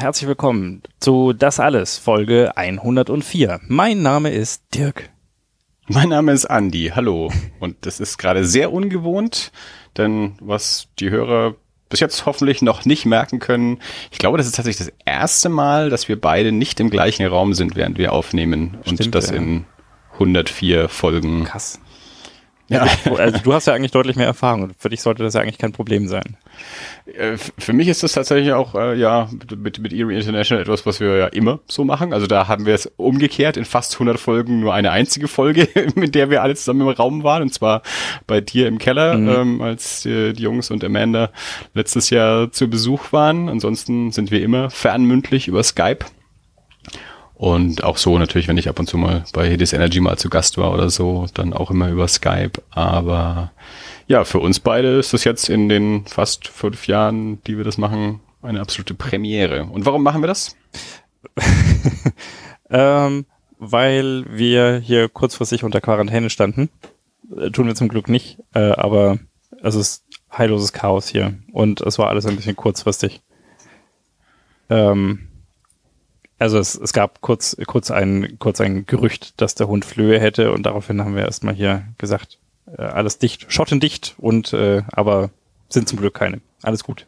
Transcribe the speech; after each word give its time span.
Und 0.00 0.04
herzlich 0.04 0.28
willkommen 0.28 0.82
zu 0.98 1.34
Das 1.34 1.60
Alles, 1.60 1.98
Folge 1.98 2.56
104. 2.56 3.60
Mein 3.68 4.00
Name 4.00 4.30
ist 4.30 4.62
Dirk. 4.74 5.10
Mein 5.88 6.08
Name 6.08 6.32
ist 6.32 6.46
Andi, 6.46 6.90
hallo. 6.94 7.30
Und 7.60 7.76
das 7.82 8.00
ist 8.00 8.16
gerade 8.16 8.46
sehr 8.46 8.72
ungewohnt, 8.72 9.52
denn 9.98 10.36
was 10.40 10.88
die 10.98 11.10
Hörer 11.10 11.54
bis 11.90 12.00
jetzt 12.00 12.24
hoffentlich 12.24 12.62
noch 12.62 12.86
nicht 12.86 13.04
merken 13.04 13.40
können, 13.40 13.78
ich 14.10 14.16
glaube, 14.16 14.38
das 14.38 14.46
ist 14.46 14.56
tatsächlich 14.56 14.86
das 14.86 14.96
erste 15.04 15.50
Mal, 15.50 15.90
dass 15.90 16.08
wir 16.08 16.18
beide 16.18 16.50
nicht 16.50 16.80
im 16.80 16.88
gleichen 16.88 17.26
Raum 17.26 17.52
sind, 17.52 17.76
während 17.76 17.98
wir 17.98 18.14
aufnehmen. 18.14 18.78
Stimmt, 18.84 19.04
und 19.04 19.14
das 19.14 19.28
ja. 19.28 19.36
in 19.36 19.66
104 20.14 20.88
Folgen. 20.88 21.44
Krass. 21.44 21.78
Ja. 22.70 22.86
Also 23.16 23.38
du 23.38 23.52
hast 23.52 23.66
ja 23.66 23.74
eigentlich 23.74 23.90
deutlich 23.90 24.16
mehr 24.16 24.26
Erfahrung 24.26 24.62
und 24.62 24.74
für 24.78 24.88
dich 24.88 25.02
sollte 25.02 25.24
das 25.24 25.34
ja 25.34 25.40
eigentlich 25.40 25.58
kein 25.58 25.72
Problem 25.72 26.06
sein. 26.06 26.36
Äh, 27.06 27.36
Für 27.36 27.72
mich 27.72 27.88
ist 27.88 28.02
das 28.02 28.12
tatsächlich 28.12 28.52
auch, 28.52 28.74
äh, 28.76 28.96
ja, 28.96 29.28
mit, 29.56 29.80
mit 29.80 29.92
Erie 29.92 30.16
International 30.16 30.62
etwas, 30.62 30.86
was 30.86 31.00
wir 31.00 31.16
ja 31.16 31.26
immer 31.26 31.58
so 31.66 31.84
machen. 31.84 32.12
Also 32.12 32.28
da 32.28 32.46
haben 32.46 32.66
wir 32.66 32.74
es 32.74 32.86
umgekehrt 32.96 33.56
in 33.56 33.64
fast 33.64 33.94
100 33.94 34.20
Folgen 34.20 34.60
nur 34.60 34.72
eine 34.72 34.92
einzige 34.92 35.26
Folge, 35.26 35.68
mit 35.96 36.14
der 36.14 36.30
wir 36.30 36.42
alle 36.42 36.54
zusammen 36.54 36.82
im 36.82 36.88
Raum 36.88 37.24
waren. 37.24 37.42
Und 37.42 37.52
zwar 37.52 37.82
bei 38.26 38.40
dir 38.40 38.68
im 38.68 38.78
Keller, 38.78 39.14
ähm, 39.14 39.60
als 39.60 40.06
äh, 40.06 40.32
die 40.32 40.42
Jungs 40.42 40.70
und 40.70 40.84
Amanda 40.84 41.30
letztes 41.74 42.10
Jahr 42.10 42.52
zu 42.52 42.68
Besuch 42.68 43.12
waren. 43.12 43.48
Ansonsten 43.48 44.12
sind 44.12 44.30
wir 44.30 44.42
immer 44.42 44.70
fernmündlich 44.70 45.48
über 45.48 45.64
Skype. 45.64 46.04
Und 47.40 47.84
auch 47.84 47.96
so 47.96 48.18
natürlich, 48.18 48.48
wenn 48.48 48.58
ich 48.58 48.68
ab 48.68 48.78
und 48.78 48.86
zu 48.86 48.98
mal 48.98 49.24
bei 49.32 49.48
Hidis 49.48 49.72
Energy 49.72 49.98
mal 49.98 50.18
zu 50.18 50.28
Gast 50.28 50.58
war 50.58 50.74
oder 50.74 50.90
so, 50.90 51.24
dann 51.32 51.54
auch 51.54 51.70
immer 51.70 51.88
über 51.88 52.06
Skype. 52.06 52.60
Aber 52.68 53.50
ja, 54.06 54.24
für 54.24 54.40
uns 54.40 54.60
beide 54.60 54.98
ist 54.98 55.14
das 55.14 55.24
jetzt 55.24 55.48
in 55.48 55.70
den 55.70 56.04
fast 56.04 56.48
fünf 56.48 56.86
Jahren, 56.86 57.42
die 57.44 57.56
wir 57.56 57.64
das 57.64 57.78
machen, 57.78 58.20
eine 58.42 58.60
absolute 58.60 58.92
Premiere. 58.92 59.64
Und 59.64 59.86
warum 59.86 60.02
machen 60.02 60.22
wir 60.22 60.26
das? 60.26 60.54
Ähm, 62.72 63.26
weil 63.58 64.26
wir 64.28 64.76
hier 64.78 65.08
kurzfristig 65.08 65.64
unter 65.64 65.80
Quarantäne 65.80 66.30
standen. 66.30 66.70
Äh, 67.36 67.50
tun 67.50 67.66
wir 67.66 67.74
zum 67.74 67.88
Glück 67.88 68.08
nicht, 68.08 68.38
äh, 68.54 68.70
aber 68.70 69.18
es 69.60 69.74
ist 69.74 70.04
heilloses 70.30 70.72
Chaos 70.72 71.08
hier 71.08 71.34
und 71.52 71.80
es 71.80 71.98
war 71.98 72.10
alles 72.10 72.26
ein 72.26 72.36
bisschen 72.36 72.54
kurzfristig. 72.54 73.22
Ähm, 74.68 75.29
also 76.40 76.58
es, 76.58 76.74
es 76.74 76.92
gab 76.92 77.20
kurz, 77.20 77.56
kurz, 77.66 77.90
ein, 77.90 78.38
kurz 78.38 78.60
ein 78.60 78.86
Gerücht, 78.86 79.40
dass 79.40 79.54
der 79.54 79.68
Hund 79.68 79.84
Flöhe 79.84 80.18
hätte 80.18 80.52
und 80.52 80.64
daraufhin 80.64 81.00
haben 81.02 81.14
wir 81.14 81.24
erstmal 81.24 81.54
hier 81.54 81.84
gesagt, 81.98 82.38
äh, 82.76 82.82
alles 82.82 83.18
dicht, 83.18 83.52
schottendicht 83.52 84.14
und 84.18 84.52
äh, 84.52 84.82
aber 84.90 85.30
sind 85.68 85.88
zum 85.88 85.98
Glück 85.98 86.14
keine. 86.14 86.40
Alles 86.62 86.82
gut. 86.82 87.06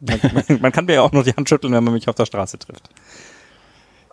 Man, 0.00 0.20
man, 0.32 0.60
man 0.60 0.72
kann 0.72 0.84
mir 0.84 0.94
ja 0.94 1.02
auch 1.02 1.12
nur 1.12 1.24
die 1.24 1.32
Hand 1.32 1.48
schütteln, 1.48 1.72
wenn 1.72 1.82
man 1.82 1.94
mich 1.94 2.08
auf 2.08 2.14
der 2.14 2.26
Straße 2.26 2.58
trifft. 2.58 2.90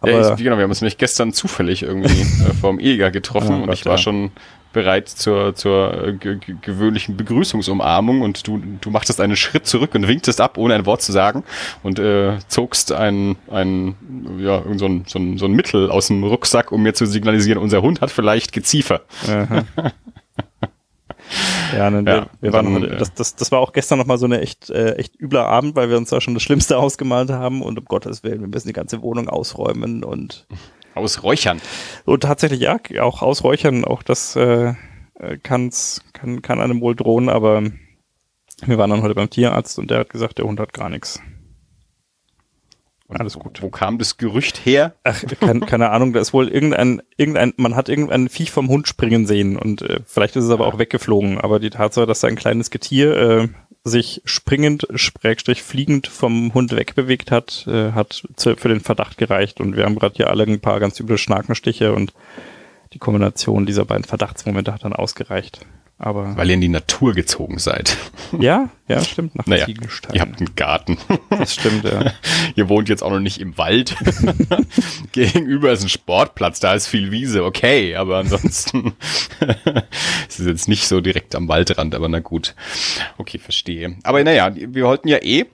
Aber 0.01 0.11
ja, 0.11 0.31
ich, 0.33 0.37
genau, 0.43 0.55
wir 0.57 0.63
haben 0.63 0.71
uns 0.71 0.81
nämlich 0.81 0.97
gestern 0.97 1.33
zufällig 1.33 1.83
irgendwie 1.83 2.21
äh, 2.21 2.53
vorm 2.59 2.79
EGA 2.79 3.09
getroffen 3.09 3.51
Oh 3.51 3.61
und 3.61 3.65
Gott, 3.67 3.75
ich 3.75 3.85
war 3.85 3.93
ja. 3.93 3.97
schon 3.97 4.31
bereit 4.71 5.09
zur, 5.09 5.55
zur 5.55 6.07
äh, 6.07 6.13
ge- 6.13 6.37
ge- 6.37 6.55
gewöhnlichen 6.61 7.17
Begrüßungsumarmung 7.17 8.21
und 8.21 8.45
du, 8.47 8.61
du 8.79 8.91
machtest 8.91 9.19
einen 9.19 9.35
Schritt 9.35 9.65
zurück 9.65 9.95
und 9.95 10.07
winktest 10.07 10.39
ab, 10.41 10.57
ohne 10.59 10.75
ein 10.75 10.85
Wort 10.85 11.01
zu 11.01 11.11
sagen 11.11 11.43
und 11.81 11.97
äh, 11.97 12.37
zogst 12.47 12.91
ein, 12.91 13.35
ein, 13.49 13.95
ja, 14.39 14.61
so 14.75 14.85
ein, 14.85 15.05
so, 15.07 15.17
ein, 15.17 15.37
so 15.39 15.45
ein 15.45 15.53
Mittel 15.53 15.89
aus 15.89 16.07
dem 16.07 16.23
Rucksack, 16.23 16.71
um 16.71 16.83
mir 16.83 16.93
zu 16.93 17.07
signalisieren, 17.07 17.59
unser 17.61 17.81
Hund 17.81 18.01
hat 18.01 18.11
vielleicht 18.11 18.51
Geziefer. 18.51 19.01
Ja, 21.75 21.89
ne, 21.89 21.99
Ja, 21.99 22.05
wir, 22.05 22.29
wir 22.41 22.53
waren 22.53 22.73
heute, 22.73 22.91
äh, 22.91 22.97
das, 22.97 23.13
das, 23.13 23.35
das 23.35 23.51
war 23.51 23.59
auch 23.59 23.73
gestern 23.73 23.99
nochmal 23.99 24.17
so 24.17 24.25
eine 24.25 24.41
echt, 24.41 24.69
äh, 24.69 24.93
echt 24.95 25.19
übler 25.19 25.47
Abend, 25.47 25.75
weil 25.75 25.89
wir 25.89 25.97
uns 25.97 26.09
da 26.09 26.21
schon 26.21 26.33
das 26.33 26.43
Schlimmste 26.43 26.77
ausgemalt 26.79 27.29
haben 27.29 27.61
und 27.61 27.77
um 27.77 27.85
Gottes 27.85 28.23
Willen, 28.23 28.41
wir 28.41 28.47
müssen 28.47 28.67
die 28.67 28.73
ganze 28.73 29.01
Wohnung 29.01 29.29
ausräumen 29.29 30.03
und, 30.03 30.47
Aus 30.95 31.23
Räuchern. 31.23 31.61
und 32.05 32.23
tatsächlich 32.23 32.61
ja, 32.61 32.79
auch 32.99 33.21
ausräuchern, 33.21 33.85
auch 33.85 34.03
das 34.03 34.35
äh, 34.35 34.73
äh, 35.19 35.37
kann's, 35.41 36.03
kann, 36.13 36.41
kann 36.41 36.59
einem 36.59 36.81
wohl 36.81 36.95
drohen, 36.95 37.29
aber 37.29 37.63
wir 38.65 38.77
waren 38.77 38.89
dann 38.89 39.01
heute 39.01 39.15
beim 39.15 39.29
Tierarzt 39.29 39.79
und 39.79 39.89
der 39.89 39.99
hat 39.99 40.09
gesagt, 40.09 40.37
der 40.37 40.45
Hund 40.45 40.59
hat 40.59 40.73
gar 40.73 40.89
nichts. 40.89 41.21
Alles 43.09 43.35
wo- 43.35 43.39
gut. 43.39 43.61
Wo 43.61 43.69
kam 43.69 43.97
das 43.97 44.17
Gerücht 44.17 44.65
her? 44.65 44.93
Ach, 45.03 45.23
kein, 45.39 45.61
keine 45.61 45.89
Ahnung, 45.89 46.13
da 46.13 46.19
ist 46.19 46.33
wohl 46.33 46.47
irgendein, 46.47 47.01
irgendein, 47.17 47.53
man 47.57 47.75
hat 47.75 47.89
irgendein 47.89 48.29
Viech 48.29 48.51
vom 48.51 48.67
Hund 48.69 48.87
springen 48.87 49.25
sehen 49.25 49.57
und 49.57 49.81
äh, 49.81 49.99
vielleicht 50.05 50.35
ist 50.35 50.45
es 50.45 50.51
aber 50.51 50.67
auch 50.67 50.77
weggeflogen. 50.77 51.39
Aber 51.39 51.59
die 51.59 51.71
Tatsache, 51.71 52.05
dass 52.05 52.19
da 52.19 52.27
ein 52.27 52.35
kleines 52.35 52.69
Getier 52.69 53.15
äh, 53.15 53.47
sich 53.83 54.21
springend, 54.25 54.87
schrägstrich 54.93 55.63
fliegend 55.63 56.07
vom 56.07 56.53
Hund 56.53 56.75
wegbewegt 56.75 57.31
hat, 57.31 57.65
äh, 57.67 57.93
hat 57.93 58.23
zu, 58.35 58.55
für 58.55 58.69
den 58.69 58.81
Verdacht 58.81 59.17
gereicht. 59.17 59.59
Und 59.59 59.75
wir 59.75 59.85
haben 59.85 59.95
gerade 59.95 60.15
hier 60.15 60.29
alle 60.29 60.43
ein 60.43 60.59
paar 60.59 60.79
ganz 60.79 60.99
üble 60.99 61.17
Schnakenstiche 61.17 61.93
und 61.93 62.13
die 62.93 62.99
Kombination 62.99 63.65
dieser 63.65 63.85
beiden 63.85 64.03
Verdachtsmomente 64.03 64.73
hat 64.73 64.83
dann 64.83 64.93
ausgereicht. 64.93 65.65
Aber 66.01 66.37
Weil 66.37 66.47
ihr 66.47 66.53
in 66.53 66.61
die 66.61 66.69
Natur 66.69 67.13
gezogen 67.13 67.59
seid. 67.59 67.97
ja, 68.39 68.69
ja, 68.87 69.03
stimmt, 69.03 69.35
nach 69.35 69.45
Naja, 69.47 69.65
Ziegelstein. 69.65 70.15
ihr 70.15 70.21
habt 70.21 70.37
einen 70.39 70.55
Garten. 70.55 70.97
das 71.29 71.53
stimmt, 71.53 71.83
ja. 71.83 72.13
Ihr 72.55 72.69
wohnt 72.69 72.87
jetzt 72.87 73.03
auch 73.03 73.11
noch 73.11 73.19
nicht 73.19 73.41
im 73.41 73.57
Wald. 73.57 73.95
Gegenüber 75.11 75.71
ist 75.73 75.83
ein 75.83 75.89
Sportplatz, 75.89 76.59
da 76.61 76.73
ist 76.73 76.87
viel 76.87 77.11
Wiese, 77.11 77.43
okay, 77.43 77.95
aber 77.95 78.17
ansonsten 78.19 78.93
es 80.29 80.39
ist 80.39 80.47
jetzt 80.47 80.67
nicht 80.69 80.87
so 80.87 81.01
direkt 81.01 81.35
am 81.35 81.47
Waldrand, 81.49 81.93
aber 81.93 82.07
na 82.07 82.19
gut. 82.19 82.55
Okay, 83.17 83.37
verstehe. 83.37 83.97
Aber 84.03 84.23
naja, 84.23 84.51
wir 84.55 84.85
wollten 84.85 85.07
ja 85.09 85.17
eh 85.17 85.45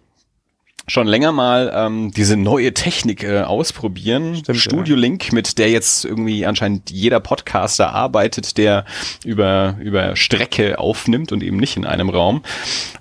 schon 0.88 1.08
länger 1.08 1.32
mal 1.32 1.72
ähm, 1.74 2.12
diese 2.12 2.38
neue 2.38 2.74
Technik 2.74 3.24
äh, 3.24 3.42
ausprobieren. 3.42 4.36
Stimmt, 4.36 4.60
Studio 4.60 4.96
Link, 4.96 5.34
mit 5.34 5.58
der 5.58 5.70
jetzt 5.70 6.06
irgendwie 6.06 6.46
anscheinend 6.46 6.92
jeder 6.92 7.20
Podcaster 7.20 7.94
arbeitet, 7.94 8.58
der 8.58 8.86
über, 9.24 9.78
über 9.80 10.16
Strecke 10.16 10.78
aufnimmt 10.78 11.32
und 11.32 11.42
eben 11.42 11.58
nicht 11.58 11.76
in 11.78 11.86
einem 11.86 12.10
Raum. 12.10 12.44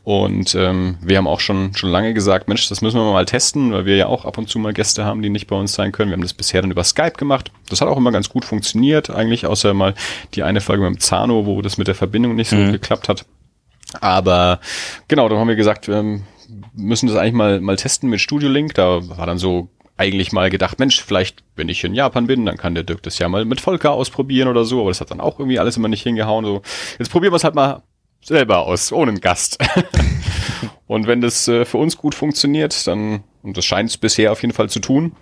Und 0.02 0.54
ähm, 0.54 0.96
wir 1.02 1.18
haben 1.18 1.26
auch 1.26 1.40
schon, 1.40 1.74
schon 1.76 1.90
lange 1.90 2.14
gesagt, 2.14 2.48
Mensch, 2.48 2.68
das 2.68 2.80
müssen 2.80 2.98
wir 2.98 3.12
mal 3.12 3.26
testen, 3.26 3.72
weil 3.72 3.84
wir 3.84 3.96
ja 3.96 4.06
auch 4.06 4.24
ab 4.24 4.38
und 4.38 4.48
zu 4.48 4.58
mal 4.58 4.72
Gäste 4.72 5.04
haben, 5.04 5.22
die 5.22 5.30
nicht 5.30 5.46
bei 5.46 5.56
uns 5.56 5.74
sein 5.74 5.92
können. 5.92 6.10
Wir 6.10 6.16
haben 6.16 6.22
das 6.22 6.34
bisher 6.34 6.62
dann 6.62 6.70
über 6.70 6.84
Skype 6.84 7.12
gemacht. 7.12 7.50
Das 7.68 7.80
hat 7.80 7.88
auch 7.88 7.96
immer 7.96 8.12
ganz 8.12 8.28
gut 8.28 8.44
funktioniert, 8.44 9.10
eigentlich, 9.10 9.46
außer 9.46 9.74
mal 9.74 9.94
die 10.34 10.42
eine 10.42 10.60
Folge 10.60 10.82
mit 10.82 10.94
dem 10.94 11.00
Zano, 11.00 11.46
wo 11.46 11.60
das 11.60 11.76
mit 11.76 11.88
der 11.88 11.94
Verbindung 11.94 12.34
nicht 12.34 12.48
so 12.48 12.56
gut 12.56 12.72
geklappt 12.72 13.08
hat. 13.08 13.26
Aber 14.00 14.60
genau, 15.08 15.28
dann 15.28 15.38
haben 15.38 15.48
wir 15.48 15.56
gesagt, 15.56 15.88
wir 15.88 16.20
müssen 16.74 17.06
das 17.06 17.16
eigentlich 17.16 17.34
mal, 17.34 17.60
mal 17.60 17.76
testen 17.76 18.10
mit 18.10 18.20
Studio 18.20 18.48
Link. 18.48 18.74
Da 18.74 19.08
war 19.08 19.26
dann 19.26 19.38
so 19.38 19.68
eigentlich 19.96 20.32
mal 20.32 20.50
gedacht, 20.50 20.78
Mensch, 20.78 21.02
vielleicht, 21.02 21.44
wenn 21.56 21.68
ich 21.68 21.84
in 21.84 21.94
Japan 21.94 22.26
bin, 22.26 22.44
dann 22.46 22.56
kann 22.56 22.74
der 22.74 22.84
Dirk 22.84 23.02
das 23.02 23.18
ja 23.18 23.28
mal 23.28 23.44
mit 23.44 23.60
Volker 23.60 23.92
ausprobieren 23.92 24.48
oder 24.48 24.64
so. 24.64 24.80
Aber 24.80 24.90
das 24.90 25.00
hat 25.00 25.10
dann 25.10 25.20
auch 25.20 25.38
irgendwie 25.38 25.58
alles 25.58 25.76
immer 25.76 25.88
nicht 25.88 26.02
hingehauen. 26.02 26.44
So, 26.44 26.62
jetzt 26.98 27.10
probieren 27.10 27.32
wir 27.32 27.36
es 27.36 27.44
halt 27.44 27.54
mal 27.54 27.82
selber 28.20 28.66
aus, 28.66 28.92
ohne 28.92 29.12
einen 29.12 29.20
Gast. 29.20 29.58
und 30.86 31.06
wenn 31.06 31.20
das 31.20 31.46
äh, 31.46 31.64
für 31.64 31.78
uns 31.78 31.96
gut 31.96 32.14
funktioniert, 32.14 32.86
dann, 32.86 33.22
und 33.42 33.56
das 33.56 33.64
scheint 33.64 33.90
es 33.90 33.96
bisher 33.96 34.32
auf 34.32 34.42
jeden 34.42 34.54
Fall 34.54 34.68
zu 34.68 34.80
tun, 34.80 35.12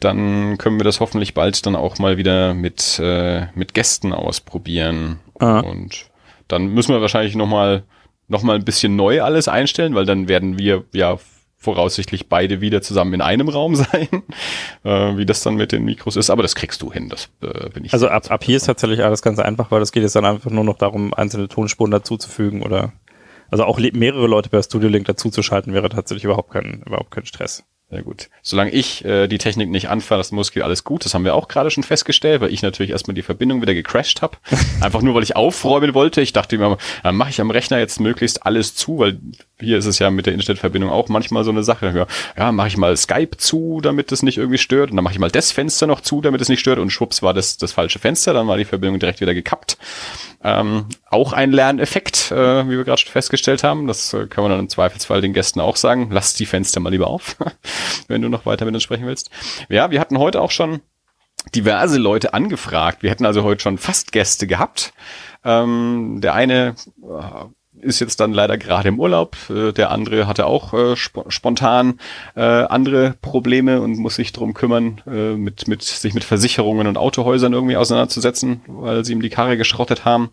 dann 0.00 0.58
können 0.58 0.78
wir 0.78 0.84
das 0.84 1.00
hoffentlich 1.00 1.34
bald 1.34 1.64
dann 1.66 1.74
auch 1.74 1.98
mal 1.98 2.16
wieder 2.18 2.54
mit, 2.54 3.00
äh, 3.02 3.46
mit 3.54 3.74
Gästen 3.74 4.12
ausprobieren. 4.12 5.18
Ah. 5.38 5.60
Und 5.60 6.06
dann 6.48 6.66
müssen 6.68 6.92
wir 6.92 7.00
wahrscheinlich 7.00 7.34
nochmal 7.34 7.84
noch 8.28 8.42
mal 8.42 8.56
ein 8.56 8.64
bisschen 8.64 8.96
neu 8.96 9.22
alles 9.22 9.48
einstellen, 9.48 9.94
weil 9.94 10.06
dann 10.06 10.28
werden 10.28 10.58
wir 10.58 10.84
ja 10.92 11.18
voraussichtlich 11.58 12.28
beide 12.28 12.60
wieder 12.60 12.82
zusammen 12.82 13.14
in 13.14 13.20
einem 13.20 13.48
Raum 13.48 13.74
sein, 13.76 14.08
äh, 14.84 15.16
wie 15.16 15.26
das 15.26 15.42
dann 15.42 15.56
mit 15.56 15.72
den 15.72 15.84
Mikros 15.84 16.16
ist. 16.16 16.30
Aber 16.30 16.42
das 16.42 16.54
kriegst 16.54 16.82
du 16.82 16.92
hin, 16.92 17.08
das 17.08 17.28
äh, 17.42 17.70
bin 17.70 17.84
ich. 17.84 17.92
Also 17.92 18.08
ab, 18.08 18.30
ab 18.30 18.44
hier 18.44 18.56
ist 18.56 18.66
tatsächlich 18.66 19.02
alles 19.02 19.22
ganz 19.22 19.38
einfach, 19.38 19.70
weil 19.70 19.82
es 19.82 19.92
geht 19.92 20.02
jetzt 20.02 20.16
dann 20.16 20.24
einfach 20.24 20.50
nur 20.50 20.64
noch 20.64 20.78
darum, 20.78 21.14
einzelne 21.14 21.48
Tonspuren 21.48 21.90
dazuzufügen 21.90 22.62
oder 22.62 22.92
also 23.50 23.64
auch 23.64 23.78
mehrere 23.78 24.26
Leute 24.26 24.48
per 24.48 24.62
Studio 24.62 24.88
Link 24.88 25.06
dazuzuschalten 25.06 25.72
wäre 25.72 25.88
tatsächlich 25.88 26.24
überhaupt 26.24 26.50
kein, 26.50 26.82
überhaupt 26.84 27.10
kein 27.10 27.26
Stress. 27.26 27.64
Sehr 27.88 28.02
gut. 28.02 28.30
Solange 28.42 28.72
ich 28.72 29.04
äh, 29.04 29.28
die 29.28 29.38
Technik 29.38 29.70
nicht 29.70 29.88
anfassen 29.88 30.34
muss, 30.34 30.50
geht 30.50 30.64
alles 30.64 30.82
gut. 30.82 31.04
Das 31.04 31.14
haben 31.14 31.24
wir 31.24 31.36
auch 31.36 31.46
gerade 31.46 31.70
schon 31.70 31.84
festgestellt, 31.84 32.40
weil 32.40 32.52
ich 32.52 32.62
natürlich 32.62 32.90
erstmal 32.90 33.14
die 33.14 33.22
Verbindung 33.22 33.62
wieder 33.62 33.74
gecrashed 33.74 34.22
habe. 34.22 34.38
Einfach 34.80 35.02
nur, 35.02 35.14
weil 35.14 35.22
ich 35.22 35.36
aufräumen 35.36 35.94
wollte. 35.94 36.20
Ich 36.20 36.32
dachte 36.32 36.58
mir, 36.58 36.78
dann 37.04 37.14
mache 37.14 37.30
ich 37.30 37.40
am 37.40 37.52
Rechner 37.52 37.78
jetzt 37.78 38.00
möglichst 38.00 38.44
alles 38.44 38.74
zu, 38.74 38.98
weil 38.98 39.20
hier 39.60 39.78
ist 39.78 39.86
es 39.86 40.00
ja 40.00 40.10
mit 40.10 40.26
der 40.26 40.34
Internetverbindung 40.34 40.90
auch 40.90 41.08
manchmal 41.08 41.44
so 41.44 41.52
eine 41.52 41.62
Sache. 41.62 41.92
Ja, 41.94 42.06
ja 42.36 42.50
mache 42.50 42.66
ich 42.66 42.76
mal 42.76 42.96
Skype 42.96 43.36
zu, 43.36 43.80
damit 43.80 44.10
es 44.10 44.24
nicht 44.24 44.38
irgendwie 44.38 44.58
stört. 44.58 44.90
Und 44.90 44.96
dann 44.96 45.04
mache 45.04 45.14
ich 45.14 45.20
mal 45.20 45.30
das 45.30 45.52
Fenster 45.52 45.86
noch 45.86 46.00
zu, 46.00 46.20
damit 46.20 46.40
es 46.40 46.48
nicht 46.48 46.60
stört. 46.60 46.80
Und 46.80 46.90
schwupps 46.90 47.22
war 47.22 47.34
das 47.34 47.56
das 47.56 47.70
falsche 47.70 48.00
Fenster. 48.00 48.34
Dann 48.34 48.48
war 48.48 48.56
die 48.56 48.64
Verbindung 48.64 48.98
direkt 48.98 49.20
wieder 49.20 49.32
gekappt. 49.32 49.78
Ähm, 50.42 50.86
auch 51.08 51.32
ein 51.32 51.52
Lerneffekt, 51.52 52.30
äh, 52.30 52.66
wie 52.66 52.76
wir 52.76 52.84
gerade 52.84 53.02
festgestellt 53.02 53.64
haben. 53.64 53.86
Das 53.86 54.12
äh, 54.12 54.26
kann 54.26 54.42
man 54.42 54.50
dann 54.50 54.60
im 54.60 54.68
Zweifelsfall 54.68 55.20
den 55.20 55.32
Gästen 55.32 55.60
auch 55.60 55.76
sagen. 55.76 56.08
Lass 56.10 56.34
die 56.34 56.46
Fenster 56.46 56.80
mal 56.80 56.90
lieber 56.90 57.08
auf, 57.08 57.36
wenn 58.08 58.22
du 58.22 58.28
noch 58.28 58.46
weiter 58.46 58.64
mit 58.64 58.74
uns 58.74 58.82
sprechen 58.82 59.06
willst. 59.06 59.30
Ja, 59.68 59.90
wir 59.90 60.00
hatten 60.00 60.18
heute 60.18 60.40
auch 60.40 60.50
schon 60.50 60.80
diverse 61.54 61.98
Leute 61.98 62.34
angefragt. 62.34 63.02
Wir 63.02 63.10
hätten 63.10 63.26
also 63.26 63.42
heute 63.44 63.62
schon 63.62 63.78
fast 63.78 64.12
Gäste 64.12 64.46
gehabt. 64.46 64.92
Ähm, 65.44 66.20
der 66.20 66.34
eine 66.34 66.74
äh, 67.02 67.44
ist 67.80 68.00
jetzt 68.00 68.20
dann 68.20 68.32
leider 68.32 68.58
gerade 68.58 68.88
im 68.88 68.98
Urlaub. 68.98 69.36
Äh, 69.50 69.72
der 69.72 69.90
andere 69.90 70.26
hatte 70.26 70.46
auch 70.46 70.72
äh, 70.74 70.92
sp 70.96 71.28
spontan 71.28 71.98
äh, 72.34 72.40
andere 72.40 73.14
Probleme 73.22 73.80
und 73.80 73.98
muss 73.98 74.16
sich 74.16 74.32
drum 74.32 74.54
kümmern, 74.54 75.02
äh, 75.06 75.34
mit, 75.34 75.68
mit 75.68 75.82
sich 75.82 76.14
mit 76.14 76.24
Versicherungen 76.24 76.86
und 76.86 76.98
Autohäusern 76.98 77.52
irgendwie 77.52 77.76
auseinanderzusetzen, 77.76 78.62
weil 78.66 79.04
sie 79.04 79.12
ihm 79.12 79.22
die 79.22 79.28
Karre 79.28 79.56
geschrottet 79.56 80.04
haben. 80.04 80.30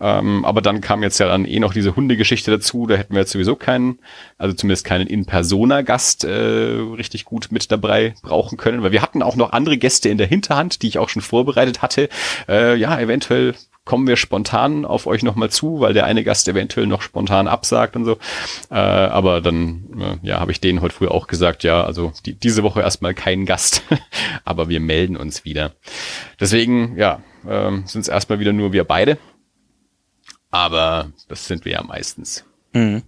Ähm, 0.00 0.44
aber 0.44 0.62
dann 0.62 0.80
kam 0.80 1.02
jetzt 1.02 1.18
ja 1.18 1.28
dann 1.28 1.44
eh 1.44 1.60
noch 1.60 1.72
diese 1.72 1.96
Hundegeschichte 1.96 2.50
dazu. 2.50 2.86
Da 2.86 2.96
hätten 2.96 3.14
wir 3.14 3.20
jetzt 3.20 3.32
sowieso 3.32 3.56
keinen, 3.56 3.98
also 4.38 4.54
zumindest 4.54 4.84
keinen 4.84 5.06
In-Persona-Gast 5.06 6.24
äh, 6.24 6.30
richtig 6.96 7.24
gut 7.24 7.48
mit 7.50 7.70
dabei 7.70 8.14
brauchen 8.22 8.58
können, 8.58 8.82
weil 8.82 8.92
wir 8.92 9.02
hatten 9.02 9.22
auch 9.22 9.36
noch 9.36 9.52
andere 9.52 9.78
Gäste 9.78 10.08
in 10.08 10.18
der 10.18 10.26
Hinterhand, 10.26 10.82
die 10.82 10.88
ich 10.88 10.98
auch 10.98 11.08
schon 11.08 11.22
vorbereitet 11.22 11.82
hatte. 11.82 12.08
Äh, 12.48 12.76
ja, 12.76 12.98
eventuell 12.98 13.54
kommen 13.84 14.06
wir 14.06 14.16
spontan 14.16 14.84
auf 14.84 15.06
euch 15.06 15.22
nochmal 15.22 15.50
zu, 15.50 15.80
weil 15.80 15.92
der 15.92 16.04
eine 16.04 16.22
Gast 16.22 16.46
eventuell 16.48 16.86
noch 16.86 17.02
spontan 17.02 17.48
absagt 17.48 17.96
und 17.96 18.04
so. 18.04 18.18
Äh, 18.70 18.74
aber 18.74 19.40
dann, 19.40 20.20
äh, 20.22 20.26
ja, 20.26 20.40
habe 20.40 20.52
ich 20.52 20.60
denen 20.60 20.80
heute 20.80 20.94
früh 20.94 21.08
auch 21.08 21.26
gesagt, 21.26 21.64
ja, 21.64 21.82
also 21.82 22.12
die, 22.24 22.34
diese 22.34 22.62
Woche 22.62 22.80
erstmal 22.80 23.14
kein 23.14 23.44
Gast, 23.44 23.82
aber 24.44 24.68
wir 24.68 24.80
melden 24.80 25.16
uns 25.16 25.44
wieder. 25.44 25.72
Deswegen, 26.38 26.96
ja, 26.96 27.22
äh, 27.46 27.70
sind 27.86 28.02
es 28.02 28.08
erstmal 28.08 28.38
wieder 28.38 28.52
nur 28.52 28.72
wir 28.72 28.84
beide. 28.84 29.18
Aber 30.50 31.10
das 31.28 31.46
sind 31.46 31.64
wir 31.64 31.72
ja 31.72 31.82
meistens. 31.82 32.44
Mhm. 32.74 33.02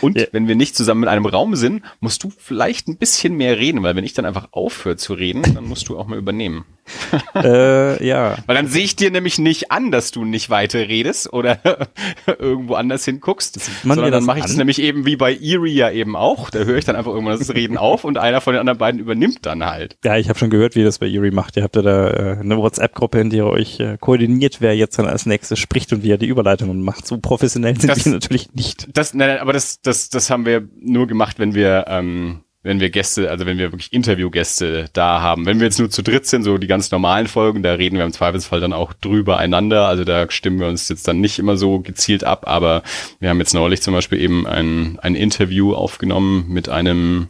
Und 0.00 0.18
ja. 0.18 0.26
wenn 0.32 0.48
wir 0.48 0.56
nicht 0.56 0.76
zusammen 0.76 1.04
in 1.04 1.08
einem 1.08 1.26
Raum 1.26 1.56
sind, 1.56 1.82
musst 2.00 2.22
du 2.24 2.30
vielleicht 2.36 2.88
ein 2.88 2.98
bisschen 2.98 3.34
mehr 3.36 3.58
reden, 3.58 3.82
weil 3.82 3.96
wenn 3.96 4.04
ich 4.04 4.12
dann 4.12 4.24
einfach 4.24 4.48
aufhöre 4.52 4.96
zu 4.96 5.14
reden, 5.14 5.42
dann 5.54 5.64
musst 5.64 5.88
du 5.88 5.98
auch 5.98 6.06
mal 6.06 6.18
übernehmen. 6.18 6.64
äh, 7.34 8.04
ja. 8.06 8.36
Weil 8.46 8.56
dann 8.56 8.66
sehe 8.66 8.84
ich 8.84 8.96
dir 8.96 9.10
nämlich 9.10 9.38
nicht 9.38 9.70
an, 9.70 9.90
dass 9.90 10.10
du 10.10 10.24
nicht 10.24 10.50
weiter 10.50 10.80
redest 10.80 11.32
oder 11.32 11.58
irgendwo 12.26 12.74
anders 12.74 13.04
hinguckst, 13.04 13.60
sondern 13.84 14.10
dann 14.10 14.24
mache 14.24 14.40
ich 14.40 14.44
es 14.46 14.56
nämlich 14.56 14.80
eben 14.80 15.04
wie 15.06 15.16
bei 15.16 15.34
Erie 15.34 15.72
ja 15.72 15.90
eben 15.90 16.16
auch. 16.16 16.50
Da 16.50 16.60
höre 16.60 16.78
ich 16.78 16.84
dann 16.84 16.96
einfach 16.96 17.12
irgendwann 17.12 17.38
das 17.38 17.54
Reden 17.54 17.76
auf 17.76 18.04
und 18.04 18.18
einer 18.18 18.40
von 18.40 18.54
den 18.54 18.60
anderen 18.60 18.78
beiden 18.78 19.00
übernimmt 19.00 19.40
dann 19.42 19.64
halt. 19.64 19.96
Ja, 20.04 20.16
ich 20.16 20.28
habe 20.28 20.38
schon 20.38 20.50
gehört, 20.50 20.76
wie 20.76 20.82
das 20.84 20.98
bei 20.98 21.06
Erie 21.06 21.30
macht. 21.30 21.56
Ihr 21.56 21.62
habt 21.62 21.76
ja 21.76 21.82
da 21.82 22.10
äh, 22.10 22.36
eine 22.40 22.56
WhatsApp-Gruppe, 22.56 23.20
in 23.20 23.30
der 23.30 23.38
ihr 23.38 23.46
euch 23.46 23.80
äh, 23.80 23.96
koordiniert, 23.98 24.60
wer 24.60 24.76
jetzt 24.76 24.98
dann 24.98 25.06
als 25.06 25.24
nächstes 25.26 25.58
spricht 25.58 25.92
und 25.92 26.02
wie 26.02 26.10
er 26.10 26.18
die 26.18 26.26
Überleitungen 26.26 26.82
macht. 26.82 27.06
So 27.06 27.18
professionell 27.18 27.78
sind 27.78 27.88
das, 27.88 28.04
wir 28.04 28.12
natürlich 28.12 28.52
nicht. 28.52 28.88
Das, 28.92 29.14
nein, 29.14 29.38
aber 29.38 29.52
das, 29.52 29.77
das, 29.82 30.08
das 30.10 30.30
haben 30.30 30.46
wir 30.46 30.68
nur 30.80 31.06
gemacht, 31.06 31.38
wenn 31.38 31.54
wir 31.54 31.84
ähm, 31.88 32.42
wenn 32.62 32.80
wir 32.80 32.90
Gäste, 32.90 33.30
also 33.30 33.46
wenn 33.46 33.56
wir 33.58 33.72
wirklich 33.72 33.92
Interviewgäste 33.92 34.90
da 34.92 35.22
haben. 35.22 35.46
Wenn 35.46 35.60
wir 35.60 35.66
jetzt 35.66 35.78
nur 35.78 35.90
zu 35.90 36.02
dritt 36.02 36.26
sind, 36.26 36.42
so 36.42 36.58
die 36.58 36.66
ganz 36.66 36.90
normalen 36.90 37.28
Folgen, 37.28 37.62
da 37.62 37.72
reden 37.72 37.96
wir 37.96 38.04
im 38.04 38.12
Zweifelsfall 38.12 38.60
dann 38.60 38.72
auch 38.72 38.92
drüber 38.92 39.38
einander. 39.38 39.86
Also 39.86 40.04
da 40.04 40.28
stimmen 40.30 40.58
wir 40.58 40.66
uns 40.66 40.88
jetzt 40.88 41.06
dann 41.06 41.20
nicht 41.20 41.38
immer 41.38 41.56
so 41.56 41.78
gezielt 41.78 42.24
ab, 42.24 42.48
aber 42.48 42.82
wir 43.20 43.30
haben 43.30 43.38
jetzt 43.38 43.54
neulich 43.54 43.80
zum 43.80 43.94
Beispiel 43.94 44.20
eben 44.20 44.46
ein, 44.46 44.98
ein 45.00 45.14
Interview 45.14 45.72
aufgenommen 45.72 46.46
mit 46.48 46.68
einem, 46.68 47.28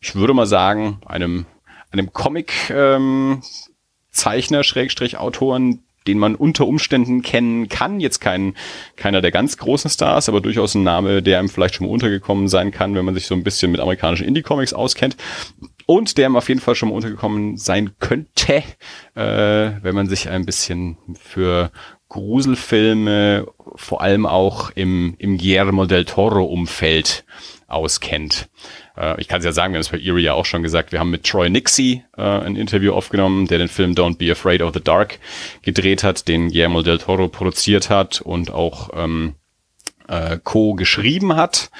ich 0.00 0.14
würde 0.14 0.34
mal 0.34 0.46
sagen, 0.46 1.00
einem, 1.04 1.46
einem 1.90 2.12
Comic, 2.12 2.70
ähm, 2.70 3.42
Zeichner, 4.12 4.62
Schrägstrich 4.62 5.18
Autoren, 5.18 5.82
den 6.06 6.18
man 6.18 6.34
unter 6.34 6.66
Umständen 6.66 7.22
kennen 7.22 7.68
kann. 7.68 8.00
Jetzt 8.00 8.20
kein, 8.20 8.54
keiner 8.96 9.20
der 9.20 9.30
ganz 9.30 9.56
großen 9.56 9.90
Stars, 9.90 10.28
aber 10.28 10.40
durchaus 10.40 10.74
ein 10.74 10.82
Name, 10.82 11.22
der 11.22 11.38
einem 11.38 11.48
vielleicht 11.48 11.74
schon 11.74 11.86
mal 11.86 11.92
untergekommen 11.92 12.48
sein 12.48 12.70
kann, 12.70 12.94
wenn 12.94 13.04
man 13.04 13.14
sich 13.14 13.26
so 13.26 13.34
ein 13.34 13.42
bisschen 13.42 13.70
mit 13.70 13.80
amerikanischen 13.80 14.26
Indie-Comics 14.26 14.72
auskennt. 14.72 15.16
Und 15.86 16.18
der 16.18 16.28
ihm 16.28 16.36
auf 16.36 16.48
jeden 16.48 16.60
Fall 16.60 16.74
schon 16.74 16.90
mal 16.90 16.94
untergekommen 16.94 17.56
sein 17.56 17.90
könnte, 17.98 18.62
äh, 19.14 19.72
wenn 19.82 19.94
man 19.94 20.08
sich 20.08 20.28
ein 20.28 20.46
bisschen 20.46 20.96
für 21.20 21.70
Gruselfilme, 22.08 23.46
vor 23.76 24.00
allem 24.00 24.26
auch 24.26 24.70
im, 24.74 25.14
im 25.18 25.38
Guillermo 25.38 25.86
del 25.86 26.04
Toro-Umfeld 26.04 27.24
auskennt. 27.68 28.48
Äh, 28.96 29.20
ich 29.20 29.28
kann 29.28 29.38
es 29.38 29.44
ja 29.44 29.52
sagen, 29.52 29.72
wir 29.72 29.78
haben 29.78 29.82
es 29.82 29.88
bei 29.88 29.98
Erie 29.98 30.24
ja 30.24 30.34
auch 30.34 30.44
schon 30.44 30.62
gesagt, 30.62 30.92
wir 30.92 31.00
haben 31.00 31.10
mit 31.10 31.24
Troy 31.24 31.50
Nixie 31.50 32.02
äh, 32.16 32.22
ein 32.22 32.56
Interview 32.56 32.92
aufgenommen, 32.92 33.46
der 33.46 33.58
den 33.58 33.68
Film 33.68 33.92
Don't 33.92 34.16
Be 34.16 34.30
Afraid 34.32 34.62
of 34.62 34.74
the 34.74 34.80
Dark 34.82 35.18
gedreht 35.62 36.02
hat, 36.04 36.28
den 36.28 36.48
Guillermo 36.48 36.82
del 36.82 36.98
Toro 36.98 37.28
produziert 37.28 37.90
hat 37.90 38.20
und 38.20 38.50
auch 38.50 38.90
ähm, 38.94 39.34
äh, 40.08 40.38
Co. 40.42 40.74
geschrieben 40.74 41.36
hat. 41.36 41.70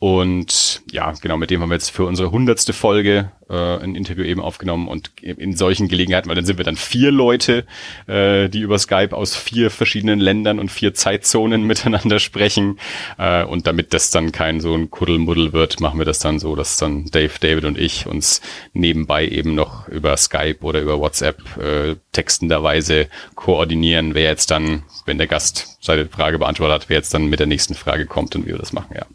Und 0.00 0.82
ja, 0.90 1.12
genau, 1.12 1.38
mit 1.38 1.50
dem 1.50 1.62
haben 1.62 1.70
wir 1.70 1.76
jetzt 1.76 1.90
für 1.90 2.04
unsere 2.04 2.30
hundertste 2.30 2.74
Folge 2.74 3.30
äh, 3.48 3.54
ein 3.54 3.94
Interview 3.94 4.24
eben 4.24 4.40
aufgenommen 4.40 4.86
und 4.86 5.12
in 5.22 5.56
solchen 5.56 5.88
Gelegenheiten, 5.88 6.28
weil 6.28 6.36
dann 6.36 6.44
sind 6.44 6.58
wir 6.58 6.64
dann 6.64 6.76
vier 6.76 7.10
Leute, 7.10 7.64
äh, 8.06 8.48
die 8.50 8.60
über 8.60 8.78
Skype 8.78 9.16
aus 9.16 9.34
vier 9.34 9.70
verschiedenen 9.70 10.20
Ländern 10.20 10.58
und 10.58 10.70
vier 10.70 10.92
Zeitzonen 10.94 11.62
miteinander 11.66 12.18
sprechen. 12.18 12.78
Äh, 13.18 13.44
und 13.44 13.66
damit 13.66 13.94
das 13.94 14.10
dann 14.10 14.32
kein 14.32 14.60
so 14.60 14.74
ein 14.74 14.90
Kuddelmuddel 14.90 15.52
wird, 15.52 15.80
machen 15.80 15.98
wir 15.98 16.04
das 16.04 16.18
dann 16.18 16.38
so, 16.38 16.54
dass 16.54 16.76
dann 16.76 17.06
Dave, 17.06 17.38
David 17.40 17.64
und 17.64 17.78
ich 17.78 18.06
uns 18.06 18.42
nebenbei 18.72 19.26
eben 19.26 19.54
noch 19.54 19.88
über 19.88 20.16
Skype 20.16 20.58
oder 20.62 20.82
über 20.82 20.98
WhatsApp 20.98 21.56
äh, 21.56 21.96
textenderweise 22.12 23.08
koordinieren, 23.36 24.14
wer 24.14 24.28
jetzt 24.28 24.50
dann, 24.50 24.82
wenn 25.06 25.18
der 25.18 25.28
Gast 25.28 25.78
seine 25.80 26.06
Frage 26.06 26.38
beantwortet 26.38 26.74
hat, 26.82 26.88
wer 26.90 26.98
jetzt 26.98 27.14
dann 27.14 27.26
mit 27.26 27.40
der 27.40 27.46
nächsten 27.46 27.74
Frage 27.74 28.06
kommt 28.06 28.34
und 28.36 28.44
wie 28.44 28.50
wir 28.50 28.58
das 28.58 28.72
machen, 28.72 28.94
ja. 28.94 29.06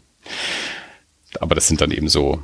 Aber 1.38 1.54
das 1.54 1.68
sind 1.68 1.80
dann 1.80 1.90
eben 1.90 2.08
so, 2.08 2.42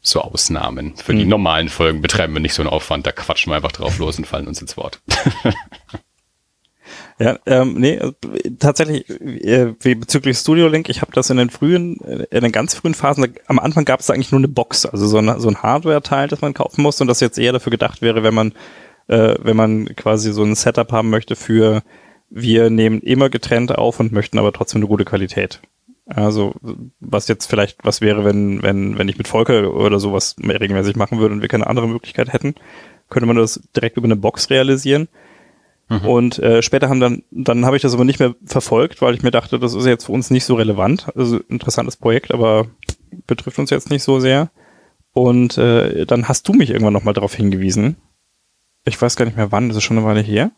so 0.00 0.20
Ausnahmen. 0.20 0.96
Für 0.96 1.12
hm. 1.12 1.18
die 1.18 1.24
normalen 1.24 1.68
Folgen 1.68 2.02
betreiben 2.02 2.32
wir 2.32 2.40
nicht 2.40 2.54
so 2.54 2.62
einen 2.62 2.70
Aufwand, 2.70 3.06
da 3.06 3.12
quatschen 3.12 3.50
wir 3.50 3.56
einfach 3.56 3.72
drauf 3.72 3.98
los 3.98 4.18
und 4.18 4.26
fallen 4.26 4.48
uns 4.48 4.60
ins 4.60 4.76
Wort. 4.76 5.00
Ja, 7.20 7.38
ähm, 7.44 7.74
nee, 7.74 8.00
tatsächlich, 8.58 9.08
äh, 9.10 9.74
wie 9.80 9.94
bezüglich 9.94 10.38
Studio 10.38 10.68
Link, 10.68 10.88
ich 10.88 11.02
habe 11.02 11.12
das 11.12 11.28
in 11.28 11.36
den 11.36 11.50
frühen, 11.50 12.00
äh, 12.00 12.26
in 12.30 12.40
den 12.40 12.50
ganz 12.50 12.74
frühen 12.74 12.94
Phasen, 12.94 13.34
am 13.46 13.58
Anfang 13.58 13.84
gab 13.84 14.00
es 14.00 14.08
eigentlich 14.08 14.32
nur 14.32 14.40
eine 14.40 14.48
Box, 14.48 14.86
also 14.86 15.06
so 15.06 15.18
ein, 15.18 15.38
so 15.38 15.48
ein 15.48 15.62
Hardware-Teil, 15.62 16.28
das 16.28 16.40
man 16.40 16.54
kaufen 16.54 16.80
muss 16.80 16.98
und 17.00 17.08
das 17.08 17.20
jetzt 17.20 17.38
eher 17.38 17.52
dafür 17.52 17.70
gedacht 17.70 18.00
wäre, 18.00 18.22
wenn 18.22 18.32
man, 18.32 18.52
äh, 19.08 19.34
wenn 19.38 19.54
man 19.54 19.94
quasi 19.96 20.32
so 20.32 20.42
ein 20.42 20.54
Setup 20.54 20.90
haben 20.92 21.10
möchte 21.10 21.36
für, 21.36 21.82
wir 22.30 22.70
nehmen 22.70 23.00
immer 23.02 23.28
getrennt 23.28 23.76
auf 23.76 24.00
und 24.00 24.12
möchten 24.12 24.38
aber 24.38 24.54
trotzdem 24.54 24.80
eine 24.80 24.88
gute 24.88 25.04
Qualität. 25.04 25.60
Also 26.14 26.54
was 26.98 27.28
jetzt 27.28 27.46
vielleicht 27.46 27.78
was 27.84 28.00
wäre, 28.00 28.24
wenn 28.24 28.62
wenn 28.62 28.98
wenn 28.98 29.08
ich 29.08 29.18
mit 29.18 29.28
Volker 29.28 29.72
oder 29.72 30.00
sowas 30.00 30.36
mehr 30.38 30.60
regelmäßig 30.60 30.96
machen 30.96 31.18
würde 31.18 31.34
und 31.34 31.40
wir 31.40 31.48
keine 31.48 31.66
andere 31.66 31.88
Möglichkeit 31.88 32.32
hätten, 32.32 32.54
könnte 33.08 33.26
man 33.26 33.36
das 33.36 33.60
direkt 33.76 33.96
über 33.96 34.06
eine 34.06 34.16
Box 34.16 34.50
realisieren. 34.50 35.08
Mhm. 35.88 36.06
Und 36.06 36.38
äh, 36.40 36.62
später 36.62 36.88
haben 36.88 37.00
dann 37.00 37.22
dann 37.30 37.64
habe 37.64 37.76
ich 37.76 37.82
das 37.82 37.94
aber 37.94 38.04
nicht 38.04 38.18
mehr 38.18 38.34
verfolgt, 38.44 39.02
weil 39.02 39.14
ich 39.14 39.22
mir 39.22 39.30
dachte, 39.30 39.58
das 39.58 39.74
ist 39.74 39.86
jetzt 39.86 40.06
für 40.06 40.12
uns 40.12 40.30
nicht 40.30 40.44
so 40.44 40.54
relevant. 40.54 41.08
Also 41.14 41.38
interessantes 41.48 41.96
Projekt, 41.96 42.32
aber 42.32 42.66
betrifft 43.26 43.58
uns 43.58 43.70
jetzt 43.70 43.90
nicht 43.90 44.02
so 44.02 44.18
sehr. 44.18 44.50
Und 45.12 45.58
äh, 45.58 46.06
dann 46.06 46.28
hast 46.28 46.48
du 46.48 46.52
mich 46.52 46.70
irgendwann 46.70 46.92
nochmal 46.92 47.14
darauf 47.14 47.34
hingewiesen. 47.34 47.96
Ich 48.84 49.00
weiß 49.00 49.16
gar 49.16 49.24
nicht 49.26 49.36
mehr 49.36 49.52
wann, 49.52 49.68
das 49.68 49.76
ist 49.76 49.84
schon 49.84 49.98
eine 49.98 50.06
Weile 50.06 50.20
her. 50.20 50.52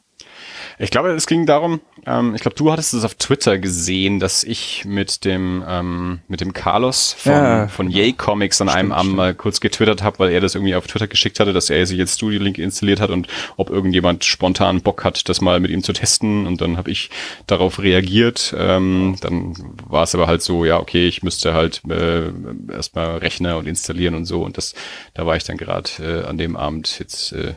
Ich 0.78 0.90
glaube, 0.90 1.10
es 1.10 1.26
ging 1.26 1.46
darum, 1.46 1.80
ähm, 2.06 2.34
ich 2.34 2.42
glaube, 2.42 2.56
du 2.56 2.72
hattest 2.72 2.94
es 2.94 3.04
auf 3.04 3.14
Twitter 3.14 3.58
gesehen, 3.58 4.18
dass 4.18 4.44
ich 4.44 4.84
mit 4.84 5.24
dem 5.24 5.64
ähm, 5.66 6.20
mit 6.28 6.40
dem 6.40 6.52
Carlos 6.52 7.14
von, 7.16 7.32
ja. 7.32 7.68
von 7.68 7.90
Yay 7.90 8.12
Comics 8.12 8.60
an 8.60 8.68
einem 8.68 8.92
Abend 8.92 9.14
mal 9.14 9.34
kurz 9.34 9.60
getwittert 9.60 10.02
habe, 10.02 10.18
weil 10.18 10.30
er 10.30 10.40
das 10.40 10.54
irgendwie 10.54 10.74
auf 10.74 10.86
Twitter 10.86 11.06
geschickt 11.06 11.38
hatte, 11.40 11.52
dass 11.52 11.70
er 11.70 11.86
sich 11.86 11.98
jetzt 11.98 12.16
Studio 12.16 12.40
Link 12.40 12.58
installiert 12.58 13.00
hat 13.00 13.10
und 13.10 13.28
ob 13.56 13.70
irgendjemand 13.70 14.24
spontan 14.24 14.82
Bock 14.82 15.04
hat, 15.04 15.28
das 15.28 15.40
mal 15.40 15.60
mit 15.60 15.70
ihm 15.70 15.82
zu 15.82 15.92
testen. 15.92 16.46
Und 16.46 16.60
dann 16.60 16.76
habe 16.76 16.90
ich 16.90 17.10
darauf 17.46 17.80
reagiert. 17.80 18.54
Ähm, 18.58 19.16
dann 19.20 19.54
war 19.88 20.02
es 20.02 20.14
aber 20.14 20.26
halt 20.26 20.42
so, 20.42 20.64
ja, 20.64 20.80
okay, 20.80 21.06
ich 21.06 21.22
müsste 21.22 21.54
halt 21.54 21.82
äh, 21.88 22.30
erstmal 22.70 23.18
Rechner 23.18 23.58
und 23.58 23.66
installieren 23.66 24.14
und 24.14 24.24
so. 24.24 24.42
Und 24.42 24.56
das, 24.56 24.74
da 25.14 25.26
war 25.26 25.36
ich 25.36 25.44
dann 25.44 25.56
gerade 25.56 25.90
äh, 26.00 26.26
an 26.26 26.38
dem 26.38 26.56
Abend 26.56 26.98
jetzt 26.98 27.32
äh, 27.32 27.54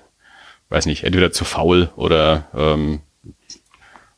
weiß 0.70 0.86
nicht, 0.88 1.04
entweder 1.04 1.32
zu 1.32 1.46
faul 1.46 1.90
oder 1.96 2.48
ähm, 2.56 3.02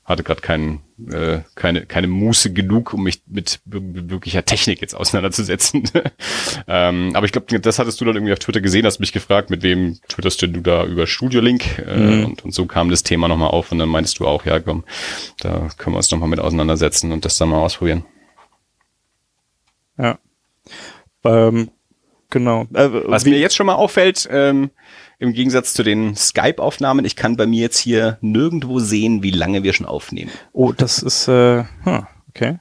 hatte 0.07 0.23
gerade 0.23 0.39
kein, 0.39 0.79
äh, 1.11 1.39
keine, 1.55 1.85
keine 1.85 2.07
Muße 2.07 2.53
genug, 2.53 2.93
um 2.93 3.03
mich 3.03 3.23
mit 3.27 3.59
wirklicher 3.65 4.45
Technik 4.45 4.79
jetzt 4.79 4.95
auseinanderzusetzen. 4.95 5.83
ähm, 6.67 7.11
aber 7.13 7.25
ich 7.25 7.33
glaube, 7.33 7.59
das 7.59 7.77
hattest 7.77 7.99
du 7.99 8.05
dann 8.05 8.15
irgendwie 8.15 8.31
auf 8.31 8.39
Twitter 8.39 8.61
gesehen, 8.61 8.85
hast 8.85 9.01
mich 9.01 9.11
gefragt, 9.11 9.49
mit 9.49 9.63
wem 9.63 9.99
twitterst 10.07 10.41
du 10.41 10.47
da 10.47 10.85
über 10.85 11.07
Studio 11.07 11.41
Link? 11.41 11.79
Äh, 11.79 11.97
mhm. 11.97 12.25
und, 12.25 12.45
und 12.45 12.53
so 12.53 12.65
kam 12.65 12.89
das 12.89 13.03
Thema 13.03 13.27
nochmal 13.27 13.49
auf 13.49 13.73
und 13.73 13.79
dann 13.79 13.89
meinst 13.89 14.17
du 14.19 14.25
auch, 14.25 14.45
ja 14.45 14.61
komm, 14.61 14.85
da 15.41 15.67
können 15.77 15.93
wir 15.93 15.97
uns 15.97 16.09
nochmal 16.09 16.29
mit 16.29 16.39
auseinandersetzen 16.39 17.11
und 17.11 17.25
das 17.25 17.37
dann 17.37 17.49
mal 17.49 17.59
ausprobieren. 17.59 18.05
Ja. 19.97 20.19
Ähm, 21.25 21.69
genau. 22.29 22.61
Äh, 22.73 22.89
Was 23.07 23.25
mir 23.25 23.37
jetzt 23.37 23.57
schon 23.57 23.65
mal 23.65 23.75
auffällt, 23.75 24.25
ähm, 24.31 24.71
im 25.19 25.33
Gegensatz 25.33 25.73
zu 25.73 25.83
den 25.83 26.15
Skype-Aufnahmen, 26.15 27.05
ich 27.05 27.15
kann 27.15 27.37
bei 27.37 27.47
mir 27.47 27.61
jetzt 27.61 27.79
hier 27.79 28.17
nirgendwo 28.21 28.79
sehen, 28.79 29.23
wie 29.23 29.31
lange 29.31 29.63
wir 29.63 29.73
schon 29.73 29.85
aufnehmen. 29.85 30.31
Oh, 30.53 30.71
das 30.71 31.01
ist, 31.01 31.27
äh, 31.27 31.63
huh, 31.85 32.03
okay. 32.29 32.59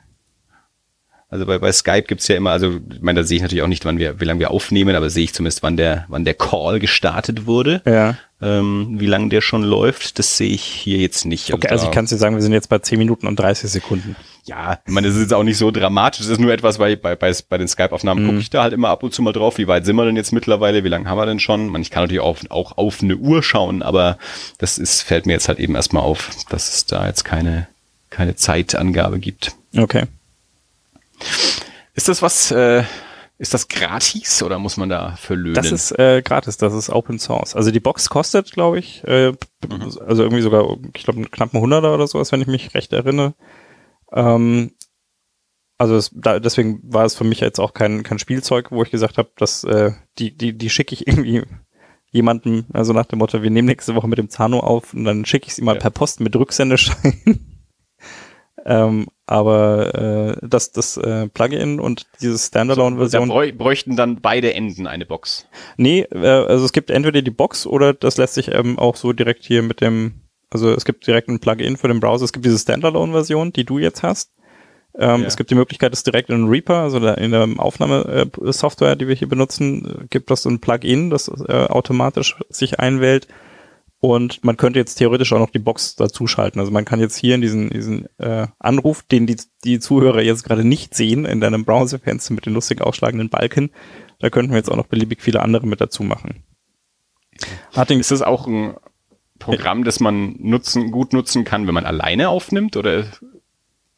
Also 1.28 1.44
bei, 1.44 1.58
bei 1.58 1.72
Skype 1.72 2.02
gibt's 2.02 2.28
ja 2.28 2.36
immer, 2.36 2.50
also 2.52 2.78
ich 2.92 3.00
meine, 3.02 3.20
da 3.20 3.26
sehe 3.26 3.36
ich 3.36 3.42
natürlich 3.42 3.62
auch 3.64 3.68
nicht, 3.68 3.84
wann 3.84 3.98
wir, 3.98 4.20
wie 4.20 4.24
lange 4.24 4.38
wir 4.38 4.52
aufnehmen, 4.52 4.94
aber 4.94 5.10
sehe 5.10 5.24
ich 5.24 5.34
zumindest, 5.34 5.62
wann 5.64 5.76
der, 5.76 6.04
wann 6.08 6.24
der 6.24 6.34
Call 6.34 6.78
gestartet 6.78 7.46
wurde. 7.46 7.82
Ja. 7.84 8.16
Ähm, 8.40 8.96
wie 9.00 9.06
lange 9.06 9.30
der 9.30 9.40
schon 9.40 9.62
läuft, 9.64 10.18
das 10.20 10.36
sehe 10.36 10.50
ich 10.50 10.62
hier 10.62 10.98
jetzt 10.98 11.24
nicht. 11.24 11.52
Okay, 11.52 11.66
also, 11.68 11.72
also 11.82 11.86
ich 11.86 11.90
kann 11.94 12.06
dir 12.06 12.16
sagen, 12.16 12.36
wir 12.36 12.42
sind 12.42 12.52
jetzt 12.52 12.68
bei 12.68 12.78
10 12.78 12.98
Minuten 12.98 13.26
und 13.26 13.36
30 13.40 13.68
Sekunden. 13.70 14.14
Ja, 14.44 14.78
ich 14.86 14.92
meine, 14.92 15.08
das 15.08 15.16
ist 15.16 15.22
jetzt 15.22 15.34
auch 15.34 15.42
nicht 15.42 15.56
so 15.58 15.70
dramatisch. 15.72 16.20
Das 16.20 16.28
ist 16.28 16.38
nur 16.38 16.52
etwas, 16.52 16.78
weil 16.78 16.96
bei, 16.96 17.16
bei, 17.16 17.32
bei 17.48 17.58
den 17.58 17.66
Skype-Aufnahmen 17.66 18.22
Mhm. 18.22 18.28
gucke 18.28 18.38
ich 18.40 18.50
da 18.50 18.62
halt 18.62 18.72
immer 18.74 18.90
ab 18.90 19.02
und 19.02 19.12
zu 19.12 19.20
mal 19.22 19.32
drauf. 19.32 19.58
Wie 19.58 19.66
weit 19.66 19.84
sind 19.84 19.96
wir 19.96 20.04
denn 20.04 20.14
jetzt 20.16 20.32
mittlerweile? 20.32 20.84
Wie 20.84 20.88
lange 20.88 21.08
haben 21.08 21.18
wir 21.18 21.26
denn 21.26 21.40
schon? 21.40 21.66
Man, 21.68 21.82
ich 21.82 21.90
kann 21.90 22.04
natürlich 22.04 22.20
auch, 22.22 22.36
auch 22.50 22.76
auf 22.78 23.02
eine 23.02 23.16
Uhr 23.16 23.42
schauen, 23.42 23.82
aber 23.82 24.18
das 24.58 24.78
ist, 24.78 25.02
fällt 25.02 25.26
mir 25.26 25.32
jetzt 25.32 25.48
halt 25.48 25.58
eben 25.58 25.74
erstmal 25.74 26.04
auf, 26.04 26.30
dass 26.50 26.72
es 26.72 26.86
da 26.86 27.06
jetzt 27.08 27.24
keine, 27.24 27.66
keine 28.10 28.36
Zeitangabe 28.36 29.18
gibt. 29.18 29.52
Okay. 29.76 30.04
Ist 31.94 32.08
das 32.08 32.22
was, 32.22 32.50
äh, 32.50 32.84
ist 33.38 33.52
das 33.54 33.68
gratis 33.68 34.42
oder 34.42 34.58
muss 34.58 34.76
man 34.76 34.88
da 34.88 35.16
für 35.16 35.34
löhnen? 35.34 35.54
Das 35.54 35.70
ist 35.70 35.92
äh, 35.98 36.22
gratis, 36.22 36.56
das 36.56 36.72
ist 36.74 36.90
Open 36.90 37.18
Source. 37.18 37.54
Also 37.54 37.70
die 37.70 37.80
Box 37.80 38.08
kostet, 38.08 38.52
glaube 38.52 38.78
ich, 38.78 39.04
äh, 39.04 39.32
also 40.06 40.22
irgendwie 40.22 40.42
sogar, 40.42 40.76
ich 40.94 41.04
glaube, 41.04 41.22
knapp 41.24 41.52
ein 41.52 41.60
Hunderter 41.60 41.94
oder 41.94 42.06
sowas, 42.06 42.32
wenn 42.32 42.40
ich 42.40 42.46
mich 42.46 42.74
recht 42.74 42.92
erinnere. 42.92 43.34
Ähm, 44.12 44.72
also 45.78 45.96
es, 45.96 46.10
da, 46.14 46.40
deswegen 46.40 46.80
war 46.82 47.04
es 47.04 47.14
für 47.14 47.24
mich 47.24 47.40
jetzt 47.40 47.60
auch 47.60 47.74
kein, 47.74 48.02
kein 48.02 48.18
Spielzeug, 48.18 48.70
wo 48.70 48.82
ich 48.82 48.90
gesagt 48.90 49.18
habe, 49.18 49.30
dass 49.36 49.64
äh, 49.64 49.92
die, 50.18 50.34
die, 50.36 50.56
die 50.56 50.70
schicke 50.70 50.94
ich 50.94 51.06
irgendwie 51.06 51.42
jemandem, 52.10 52.64
also 52.72 52.94
nach 52.94 53.06
dem 53.06 53.18
Motto, 53.18 53.42
wir 53.42 53.50
nehmen 53.50 53.66
nächste 53.66 53.94
Woche 53.94 54.08
mit 54.08 54.18
dem 54.18 54.30
Zano 54.30 54.60
auf 54.60 54.94
und 54.94 55.04
dann 55.04 55.26
schicke 55.26 55.48
ich 55.48 55.54
sie 55.54 55.62
mal 55.62 55.74
Ja. 55.74 55.80
per 55.80 55.90
Post 55.90 56.20
mit 56.20 56.34
Rücksendeschein. 56.34 57.40
ähm, 58.64 59.06
aber 59.26 60.36
äh, 60.40 60.46
das, 60.46 60.70
das 60.72 60.96
äh, 60.96 61.28
Plugin 61.28 61.80
und 61.80 62.06
diese 62.20 62.34
da 62.34 62.38
Standalone-Version. 62.38 63.28
bräu 63.28 63.52
bräuchten 63.52 63.96
dann 63.96 64.20
beide 64.20 64.54
Enden 64.54 64.86
eine 64.86 65.04
Box. 65.04 65.46
Nee, 65.76 66.02
äh, 66.12 66.26
also 66.26 66.64
es 66.64 66.72
gibt 66.72 66.90
entweder 66.90 67.22
die 67.22 67.30
Box 67.30 67.66
oder 67.66 67.92
das 67.92 68.16
lässt 68.16 68.34
sich 68.34 68.52
ähm, 68.52 68.78
auch 68.78 68.96
so 68.96 69.12
direkt 69.12 69.44
hier 69.44 69.62
mit 69.62 69.80
dem, 69.80 70.22
also 70.50 70.72
es 70.72 70.84
gibt 70.84 71.06
direkt 71.06 71.28
ein 71.28 71.40
Plugin 71.40 71.76
für 71.76 71.88
den 71.88 72.00
Browser. 72.00 72.24
Es 72.24 72.32
gibt 72.32 72.46
diese 72.46 72.58
Standalone-Version, 72.58 73.52
die 73.52 73.64
du 73.64 73.78
jetzt 73.78 74.04
hast. 74.04 74.30
Ähm, 74.98 75.22
Ja. 75.22 75.26
Es 75.26 75.36
gibt 75.36 75.50
die 75.50 75.56
Möglichkeit, 75.56 75.92
das 75.92 76.04
direkt 76.04 76.30
in 76.30 76.48
Reaper, 76.48 76.76
also 76.76 77.00
da 77.00 77.14
in 77.14 77.32
der 77.32 77.48
Aufnahmesoftware, 77.58 78.96
die 78.96 79.08
wir 79.08 79.14
hier 79.16 79.28
benutzen, 79.28 80.02
äh, 80.02 80.06
gibt 80.08 80.30
es 80.30 80.42
so 80.42 80.50
ein 80.50 80.60
Plugin, 80.60 81.10
das 81.10 81.28
äh, 81.28 81.52
automatisch 81.52 82.36
sich 82.48 82.78
einwählt. 82.78 83.26
Und 84.00 84.44
man 84.44 84.56
könnte 84.56 84.78
jetzt 84.78 84.96
theoretisch 84.96 85.32
auch 85.32 85.38
noch 85.38 85.50
die 85.50 85.58
Box 85.58 85.96
dazuschalten. 85.96 86.60
Also 86.60 86.70
man 86.70 86.84
kann 86.84 87.00
jetzt 87.00 87.16
hier 87.16 87.34
in 87.34 87.40
diesen, 87.40 87.70
diesen 87.70 88.06
äh, 88.18 88.46
Anruf, 88.58 89.02
den 89.02 89.26
die, 89.26 89.36
die 89.64 89.80
Zuhörer 89.80 90.20
jetzt 90.20 90.44
gerade 90.44 90.64
nicht 90.64 90.94
sehen, 90.94 91.24
in 91.24 91.40
deinem 91.40 91.64
Browserfenster 91.64 92.34
mit 92.34 92.46
den 92.46 92.52
lustig 92.52 92.82
ausschlagenden 92.82 93.30
Balken, 93.30 93.70
da 94.18 94.30
könnten 94.30 94.52
wir 94.52 94.58
jetzt 94.58 94.70
auch 94.70 94.76
noch 94.76 94.86
beliebig 94.86 95.22
viele 95.22 95.40
andere 95.40 95.66
mit 95.66 95.80
dazu 95.80 96.02
machen. 96.02 96.42
Martin, 97.74 98.00
Ist 98.00 98.10
das 98.10 98.22
auch 98.22 98.46
ein 98.46 98.74
Programm, 99.38 99.84
das 99.84 100.00
man 100.00 100.36
nutzen, 100.38 100.90
gut 100.90 101.12
nutzen 101.12 101.44
kann, 101.44 101.66
wenn 101.66 101.74
man 101.74 101.84
alleine 101.84 102.28
aufnimmt 102.28 102.76
oder 102.76 103.04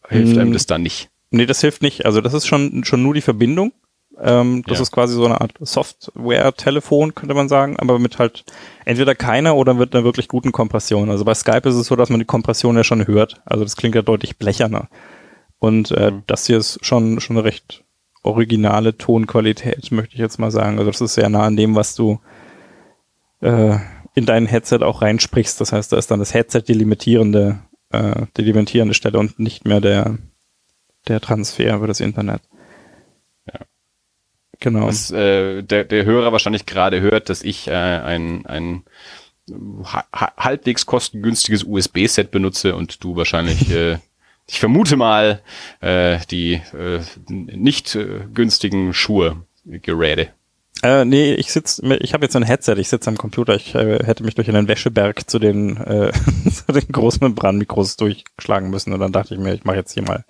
hilft 0.09 0.39
einem 0.39 0.53
das 0.53 0.67
da 0.67 0.79
nicht? 0.79 1.11
nee, 1.31 1.47
das 1.47 1.61
hilft 1.61 1.83
nicht. 1.83 2.07
Also 2.07 2.21
das 2.21 2.35
ist 2.35 2.47
schon, 2.47 2.85
schon 2.85 3.03
nur 3.03 3.15
die 3.15 3.21
Verbindung. 3.21 3.73
Ähm, 4.21 4.65
das 4.67 4.79
Ja. 4.79 4.83
ist 4.83 4.91
quasi 4.93 5.15
so 5.15 5.25
eine 5.25 5.41
Art 5.41 5.53
Software-Telefon, 5.61 7.15
könnte 7.15 7.35
man 7.35 7.49
sagen, 7.49 7.77
aber 7.79 7.99
mit 7.99 8.19
halt 8.19 8.45
entweder 8.85 9.15
keiner 9.15 9.55
oder 9.57 9.75
mit 9.75 9.95
einer 9.95 10.05
wirklich 10.05 10.29
guten 10.29 10.51
Kompression. 10.53 11.11
Also 11.11 11.25
bei 11.25 11.35
Skype 11.35 11.69
ist 11.69 11.77
es 11.77 11.87
so, 11.87 11.97
dass 11.97 12.11
man 12.11 12.19
die 12.19 12.27
Kompression 12.27 12.77
ja 12.77 12.85
schon 12.85 13.07
hört. 13.07 13.41
Also 13.45 13.65
das 13.65 13.77
klingt 13.77 13.95
ja 13.95 14.03
deutlich 14.03 14.37
blecherner. 14.39 14.89
Und 15.61 15.91
äh, 15.93 16.11
Mhm. 16.11 16.23
das 16.27 16.47
hier 16.47 16.59
ist 16.59 16.79
schon, 16.85 17.21
schon 17.21 17.37
eine 17.37 17.45
recht 17.45 17.85
originale 18.23 18.97
Tonqualität, 18.99 19.91
möchte 19.93 20.15
ich 20.15 20.21
jetzt 20.21 20.39
mal 20.39 20.51
sagen. 20.51 20.79
Also 20.79 20.91
das 20.91 21.01
ist 21.01 21.15
sehr 21.15 21.29
nah 21.29 21.45
an 21.45 21.57
dem, 21.57 21.75
was 21.77 21.95
du 21.95 22.21
äh, 23.41 23.77
in 24.15 24.27
dein 24.27 24.47
Headset 24.47 24.79
auch 24.83 25.03
reinsprichst. 25.03 25.61
Das 25.61 25.73
heißt, 25.73 25.93
da 25.93 25.97
ist 25.97 26.11
dann 26.11 26.19
das 26.19 26.35
Headset 26.35 26.63
die 26.67 26.73
limitierende, 26.75 27.61
äh, 27.91 28.27
die 28.37 28.43
limitierende 28.43 28.95
Stelle 28.95 29.19
und 29.19 29.39
nicht 29.39 29.65
mehr 29.65 29.81
der, 29.81 30.19
der 31.07 31.21
Transfer 31.21 31.77
über 31.77 31.87
das 31.87 32.01
Internet. 32.01 32.43
Ja. 34.61 34.71
Genau. 34.71 34.87
Was 34.87 35.11
äh, 35.11 35.63
der, 35.63 35.85
der 35.85 36.05
Hörer 36.05 36.33
wahrscheinlich 36.33 36.67
gerade 36.67 37.01
hört, 37.01 37.29
dass 37.31 37.43
ich 37.43 37.69
äh, 37.69 37.73
ein, 37.73 38.45
ein 38.47 38.83
ha 39.85 40.05
ha- 40.15 40.33
halbwegs 40.37 40.85
kostengünstiges 40.87 41.65
USB-Set 41.65 42.31
benutze 42.31 42.75
und 42.75 43.03
du 43.05 43.17
wahrscheinlich, 43.17 43.71
äh, 43.75 43.99
ich 44.47 44.59
vermute 44.61 44.97
mal, 44.97 45.43
äh, 45.81 46.19
die 46.31 46.55
äh, 46.77 47.01
nicht 47.29 47.95
äh, 47.95 48.21
günstigen 48.35 48.93
Schuhe 48.95 49.37
Geräte. 49.65 50.31
Äh, 50.83 51.05
nee, 51.05 51.35
ich 51.35 51.53
sitz, 51.53 51.81
ich 52.01 52.15
habe 52.15 52.25
jetzt 52.25 52.37
ein 52.37 52.45
Headset, 52.45 52.75
ich 52.79 52.89
sitze 52.89 53.11
am 53.11 53.19
Computer, 53.19 53.55
ich 53.57 53.75
äh, 53.75 54.05
hätte 54.05 54.23
mich 54.25 54.35
durch 54.37 54.49
einen 54.49 54.69
Wäscheberg 54.69 55.29
zu 55.29 55.39
den, 55.39 55.77
äh, 55.77 56.13
zu 56.51 56.73
den 56.73 56.87
Großmembranmikros 56.89 57.97
durchschlagen 57.97 58.71
müssen 58.71 58.93
und 58.93 59.01
dann 59.01 59.13
dachte 59.13 59.35
ich 59.35 59.41
mir, 59.41 59.55
ich 59.55 59.65
mache 59.65 59.77
jetzt 59.77 59.93
hier 59.93 60.05
mal 60.05 60.25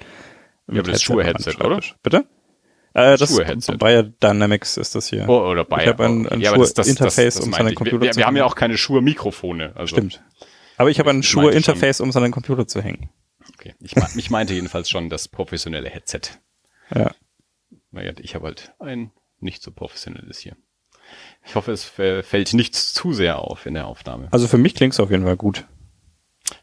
mit 0.67 0.81
aber 0.81 0.93
das 0.93 1.01
Headset 1.01 1.05
Schuhe-Headset, 1.05 1.53
Schreibtisch. 1.53 1.95
Bitte? 2.03 2.25
Äh, 2.99 3.17
das 3.17 3.31
Schuhe-Headset. 3.31 3.77
Bayer 3.77 4.03
Dynamics 4.03 4.77
ist 4.77 4.95
das 4.95 5.09
hier. 5.09 5.29
Oh, 5.29 5.49
oder 5.49 5.65
bei. 5.65 5.83
Ich 5.83 5.89
habe 5.89 6.05
ein, 6.05 6.29
ein 6.29 6.41
ja, 6.41 6.55
Schuhe-Interface, 6.55 7.41
um 7.41 7.53
seinen. 7.53 7.75
Computer 7.75 8.03
wir, 8.03 8.11
zu 8.13 8.19
wir 8.19 8.27
haben 8.27 8.37
ja 8.37 8.43
hängen. 8.43 8.51
auch 8.51 8.57
keine 8.57 8.77
Schuhe-Mikrofone. 8.77 9.77
Also, 9.77 9.97
Stimmt. 9.97 10.23
Aber 10.77 10.91
ich 10.91 10.99
habe 10.99 11.11
ein 11.11 11.23
Schuhe-Interface, 11.23 12.01
um 12.01 12.13
seinen 12.13 12.33
Computer 12.33 12.67
zu 12.67 12.83
hängen. 12.83 13.11
Okay. 13.55 13.75
Ich, 13.81 13.95
ich 14.17 14.31
meinte 14.31 14.55
jedenfalls 14.55 14.89
schon 14.91 15.11
das 15.11 15.29
professionelle 15.29 15.89
Headset. 15.89 16.21
Ja. 16.95 17.13
Naja, 17.91 18.13
ich 18.19 18.35
habe 18.35 18.47
halt 18.47 18.73
ein 18.79 19.11
nicht 19.41 19.63
so 19.63 19.71
professionelles 19.71 20.39
hier. 20.39 20.57
Ich 21.47 21.55
hoffe, 21.55 21.73
es 21.73 21.85
fällt 21.85 22.53
nicht 22.53 22.75
zu 22.75 23.13
sehr 23.13 23.39
auf 23.39 23.67
in 23.67 23.75
der 23.75 23.87
Aufnahme. 23.87 24.29
Also 24.31 24.47
für 24.47 24.59
mich 24.59 24.75
klingt 24.75 24.93
es 24.93 25.01
auf 25.01 25.11
jeden 25.11 25.25
Fall 25.25 25.37
gut. 25.37 25.65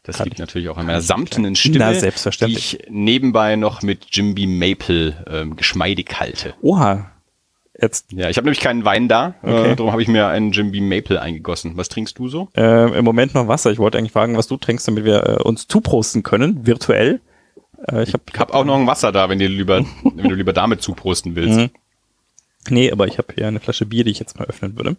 Das 0.02 0.18
Kann 0.18 0.24
liegt 0.26 0.36
ich- 0.36 0.40
natürlich 0.40 0.68
auch 0.68 0.76
an 0.78 0.86
meiner 0.86 1.00
samtenen 1.00 1.56
Stimme, 1.56 1.78
Na, 1.78 1.94
selbstverständlich. 1.94 2.70
die 2.70 2.76
ich 2.84 2.90
nebenbei 2.90 3.56
noch 3.56 3.82
mit 3.82 4.06
Jimby 4.12 4.46
Maple 4.46 5.24
ähm, 5.28 5.56
geschmeidig 5.56 6.08
halte. 6.18 6.54
Oha. 6.62 7.10
Jetzt 7.80 8.10
Ja, 8.12 8.30
ich 8.30 8.38
habe 8.38 8.46
nämlich 8.46 8.60
keinen 8.60 8.84
Wein 8.86 9.06
da, 9.06 9.34
Okay. 9.42 9.72
äh, 9.72 9.76
darum 9.76 9.92
habe 9.92 10.00
ich 10.02 10.08
mir 10.08 10.28
einen 10.28 10.50
Jimby 10.52 10.80
Maple 10.80 11.20
eingegossen. 11.20 11.76
Was 11.76 11.88
trinkst 11.90 12.18
du 12.18 12.28
so? 12.28 12.48
äh, 12.56 12.96
im 12.98 13.04
Moment 13.04 13.34
noch 13.34 13.48
Wasser. 13.48 13.70
Ich 13.70 13.78
wollte 13.78 13.98
eigentlich 13.98 14.12
fragen, 14.12 14.36
was 14.36 14.46
du 14.48 14.56
trinkst, 14.56 14.88
damit 14.88 15.04
wir 15.04 15.26
äh, 15.26 15.42
uns 15.42 15.68
zuprosten 15.68 16.22
können, 16.22 16.66
virtuell. 16.66 17.20
Äh, 17.88 18.02
ich 18.04 18.14
habe 18.14 18.22
Ich 18.32 18.38
habe 18.40 18.54
auch 18.54 18.64
noch 18.64 18.76
ein 18.76 18.86
Wasser 18.86 19.12
da, 19.12 19.28
wenn, 19.28 19.38
dir 19.38 19.48
lieber, 19.50 19.84
wenn 20.14 20.28
du 20.28 20.34
lieber 20.34 20.54
damit 20.54 20.80
zuprosten 20.80 21.34
willst. 21.36 21.58
Mhm. 21.58 21.70
Nee, 22.70 22.90
aber 22.90 23.06
ich 23.06 23.18
habe 23.18 23.28
hier 23.34 23.46
eine 23.46 23.60
Flasche 23.60 23.84
Bier, 23.86 24.04
die 24.04 24.10
ich 24.10 24.18
jetzt 24.20 24.38
mal 24.38 24.46
öffnen 24.46 24.74
würde. 24.76 24.96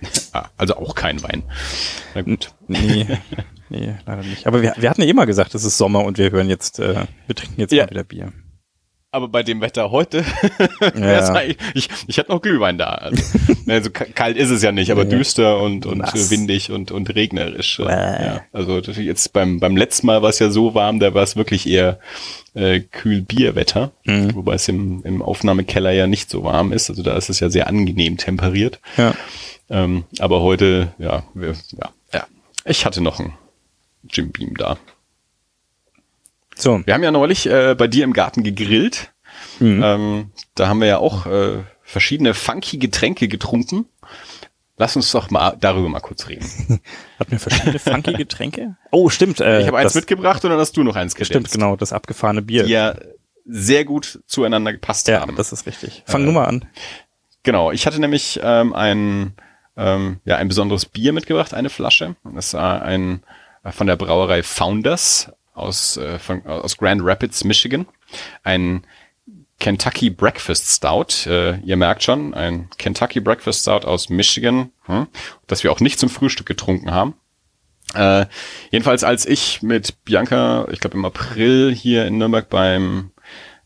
Ah, 0.32 0.50
also 0.58 0.76
auch 0.76 0.94
kein 0.94 1.22
Wein. 1.22 1.42
Na 2.14 2.20
gut. 2.22 2.52
Nee, 2.68 3.06
nee, 3.70 3.94
leider 4.06 4.22
nicht. 4.22 4.46
Aber 4.46 4.60
wir, 4.62 4.74
wir 4.76 4.90
hatten 4.90 5.00
ja 5.02 5.08
immer 5.08 5.24
gesagt, 5.26 5.54
es 5.54 5.64
ist 5.64 5.78
Sommer 5.78 6.04
und 6.04 6.18
wir 6.18 6.30
hören 6.30 6.48
jetzt, 6.48 6.78
äh, 6.78 7.06
wir 7.26 7.34
trinken 7.34 7.60
jetzt 7.60 7.72
Ja. 7.72 7.84
mal 7.84 7.90
wieder 7.90 8.04
Bier. 8.04 8.32
Aber 9.18 9.26
bei 9.28 9.42
dem 9.42 9.60
Wetter 9.60 9.90
heute, 9.90 10.24
Ja. 10.94 11.28
eigentlich- 11.34 11.56
ich, 11.74 11.88
ich 12.06 12.16
hätte 12.18 12.30
noch 12.30 12.40
Glühwein 12.40 12.78
da. 12.78 12.90
Also, 12.90 13.20
also 13.66 13.90
ka- 13.90 14.04
kalt 14.04 14.36
ist 14.36 14.50
es 14.50 14.62
ja 14.62 14.70
nicht, 14.70 14.92
aber 14.92 15.04
düster 15.04 15.60
und, 15.60 15.86
und 15.86 16.02
windig 16.30 16.70
und, 16.70 16.92
und 16.92 17.12
regnerisch. 17.16 17.80
Ja, 17.80 18.42
also 18.52 18.78
jetzt 18.78 19.32
beim, 19.32 19.58
beim 19.58 19.76
letzten 19.76 20.06
Mal 20.06 20.22
war 20.22 20.30
es 20.30 20.38
ja 20.38 20.50
so 20.50 20.74
warm, 20.74 21.00
da 21.00 21.14
war 21.14 21.24
es 21.24 21.34
wirklich 21.34 21.68
eher 21.68 21.98
äh, 22.54 22.78
kühl 22.80 23.22
Bierwetter, 23.22 23.90
Mhm. 24.04 24.36
wobei 24.36 24.54
es 24.54 24.68
im, 24.68 25.02
im 25.04 25.20
Aufnahmekeller 25.20 25.90
ja 25.90 26.06
nicht 26.06 26.30
so 26.30 26.44
warm 26.44 26.70
ist. 26.72 26.88
Also 26.88 27.02
da 27.02 27.16
ist 27.16 27.28
es 27.28 27.40
ja 27.40 27.50
sehr 27.50 27.66
angenehm 27.66 28.18
temperiert. 28.18 28.78
Ja. 28.96 29.14
Ähm, 29.68 30.04
aber 30.20 30.42
heute, 30.42 30.92
ja, 30.98 31.24
wir, 31.34 31.54
ja, 31.72 31.90
ja, 32.14 32.24
ich 32.64 32.86
hatte 32.86 33.00
noch 33.02 33.18
einen 33.18 33.34
Jim 34.08 34.30
Beam 34.30 34.54
da. 34.56 34.78
So, 36.58 36.82
Wir 36.84 36.94
haben 36.94 37.02
ja 37.04 37.10
neulich 37.12 37.46
äh, 37.46 37.74
bei 37.76 37.86
dir 37.86 38.04
im 38.04 38.12
Garten 38.12 38.42
gegrillt. 38.42 39.12
Mhm. 39.60 39.82
Ähm, 39.82 40.32
da 40.54 40.68
haben 40.68 40.80
wir 40.80 40.88
ja 40.88 40.98
auch 40.98 41.26
äh, 41.26 41.62
verschiedene 41.82 42.34
funky 42.34 42.78
Getränke 42.78 43.28
getrunken. 43.28 43.86
Lass 44.76 44.94
uns 44.96 45.10
doch 45.12 45.30
mal 45.30 45.56
darüber 45.58 45.88
mal 45.88 46.00
kurz 46.00 46.28
reden. 46.28 46.80
hatten 47.18 47.30
wir 47.30 47.38
verschiedene 47.38 47.78
funky 47.78 48.12
Getränke? 48.14 48.76
Oh, 48.90 49.08
stimmt. 49.08 49.40
Äh, 49.40 49.60
Ich 49.60 49.66
habe 49.68 49.78
eins 49.78 49.94
mitgebracht 49.94 50.44
und 50.44 50.50
dann 50.50 50.58
hast 50.58 50.76
du 50.76 50.82
noch 50.82 50.96
eins 50.96 51.12
Stimmt, 51.12 51.28
gedämpft, 51.28 51.52
genau, 51.52 51.76
das 51.76 51.92
abgefahrene 51.92 52.42
Bier. 52.42 52.64
die 52.64 52.72
ja 52.72 52.94
sehr 53.44 53.84
gut 53.84 54.20
zueinander 54.26 54.72
gepasst 54.72 55.08
ja 55.08 55.20
haben. 55.20 55.34
das 55.36 55.52
ist 55.52 55.66
richtig. 55.66 56.02
Fang 56.06 56.24
nur 56.24 56.34
mal 56.34 56.44
an. 56.44 56.64
Genau, 57.44 57.70
ich 57.72 57.86
hatte 57.86 58.00
nämlich 58.00 58.38
ähm, 58.42 58.72
ein, 58.74 59.32
ähm, 59.76 60.20
ja, 60.24 60.36
ein 60.36 60.48
besonderes 60.48 60.84
Bier 60.86 61.12
mitgebracht, 61.12 61.54
eine 61.54 61.70
Flasche. 61.70 62.16
Das 62.34 62.52
war 62.54 62.82
ein 62.82 63.22
äh, 63.64 63.72
von 63.72 63.86
der 63.86 63.96
Brauerei 63.96 64.42
Founders 64.42 65.32
aus, 65.58 65.96
äh, 65.96 66.18
von, 66.18 66.44
aus 66.46 66.76
Grand 66.76 67.02
Rapids, 67.04 67.44
Michigan. 67.44 67.86
Ein 68.42 68.84
Kentucky 69.58 70.10
Breakfast 70.10 70.68
Stout. 70.68 71.28
Äh, 71.28 71.58
ihr 71.60 71.76
merkt 71.76 72.02
schon, 72.02 72.34
ein 72.34 72.68
Kentucky 72.78 73.20
Breakfast 73.20 73.62
Stout 73.62 73.86
aus 73.86 74.08
Michigan, 74.08 74.70
hm, 74.84 75.08
das 75.46 75.64
wir 75.64 75.72
auch 75.72 75.80
nicht 75.80 75.98
zum 75.98 76.08
Frühstück 76.08 76.46
getrunken 76.46 76.92
haben. 76.92 77.14
Äh, 77.94 78.26
jedenfalls, 78.70 79.02
als 79.02 79.26
ich 79.26 79.62
mit 79.62 80.04
Bianca, 80.04 80.68
ich 80.70 80.80
glaube 80.80 80.96
im 80.96 81.04
April 81.04 81.74
hier 81.74 82.06
in 82.06 82.18
Nürnberg 82.18 82.48
beim 82.48 83.10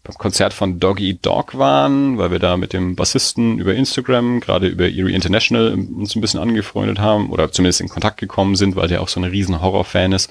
beim 0.05 0.17
Konzert 0.17 0.53
von 0.53 0.81
Doggy 0.81 1.19
Dog 1.21 1.57
waren, 1.57 2.19
weil 2.19 2.33
wir 2.33 2.41
da 2.41 2.57
mit 2.57 2.73
dem 2.73 2.97
Bassisten 2.97 3.59
über 3.59 3.75
Instagram, 3.75 4.41
gerade 4.41 4.67
über 4.67 4.85
Erie 4.85 5.15
International, 5.15 5.73
uns 5.73 6.17
ein 6.17 6.21
bisschen 6.21 6.41
angefreundet 6.41 6.99
haben 6.99 7.31
oder 7.31 7.53
zumindest 7.53 7.81
in 7.81 7.89
Kontakt 7.89 8.19
gekommen 8.19 8.57
sind, 8.57 8.75
weil 8.75 8.89
der 8.89 9.01
auch 9.01 9.09
so 9.09 9.21
ein 9.21 9.25
riesen 9.25 9.63
Horror-Fan 9.63 10.13
ist. 10.13 10.29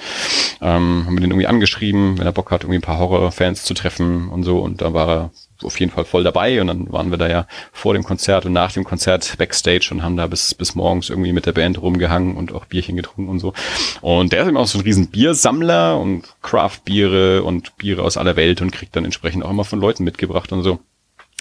Ähm, 0.62 1.06
haben 1.06 1.16
wir 1.16 1.22
den 1.22 1.32
irgendwie 1.32 1.48
angeschrieben, 1.48 2.18
wenn 2.18 2.26
er 2.26 2.34
Bock 2.34 2.52
hat, 2.52 2.64
irgendwie 2.64 2.80
ein 2.80 2.84
paar 2.84 3.00
Horror-Fans 3.00 3.64
zu 3.64 3.74
treffen 3.74 4.28
und 4.28 4.44
so. 4.44 4.60
Und 4.60 4.82
da 4.82 4.94
war 4.94 5.10
er 5.10 5.32
auf 5.64 5.80
jeden 5.80 5.92
Fall 5.92 6.06
voll 6.06 6.24
dabei 6.24 6.62
und 6.62 6.68
dann 6.68 6.92
waren 6.92 7.12
wir 7.12 7.18
da 7.18 7.30
ja 7.30 7.48
vor 7.72 7.94
dem 7.94 8.04
Konzert 8.04 8.46
und 8.46 8.54
nach 8.54 8.72
dem 8.72 8.84
Konzert 8.84 9.38
backstage 9.38 9.90
und 9.92 10.04
haben 10.04 10.18
da 10.18 10.28
bis, 10.28 10.54
bis 10.54 10.76
morgens 10.76 11.10
irgendwie 11.10 11.34
mit 11.34 11.46
der 11.46 11.52
Band 11.52 11.82
rumgehangen 11.82 12.36
und 12.36 12.54
auch 12.54 12.66
Bierchen 12.66 12.96
getrunken 12.96 13.30
und 13.30 13.40
so. 13.40 13.54
Und 14.02 14.34
der 14.34 14.42
ist 14.42 14.48
eben 14.48 14.58
auch 14.58 14.68
so 14.68 14.80
ein 14.80 14.84
riesen 14.84 15.08
Biersammler 15.08 16.00
und 16.00 16.24
Craft-Biere 16.42 17.44
und 17.44 17.78
Biere 17.78 18.04
aus 18.04 18.18
aller 18.18 18.36
Welt 18.36 18.62
und 18.62 18.72
kriegt 18.72 18.96
dann 18.96 19.06
entsprechend 19.06 19.44
auch 19.44 19.50
immer 19.50 19.66
von 19.66 19.80
Leuten 19.80 20.04
mitgebracht 20.04 20.52
und 20.52 20.64
so. 20.64 20.80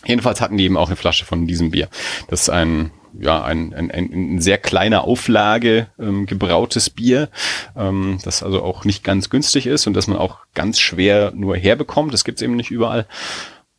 Jedenfalls 0.06 0.40
hatten 0.40 0.56
die 0.56 0.64
eben 0.64 0.76
auch 0.76 0.88
eine 0.88 0.96
Flasche 0.96 1.24
von 1.24 1.46
diesem 1.46 1.70
Bier. 1.70 1.88
Das 2.28 2.42
ist 2.42 2.50
ein 2.50 2.90
ja, 3.18 3.42
ein, 3.42 3.74
ein, 3.74 3.90
ein 3.90 4.10
in 4.10 4.40
sehr 4.40 4.58
kleiner 4.58 5.04
Auflage 5.04 5.88
ähm, 5.98 6.26
gebrautes 6.26 6.90
Bier, 6.90 7.28
ähm, 7.76 8.18
das 8.24 8.42
also 8.42 8.62
auch 8.62 8.84
nicht 8.84 9.04
ganz 9.04 9.30
günstig 9.30 9.66
ist 9.66 9.86
und 9.86 9.94
das 9.94 10.06
man 10.06 10.18
auch 10.18 10.38
ganz 10.54 10.78
schwer 10.78 11.32
nur 11.34 11.56
herbekommt. 11.56 12.12
Das 12.12 12.24
gibt's 12.24 12.42
eben 12.42 12.56
nicht 12.56 12.70
überall. 12.70 13.06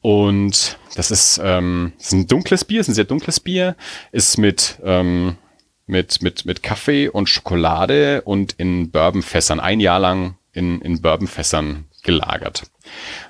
Und 0.01 0.77
das 0.96 1.12
ist, 1.12 1.39
ähm, 1.43 1.93
das 1.98 2.08
ist 2.08 2.13
ein 2.13 2.27
dunkles 2.27 2.65
Bier, 2.65 2.81
ist 2.81 2.88
ein 2.88 2.96
sehr 2.96 3.05
dunkles 3.05 3.39
Bier, 3.39 3.75
ist 4.12 4.38
mit, 4.38 4.79
ähm, 4.84 5.38
mit, 5.86 6.22
mit, 6.22 6.46
mit 6.46 6.63
Kaffee 6.63 7.08
und 7.08 7.29
Schokolade 7.29 8.24
und 8.24 8.53
in 8.53 8.91
Bourbonfässern, 8.91 9.60
ein 9.60 9.79
Jahr 9.79 10.00
lang 10.00 10.38
in, 10.53 10.81
in 10.81 11.01
Bourbonfässern 11.01 11.86
gelagert. 12.03 12.63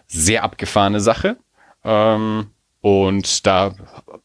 Sehr 0.07 0.43
abgefahrene 0.43 1.01
Sache. 1.01 1.37
Ähm, 1.83 2.51
und 2.79 3.45
da 3.45 3.75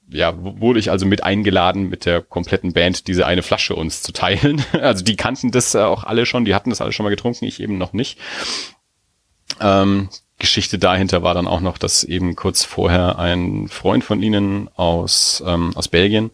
ja, 0.09 0.33
wurde 0.37 0.79
ich 0.79 0.91
also 0.91 1.05
mit 1.05 1.23
eingeladen, 1.23 1.89
mit 1.89 2.07
der 2.07 2.23
kompletten 2.23 2.73
Band 2.73 3.07
diese 3.07 3.27
eine 3.27 3.43
Flasche 3.43 3.75
uns 3.75 4.03
zu 4.03 4.13
teilen. 4.13 4.65
Also 4.73 5.05
die 5.05 5.17
kannten 5.17 5.51
das 5.51 5.75
auch 5.75 6.05
alle 6.05 6.27
schon, 6.27 6.45
die 6.45 6.55
hatten 6.55 6.71
das 6.71 6.81
alle 6.81 6.93
schon 6.93 7.05
mal 7.05 7.11
getrunken, 7.11 7.45
ich 7.45 7.61
eben 7.61 7.77
noch 7.77 7.93
nicht. 7.93 8.19
Ähm, 9.61 10.09
Geschichte 10.39 10.79
dahinter 10.79 11.23
war 11.23 11.33
dann 11.33 11.47
auch 11.47 11.61
noch, 11.61 11.79
dass 11.79 12.05
eben 12.05 12.37
kurz 12.37 12.63
vorher 12.63 13.19
ein 13.19 13.69
Freund 13.69 14.05
von 14.05 14.23
ihnen 14.23 14.69
aus, 14.77 15.43
ähm, 15.47 15.73
aus 15.75 15.89
Belgien, 15.89 16.31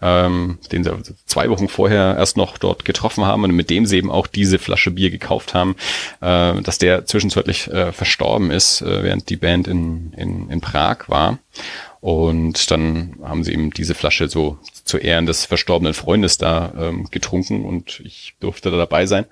ähm, 0.00 0.58
den 0.70 0.84
sie 0.84 0.90
zwei 1.26 1.50
Wochen 1.50 1.68
vorher 1.68 2.16
erst 2.16 2.38
noch 2.38 2.56
dort 2.56 2.86
getroffen 2.86 3.26
haben 3.26 3.44
und 3.44 3.52
mit 3.52 3.68
dem 3.68 3.84
sie 3.84 3.98
eben 3.98 4.10
auch 4.10 4.26
diese 4.26 4.58
Flasche 4.58 4.90
Bier 4.90 5.10
gekauft 5.10 5.52
haben, 5.52 5.76
äh, 6.22 6.62
dass 6.62 6.78
der 6.78 7.04
zwischenzeitlich 7.04 7.68
äh, 7.68 7.92
verstorben 7.92 8.50
ist, 8.50 8.80
äh, 8.80 9.02
während 9.02 9.28
die 9.28 9.36
Band 9.36 9.68
in, 9.68 10.14
in, 10.16 10.48
in 10.48 10.60
Prag 10.62 11.08
war. 11.08 11.38
Und 12.00 12.70
dann 12.72 13.16
haben 13.22 13.44
sie 13.44 13.52
eben 13.52 13.70
diese 13.70 13.94
Flasche 13.94 14.28
so 14.28 14.58
zu 14.82 14.98
Ehren 14.98 15.26
des 15.26 15.44
verstorbenen 15.44 15.94
Freundes 15.94 16.36
da 16.36 16.72
ähm, 16.76 17.06
getrunken 17.10 17.64
und 17.64 18.00
ich 18.00 18.34
durfte 18.40 18.72
da 18.72 18.76
dabei 18.76 19.06
sein. 19.06 19.26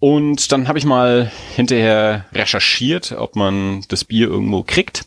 Und 0.00 0.50
dann 0.50 0.66
habe 0.66 0.78
ich 0.78 0.86
mal 0.86 1.30
hinterher 1.54 2.24
recherchiert, 2.32 3.12
ob 3.12 3.36
man 3.36 3.84
das 3.88 4.04
Bier 4.04 4.28
irgendwo 4.28 4.62
kriegt. 4.62 5.04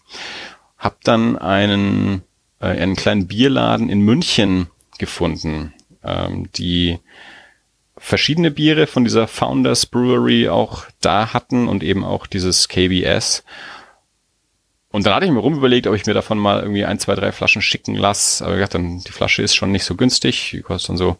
Hab 0.77 1.03
dann 1.03 1.37
einen, 1.37 2.21
äh, 2.61 2.67
einen 2.67 2.95
kleinen 2.95 3.27
Bierladen 3.27 3.89
in 3.89 4.01
München 4.01 4.67
gefunden, 4.99 5.73
ähm, 6.03 6.49
die 6.55 6.99
verschiedene 7.97 8.51
Biere 8.51 8.85
von 8.85 9.03
dieser 9.03 9.27
Founders 9.27 9.87
Brewery 9.87 10.49
auch 10.49 10.85
da 11.01 11.33
hatten 11.33 11.67
und 11.67 11.83
eben 11.83 12.03
auch 12.03 12.27
dieses 12.27 12.67
KBS. 12.67 13.43
Und 14.91 15.07
dann 15.07 15.15
hatte 15.15 15.25
ich 15.25 15.31
mir 15.31 15.39
rumüberlegt, 15.39 15.87
ob 15.87 15.95
ich 15.95 16.05
mir 16.05 16.13
davon 16.13 16.37
mal 16.37 16.61
irgendwie 16.61 16.85
ein, 16.85 16.99
zwei, 16.99 17.15
drei 17.15 17.31
Flaschen 17.31 17.63
schicken 17.63 17.95
lasse. 17.95 18.45
Aber 18.45 18.53
ich 18.53 18.61
dachte, 18.61 18.77
dann 18.77 18.99
die 18.99 19.11
Flasche 19.11 19.41
ist 19.41 19.55
schon 19.55 19.71
nicht 19.71 19.85
so 19.85 19.95
günstig. 19.95 20.51
Die 20.51 20.61
kostet 20.61 20.89
dann 20.89 20.97
so 20.97 21.17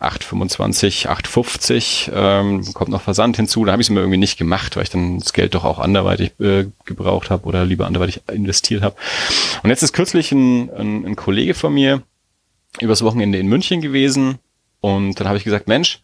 8,25, 0.00 1.08
8,50, 1.08 2.10
ähm, 2.14 2.72
kommt 2.72 2.90
noch 2.90 3.02
Versand 3.02 3.36
hinzu. 3.36 3.64
Da 3.64 3.72
habe 3.72 3.82
ich 3.82 3.86
es 3.86 3.90
mir 3.90 4.00
irgendwie 4.00 4.18
nicht 4.18 4.38
gemacht, 4.38 4.76
weil 4.76 4.84
ich 4.84 4.90
dann 4.90 5.18
das 5.18 5.32
Geld 5.34 5.54
doch 5.54 5.64
auch 5.64 5.78
anderweitig 5.78 6.32
äh, 6.40 6.66
gebraucht 6.86 7.28
habe 7.28 7.46
oder 7.46 7.66
lieber 7.66 7.86
anderweitig 7.86 8.22
investiert 8.32 8.82
habe. 8.82 8.96
Und 9.62 9.68
jetzt 9.68 9.82
ist 9.82 9.92
kürzlich 9.92 10.32
ein, 10.32 10.70
ein, 10.70 11.04
ein 11.04 11.16
Kollege 11.16 11.54
von 11.54 11.74
mir 11.74 12.02
übers 12.80 13.02
Wochenende 13.02 13.38
in 13.38 13.46
München 13.46 13.82
gewesen 13.82 14.38
und 14.80 15.20
dann 15.20 15.28
habe 15.28 15.36
ich 15.36 15.44
gesagt, 15.44 15.68
Mensch, 15.68 16.00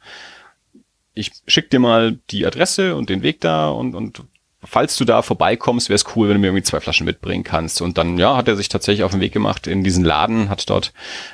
ich 1.14 1.32
schick 1.46 1.70
dir 1.70 1.78
mal 1.78 2.18
die 2.30 2.44
Adresse 2.44 2.94
und 2.94 3.09
den 3.09 3.22
Weg 3.22 3.40
da 3.40 3.70
und, 3.70 3.94
und 3.94 4.22
falls 4.66 4.96
du 4.96 5.05
da 5.05 5.22
vorbeikommst, 5.22 5.88
wäre 5.88 5.96
es 5.96 6.05
cool, 6.14 6.29
wenn 6.29 6.35
du 6.35 6.40
mir 6.40 6.48
irgendwie 6.48 6.62
zwei 6.62 6.81
Flaschen 6.81 7.07
mitbringen 7.07 7.44
kannst. 7.44 7.81
Und 7.81 7.98
dann, 7.98 8.18
ja, 8.18 8.37
hat 8.37 8.48
er 8.48 8.57
sich 8.57 8.68
tatsächlich 8.68 9.05
auf 9.05 9.12
den 9.12 9.20
Weg 9.20 9.33
gemacht 9.33 9.66
in 9.66 9.85
diesen 9.85 10.05
Laden, 10.05 10.48
hat 10.48 10.68
dort 10.68 10.92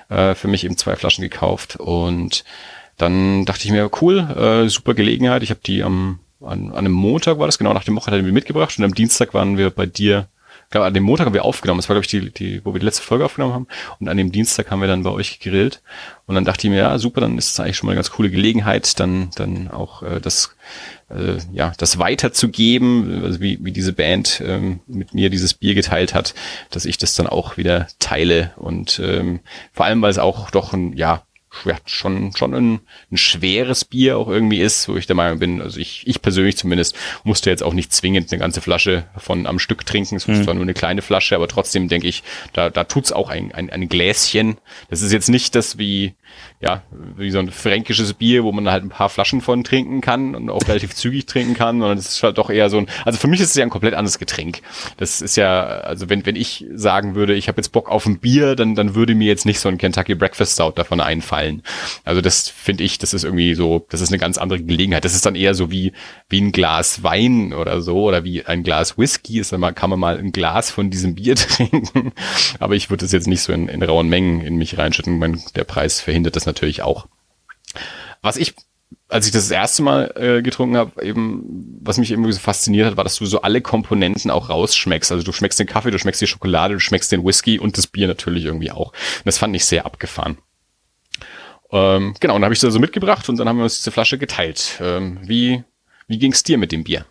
äh, 0.09 0.35
für 0.35 0.49
mich 0.49 0.64
eben 0.64 0.77
zwei 0.77 0.97
Flaschen 0.97 1.23
gekauft. 1.23 1.77
Und 1.77 2.45
dann 2.99 3.45
dachte 3.45 3.64
ich 3.64 3.73
mir, 3.73 3.90
cool, 4.01 4.18
äh, 4.18 4.68
super 4.68 4.95
Gelegenheit. 4.95 5.42
Ich 5.42 5.51
habe 5.51 5.61
die 5.64 5.83
am 5.83 6.21
an, 6.40 6.71
an 6.71 6.79
einem 6.79 6.92
Montag 6.92 7.38
war 7.38 7.47
das, 7.47 7.57
genau 7.57 7.73
nach 7.73 7.85
dem 7.85 7.95
Woche 7.95 8.07
hat 8.07 8.14
er 8.14 8.23
mir 8.23 8.33
mitgebracht 8.33 8.77
und 8.77 8.85
am 8.85 8.95
Dienstag 8.95 9.33
waren 9.33 9.59
wir 9.59 9.71
bei 9.71 9.87
dir 9.87 10.27
glaube, 10.73 10.87
an 10.87 10.95
dem 10.95 11.05
Montag 11.05 11.27
haben 11.27 11.35
wir 11.35 11.45
aufgenommen. 11.45 11.79
Das 11.79 11.88
war, 11.88 11.95
glaube 11.95 12.05
ich, 12.05 12.11
die, 12.11 12.31
die, 12.33 12.64
wo 12.64 12.75
wir 12.75 12.81
die 12.81 12.87
letzte 12.87 13.03
Folge 13.03 13.25
aufgenommen 13.25 13.55
haben. 13.55 13.68
Und 14.01 14.09
an 14.09 14.16
dem 14.16 14.33
Dienstag 14.33 14.71
haben 14.71 14.81
wir 14.81 14.88
dann 14.88 15.05
bei 15.05 15.11
euch 15.11 15.38
gegrillt. 15.38 15.81
Und 16.27 16.35
dann 16.35 16.45
dachte 16.45 16.66
ich 16.66 16.71
mir, 16.71 16.79
ja, 16.79 16.99
super, 16.99 17.21
dann 17.21 17.38
ist 17.38 17.53
es 17.53 17.61
eigentlich 17.61 17.77
schon 17.77 17.87
mal 17.87 17.92
eine 17.92 17.99
ganz 17.99 18.11
coole 18.11 18.31
Gelegenheit, 18.31 18.99
dann, 18.99 19.31
dann 19.37 19.71
auch 19.71 20.03
äh, 20.03 20.21
das, 20.21 20.57
äh, 21.12 21.38
ja, 21.53 21.72
das 21.79 21.98
weiterzugeben, 21.98 23.22
also 23.25 23.40
wie, 23.40 23.59
wie 23.62 23.72
diese 23.72 23.92
Band 23.92 24.42
ähm, 24.44 24.81
mit 24.87 25.14
mir 25.14 25.31
dieses 25.31 25.55
Bier 25.55 25.75
geteilt 25.75 26.14
hat, 26.14 26.35
dass 26.70 26.85
ich 26.85 26.98
das 26.98 27.14
dann 27.14 27.27
auch 27.27 27.57
wieder 27.57 27.88
teile. 27.98 28.53
Und 28.57 29.01
ähm, 29.03 29.40
vor 29.72 29.87
allem, 29.87 30.03
weil 30.03 30.11
es 30.11 30.18
auch 30.18 30.51
doch 30.51 30.72
ein, 30.72 30.96
ja, 30.96 31.22
schon, 31.85 32.35
schon 32.35 32.55
ein, 32.55 32.81
ein 33.11 33.16
schweres 33.16 33.85
Bier 33.85 34.18
auch 34.18 34.29
irgendwie 34.29 34.61
ist, 34.61 34.88
wo 34.88 34.96
ich 34.96 35.07
der 35.07 35.16
Meinung 35.16 35.38
bin, 35.38 35.61
also 35.61 35.79
ich, 35.79 36.07
ich 36.07 36.22
persönlich 36.22 36.57
zumindest 36.57 36.96
musste 37.25 37.51
jetzt 37.51 37.62
auch 37.62 37.75
nicht 37.75 37.92
zwingend 37.92 38.33
eine 38.33 38.40
ganze 38.40 38.61
Flasche 38.61 39.05
von 39.16 39.46
am 39.46 39.59
Stück 39.59 39.85
trinken. 39.85 40.16
Es 40.16 40.27
ist 40.27 40.38
mhm. 40.38 40.44
zwar 40.44 40.55
nur 40.55 40.62
eine 40.62 40.75
kleine 40.75 41.03
Flasche, 41.03 41.37
aber 41.37 41.48
trotzdem 41.48 41.88
denke 41.88 42.09
ich, 42.09 42.22
da, 42.53 42.70
da 42.70 42.85
tut's 42.85 43.12
auch 43.12 43.29
ein, 43.29 43.53
ein, 43.53 43.70
ein 43.70 43.88
Gläschen. 43.88 44.57
Das 44.88 45.03
ist 45.03 45.12
jetzt 45.12 45.29
nicht 45.29 45.55
das 45.55 45.79
wie, 45.79 46.14
ja, 46.61 46.83
wie 47.16 47.31
so 47.31 47.40
ein 47.40 47.51
fränkisches 47.51 48.14
Bier, 48.14 48.45
wo 48.45 48.53
man 48.53 48.68
halt 48.68 48.85
ein 48.85 48.88
paar 48.88 49.09
Flaschen 49.09 49.40
von 49.40 49.64
trinken 49.64 50.01
kann 50.01 50.35
und 50.35 50.49
auch 50.49 50.66
relativ 50.68 50.95
zügig 50.95 51.27
trinken 51.27 51.55
kann, 51.55 51.81
sondern 51.81 51.99
es 51.99 52.09
ist 52.09 52.23
halt 52.23 52.38
doch 52.38 52.51
eher 52.51 52.71
so 52.71 52.79
ein, 52.79 52.87
also 53.05 53.18
für 53.18 53.27
mich 53.27 53.40
ist 53.40 53.51
es 53.51 53.57
ja 53.57 53.64
ein 53.64 53.71
komplett 53.71 53.95
anderes 53.95 54.21
Getränk. 54.21 54.61
Das 54.97 55.21
ist 55.21 55.37
ja, 55.37 55.62
also 55.64 56.09
wenn, 56.09 56.25
wenn 56.25 56.37
ich 56.37 56.64
sagen 56.73 57.14
würde, 57.16 57.35
ich 57.35 57.49
habe 57.49 57.59
jetzt 57.59 57.71
Bock 57.71 57.90
auf 57.90 58.07
ein 58.07 58.21
Bier, 58.21 58.55
dann, 58.55 58.77
dann 58.77 58.95
würde 58.95 59.16
mir 59.16 59.27
jetzt 59.27 59.45
nicht 59.45 59.59
so 59.59 59.68
ein 59.68 59.77
Kentucky 59.77 60.14
Breakfast 60.14 60.55
Stout 60.55 60.73
davon 60.77 61.01
einfallen. 61.01 61.62
Also 62.05 62.21
das 62.21 62.49
finde 62.49 62.85
ich, 62.85 62.99
das 62.99 63.12
ist 63.12 63.25
irgendwie 63.25 63.55
so, 63.55 63.85
das 63.90 64.01
ist 64.01 64.11
eine 64.11 64.18
ganz 64.18 64.38
andere 64.38 64.62
Gelegenheit. 64.62 65.05
Das 65.05 65.16
ist 65.16 65.27
dann 65.27 65.35
eher 65.35 65.55
so 65.55 65.73
wie, 65.73 65.92
wie 66.29 66.40
ein 66.40 66.53
Glas 66.53 67.03
Wein 67.03 67.53
oder 67.53 67.81
so 67.81 68.05
oder 68.05 68.23
wie 68.23 68.47
ein 68.47 68.62
Glas 68.62 68.97
Whisky 68.99 69.40
ist, 69.40 69.53
dann 69.53 69.61
mal, 69.61 69.73
kann 69.73 69.90
man 69.90 69.99
mal 69.99 70.16
ein 70.16 70.31
Glas 70.31 70.71
von 70.71 70.90
diesem 70.90 71.16
Bier 71.16 71.35
trinken. 71.37 72.12
Aber 72.61 72.77
ich 72.77 72.88
würde 72.88 73.05
es 73.05 73.11
jetzt 73.11 73.27
nicht 73.27 73.42
so 73.42 73.53
in, 73.53 73.68
in 73.68 73.83
rauen 73.83 74.09
Mengen 74.09 74.42
in 74.42 74.57
mich 74.57 74.79
reinschütten. 74.79 75.18
Mein, 75.18 75.42
der 75.57 75.64
Preis 75.64 76.01
verhindert 76.01 76.21
das 76.30 76.46
natürlich 76.46 76.82
auch. 76.82 77.06
Was 78.20 78.37
ich 78.37 78.54
als 79.08 79.26
ich 79.26 79.32
das, 79.32 79.48
das 79.48 79.50
erste 79.50 79.82
Mal 79.82 80.12
äh, 80.16 80.42
getrunken 80.42 80.76
habe, 80.76 81.02
eben, 81.04 81.78
was 81.82 81.98
mich 81.98 82.11
irgendwie 82.11 82.32
so 82.32 82.40
fasziniert 82.40 82.87
hat, 82.87 82.96
war, 82.96 83.04
dass 83.04 83.16
du 83.16 83.26
so 83.26 83.42
alle 83.42 83.61
Komponenten 83.61 84.30
auch 84.30 84.48
rausschmeckst. 84.48 85.12
Also 85.12 85.24
du 85.24 85.32
schmeckst 85.32 85.58
den 85.58 85.66
Kaffee, 85.66 85.90
du 85.90 85.98
schmeckst 85.98 86.20
die 86.20 86.26
Schokolade, 86.26 86.74
du 86.74 86.80
schmeckst 86.80 87.12
den 87.12 87.24
Whisky 87.24 87.58
und 87.58 87.76
das 87.76 87.87
Bier 87.87 88.06
natürlich 88.06 88.44
irgendwie 88.44 88.70
auch. 88.70 88.88
Und 88.92 89.26
das 89.26 89.38
fand 89.38 89.54
ich 89.54 89.64
sehr 89.64 89.85
abgefahren. 89.85 90.38
Ähm, 91.70 92.14
genau, 92.20 92.35
und 92.35 92.40
dann 92.40 92.46
habe 92.46 92.54
ich 92.54 92.61
das 92.61 92.72
so 92.72 92.80
mitgebracht 92.80 93.28
und 93.28 93.38
dann 93.38 93.48
haben 93.48 93.56
wir 93.56 93.64
uns 93.64 93.78
diese 93.78 93.90
Flasche 93.90 94.18
geteilt. 94.18 94.78
Ähm, 94.80 95.20
wie 95.22 95.64
wie 96.08 96.18
ging's 96.18 96.42
dir 96.42 96.58
mit 96.58 96.72
dem 96.72 96.85
Bier? 96.85 97.06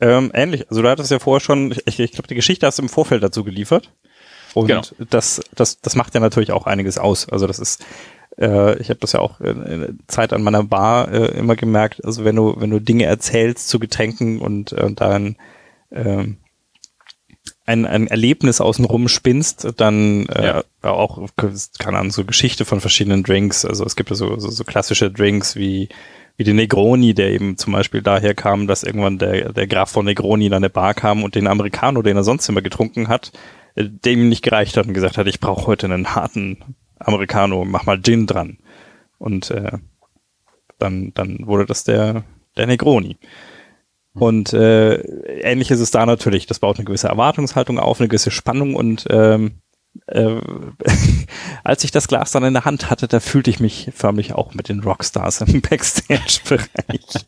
Ähm, 0.00 0.30
ähnlich. 0.34 0.68
Also 0.70 0.80
du 0.80 0.88
hattest 0.88 1.10
ja 1.10 1.18
vorher 1.18 1.40
schon, 1.40 1.74
ich, 1.84 2.00
ich 2.00 2.12
glaube, 2.12 2.28
die 2.28 2.34
Geschichte 2.34 2.66
hast 2.66 2.78
du 2.78 2.82
im 2.82 2.88
Vorfeld 2.88 3.22
dazu 3.22 3.44
geliefert. 3.44 3.92
Und 4.54 4.68
genau. 4.68 4.82
das, 5.10 5.40
das, 5.54 5.80
das 5.80 5.96
macht 5.96 6.14
ja 6.14 6.20
natürlich 6.20 6.52
auch 6.52 6.66
einiges 6.66 6.98
aus. 6.98 7.28
Also 7.28 7.46
das 7.46 7.58
ist, 7.58 7.84
äh, 8.38 8.78
ich 8.78 8.90
habe 8.90 9.00
das 9.00 9.12
ja 9.12 9.20
auch 9.20 9.40
in, 9.40 9.62
in 9.62 9.98
Zeit 10.06 10.32
an 10.32 10.42
meiner 10.42 10.64
Bar 10.64 11.12
äh, 11.12 11.38
immer 11.38 11.56
gemerkt, 11.56 12.04
also 12.04 12.24
wenn 12.24 12.36
du, 12.36 12.54
wenn 12.58 12.70
du 12.70 12.80
Dinge 12.80 13.04
erzählst 13.04 13.68
zu 13.68 13.78
Getränken 13.78 14.40
und 14.40 14.72
äh, 14.72 14.92
dann 14.92 15.36
ähm, 15.90 16.38
ein, 17.66 17.86
ein 17.86 18.06
Erlebnis 18.08 18.60
außenrum 18.60 19.08
spinnst, 19.08 19.68
dann 19.76 20.26
äh, 20.26 20.46
ja. 20.46 20.64
auch, 20.82 21.28
keine 21.78 21.98
Ahnung, 21.98 22.10
so 22.10 22.24
Geschichte 22.24 22.64
von 22.64 22.80
verschiedenen 22.80 23.22
Drinks. 23.22 23.64
Also 23.64 23.84
es 23.84 23.96
gibt 23.96 24.10
ja 24.10 24.16
so, 24.16 24.38
so, 24.38 24.50
so 24.50 24.64
klassische 24.64 25.10
Drinks 25.10 25.56
wie 25.56 25.88
wie 26.40 26.44
den 26.44 26.56
Negroni, 26.56 27.12
der 27.12 27.32
eben 27.32 27.58
zum 27.58 27.74
Beispiel 27.74 28.00
daher 28.00 28.34
kam, 28.34 28.66
dass 28.66 28.82
irgendwann 28.82 29.18
der, 29.18 29.52
der 29.52 29.66
Graf 29.66 29.90
von 29.90 30.06
Negroni 30.06 30.46
in 30.46 30.54
eine 30.54 30.70
Bar 30.70 30.94
kam 30.94 31.22
und 31.22 31.34
den 31.34 31.46
Americano, 31.46 32.00
den 32.00 32.16
er 32.16 32.24
sonst 32.24 32.48
immer 32.48 32.62
getrunken 32.62 33.08
hat, 33.08 33.30
äh, 33.34 33.38
dem 33.76 34.28
nicht 34.28 34.42
gereicht 34.42 34.76
hat 34.76 34.86
und 34.86 34.94
gesagt 34.94 35.18
hat, 35.18 35.26
ich 35.26 35.40
brauche 35.40 35.66
heute 35.66 35.86
einen 35.86 36.14
harten 36.14 36.76
Americano, 36.98 37.64
mach 37.64 37.86
mal 37.86 38.00
Gin 38.02 38.26
dran. 38.26 38.58
Und 39.18 39.50
äh, 39.50 39.78
dann, 40.78 41.12
dann 41.14 41.46
wurde 41.46 41.66
das 41.66 41.84
der, 41.84 42.24
der 42.56 42.66
Negroni. 42.66 43.18
Und 44.12 44.52
äh, 44.52 44.96
ähnlich 45.40 45.70
ist 45.70 45.80
es 45.80 45.90
da 45.90 46.04
natürlich. 46.04 46.46
Das 46.46 46.58
baut 46.58 46.78
eine 46.78 46.84
gewisse 46.84 47.08
Erwartungshaltung 47.08 47.78
auf, 47.78 48.00
eine 48.00 48.08
gewisse 48.08 48.30
Spannung 48.30 48.74
und 48.74 49.06
ähm, 49.08 49.60
äh, 50.06 50.40
als 51.64 51.84
ich 51.84 51.90
das 51.90 52.08
Glas 52.08 52.32
dann 52.32 52.44
in 52.44 52.54
der 52.54 52.64
Hand 52.64 52.90
hatte, 52.90 53.08
da 53.08 53.20
fühlte 53.20 53.50
ich 53.50 53.60
mich 53.60 53.90
förmlich 53.94 54.32
auch 54.32 54.54
mit 54.54 54.68
den 54.68 54.80
Rockstars 54.80 55.42
im 55.42 55.60
Backstage-Bereich. 55.60 57.26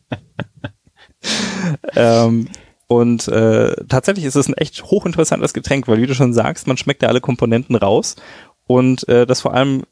ähm, 1.96 2.48
und 2.92 3.26
äh, 3.28 3.74
tatsächlich 3.88 4.26
ist 4.26 4.34
es 4.34 4.48
ein 4.48 4.54
echt 4.54 4.84
hochinteressantes 4.84 5.54
Getränk, 5.54 5.88
weil 5.88 6.02
wie 6.02 6.06
du 6.06 6.14
schon 6.14 6.34
sagst, 6.34 6.66
man 6.66 6.76
schmeckt 6.76 7.02
ja 7.02 7.08
alle 7.08 7.22
Komponenten 7.22 7.74
raus 7.74 8.16
und 8.66 9.08
äh, 9.08 9.26
das 9.26 9.40
vor 9.40 9.54
allem 9.54 9.84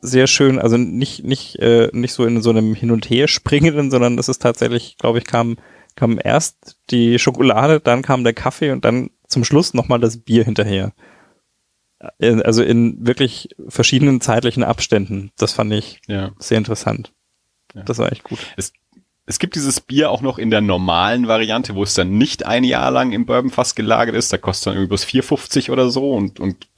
sehr 0.00 0.28
schön, 0.28 0.60
also 0.60 0.76
nicht 0.76 1.24
nicht 1.24 1.56
äh, 1.56 1.88
nicht 1.92 2.12
so 2.12 2.24
in 2.24 2.40
so 2.42 2.50
einem 2.50 2.74
Hin 2.74 2.92
und 2.92 3.10
Her 3.10 3.26
springenden, 3.26 3.90
sondern 3.90 4.16
es 4.18 4.28
ist 4.28 4.42
tatsächlich, 4.42 4.96
glaube 4.96 5.18
ich, 5.18 5.24
kam 5.24 5.56
kam 5.96 6.20
erst 6.22 6.76
die 6.90 7.18
Schokolade, 7.18 7.80
dann 7.80 8.02
kam 8.02 8.22
der 8.22 8.34
Kaffee 8.34 8.70
und 8.70 8.84
dann 8.84 9.10
zum 9.26 9.42
Schluss 9.42 9.74
nochmal 9.74 9.98
das 9.98 10.18
Bier 10.18 10.44
hinterher. 10.44 10.92
Äh, 12.18 12.42
also 12.42 12.62
in 12.62 13.04
wirklich 13.04 13.48
verschiedenen 13.66 14.20
zeitlichen 14.20 14.62
Abständen. 14.62 15.32
Das 15.36 15.52
fand 15.52 15.72
ich 15.72 16.00
ja. 16.06 16.30
sehr 16.38 16.58
interessant. 16.58 17.12
Ja. 17.74 17.82
Das 17.82 17.98
war 17.98 18.12
echt 18.12 18.22
gut. 18.22 18.38
Es, 18.56 18.72
es 19.26 19.40
gibt 19.40 19.56
dieses 19.56 19.80
Bier 19.80 20.10
auch 20.10 20.22
noch 20.22 20.38
in 20.38 20.50
der 20.50 20.60
normalen 20.60 21.26
Variante, 21.26 21.74
wo 21.74 21.82
es 21.82 21.94
dann 21.94 22.16
nicht 22.16 22.46
ein 22.46 22.62
Jahr 22.62 22.92
lang 22.92 23.12
im 23.12 23.26
Bourbonfass 23.26 23.74
gelagert 23.74 24.14
ist. 24.14 24.32
Da 24.32 24.38
kostet 24.38 24.68
dann 24.68 24.74
irgendwie 24.74 24.90
bloß 24.90 25.04
4,50 25.04 25.70
oder 25.72 25.90
so 25.90 26.12
und, 26.12 26.38
und 26.38 26.68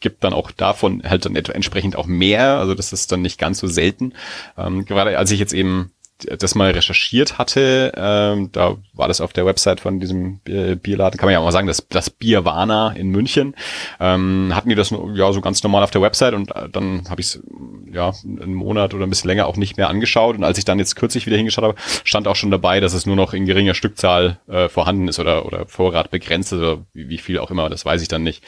gibt 0.00 0.24
dann 0.24 0.32
auch 0.32 0.50
davon 0.50 1.02
halt 1.04 1.24
dann 1.24 1.36
entsprechend 1.36 1.94
auch 1.96 2.06
mehr. 2.06 2.58
Also 2.58 2.74
das 2.74 2.92
ist 2.92 3.12
dann 3.12 3.22
nicht 3.22 3.38
ganz 3.38 3.60
so 3.60 3.68
selten. 3.68 4.12
Ähm, 4.58 4.84
gerade 4.84 5.16
als 5.16 5.30
ich 5.30 5.38
jetzt 5.38 5.54
eben 5.54 5.92
das 6.18 6.54
mal 6.54 6.70
recherchiert 6.70 7.38
hatte, 7.38 7.92
ähm, 7.96 8.50
da 8.52 8.76
war 8.92 9.08
das 9.08 9.20
auf 9.20 9.32
der 9.32 9.46
Website 9.46 9.80
von 9.80 10.00
diesem 10.00 10.38
Bierladen, 10.38 11.18
kann 11.18 11.26
man 11.26 11.32
ja 11.32 11.40
auch 11.40 11.44
mal 11.44 11.52
sagen, 11.52 11.66
das, 11.66 11.86
das 11.88 12.10
Bierwana 12.10 12.92
in 12.92 13.08
München, 13.08 13.54
ähm, 14.00 14.52
hatten 14.54 14.68
die 14.68 14.74
das 14.74 14.90
ja 14.90 15.32
so 15.32 15.40
ganz 15.40 15.62
normal 15.62 15.82
auf 15.82 15.90
der 15.90 16.02
Website 16.02 16.34
und 16.34 16.54
äh, 16.54 16.68
dann 16.70 17.08
habe 17.10 17.20
ich 17.20 17.28
es 17.28 17.42
ja 17.92 18.12
einen 18.24 18.54
Monat 18.54 18.94
oder 18.94 19.06
ein 19.06 19.10
bisschen 19.10 19.28
länger 19.28 19.46
auch 19.46 19.56
nicht 19.56 19.76
mehr 19.76 19.88
angeschaut 19.88 20.36
und 20.36 20.44
als 20.44 20.58
ich 20.58 20.64
dann 20.64 20.78
jetzt 20.78 20.96
kürzlich 20.96 21.26
wieder 21.26 21.36
hingeschaut 21.36 21.64
habe, 21.64 21.74
stand 22.04 22.28
auch 22.28 22.36
schon 22.36 22.50
dabei, 22.50 22.80
dass 22.80 22.94
es 22.94 23.06
nur 23.06 23.16
noch 23.16 23.34
in 23.34 23.46
geringer 23.46 23.74
Stückzahl 23.74 24.38
äh, 24.48 24.68
vorhanden 24.68 25.08
ist 25.08 25.18
oder, 25.18 25.46
oder 25.46 25.66
Vorrat 25.66 26.10
begrenzt 26.10 26.52
ist 26.52 26.58
oder 26.60 26.78
wie, 26.92 27.08
wie 27.08 27.18
viel 27.18 27.38
auch 27.38 27.50
immer, 27.50 27.68
das 27.68 27.84
weiß 27.84 28.02
ich 28.02 28.08
dann 28.08 28.22
nicht. 28.22 28.42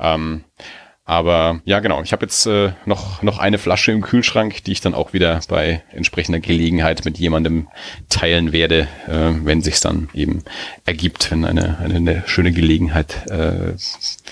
Ähm, 0.00 0.44
aber 1.04 1.60
ja, 1.64 1.80
genau. 1.80 2.02
Ich 2.02 2.12
habe 2.12 2.24
jetzt 2.24 2.46
äh, 2.46 2.72
noch, 2.86 3.22
noch 3.22 3.38
eine 3.38 3.58
Flasche 3.58 3.90
im 3.90 4.02
Kühlschrank, 4.02 4.62
die 4.64 4.72
ich 4.72 4.80
dann 4.80 4.94
auch 4.94 5.12
wieder 5.12 5.40
bei 5.48 5.82
entsprechender 5.90 6.38
Gelegenheit 6.38 7.04
mit 7.04 7.18
jemandem 7.18 7.68
teilen 8.08 8.52
werde, 8.52 8.86
äh, 9.08 9.32
wenn 9.42 9.62
sich 9.62 9.80
dann 9.80 10.08
eben 10.14 10.44
ergibt, 10.84 11.30
wenn 11.32 11.44
eine, 11.44 11.78
eine, 11.78 11.96
eine 11.96 12.22
schöne 12.26 12.52
Gelegenheit 12.52 13.28
äh, 13.30 13.74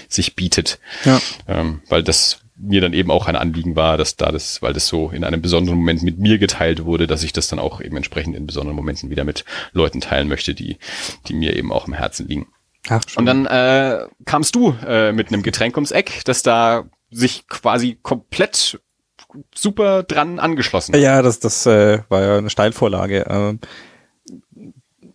sich 0.09 0.37
bietet. 0.37 0.79
Ja. 1.05 1.21
Ähm, 1.49 1.83
weil 1.89 2.05
das 2.05 2.41
mir 2.57 2.81
dann 2.81 2.93
eben 2.93 3.11
auch 3.11 3.27
ein 3.27 3.37
Anliegen 3.37 3.75
war, 3.75 3.97
dass 3.97 4.17
da 4.17 4.31
das, 4.31 4.63
weil 4.63 4.73
das 4.73 4.87
so 4.87 5.11
in 5.11 5.25
einem 5.25 5.43
besonderen 5.43 5.79
Moment 5.79 6.03
mit 6.03 6.19
mir 6.19 6.39
geteilt 6.39 6.85
wurde, 6.85 7.07
dass 7.07 7.23
ich 7.23 7.33
das 7.33 7.49
dann 7.49 7.59
auch 7.59 7.81
eben 7.81 7.97
entsprechend 7.97 8.37
in 8.37 8.47
besonderen 8.47 8.77
Momenten 8.77 9.11
wieder 9.11 9.25
mit 9.25 9.45
Leuten 9.73 10.01
teilen 10.01 10.29
möchte, 10.29 10.55
die, 10.55 10.77
die 11.27 11.35
mir 11.35 11.57
eben 11.57 11.73
auch 11.73 11.89
im 11.89 11.95
Herzen 11.95 12.29
liegen. 12.29 12.47
Ach, 12.89 13.03
und 13.17 13.27
dann 13.27 13.47
äh, 13.47 14.07
kamst 14.25 14.55
du 14.55 14.75
äh, 14.87 15.13
mit 15.13 15.29
einem 15.29 15.43
Getränk 15.43 15.77
ums 15.77 15.91
Eck, 15.91 16.23
das 16.25 16.43
da 16.43 16.85
sich 17.11 17.47
quasi 17.49 17.99
komplett 18.01 18.81
super 19.55 20.03
dran 20.03 20.39
angeschlossen 20.39 20.95
hat. 20.95 21.01
Ja, 21.01 21.23
das, 21.23 21.41
das 21.41 21.67
äh, 21.67 22.01
war 22.09 22.23
ja 22.23 22.39
eine 22.39 22.51
Steilvorlage. 22.51 23.27
Ähm, 23.29 23.61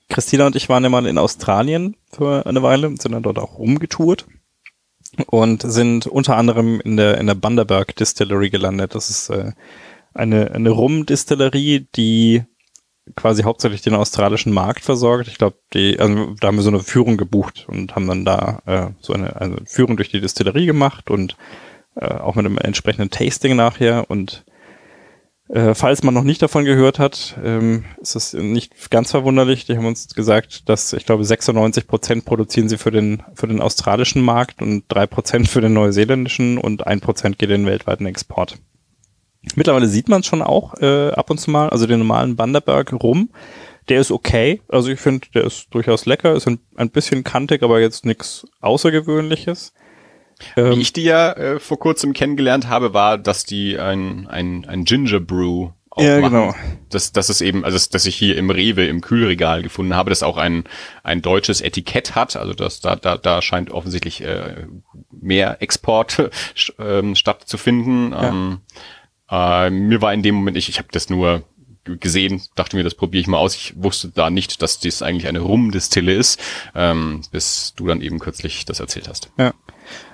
Christina 0.10 0.45
und 0.45 0.56
ich 0.56 0.69
waren 0.69 0.84
ja 0.84 0.89
mal 0.89 1.06
in 1.08 1.17
Australien 1.17 1.97
für 2.12 2.45
eine 2.45 2.62
Weile 2.62 2.88
und 2.88 3.01
sind 3.01 3.12
dann 3.12 3.23
dort 3.23 3.39
auch 3.39 3.58
rumgetourt 3.58 4.28
und 5.28 5.63
sind 5.63 6.08
unter 6.08 6.38
anderem 6.38 6.80
in 6.82 6.97
der 6.97 7.17
in 7.17 7.28
der 7.28 7.36
Bundaberg 7.36 7.95
Distillery 7.95 8.49
gelandet. 8.49 8.95
Das 8.95 9.10
ist 9.10 9.30
äh, 9.30 9.54
eine 10.13 10.51
eine 10.51 10.69
Rum-Distillerie, 10.69 11.88
die 11.95 12.43
quasi 13.15 13.43
hauptsächlich 13.43 13.81
den 13.81 13.93
australischen 13.93 14.53
Markt 14.53 14.83
versorgt. 14.83 15.27
Ich 15.27 15.37
glaube, 15.37 15.57
die, 15.73 15.99
also 15.99 16.33
da 16.39 16.47
haben 16.47 16.55
wir 16.55 16.63
so 16.63 16.69
eine 16.69 16.79
Führung 16.79 17.17
gebucht 17.17 17.65
und 17.67 17.95
haben 17.95 18.07
dann 18.07 18.25
da 18.25 18.61
äh, 18.65 18.87
so 18.99 19.13
eine 19.13 19.35
also 19.35 19.57
Führung 19.65 19.95
durch 19.95 20.09
die 20.09 20.21
Distillerie 20.21 20.65
gemacht 20.65 21.11
und 21.11 21.37
äh, 21.95 22.07
auch 22.07 22.35
mit 22.35 22.45
einem 22.45 22.57
entsprechenden 22.57 23.11
Tasting 23.11 23.55
nachher. 23.55 24.09
Und 24.09 24.43
äh, 25.49 25.75
falls 25.75 26.01
man 26.01 26.15
noch 26.15 26.23
nicht 26.23 26.41
davon 26.41 26.65
gehört 26.65 26.97
hat, 26.97 27.37
ähm, 27.43 27.85
ist 28.01 28.15
es 28.15 28.33
nicht 28.33 28.89
ganz 28.89 29.11
verwunderlich. 29.11 29.65
Die 29.65 29.77
haben 29.77 29.85
uns 29.85 30.15
gesagt, 30.15 30.67
dass 30.67 30.91
ich 30.93 31.05
glaube 31.05 31.23
96 31.23 31.87
Prozent 31.87 32.25
produzieren 32.25 32.69
sie 32.69 32.79
für 32.79 32.91
den 32.91 33.21
für 33.35 33.47
den 33.47 33.61
australischen 33.61 34.23
Markt 34.23 34.63
und 34.63 34.85
drei 34.87 35.05
Prozent 35.05 35.47
für 35.47 35.61
den 35.61 35.73
neuseeländischen 35.73 36.57
und 36.57 36.87
ein 36.87 37.01
Prozent 37.01 37.37
geht 37.37 37.51
in 37.51 37.61
den 37.61 37.67
weltweiten 37.67 38.07
Export. 38.07 38.57
Mittlerweile 39.55 39.88
sieht 39.88 40.10
man 40.10 40.21
es 40.21 40.25
schon 40.25 40.41
auch 40.41 40.73
äh, 40.81 41.12
ab 41.12 41.29
und 41.29 41.39
zu 41.39 41.51
mal, 41.51 41.69
also 41.69 41.86
den 41.86 41.99
normalen 41.99 42.36
Bundaberg 42.36 42.93
rum. 42.93 43.29
Der 43.88 44.01
ist 44.01 44.12
okay, 44.12 44.62
also 44.67 44.89
ich 44.89 44.99
finde, 44.99 45.27
der 45.36 45.43
ist 45.43 45.67
durchaus 45.69 46.08
lecker, 46.08 46.34
ist 46.34 46.47
ein, 46.47 46.60
ein 46.75 46.89
bisschen 46.89 47.23
kantig, 47.23 47.62
aber 47.62 47.79
jetzt 47.79 48.05
nichts 48.05 48.47
Außergewöhnliches. 48.62 49.73
Ähm, 50.58 50.75
Wie 50.75 50.81
ich 50.81 50.93
die 50.93 51.03
ja 51.03 51.31
äh, 51.34 51.60
vor 51.60 51.79
kurzem 51.79 52.13
kennengelernt 52.13 52.67
habe, 52.67 52.93
war, 52.93 53.17
dass 53.17 53.45
die 53.45 53.77
ein, 53.77 54.27
ein, 54.27 54.65
ein 54.65 54.86
Ginger 54.86 55.19
Brew 55.19 55.69
auch 55.95 56.03
ja, 56.03 56.19
machen. 56.19 56.34
genau. 56.34 56.55
Das, 56.89 57.12
das 57.12 57.29
ist 57.29 57.41
eben, 57.41 57.63
also 57.63 57.75
das, 57.75 57.89
das 57.89 58.05
ich 58.05 58.15
hier 58.15 58.38
im 58.38 58.49
Rewe 58.49 58.86
im 58.86 59.01
Kühlregal 59.01 59.62
gefunden 59.62 59.95
habe, 59.95 60.10
das 60.10 60.23
auch 60.23 60.38
ein, 60.38 60.65
ein 61.03 61.21
deutsches 61.21 61.62
Etikett 61.62 62.15
hat. 62.15 62.36
Also 62.36 62.53
das, 62.53 62.81
da, 62.81 62.95
da, 62.95 63.17
da 63.17 63.41
scheint 63.41 63.71
offensichtlich 63.71 64.21
äh, 64.21 64.67
mehr 65.12 65.62
Export 65.62 66.19
äh, 66.77 67.15
stattzufinden. 67.15 68.12
Ja. 68.12 68.29
Ähm, 68.29 68.60
äh, 69.29 69.69
mir 69.69 70.01
war 70.01 70.13
in 70.13 70.23
dem 70.23 70.35
Moment, 70.35 70.57
ich, 70.57 70.69
ich 70.69 70.77
habe 70.77 70.89
das 70.91 71.09
nur 71.09 71.43
gesehen, 71.85 72.41
dachte 72.55 72.75
mir, 72.75 72.83
das 72.83 72.95
probiere 72.95 73.21
ich 73.21 73.27
mal 73.27 73.38
aus. 73.38 73.55
Ich 73.55 73.73
wusste 73.77 74.09
da 74.09 74.29
nicht, 74.29 74.61
dass 74.61 74.79
das 74.79 75.01
eigentlich 75.01 75.27
eine 75.27 75.39
Rumdistille 75.39 76.13
ist, 76.13 76.39
ähm, 76.73 77.21
bis 77.31 77.73
du 77.75 77.88
dann 77.88 78.01
eben 78.01 78.19
kürzlich 78.19 78.65
das 78.65 78.79
erzählt 78.79 79.07
hast. 79.07 79.29
Ja. 79.38 79.53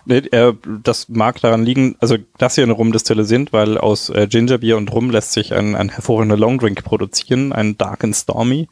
Nee, 0.05 0.17
äh, 0.17 0.53
das 0.83 1.07
mag 1.07 1.39
daran 1.39 1.63
liegen, 1.63 1.95
also 1.99 2.17
dass 2.37 2.55
sie 2.55 2.63
eine 2.63 2.73
Rumdistille 2.73 3.23
sind, 3.23 3.53
weil 3.53 3.77
aus 3.77 4.09
äh, 4.09 4.27
Gingerbier 4.27 4.75
und 4.75 4.91
Rum 4.91 5.09
lässt 5.09 5.31
sich 5.31 5.53
ein, 5.53 5.75
ein 5.75 5.89
hervorragender 5.89 6.37
Longdrink 6.37 6.83
produzieren, 6.83 7.53
ein 7.53 7.77
Dark 7.77 8.03
and 8.03 8.15
Stormy. 8.15 8.67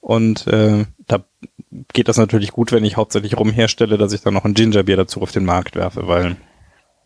Und 0.00 0.48
äh, 0.48 0.86
da 1.06 1.24
geht 1.92 2.08
das 2.08 2.16
natürlich 2.16 2.50
gut, 2.50 2.72
wenn 2.72 2.84
ich 2.84 2.96
hauptsächlich 2.96 3.38
Rum 3.38 3.50
herstelle, 3.50 3.98
dass 3.98 4.12
ich 4.12 4.22
dann 4.22 4.34
noch 4.34 4.44
ein 4.44 4.54
Gingerbier 4.54 4.96
dazu 4.96 5.22
auf 5.22 5.30
den 5.30 5.44
Markt 5.44 5.76
werfe, 5.76 6.08
weil 6.08 6.36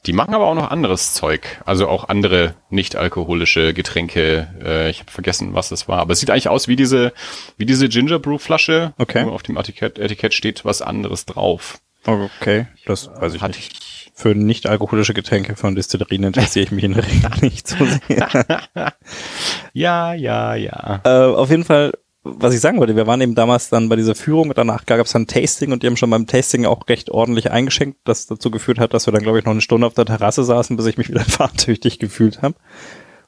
die 0.05 0.13
machen 0.13 0.35
aber 0.35 0.47
auch 0.47 0.55
noch 0.55 0.71
anderes 0.71 1.15
Zeug, 1.15 1.61
also 1.65 1.89
auch 1.89 2.09
andere 2.09 2.55
nicht-alkoholische 2.71 3.75
Getränke. 3.75 4.49
Äh, 4.63 4.91
ich 4.91 5.01
habe 5.01 5.11
vergessen, 5.11 5.55
was 5.55 5.69
das 5.69 5.89
war, 5.89 5.99
aber 5.99 6.13
es 6.13 6.21
sieht 6.21 6.31
eigentlich 6.31 6.49
aus 6.49 6.69
wie 6.69 6.77
diese 6.77 7.13
wie 7.57 7.67
diese 7.67 7.89
Ginger 7.89 8.19
Brew 8.19 8.39
Flasche. 8.39 8.95
Okay. 8.99 9.25
Nur 9.25 9.33
auf 9.33 9.43
dem 9.43 9.57
Etikett, 9.57 9.99
Etikett 9.99 10.35
steht 10.35 10.65
was 10.65 10.83
anderes 10.83 11.27
drauf. 11.27 11.79
Okay, 12.05 12.67
das 12.85 13.09
weiß 13.09 13.35
ich 13.35 13.43
Hatte 13.43 13.57
nicht. 13.57 13.73
Ich 13.73 14.13
Für 14.15 14.35
nicht-alkoholische 14.35 15.13
Getränke 15.13 15.57
von 15.57 15.75
Distillerien 15.75 16.23
interessiere 16.23 16.65
ich 16.65 16.71
mich 16.71 16.85
in 16.85 16.95
der 16.95 17.07
Regel 17.07 17.31
nicht 17.41 17.67
so 17.67 17.85
sehr. 17.85 18.29
ja, 19.73 20.15
ja, 20.15 20.55
ja. 20.55 21.01
Äh, 21.05 21.35
auf 21.35 21.51
jeden 21.51 21.65
Fall 21.65 21.93
was 22.39 22.55
ich 22.55 22.61
sagen 22.61 22.79
wollte, 22.79 22.97
wir 22.97 23.07
waren 23.07 23.21
eben 23.21 23.35
damals 23.35 23.69
dann 23.69 23.89
bei 23.89 23.97
dieser 23.97 24.15
Führung 24.15 24.49
und 24.49 24.59
danach 24.59 24.87
gab 24.87 25.01
es 25.01 25.13
dann 25.13 25.27
Tasting 25.27 25.73
und 25.73 25.83
die 25.83 25.87
haben 25.87 25.97
schon 25.97 26.11
beim 26.11 26.27
Tasting 26.27 26.67
auch 26.67 26.89
recht 26.89 27.11
ordentlich 27.11 27.51
eingeschenkt, 27.51 27.99
das 28.05 28.27
dazu 28.27 28.51
geführt 28.51 28.79
hat, 28.79 28.95
dass 28.95 29.07
wir 29.07 29.13
dann, 29.13 29.23
glaube 29.23 29.39
ich, 29.39 29.45
noch 29.45 29.53
eine 29.53 29.61
Stunde 29.61 29.87
auf 29.87 29.95
der 29.95 30.07
Terrasse 30.07 30.45
saßen, 30.45 30.77
bis 30.77 30.87
ich 30.87 30.99
mich 30.99 31.09
wieder 31.09 31.21
fahrtüchtig 31.25 31.99
gefühlt 31.99 32.43
habe. 32.43 32.55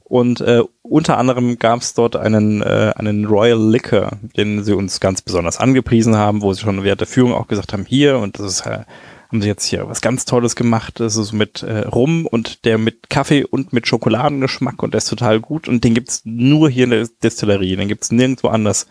Und 0.05 0.41
äh, 0.41 0.63
unter 0.83 1.19
anderem 1.19 1.59
gab 1.59 1.81
es 1.81 1.93
dort 1.93 2.17
einen, 2.17 2.63
äh, 2.63 2.93
einen 2.97 3.27
Royal 3.27 3.61
Liquor, 3.61 4.13
den 4.37 4.65
sie 4.65 4.73
uns 4.73 5.01
ganz 5.01 5.21
besonders 5.21 5.59
angepriesen 5.59 6.17
haben, 6.17 6.41
wo 6.41 6.53
sie 6.55 6.63
schon 6.63 6.83
während 6.83 7.03
der 7.03 7.09
Führung 7.09 7.35
auch 7.35 7.47
gesagt 7.47 7.75
haben, 7.75 7.85
hier, 7.87 8.19
und 8.19 8.39
das 8.39 8.47
ist 8.47 8.61
äh, 8.67 8.85
haben 9.29 9.43
sie 9.43 9.49
jetzt 9.49 9.67
hier 9.67 9.89
was 9.89 10.01
ganz 10.01 10.25
Tolles 10.25 10.57
gemacht. 10.57 11.01
Das 11.01 11.17
ist 11.17 11.33
mit 11.33 11.63
äh, 11.63 11.81
Rum 11.81 12.27
und 12.27 12.65
der 12.65 12.79
mit 12.79 13.11
Kaffee 13.11 13.45
und 13.45 13.73
mit 13.73 13.87
Schokoladengeschmack 13.87 14.83
und 14.83 14.95
der 14.95 14.99
ist 14.99 15.09
total 15.09 15.41
gut 15.41 15.69
und 15.69 15.85
den 15.85 15.95
gibt's 15.95 16.23
nur 16.25 16.71
hier 16.71 16.85
in 16.85 16.91
der 16.91 17.09
Destillerie, 17.23 17.77
den 17.77 17.89
gibt's 17.89 18.11
nirgendwo 18.11 18.49
anders. 18.49 18.87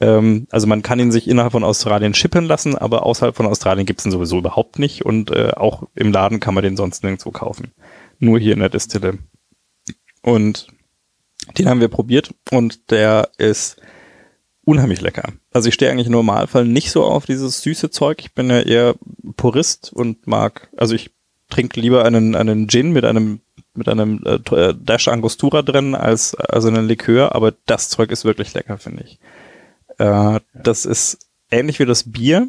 Ähm, 0.00 0.46
also 0.50 0.66
man 0.68 0.82
kann 0.82 1.00
ihn 1.00 1.10
sich 1.10 1.28
innerhalb 1.28 1.52
von 1.52 1.64
Australien 1.64 2.14
schippen 2.14 2.44
lassen, 2.44 2.78
aber 2.78 3.04
außerhalb 3.04 3.34
von 3.34 3.46
Australien 3.46 3.86
gibt's 3.86 4.04
ihn 4.04 4.12
sowieso 4.12 4.38
überhaupt 4.38 4.78
nicht 4.78 5.04
und 5.04 5.32
äh, 5.32 5.52
auch 5.56 5.84
im 5.94 6.12
Laden 6.12 6.40
kann 6.40 6.54
man 6.54 6.62
den 6.62 6.76
sonst 6.76 7.02
nirgendwo 7.02 7.32
kaufen. 7.32 7.72
Nur 8.20 8.38
hier 8.38 8.54
in 8.54 8.60
der 8.60 8.68
Destille. 8.68 9.18
Und 10.22 10.68
den 11.58 11.68
haben 11.68 11.80
wir 11.80 11.88
probiert 11.88 12.32
und 12.50 12.90
der 12.92 13.30
ist 13.38 13.80
unheimlich 14.64 15.00
lecker. 15.00 15.32
Also 15.52 15.68
ich 15.68 15.74
stehe 15.74 15.90
eigentlich 15.90 16.06
im 16.06 16.12
Normalfall 16.12 16.64
nicht 16.64 16.90
so 16.90 17.04
auf 17.04 17.26
dieses 17.26 17.62
süße 17.62 17.90
Zeug. 17.90 18.20
Ich 18.20 18.32
bin 18.32 18.50
ja 18.50 18.60
eher 18.60 18.94
Purist 19.36 19.92
und 19.92 20.26
mag, 20.26 20.68
also 20.76 20.94
ich 20.94 21.10
trinke 21.50 21.80
lieber 21.80 22.04
einen, 22.04 22.34
einen 22.34 22.68
Gin 22.68 22.92
mit 22.92 23.04
einem 23.04 23.40
mit 23.76 23.88
einem 23.88 24.22
äh, 24.24 24.54
äh, 24.54 24.74
Dash 24.78 25.08
Angostura 25.08 25.62
drin 25.62 25.94
als 25.94 26.34
also 26.36 26.68
einen 26.68 26.86
Likör, 26.86 27.34
aber 27.34 27.52
das 27.66 27.88
Zeug 27.88 28.12
ist 28.12 28.24
wirklich 28.24 28.54
lecker, 28.54 28.78
finde 28.78 29.04
ich. 29.04 29.18
Äh, 29.98 30.40
das 30.54 30.84
ist 30.84 31.26
ähnlich 31.50 31.80
wie 31.80 31.86
das 31.86 32.10
Bier. 32.10 32.48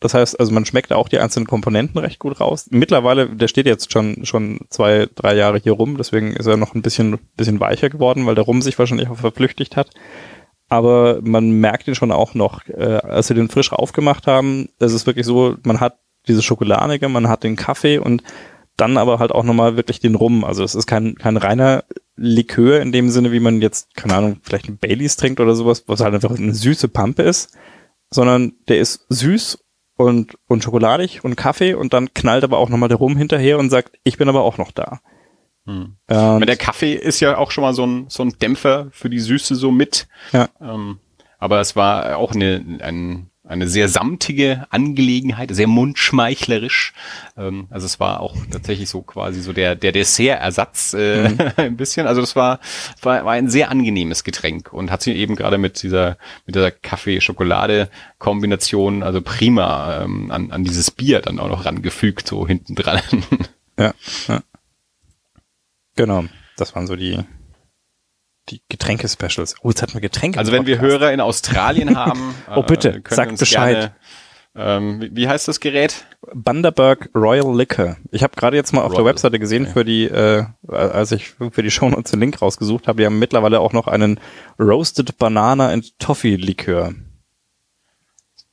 Das 0.00 0.12
heißt, 0.12 0.38
also 0.38 0.52
man 0.52 0.66
schmeckt 0.66 0.92
auch 0.92 1.08
die 1.08 1.18
einzelnen 1.18 1.46
Komponenten 1.46 1.98
recht 1.98 2.18
gut 2.18 2.38
raus. 2.38 2.66
Mittlerweile, 2.70 3.30
der 3.30 3.48
steht 3.48 3.66
jetzt 3.66 3.92
schon, 3.92 4.26
schon 4.26 4.60
zwei, 4.68 5.08
drei 5.14 5.34
Jahre 5.34 5.58
hier 5.58 5.72
rum, 5.72 5.96
deswegen 5.96 6.34
ist 6.34 6.46
er 6.46 6.58
noch 6.58 6.74
ein 6.74 6.82
bisschen, 6.82 7.18
bisschen 7.36 7.60
weicher 7.60 7.88
geworden, 7.88 8.26
weil 8.26 8.34
der 8.34 8.44
Rum 8.44 8.60
sich 8.60 8.78
wahrscheinlich 8.78 9.08
auch 9.08 9.16
verflüchtigt 9.16 9.76
hat. 9.76 9.90
Aber 10.68 11.20
man 11.22 11.50
merkt 11.50 11.86
ihn 11.86 11.94
schon 11.94 12.10
auch 12.10 12.34
noch, 12.34 12.66
äh, 12.68 13.00
als 13.02 13.28
wir 13.28 13.36
den 13.36 13.48
frisch 13.48 13.72
aufgemacht 13.72 14.26
haben, 14.26 14.68
es 14.78 14.92
ist 14.92 15.06
wirklich 15.06 15.26
so, 15.26 15.56
man 15.64 15.80
hat 15.80 15.98
diese 16.26 16.42
Schokoladige, 16.42 17.08
man 17.08 17.28
hat 17.28 17.44
den 17.44 17.56
Kaffee 17.56 17.98
und 17.98 18.22
dann 18.76 18.96
aber 18.98 19.18
halt 19.18 19.32
auch 19.32 19.44
nochmal 19.44 19.76
wirklich 19.76 20.00
den 20.00 20.14
Rum. 20.14 20.44
Also 20.44 20.64
es 20.64 20.74
ist 20.74 20.86
kein, 20.86 21.14
kein 21.14 21.36
reiner 21.36 21.84
Likör 22.16 22.80
in 22.80 22.92
dem 22.92 23.10
Sinne, 23.10 23.32
wie 23.32 23.40
man 23.40 23.62
jetzt, 23.62 23.94
keine 23.94 24.14
Ahnung, 24.14 24.38
vielleicht 24.42 24.68
ein 24.68 24.78
Baileys 24.78 25.16
trinkt 25.16 25.40
oder 25.40 25.54
sowas, 25.54 25.84
was 25.86 26.00
halt 26.00 26.14
einfach 26.14 26.36
eine 26.36 26.54
süße 26.54 26.88
Pampe 26.88 27.22
ist, 27.22 27.56
sondern 28.10 28.54
der 28.68 28.78
ist 28.78 29.06
süß 29.08 29.58
und, 29.96 30.36
und 30.46 30.62
schokoladig 30.62 31.24
und 31.24 31.36
Kaffee 31.36 31.74
und 31.74 31.92
dann 31.92 32.12
knallt 32.12 32.44
aber 32.44 32.58
auch 32.58 32.68
nochmal 32.68 32.88
der 32.88 32.98
Rum 32.98 33.16
hinterher 33.16 33.58
und 33.58 33.70
sagt, 33.70 33.98
ich 34.04 34.18
bin 34.18 34.28
aber 34.28 34.42
auch 34.42 34.58
noch 34.58 34.72
da. 34.72 35.00
Hm. 35.66 35.96
Der 36.08 36.56
Kaffee 36.56 36.94
ist 36.94 37.20
ja 37.20 37.36
auch 37.36 37.50
schon 37.50 37.62
mal 37.62 37.74
so 37.74 37.84
ein, 37.84 38.06
so 38.08 38.22
ein 38.22 38.38
Dämpfer 38.38 38.88
für 38.92 39.10
die 39.10 39.20
Süße 39.20 39.56
so 39.56 39.70
mit. 39.70 40.06
Ja. 40.32 40.48
Ähm, 40.60 41.00
aber 41.38 41.60
es 41.60 41.76
war 41.76 42.16
auch 42.16 42.32
eine, 42.32 42.64
ein, 42.80 43.28
eine 43.44 43.68
sehr 43.68 43.88
samtige 43.88 44.66
Angelegenheit, 44.70 45.54
sehr 45.54 45.66
mundschmeichlerisch. 45.66 46.94
Ähm, 47.36 47.66
also 47.70 47.84
es 47.86 48.00
war 48.00 48.20
auch 48.20 48.36
tatsächlich 48.50 48.88
so 48.88 49.02
quasi 49.02 49.40
so 49.40 49.52
der, 49.52 49.74
der 49.74 49.92
Dessertersatz 49.92 50.94
äh, 50.94 51.28
mhm. 51.28 51.38
ein 51.56 51.76
bisschen. 51.76 52.06
Also 52.06 52.20
das 52.20 52.36
war, 52.36 52.60
war, 53.02 53.24
war 53.24 53.32
ein 53.32 53.50
sehr 53.50 53.70
angenehmes 53.70 54.22
Getränk 54.24 54.72
und 54.72 54.90
hat 54.90 55.02
sich 55.02 55.16
eben 55.16 55.36
gerade 55.36 55.58
mit 55.58 55.82
dieser, 55.82 56.16
mit 56.46 56.54
dieser 56.54 56.70
Kaffee-Schokolade-Kombination 56.70 59.02
also 59.02 59.20
prima 59.20 60.02
ähm, 60.02 60.30
an, 60.30 60.52
an 60.52 60.64
dieses 60.64 60.90
Bier 60.90 61.20
dann 61.20 61.38
auch 61.38 61.48
noch 61.48 61.66
rangefügt, 61.66 62.28
so 62.28 62.46
hinten 62.46 62.74
dran. 62.74 63.02
Ja, 63.78 63.92
ja. 64.26 64.40
Genau, 65.96 66.24
das 66.56 66.74
waren 66.74 66.86
so 66.86 66.94
die, 66.94 67.18
die 68.48 68.62
Getränke-Specials. 68.68 69.56
Oh, 69.62 69.70
jetzt 69.70 69.82
hatten 69.82 69.94
wir 69.94 70.00
Getränke. 70.00 70.38
Also 70.38 70.52
wenn 70.52 70.66
wir 70.66 70.80
Hörer 70.80 71.12
in 71.12 71.20
Australien 71.20 71.96
haben, 71.96 72.34
oh 72.54 72.62
bitte, 72.62 73.02
äh, 73.04 73.14
sagt 73.14 73.38
Bescheid. 73.38 73.74
Gerne, 73.74 73.96
ähm, 74.58 75.00
wie, 75.00 75.14
wie, 75.14 75.28
heißt 75.28 75.48
das 75.48 75.60
Gerät? 75.60 76.06
Bundaberg 76.32 77.10
Royal 77.14 77.54
Liquor. 77.54 77.96
Ich 78.10 78.22
habe 78.22 78.34
gerade 78.36 78.56
jetzt 78.56 78.72
mal 78.72 78.80
auf 78.80 78.92
Royal. 78.92 79.04
der 79.04 79.12
Webseite 79.12 79.38
gesehen 79.38 79.64
okay. 79.64 79.72
für 79.72 79.84
die, 79.84 80.04
äh, 80.04 80.44
als 80.68 81.12
ich 81.12 81.34
für 81.50 81.62
die 81.62 81.70
Show 81.70 81.88
Notes 81.88 82.10
den 82.10 82.20
Link 82.20 82.40
rausgesucht 82.40 82.88
habe, 82.88 82.98
die 82.98 83.06
haben 83.06 83.18
mittlerweile 83.18 83.60
auch 83.60 83.74
noch 83.74 83.86
einen 83.86 84.18
Roasted 84.58 85.18
Banana 85.18 85.68
and 85.68 85.98
Toffee 85.98 86.36
Likör. 86.36 86.94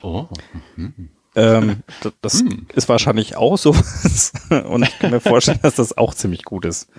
Oh. 0.02 0.28
Mhm. 0.76 1.10
Ähm, 1.36 1.84
das 2.22 2.42
hm. 2.42 2.68
ist 2.74 2.90
wahrscheinlich 2.90 3.36
auch 3.38 3.58
so. 3.58 3.72
Und 4.50 4.84
ich 4.84 5.00
kann 5.00 5.12
mir 5.12 5.22
vorstellen, 5.22 5.60
dass 5.62 5.76
das 5.76 5.98
auch 5.98 6.14
ziemlich 6.14 6.44
gut 6.44 6.66
ist. 6.66 6.90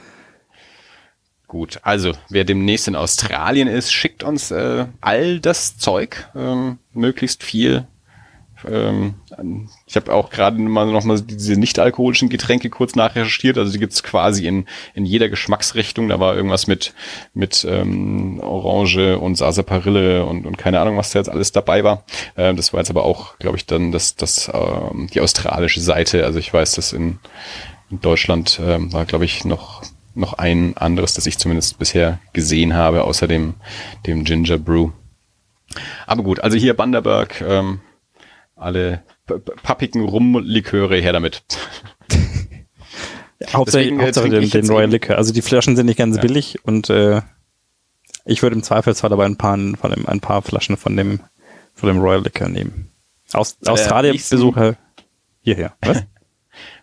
Gut, 1.55 1.79
also 1.85 2.11
wer 2.31 2.43
demnächst 2.43 2.89
in 2.89 2.97
Australien 2.97 3.69
ist, 3.69 3.93
schickt 3.93 4.25
uns 4.25 4.51
äh, 4.51 4.87
all 5.01 5.39
das 5.39 5.79
Zeug, 5.79 6.29
ähm, 6.35 6.79
möglichst 6.93 7.45
viel. 7.45 7.87
Ähm, 8.69 9.15
ich 9.87 9.95
habe 9.95 10.13
auch 10.13 10.31
gerade 10.31 10.59
mal 10.59 10.91
noch 10.91 11.05
mal 11.05 11.21
diese 11.21 11.53
nicht-alkoholischen 11.53 12.29
Getränke 12.29 12.71
kurz 12.71 12.97
nachrecherchiert. 12.97 13.57
Also 13.57 13.71
die 13.71 13.79
gibt's 13.79 14.03
quasi 14.03 14.49
in, 14.49 14.67
in 14.95 15.07
jeder 15.07 15.29
Geschmacksrichtung. 15.29 16.09
Da 16.09 16.19
war 16.19 16.35
irgendwas 16.35 16.67
mit, 16.67 16.93
mit 17.35 17.65
ähm, 17.71 18.41
Orange 18.41 19.17
und 19.21 19.37
Sarsaparille 19.37 20.27
und, 20.27 20.47
und 20.47 20.59
keine 20.59 20.81
Ahnung, 20.81 20.97
was 20.97 21.13
da 21.13 21.21
jetzt 21.21 21.31
alles 21.31 21.53
dabei 21.53 21.85
war. 21.85 22.03
Ähm, 22.37 22.57
das 22.57 22.73
war 22.73 22.81
jetzt 22.81 22.91
aber 22.91 23.05
auch, 23.05 23.39
glaube 23.39 23.59
ich, 23.59 23.65
dann 23.65 23.93
das, 23.93 24.17
das, 24.17 24.51
ähm, 24.53 25.07
die 25.15 25.21
australische 25.21 25.81
Seite. 25.81 26.25
Also 26.25 26.41
ich 26.41 26.53
weiß, 26.53 26.73
dass 26.73 26.93
in, 26.93 27.21
in 27.93 28.01
Deutschland 28.01 28.61
ähm, 28.61 28.93
war, 28.93 29.05
glaube 29.05 29.25
ich, 29.25 29.45
noch 29.45 29.85
noch 30.15 30.35
ein 30.35 30.77
anderes, 30.77 31.15
das 31.15 31.27
ich 31.27 31.39
zumindest 31.39 31.79
bisher 31.79 32.21
gesehen 32.33 32.75
habe, 32.75 33.05
außer 33.05 33.27
dem, 33.27 33.55
dem 34.07 34.25
Ginger 34.25 34.59
Brew. 34.59 34.91
Aber 36.07 36.23
gut, 36.23 36.41
also 36.41 36.57
hier 36.57 36.75
Bundaberg, 36.75 37.41
ähm, 37.41 37.81
alle 38.57 39.03
pappigen 39.63 40.03
Rumliköre 40.03 40.97
her 40.97 41.13
damit. 41.13 41.43
Hauptsache, 43.53 43.83
Deswegen, 43.83 44.01
äh, 44.01 44.05
Hauptsache 44.05 44.29
den, 44.29 44.49
den 44.49 44.71
Royal 44.71 44.91
Liquor. 44.91 45.17
Also 45.17 45.33
die 45.33 45.43
Flaschen 45.43 45.77
sind 45.77 45.87
nicht 45.87 45.99
ganz 45.99 46.17
ja. 46.17 46.23
billig 46.23 46.65
und 46.65 46.89
äh, 46.91 47.21
ich 48.25 48.43
würde 48.43 48.57
im 48.57 48.63
Zweifelsfall 48.63 49.13
aber 49.13 49.25
ein 49.25 49.37
paar, 49.37 49.57
von 49.57 49.91
dem, 49.91 50.07
ein 50.07 50.21
paar 50.21 50.43
Flaschen 50.43 50.77
von 50.77 50.97
dem, 50.97 51.21
von 51.75 51.89
dem 51.89 51.99
Royal 51.99 52.23
Liquor 52.23 52.49
nehmen. 52.49 52.91
Aus, 53.33 53.57
äh, 53.65 53.71
Australien-Besucher 53.71 54.77
hierher. 55.43 55.75
Was? 55.83 56.05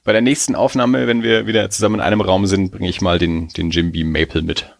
Bei 0.04 0.14
der 0.14 0.22
nächsten 0.22 0.56
Aufnahme, 0.56 1.06
wenn 1.08 1.22
wir 1.22 1.46
wieder 1.46 1.70
zusammen 1.70 1.96
in 1.96 2.02
einem 2.02 2.22
Raum 2.22 2.48
sind, 2.48 2.72
bringe 2.72 2.90
ich 2.90 3.02
mal 3.02 3.20
den, 3.20 3.50
den 3.50 3.70
Jim 3.70 3.92
Beam 3.92 4.12
Maple 4.12 4.42
mit. 4.42 4.76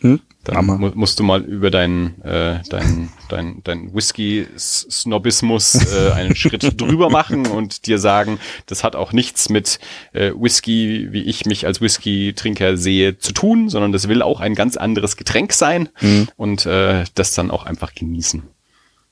Hm? 0.00 0.20
Dann 0.44 0.64
mu 0.64 0.90
musst 0.94 1.18
du 1.18 1.24
mal 1.24 1.42
über 1.42 1.70
deinen 1.70 2.22
äh, 2.22 2.60
dein, 2.70 3.10
dein, 3.28 3.60
dein 3.64 3.94
Whisky-Snobismus 3.94 5.92
äh, 5.92 6.12
einen 6.12 6.36
Schritt 6.36 6.62
drüber 6.80 7.10
machen 7.10 7.46
und 7.46 7.86
dir 7.86 7.98
sagen, 7.98 8.38
das 8.66 8.84
hat 8.84 8.94
auch 8.94 9.12
nichts 9.12 9.48
mit 9.48 9.78
äh, 10.12 10.30
Whisky, 10.34 11.08
wie 11.10 11.22
ich 11.22 11.46
mich 11.46 11.66
als 11.66 11.80
Whisky-Trinker 11.80 12.76
sehe, 12.76 13.18
zu 13.18 13.32
tun, 13.32 13.68
sondern 13.68 13.92
das 13.92 14.08
will 14.08 14.22
auch 14.22 14.40
ein 14.40 14.54
ganz 14.54 14.76
anderes 14.76 15.16
Getränk 15.16 15.52
sein 15.52 15.88
mhm. 16.00 16.28
und 16.36 16.64
äh, 16.66 17.04
das 17.14 17.34
dann 17.34 17.50
auch 17.50 17.66
einfach 17.66 17.94
genießen. 17.94 18.44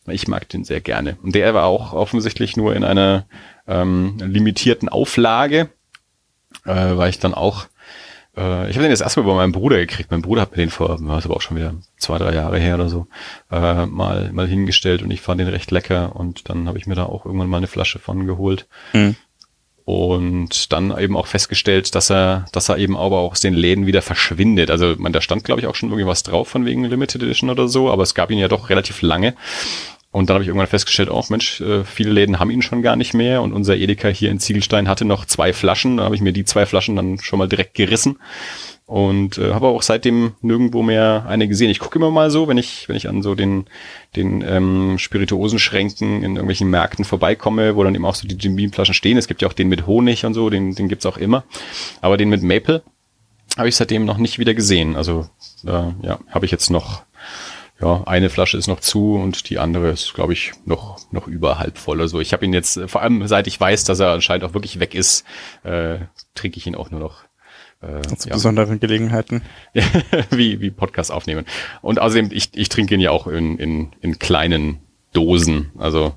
Ich 0.09 0.29
mag 0.29 0.49
den 0.49 0.65
sehr 0.65 0.81
gerne. 0.81 1.17
Und 1.23 1.35
der 1.35 1.55
war 1.55 1.65
auch 1.65 1.93
offensichtlich 1.93 2.57
nur 2.57 2.75
in 2.75 2.85
einer 2.85 3.27
ähm, 3.67 4.19
limitierten 4.19 4.89
Auflage, 4.89 5.69
äh, 6.65 6.97
weil 6.97 7.11
ich 7.11 7.19
dann 7.19 7.35
auch, 7.35 7.67
äh, 8.37 8.71
ich 8.71 8.77
habe 8.77 8.85
den 8.85 8.91
jetzt 8.91 9.03
erstmal 9.03 9.27
bei 9.27 9.35
meinem 9.35 9.53
Bruder 9.53 9.79
gekriegt. 9.79 10.11
Mein 10.11 10.23
Bruder 10.23 10.43
hat 10.43 10.53
mir 10.53 10.59
den 10.59 10.71
vor, 10.71 10.89
das 10.89 11.01
ist 11.01 11.27
aber 11.27 11.37
auch 11.37 11.41
schon 11.41 11.57
wieder 11.57 11.75
zwei, 11.99 12.19
drei 12.19 12.35
Jahre 12.35 12.59
her 12.59 12.77
oder 12.77 12.89
so, 12.89 13.07
äh, 13.51 13.87
mal, 13.87 14.31
mal 14.33 14.47
hingestellt 14.47 15.03
und 15.03 15.11
ich 15.11 15.21
fand 15.21 15.41
den 15.41 15.49
recht 15.49 15.71
lecker 15.71 16.17
und 16.17 16.49
dann 16.49 16.69
habe 16.69 16.79
ich 16.79 16.87
mir 16.87 16.95
da 16.95 17.05
auch 17.05 17.27
irgendwann 17.27 17.49
mal 17.49 17.59
eine 17.59 17.67
Flasche 17.67 17.99
von 17.99 18.27
geholt. 18.27 18.67
Mhm. 18.93 19.17
Und 19.85 20.73
dann 20.73 20.99
eben 20.99 21.17
auch 21.17 21.29
festgestellt, 21.29 21.95
dass 21.95 22.11
er, 22.11 22.47
dass 22.51 22.69
er 22.69 22.77
eben 22.77 22.97
aber 22.97 23.19
auch 23.19 23.31
aus 23.31 23.41
den 23.41 23.55
Läden 23.55 23.87
wieder 23.87 24.03
verschwindet. 24.03 24.69
Also, 24.69 24.97
man, 24.99 25.13
da 25.13 25.21
stand, 25.21 25.45
glaube 25.45 25.61
ich, 25.61 25.69
auch 25.69 25.77
schon 25.77 25.91
irgendwie 25.91 26.09
was 26.09 26.25
drauf 26.25 26.49
von 26.49 26.67
wegen 26.67 26.83
Limited 26.83 27.23
Edition 27.23 27.51
oder 27.51 27.69
so, 27.69 27.89
aber 27.89 28.03
es 28.03 28.17
gab 28.17 28.33
ihn 28.33 28.39
ja 28.39 28.49
doch 28.49 28.69
relativ 28.69 29.01
lange. 29.01 29.37
Und 30.17 30.31
dann 30.31 30.37
habe 30.37 30.45
ich 30.45 30.49
irgendwann 30.49 30.67
festgestellt, 30.67 31.11
oh 31.11 31.23
Mensch, 31.29 31.61
äh, 31.61 31.85
viele 31.85 32.11
Läden 32.11 32.39
haben 32.39 32.49
ihn 32.49 32.63
schon 32.63 32.81
gar 32.81 32.97
nicht 32.97 33.13
mehr. 33.13 33.43
Und 33.43 33.53
unser 33.53 33.77
Edeka 33.77 34.09
hier 34.09 34.31
in 34.31 34.41
Ziegelstein 34.41 34.89
hatte 34.89 35.05
noch 35.05 35.27
zwei 35.27 35.53
Flaschen. 35.53 35.99
Da 35.99 36.05
habe 36.05 36.15
ich 36.15 36.23
mir 36.23 36.33
die 36.33 36.47
zwei 36.47 36.65
Flaschen 36.65 36.97
dann 36.97 37.19
schon 37.19 37.39
mal 37.39 37.49
direkt 37.49 37.75
gerissen. 37.75 38.19
Und 38.87 39.37
äh, 39.37 39.53
habe 39.53 39.67
auch 39.67 39.83
seitdem 39.83 40.33
nirgendwo 40.41 40.83
mehr 40.83 41.27
eine 41.29 41.49
gesehen. 41.49 41.69
Ich 41.69 41.81
gucke 41.81 41.99
immer 41.99 42.11
mal 42.11 42.31
so, 42.31 42.49
wenn 42.49 42.57
ich, 42.57 42.89
wenn 42.89 42.97
ich 42.97 43.11
an 43.11 43.21
so 43.21 43.35
den, 43.35 43.67
den 44.17 44.41
ähm, 44.41 44.97
Spirituosenschränken 44.99 46.23
in 46.23 46.37
irgendwelchen 46.37 46.71
Märkten 46.71 47.05
vorbeikomme, 47.05 47.77
wo 47.77 47.85
dann 47.85 47.95
eben 47.95 48.07
auch 48.07 48.15
so 48.15 48.27
die 48.27 48.37
Jim 48.37 48.57
Beam 48.57 48.73
Flaschen 48.73 48.95
stehen. 48.95 49.19
Es 49.19 49.29
gibt 49.29 49.43
ja 49.43 49.49
auch 49.49 49.53
den 49.53 49.69
mit 49.69 49.87
Honig 49.87 50.25
und 50.25 50.33
so, 50.33 50.49
den, 50.49 50.75
den 50.75 50.89
gibt's 50.89 51.05
auch 51.05 51.19
immer. 51.19 51.45
Aber 52.01 52.17
den 52.17 52.31
mit 52.31 52.43
Maple 52.43 52.83
habe 53.59 53.69
ich 53.69 53.77
seitdem 53.77 54.07
noch 54.07 54.17
nicht 54.17 54.39
wieder 54.39 54.55
gesehen. 54.55 54.97
Also 54.97 55.29
äh, 55.67 55.93
ja, 56.07 56.21
habe 56.31 56.47
ich 56.47 56.53
jetzt 56.53 56.71
noch 56.71 57.03
ja, 57.81 58.03
eine 58.07 58.31
Flasche 58.31 58.57
ist 58.57 58.69
noch 58.69 58.81
zu 58.81 59.15
und 59.15 59.51
die 59.51 59.59
andere 59.59 59.91
ist, 59.91 60.15
glaube 60.15 60.33
ich, 60.33 60.53
noch, 60.65 60.99
noch 61.13 61.27
über 61.27 61.59
halb 61.59 61.77
voll. 61.77 62.01
Also 62.01 62.21
ich 62.21 62.33
habe 62.33 62.45
ihn 62.45 62.55
jetzt, 62.55 62.81
vor 62.87 63.03
allem 63.03 63.27
seit 63.27 63.47
ich 63.47 63.61
weiß, 63.61 63.85
dass 63.85 64.01
er 64.01 64.13
anscheinend 64.13 64.45
auch 64.45 64.55
wirklich 64.55 64.81
weg 64.81 64.95
ist, 64.95 65.25
äh, 65.63 65.99
trinke 66.35 66.59
ich 66.59 66.67
ihn 66.67 66.75
auch 66.75 66.91
nur 66.91 67.01
noch. 67.01 67.25
Äh, 67.83 68.01
Zu 68.17 68.29
ja. 68.29 68.35
besonderen 68.35 68.81
Gelegenheiten. 68.81 69.43
wie, 70.31 70.61
wie 70.61 70.71
Podcast 70.71 71.13
aufnehmen. 71.13 71.45
Und 71.83 72.01
außerdem, 72.01 72.31
ich, 72.33 72.51
ich 72.55 72.71
trinke 72.71 72.95
ihn 72.95 73.01
ja 73.01 73.11
auch 73.11 73.27
in, 73.27 73.59
in, 73.59 73.93
in 74.01 74.19
kleinen 74.19 74.79
Dosen. 75.13 75.71
Also 75.77 76.15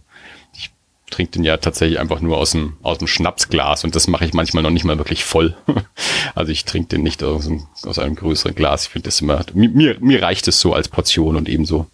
trinke 1.09 1.33
den 1.33 1.43
ja 1.43 1.57
tatsächlich 1.57 1.99
einfach 1.99 2.21
nur 2.21 2.37
aus 2.37 2.51
dem, 2.51 2.77
aus 2.81 2.97
dem 2.97 3.07
Schnapsglas 3.07 3.83
und 3.83 3.95
das 3.95 4.07
mache 4.07 4.25
ich 4.25 4.33
manchmal 4.33 4.63
noch 4.63 4.69
nicht 4.69 4.85
mal 4.85 4.97
wirklich 4.97 5.23
voll. 5.23 5.55
also 6.35 6.51
ich 6.51 6.65
trinke 6.65 6.89
den 6.89 7.03
nicht 7.03 7.23
aus 7.23 7.47
einem, 7.47 7.67
aus 7.83 7.99
einem 7.99 8.15
größeren 8.15 8.55
Glas. 8.55 8.83
Ich 8.83 8.89
finde 8.89 9.05
das 9.05 9.21
immer, 9.21 9.45
mir, 9.53 9.97
mir 9.99 10.21
reicht 10.21 10.47
es 10.47 10.59
so 10.59 10.73
als 10.73 10.87
Portion 10.87 11.35
und 11.35 11.49
ebenso 11.49 11.87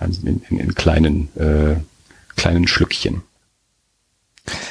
in, 0.00 0.42
in, 0.48 0.58
in 0.58 0.74
kleinen, 0.74 1.28
äh, 1.36 1.76
kleinen 2.36 2.66
Schlückchen. 2.66 3.22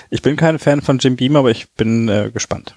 Ich 0.10 0.22
bin 0.22 0.36
kein 0.36 0.60
Fan 0.60 0.82
von 0.82 1.00
Jim 1.00 1.16
Beam, 1.16 1.36
aber 1.36 1.52
ich 1.52 1.72
bin 1.72 2.08
äh, 2.08 2.30
gespannt. 2.32 2.76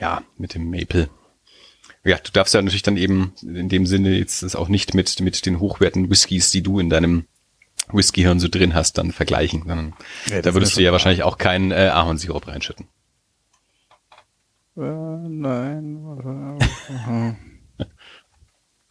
Ja, 0.00 0.22
mit 0.36 0.54
dem 0.54 0.68
Maple. 0.70 1.08
Ja, 2.04 2.18
du 2.18 2.30
darfst 2.30 2.54
ja 2.54 2.62
natürlich 2.62 2.82
dann 2.82 2.96
eben 2.96 3.32
in 3.42 3.68
dem 3.68 3.86
Sinne 3.86 4.16
jetzt 4.16 4.42
das 4.42 4.54
auch 4.54 4.68
nicht 4.68 4.94
mit, 4.94 5.20
mit 5.20 5.44
den 5.44 5.58
hochwertienden 5.58 6.10
Whiskys, 6.10 6.50
die 6.50 6.62
du 6.62 6.78
in 6.78 6.90
deinem 6.90 7.26
Whiskyhirn 7.92 8.40
so 8.40 8.48
drin 8.48 8.74
hast, 8.74 8.98
dann 8.98 9.12
vergleichen. 9.12 9.64
Dann, 9.66 9.94
ja, 10.28 10.42
da 10.42 10.54
würdest 10.54 10.76
du 10.76 10.82
ja 10.82 10.92
wahrscheinlich 10.92 11.22
auch 11.22 11.38
keinen 11.38 11.70
äh, 11.70 11.90
Ahornsirup 11.92 12.46
reinschütten. 12.48 12.88
Äh, 14.76 14.80
nein. 14.80 16.58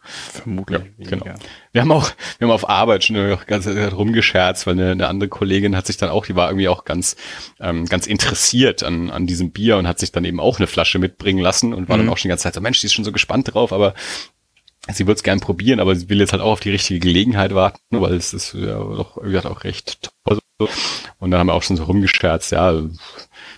Vermutlich. 0.06 0.82
Ja, 0.98 1.08
genau. 1.10 1.26
Wir 1.72 1.80
haben 1.80 1.90
auch, 1.90 2.10
wir 2.38 2.46
haben 2.46 2.54
auf 2.54 2.68
Arbeit 2.68 3.04
schon 3.04 3.38
ganz 3.46 3.66
rumgescherzt, 3.66 4.66
weil 4.66 4.74
eine, 4.74 4.92
eine 4.92 5.08
andere 5.08 5.28
Kollegin 5.28 5.76
hat 5.76 5.86
sich 5.86 5.96
dann 5.96 6.10
auch, 6.10 6.26
die 6.26 6.36
war 6.36 6.48
irgendwie 6.48 6.68
auch 6.68 6.84
ganz, 6.84 7.16
ähm, 7.60 7.86
ganz 7.86 8.06
interessiert 8.06 8.82
an, 8.82 9.10
an 9.10 9.26
diesem 9.26 9.50
Bier 9.50 9.76
und 9.78 9.88
hat 9.88 9.98
sich 9.98 10.12
dann 10.12 10.24
eben 10.24 10.38
auch 10.38 10.58
eine 10.58 10.68
Flasche 10.68 10.98
mitbringen 10.98 11.40
lassen 11.40 11.74
und 11.74 11.88
war 11.88 11.96
mhm. 11.96 12.02
dann 12.02 12.10
auch 12.10 12.18
schon 12.18 12.28
die 12.28 12.30
ganze 12.30 12.44
Zeit 12.44 12.54
so, 12.54 12.60
Mensch, 12.60 12.80
die 12.80 12.86
ist 12.86 12.94
schon 12.94 13.04
so 13.04 13.12
gespannt 13.12 13.52
drauf, 13.52 13.72
aber 13.72 13.94
sie 14.92 15.06
wird 15.06 15.18
es 15.18 15.22
gern 15.22 15.40
probieren, 15.40 15.80
aber 15.80 15.94
sie 15.96 16.08
will 16.08 16.20
jetzt 16.20 16.32
halt 16.32 16.42
auch 16.42 16.52
auf 16.52 16.60
die 16.60 16.70
richtige 16.70 17.00
Gelegenheit 17.00 17.54
warten, 17.54 17.80
weil 17.90 18.14
es 18.14 18.32
ist 18.32 18.54
ja 18.54 18.78
doch 18.78 19.16
irgendwie 19.16 19.38
auch 19.38 19.64
recht 19.64 20.10
toll. 20.24 20.38
Und 21.18 21.30
dann 21.30 21.40
haben 21.40 21.48
wir 21.48 21.54
auch 21.54 21.62
schon 21.62 21.76
so 21.76 21.84
rumgescherzt, 21.84 22.52
ja, 22.52 22.72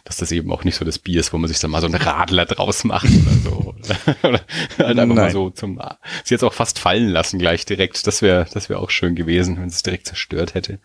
dass 0.04 0.16
das 0.16 0.32
eben 0.32 0.50
auch 0.50 0.64
nicht 0.64 0.74
so 0.74 0.84
das 0.84 0.98
Bier 0.98 1.20
ist, 1.20 1.32
wo 1.32 1.38
man 1.38 1.46
sich 1.46 1.60
dann 1.60 1.70
mal 1.70 1.80
so 1.80 1.86
einen 1.86 1.94
Radler 1.94 2.44
draus 2.44 2.82
macht 2.82 3.06
oder 3.06 3.36
so. 3.44 3.74
oder 4.28 4.40
halt 4.78 4.98
einfach 4.98 5.06
Nein. 5.06 5.08
mal 5.14 5.30
so 5.30 5.50
zum, 5.50 5.80
sie 6.24 6.34
jetzt 6.34 6.42
auch 6.42 6.54
fast 6.54 6.80
fallen 6.80 7.08
lassen 7.08 7.38
gleich 7.38 7.64
direkt. 7.64 8.04
Das 8.06 8.20
wäre, 8.20 8.46
das 8.52 8.68
wäre 8.68 8.80
auch 8.80 8.90
schön 8.90 9.14
gewesen, 9.14 9.58
wenn 9.58 9.68
es 9.68 9.82
direkt 9.82 10.06
zerstört 10.06 10.54
hätte. 10.54 10.80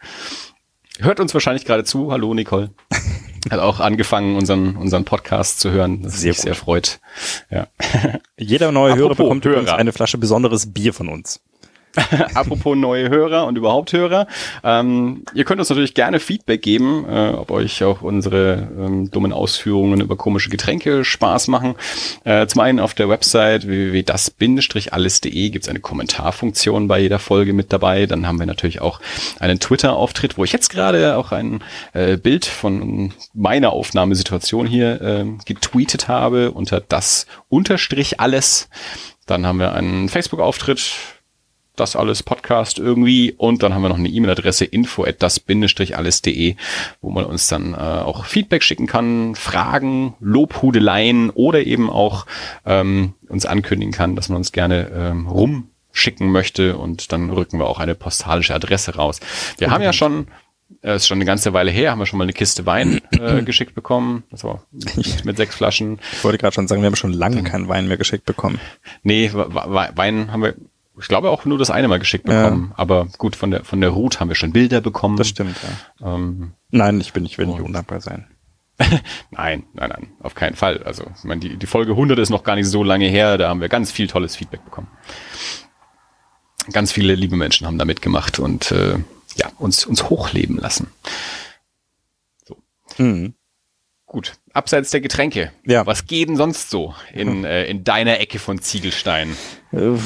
Hört 1.00 1.20
uns 1.20 1.34
wahrscheinlich 1.34 1.66
gerade 1.66 1.84
zu. 1.84 2.12
Hallo 2.12 2.34
Nicole. 2.34 2.72
Hat 3.50 3.60
auch 3.60 3.80
angefangen, 3.80 4.36
unseren, 4.36 4.76
unseren 4.78 5.06
Podcast 5.06 5.60
zu 5.60 5.72
hören. 5.72 6.02
Das 6.02 6.20
sehr, 6.20 6.34
sehr 6.34 6.56
freut. 6.56 7.00
Ja. 7.50 7.68
Jeder 8.38 8.72
neue 8.72 8.96
Hörer 8.96 9.16
bekommt 9.16 9.46
Hörer. 9.46 9.76
eine 9.76 9.92
Flasche 9.92 10.18
besonderes 10.18 10.74
Bier 10.74 10.94
von 10.94 11.10
uns. 11.10 11.42
Apropos 12.34 12.76
neue 12.76 13.10
Hörer 13.10 13.46
und 13.46 13.56
überhaupt 13.56 13.94
Hörer. 13.94 14.28
Ähm, 14.64 15.26
ihr 15.36 15.44
könnt 15.44 15.60
uns 15.60 15.70
natürlich 15.70 15.94
gerne 15.94 16.20
Feedback 16.20 16.62
geben, 16.62 17.06
äh, 17.08 17.30
ob 17.30 17.52
euch 17.52 17.84
auch 17.84 18.02
unsere 18.02 18.68
ähm, 18.78 19.12
dummen 19.12 19.32
Ausführungen 19.32 20.02
über 20.02 20.16
komische 20.16 20.50
Getränke 20.50 21.06
Spaß 21.06 21.50
machen. 21.50 21.76
Äh, 22.24 22.48
zum 22.48 22.62
einen 22.62 22.80
auf 22.80 22.96
der 22.96 23.10
Website 23.10 23.68
www.das-alles.de 23.68 25.50
gibt 25.50 25.66
es 25.66 25.70
eine 25.70 25.82
Kommentarfunktion 25.82 26.88
bei 26.88 27.00
jeder 27.00 27.20
Folge 27.20 27.54
mit 27.54 27.72
dabei. 27.72 28.08
Dann 28.08 28.26
haben 28.26 28.40
wir 28.40 28.48
natürlich 28.48 28.82
auch 28.82 29.00
einen 29.40 29.60
Twitter-Auftritt, 29.60 30.38
wo 30.38 30.44
ich 30.44 30.52
jetzt 30.52 30.70
gerade 30.70 31.16
auch 31.18 31.32
ein 31.32 31.64
äh, 31.94 32.18
Bild 32.18 32.46
von 32.46 33.14
meiner 33.34 33.72
Aufnahmesituation 33.72 34.66
hier 34.66 35.00
äh, 35.02 35.26
getweetet 35.46 36.08
habe 36.08 36.52
unter 36.52 36.82
das 36.82 37.28
unterstrich 37.50 38.20
alles. 38.20 38.70
Dann 39.26 39.46
haben 39.46 39.60
wir 39.60 39.74
einen 39.74 40.10
Facebook-Auftritt, 40.10 40.82
das 41.76 41.96
alles 41.96 42.22
Podcast 42.22 42.78
irgendwie 42.78 43.34
und 43.36 43.64
dann 43.64 43.74
haben 43.74 43.82
wir 43.82 43.90
noch 43.90 43.98
eine 43.98 44.10
E-Mail-Adresse 44.10 44.66
info 44.66 45.06
at 45.06 45.24
das-alles.de, 45.24 46.56
wo 47.02 47.10
man 47.10 47.26
uns 47.26 47.48
dann 47.48 47.74
äh, 47.74 47.78
auch 47.78 48.26
Feedback 48.26 48.64
schicken 48.64 48.86
kann, 48.86 49.36
Fragen, 49.36 50.14
Lobhudeleien 50.20 51.32
oder 51.32 51.64
eben 51.66 51.90
auch 51.90 52.26
ähm, 52.66 53.14
uns 53.28 53.46
ankündigen 53.46 53.94
kann, 53.94 54.16
dass 54.16 54.30
man 54.30 54.38
uns 54.38 54.52
gerne 54.52 54.92
ähm, 54.94 55.28
rumschicken 55.28 56.32
möchte 56.32 56.78
und 56.78 57.12
dann 57.12 57.32
rücken 57.32 57.58
wir 57.58 57.66
auch 57.66 57.80
eine 57.80 57.96
postalische 57.96 58.54
Adresse 58.54 58.96
raus. 58.96 59.20
Wir 59.58 59.72
haben 59.72 59.84
ja 59.84 59.94
schon 59.94 60.28
äh, 60.82 60.96
ist 60.96 61.08
schon 61.08 61.18
eine 61.18 61.26
ganze 61.26 61.54
Weile 61.54 61.72
her, 61.72 61.92
haben 61.92 62.00
wir 62.00 62.06
schon 62.06 62.18
mal 62.18 62.26
eine 62.26 62.34
Kiste 62.34 62.66
Wein 62.66 63.02
äh, 63.20 63.42
geschickt 63.46 63.74
bekommen. 63.74 64.24
Also 64.32 64.62
mit 65.24 65.38
sechs 65.38 65.56
Flaschen. 65.56 66.00
Ich 66.12 66.24
wollte 66.24 66.38
gerade 66.38 66.54
schon 66.54 66.68
sagen, 66.68 66.82
wir 66.82 66.88
haben 66.88 66.96
schon 66.96 67.14
lange 67.14 67.44
keinen 67.44 67.68
Wein 67.68 67.88
mehr 67.88 67.98
geschickt 67.98 68.26
bekommen. 68.26 68.60
Nee, 69.04 69.32
Wein 69.34 70.32
haben 70.32 70.44
wir 70.44 70.56
ich 71.00 71.08
glaube 71.08 71.32
auch 71.32 71.46
nur 71.46 71.58
das 71.58 71.72
eine 71.72 71.88
Mal 71.88 72.00
geschickt 72.00 72.26
bekommen. 72.26 72.68
Ja. 72.70 72.76
Aber 72.78 73.08
gut, 73.18 73.36
von 73.36 73.52
der, 73.52 73.64
von 73.64 73.82
der 73.82 73.90
Ruth 73.90 74.20
haben 74.20 74.28
wir 74.28 74.36
schon 74.36 74.54
Bilder 74.54 74.82
bekommen. 74.82 75.18
Das 75.18 75.28
stimmt, 75.28 75.56
ja. 76.00 76.16
Ähm, 76.16 76.54
nein, 76.70 77.02
ich 77.02 77.14
bin, 77.14 77.26
ich 77.26 77.38
will 77.38 77.48
nicht 77.48 77.62
undankbar 77.62 78.00
sein. 78.02 78.28
nein, 79.32 79.64
nein, 79.74 79.90
nein, 79.90 80.08
auf 80.20 80.36
keinen 80.36 80.56
Fall. 80.56 80.84
Also, 80.84 81.06
ich 81.18 81.24
meine, 81.24 81.42
die, 81.42 81.58
die 81.58 81.68
Folge 81.68 81.92
100 81.92 82.20
ist 82.20 82.30
noch 82.30 82.44
gar 82.44 82.56
nicht 82.56 82.68
so 82.68 82.84
lange 82.84 83.08
her. 83.08 83.38
Da 83.38 83.50
haben 83.50 83.62
wir 83.62 83.70
ganz 83.70 83.92
viel 83.92 84.08
tolles 84.08 84.36
Feedback 84.36 84.64
bekommen. 84.66 84.88
Ganz 86.72 86.92
viele 86.92 87.16
liebe 87.16 87.36
Menschen 87.36 87.68
haben 87.68 87.78
da 87.78 87.86
mitgemacht 87.86 88.40
und 88.40 88.72
äh, 88.72 88.98
ja, 89.36 89.52
uns, 89.58 89.86
uns 89.86 90.10
hochleben 90.10 90.58
lassen. 90.58 90.92
So. 92.48 92.58
Mhm. 92.98 93.36
Gut, 94.14 94.34
abseits 94.54 94.92
der 94.92 95.02
Getränke. 95.02 95.52
Ja. 95.66 95.88
Was 95.88 96.06
geht 96.06 96.30
denn 96.30 96.36
sonst 96.36 96.70
so 96.70 96.94
in, 97.14 97.46
äh, 97.46 97.66
in 97.66 97.84
deiner 97.84 98.20
Ecke 98.20 98.38
von 98.38 98.62
Ziegelstein? 98.62 99.36
Äh, 99.72 99.98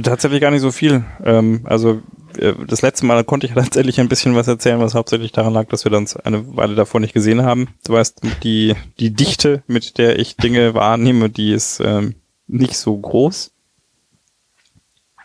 tatsächlich 0.00 0.40
gar 0.40 0.52
nicht 0.52 0.60
so 0.60 0.70
viel. 0.70 1.04
Ähm, 1.24 1.62
also 1.64 2.02
äh, 2.38 2.52
das 2.68 2.82
letzte 2.82 3.06
Mal 3.06 3.24
konnte 3.24 3.48
ich 3.48 3.52
tatsächlich 3.54 3.98
ein 3.98 4.08
bisschen 4.08 4.36
was 4.36 4.46
erzählen, 4.46 4.78
was 4.78 4.94
hauptsächlich 4.94 5.32
daran 5.32 5.52
lag, 5.52 5.66
dass 5.66 5.84
wir 5.84 5.92
uns 5.92 6.14
eine 6.14 6.56
Weile 6.56 6.76
davor 6.76 7.00
nicht 7.00 7.12
gesehen 7.12 7.42
haben. 7.42 7.74
Du 7.84 7.94
weißt, 7.94 8.20
die, 8.44 8.76
die 9.00 9.10
Dichte, 9.10 9.64
mit 9.66 9.98
der 9.98 10.20
ich 10.20 10.36
Dinge 10.36 10.74
wahrnehme, 10.74 11.30
die 11.30 11.50
ist 11.50 11.80
ähm, 11.80 12.14
nicht 12.46 12.76
so 12.76 12.96
groß. 12.96 13.50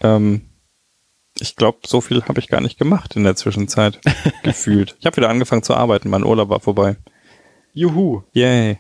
Ähm, 0.02 0.42
ich 1.40 1.56
glaube, 1.56 1.82
so 1.86 2.02
viel 2.02 2.24
habe 2.24 2.40
ich 2.40 2.48
gar 2.48 2.62
nicht 2.62 2.80
gemacht 2.80 3.16
in 3.16 3.26
der 3.26 3.36
Zwischenzeit, 3.36 4.00
gefühlt. 4.44 4.96
Ich 5.00 5.06
habe 5.06 5.18
wieder 5.18 5.30
angefangen 5.30 5.62
zu 5.62 5.76
arbeiten, 5.76 6.10
mein 6.10 6.24
Urlaub 6.24 6.50
war 6.50 6.62
vorbei. 6.62 6.96
Juhu. 7.76 8.24
Yay. 8.34 8.80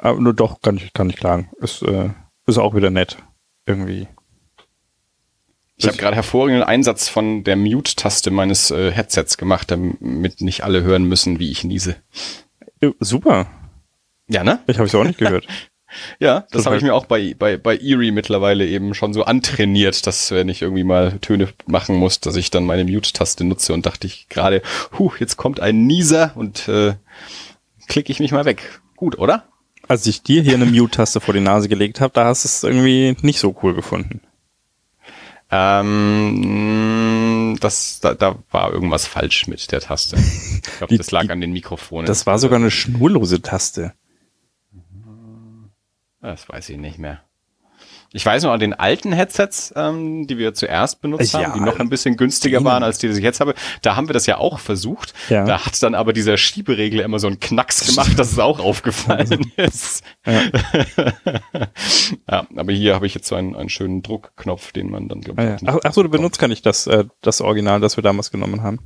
Aber 0.00 0.18
nur 0.18 0.34
doch, 0.34 0.60
kann 0.60 0.78
ich, 0.78 0.92
kann 0.92 1.10
ich 1.10 1.16
klagen. 1.16 1.50
Ist, 1.60 1.82
äh, 1.82 2.08
ist 2.46 2.58
auch 2.58 2.74
wieder 2.74 2.90
nett. 2.90 3.18
Irgendwie. 3.66 4.08
Ich 5.76 5.86
habe 5.86 5.96
gerade 5.96 6.16
hervorragenden 6.16 6.62
Einsatz 6.62 7.08
von 7.08 7.44
der 7.44 7.56
Mute-Taste 7.56 8.30
meines 8.30 8.70
äh, 8.70 8.90
Headsets 8.90 9.36
gemacht, 9.36 9.70
damit 9.70 10.40
nicht 10.40 10.64
alle 10.64 10.82
hören 10.82 11.04
müssen, 11.04 11.38
wie 11.38 11.50
ich 11.50 11.64
niese. 11.64 11.96
Äh, 12.80 12.90
super. 12.98 13.46
Ja, 14.28 14.42
ne? 14.42 14.60
Ich 14.66 14.78
habe 14.78 14.86
es 14.86 14.94
auch 14.94 15.04
nicht 15.04 15.18
gehört. 15.18 15.46
ja, 16.18 16.46
das 16.50 16.64
habe 16.64 16.76
ich 16.76 16.82
mir 16.82 16.94
auch 16.94 17.04
bei, 17.04 17.34
bei, 17.38 17.58
bei 17.58 17.76
Erie 17.76 18.12
mittlerweile 18.12 18.66
eben 18.66 18.94
schon 18.94 19.12
so 19.12 19.24
antrainiert, 19.24 20.06
dass 20.06 20.30
wenn 20.30 20.48
ich 20.48 20.62
irgendwie 20.62 20.84
mal 20.84 21.18
Töne 21.18 21.48
machen 21.66 21.96
muss, 21.96 22.20
dass 22.20 22.36
ich 22.36 22.50
dann 22.50 22.64
meine 22.64 22.84
Mute-Taste 22.84 23.44
nutze 23.44 23.74
und 23.74 23.84
dachte 23.84 24.06
ich 24.06 24.28
gerade, 24.30 24.62
huh, 24.98 25.12
jetzt 25.18 25.36
kommt 25.36 25.60
ein 25.60 25.86
Nieser 25.86 26.32
und 26.36 26.68
äh, 26.68 26.94
klicke 27.88 28.12
ich 28.12 28.20
mich 28.20 28.32
mal 28.32 28.44
weg. 28.44 28.80
Gut, 28.96 29.18
oder? 29.18 29.44
Als 29.86 30.06
ich 30.06 30.22
dir 30.22 30.42
hier 30.42 30.54
eine 30.54 30.66
Mute-Taste 30.66 31.20
vor 31.20 31.34
die 31.34 31.40
Nase 31.40 31.68
gelegt 31.68 32.00
habe, 32.00 32.12
da 32.14 32.24
hast 32.24 32.44
du 32.44 32.48
es 32.48 32.62
irgendwie 32.62 33.16
nicht 33.20 33.38
so 33.38 33.54
cool 33.62 33.74
gefunden. 33.74 34.20
Ähm, 35.50 36.64
das, 37.60 38.00
da, 38.00 38.14
da 38.14 38.36
war 38.50 38.72
irgendwas 38.72 39.06
falsch 39.06 39.46
mit 39.46 39.70
der 39.70 39.80
Taste. 39.80 40.16
Ich 40.16 40.62
glaube, 40.78 40.96
das 40.98 41.10
lag 41.10 41.22
die, 41.24 41.30
an 41.30 41.40
den 41.40 41.52
Mikrofonen. 41.52 42.06
Das 42.06 42.26
war 42.26 42.38
sogar 42.38 42.58
eine 42.58 42.70
schnurlose 42.70 43.42
Taste. 43.42 43.92
Das 46.20 46.48
weiß 46.48 46.70
ich 46.70 46.78
nicht 46.78 46.98
mehr. 46.98 47.22
Ich 48.16 48.24
weiß 48.24 48.44
noch 48.44 48.52
an 48.52 48.60
den 48.60 48.74
alten 48.74 49.12
Headsets, 49.12 49.74
ähm, 49.74 50.28
die 50.28 50.38
wir 50.38 50.54
zuerst 50.54 51.00
benutzt 51.00 51.32
ja, 51.32 51.42
haben, 51.42 51.54
die 51.54 51.60
noch 51.60 51.80
ein 51.80 51.88
bisschen 51.88 52.16
günstiger 52.16 52.60
die. 52.60 52.64
waren 52.64 52.84
als 52.84 52.98
die, 52.98 53.08
die 53.08 53.14
ich 53.14 53.24
jetzt 53.24 53.40
habe. 53.40 53.54
Da 53.82 53.96
haben 53.96 54.08
wir 54.08 54.12
das 54.12 54.26
ja 54.26 54.38
auch 54.38 54.60
versucht. 54.60 55.14
Ja. 55.28 55.44
Da 55.44 55.66
hat 55.66 55.82
dann 55.82 55.96
aber 55.96 56.12
dieser 56.12 56.36
Schieberegel 56.36 57.00
immer 57.00 57.18
so 57.18 57.26
einen 57.26 57.40
Knacks 57.40 57.84
gemacht, 57.84 58.16
dass 58.16 58.30
es 58.30 58.38
auch 58.38 58.60
aufgefallen 58.60 59.50
ist. 59.56 60.04
Ja. 60.24 60.42
ja, 62.30 62.46
aber 62.54 62.72
hier 62.72 62.94
habe 62.94 63.08
ich 63.08 63.14
jetzt 63.14 63.26
so 63.26 63.34
einen, 63.34 63.56
einen 63.56 63.68
schönen 63.68 64.04
Druckknopf, 64.04 64.70
den 64.70 64.92
man 64.92 65.08
dann 65.08 65.20
glaube 65.20 65.42
ich. 65.42 65.48
Ah, 65.48 65.58
ja. 65.60 65.74
ach, 65.74 65.78
ach 65.82 65.92
so, 65.92 66.04
du 66.04 66.08
benutzt 66.08 66.38
gar 66.38 66.46
nicht 66.46 66.64
das, 66.64 66.86
äh, 66.86 67.06
das 67.20 67.40
Original, 67.40 67.80
das 67.80 67.96
wir 67.98 68.02
damals 68.02 68.30
genommen 68.30 68.62
haben. 68.62 68.78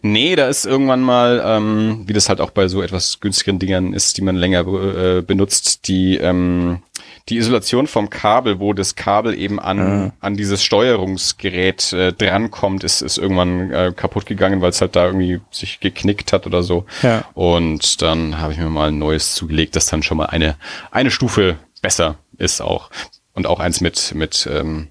Nee, 0.00 0.34
da 0.34 0.48
ist 0.48 0.64
irgendwann 0.64 1.02
mal, 1.02 1.42
ähm, 1.44 2.04
wie 2.06 2.14
das 2.14 2.30
halt 2.30 2.40
auch 2.40 2.52
bei 2.52 2.68
so 2.68 2.80
etwas 2.80 3.20
günstigeren 3.20 3.58
Dingern 3.58 3.92
ist, 3.92 4.16
die 4.16 4.22
man 4.22 4.36
länger 4.36 4.60
äh, 4.66 5.20
benutzt, 5.20 5.88
die 5.88 6.16
ähm, 6.16 6.80
die 7.28 7.36
Isolation 7.36 7.86
vom 7.86 8.10
Kabel, 8.10 8.58
wo 8.58 8.72
das 8.72 8.94
Kabel 8.94 9.38
eben 9.38 9.60
an, 9.60 9.76
mhm. 9.78 10.12
an 10.20 10.36
dieses 10.36 10.62
Steuerungsgerät 10.62 11.92
äh, 11.92 12.12
drankommt, 12.12 12.84
ist, 12.84 13.00
ist 13.02 13.18
irgendwann 13.18 13.70
äh, 13.70 13.92
kaputt 13.94 14.26
gegangen, 14.26 14.60
weil 14.60 14.70
es 14.70 14.80
halt 14.80 14.96
da 14.96 15.06
irgendwie 15.06 15.40
sich 15.50 15.80
geknickt 15.80 16.32
hat 16.32 16.46
oder 16.46 16.62
so. 16.62 16.84
Ja. 17.02 17.24
Und 17.34 18.02
dann 18.02 18.38
habe 18.38 18.52
ich 18.52 18.58
mir 18.58 18.68
mal 18.68 18.88
ein 18.88 18.98
neues 18.98 19.34
zugelegt, 19.34 19.76
das 19.76 19.86
dann 19.86 20.02
schon 20.02 20.16
mal 20.18 20.26
eine, 20.26 20.56
eine 20.90 21.10
Stufe 21.10 21.56
besser 21.80 22.16
ist 22.38 22.60
auch. 22.60 22.90
Und 23.34 23.46
auch 23.46 23.60
eins 23.60 23.80
mit, 23.80 24.14
mit 24.14 24.48
ähm, 24.50 24.88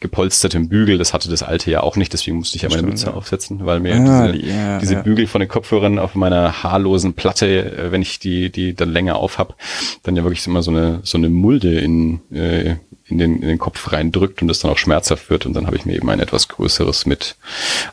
gepolstertem 0.00 0.68
Bügel. 0.68 0.96
Das 0.98 1.12
hatte 1.12 1.28
das 1.28 1.42
alte 1.42 1.70
ja 1.70 1.82
auch 1.82 1.96
nicht, 1.96 2.12
deswegen 2.12 2.38
musste 2.38 2.56
ich 2.56 2.62
ja 2.62 2.70
meine 2.70 2.82
Mütze 2.82 3.12
aufsetzen, 3.14 3.64
weil 3.66 3.80
mir 3.80 3.94
ah, 3.94 4.32
diese, 4.32 4.46
ja, 4.46 4.78
diese 4.78 4.94
ja. 4.94 5.02
Bügel 5.02 5.26
von 5.26 5.40
den 5.40 5.48
Kopfhörern 5.48 5.98
auf 5.98 6.14
meiner 6.14 6.62
haarlosen 6.62 7.12
Platte, 7.12 7.76
äh, 7.76 7.92
wenn 7.92 8.00
ich 8.00 8.18
die, 8.18 8.50
die 8.50 8.74
dann 8.74 8.90
länger 8.90 9.16
auf 9.16 9.38
hab, 9.38 9.56
dann 10.02 10.16
ja 10.16 10.24
wirklich 10.24 10.46
immer 10.46 10.62
so 10.62 10.70
eine, 10.70 11.00
so 11.02 11.18
eine 11.18 11.28
Mulde 11.28 11.78
in, 11.78 12.20
äh, 12.32 12.76
in, 13.04 13.18
den, 13.18 13.42
in 13.42 13.48
den 13.48 13.58
Kopf 13.58 13.92
reindrückt 13.92 14.40
und 14.40 14.48
das 14.48 14.60
dann 14.60 14.70
auch 14.70 14.78
schmerzhaft 14.78 15.28
wird. 15.28 15.44
Und 15.44 15.52
dann 15.52 15.66
habe 15.66 15.76
ich 15.76 15.84
mir 15.84 15.94
eben 15.94 16.08
ein 16.08 16.20
etwas 16.20 16.48
größeres 16.48 17.04
mit 17.04 17.36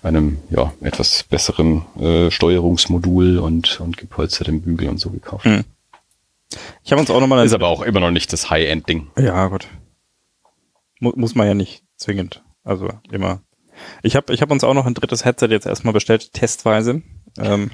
einem 0.01 0.37
ja 0.49 0.73
etwas 0.81 1.23
besseren 1.23 1.83
äh, 1.99 2.31
Steuerungsmodul 2.31 3.37
und, 3.37 3.81
und 3.81 3.97
gepolstertem 3.97 4.61
Bügel 4.61 4.87
und 4.87 4.99
so 4.99 5.09
gekauft. 5.09 5.43
Hm. 5.43 5.65
Ich 6.85 6.91
habe 6.91 7.01
uns 7.01 7.09
auch 7.09 7.19
nochmal. 7.19 7.45
Ist 7.45 7.51
aber 7.51 7.67
auch 7.67 7.81
immer 7.81 7.99
noch 7.99 8.11
nicht 8.11 8.31
das 8.31 8.49
High-End-Ding. 8.49 9.07
Ja, 9.19 9.47
Gott. 9.47 9.67
muss 11.01 11.35
man 11.35 11.45
ja 11.45 11.53
nicht 11.53 11.83
zwingend. 11.97 12.43
Also 12.63 12.89
immer. 13.11 13.41
Ich 14.01 14.15
habe 14.15 14.33
ich 14.33 14.41
hab 14.41 14.51
uns 14.51 14.63
auch 14.63 14.73
noch 14.73 14.85
ein 14.85 14.93
drittes 14.93 15.23
Headset 15.23 15.47
jetzt 15.49 15.67
erstmal 15.67 15.93
bestellt, 15.93 16.33
testweise. 16.33 17.03
Ähm, 17.37 17.71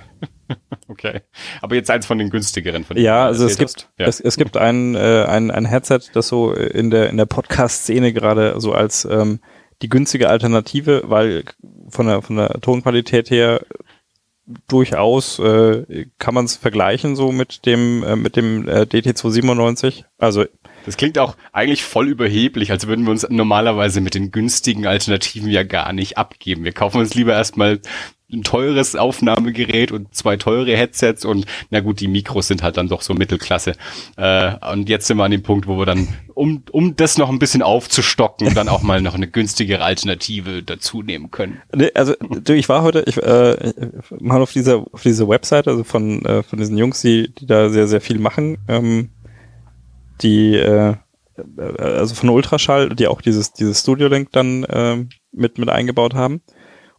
okay. 0.88 1.22
Aber 1.62 1.76
jetzt 1.76 1.90
eins 1.90 2.06
von 2.06 2.18
den 2.18 2.30
günstigeren. 2.30 2.84
Von 2.84 2.98
ja, 2.98 3.26
also 3.26 3.46
es 3.46 3.58
gibt, 3.58 3.90
ja. 3.98 4.06
es, 4.06 4.20
es 4.20 4.36
gibt 4.36 4.58
ein, 4.58 4.96
äh, 4.96 5.26
ein, 5.28 5.52
ein 5.52 5.66
Headset, 5.66 6.02
das 6.14 6.28
so 6.28 6.54
in 6.54 6.90
der, 6.90 7.10
in 7.10 7.18
der 7.18 7.26
Podcast-Szene 7.26 8.14
gerade 8.14 8.60
so 8.60 8.74
als 8.74 9.06
ähm, 9.06 9.40
die 9.82 9.90
günstige 9.90 10.30
Alternative, 10.30 11.04
weil 11.06 11.44
von 11.90 12.08
der, 12.08 12.22
von 12.22 12.36
der 12.38 12.50
Tonqualität 12.62 13.30
her 13.30 13.62
durchaus 14.68 15.40
äh, 15.40 16.06
kann 16.20 16.34
man 16.34 16.46
es 16.46 16.58
vergleichen 16.58 17.16
so 17.16 17.32
mit 17.32 17.66
dem 17.66 18.04
äh, 18.04 18.16
mit 18.16 18.36
dem 18.36 18.68
äh, 18.68 18.82
DT297. 18.82 20.04
Also 20.18 20.46
das 20.86 20.98
klingt 20.98 21.18
auch 21.18 21.36
eigentlich 21.52 21.84
voll 21.84 22.08
überheblich, 22.08 22.72
als 22.72 22.88
würden 22.88 23.06
wir 23.06 23.12
uns 23.12 23.28
normalerweise 23.30 24.02
mit 24.02 24.16
den 24.16 24.32
günstigen 24.32 24.88
Alternativen 24.88 25.50
ja 25.50 25.64
gar 25.64 25.94
nicht 25.94 26.18
abgeben. 26.18 26.64
Wir 26.64 26.74
kaufen 26.74 27.00
uns 27.00 27.14
lieber 27.14 27.34
erstmal 27.34 27.80
ein 28.34 28.44
teures 28.44 28.96
Aufnahmegerät 28.96 29.92
und 29.92 30.14
zwei 30.14 30.38
teure 30.38 30.76
Headsets 30.76 31.24
und 31.24 31.46
na 31.70 31.80
gut, 31.80 32.00
die 32.00 32.08
Mikros 32.08 32.48
sind 32.48 32.64
halt 32.64 32.78
dann 32.78 32.90
doch 32.90 33.02
so 33.02 33.14
Mittelklasse. 33.14 33.74
Äh, 34.18 34.56
und 34.72 34.90
jetzt 34.90 35.08
sind 35.08 35.18
wir 35.18 35.24
an 35.24 35.32
dem 35.32 35.44
Punkt, 35.44 35.68
wo 35.68 35.78
wir 35.78 35.86
dann, 35.86 36.08
um, 36.34 36.64
um 36.72 36.96
das 36.96 37.18
noch 37.18 37.30
ein 37.30 37.40
bisschen 37.40 37.62
aufzustocken, 37.62 38.54
dann 38.54 38.70
auch 38.70 38.82
mal 38.82 39.02
noch 39.02 39.14
eine 39.14 39.28
günstigere 39.28 39.84
Alternative 39.84 40.64
dazu 40.64 41.04
nehmen 41.04 41.32
können. 41.32 41.62
Also 41.94 42.16
du, 42.20 42.54
ich 42.54 42.70
war 42.70 42.82
heute, 42.82 43.04
ich 43.06 43.18
äh, 43.18 43.74
mal 44.20 44.42
auf 44.42 44.52
dieser 44.52 44.86
auf 44.92 45.04
dieser 45.04 45.28
Website, 45.28 45.68
also 45.68 45.84
von 45.84 46.26
äh, 46.26 46.44
von 46.44 46.60
diesen 46.60 46.78
Jungs, 46.78 47.02
die 47.02 47.34
die 47.34 47.46
da 47.46 47.70
sehr 47.70 47.88
sehr 47.88 48.02
viel 48.02 48.20
machen, 48.20 48.58
ähm, 48.68 49.10
die 50.24 50.56
äh, 50.56 50.96
also 51.78 52.16
von 52.16 52.30
Ultraschall, 52.30 52.90
die 52.90 53.08
auch 53.08 53.22
dieses 53.22 53.54
dieses 53.54 53.82
Studio 53.82 54.08
Link 54.08 54.32
dann 54.32 54.64
äh, 54.64 55.06
mit 55.32 55.58
mit 55.58 55.70
eingebaut 55.70 56.14
haben. 56.14 56.42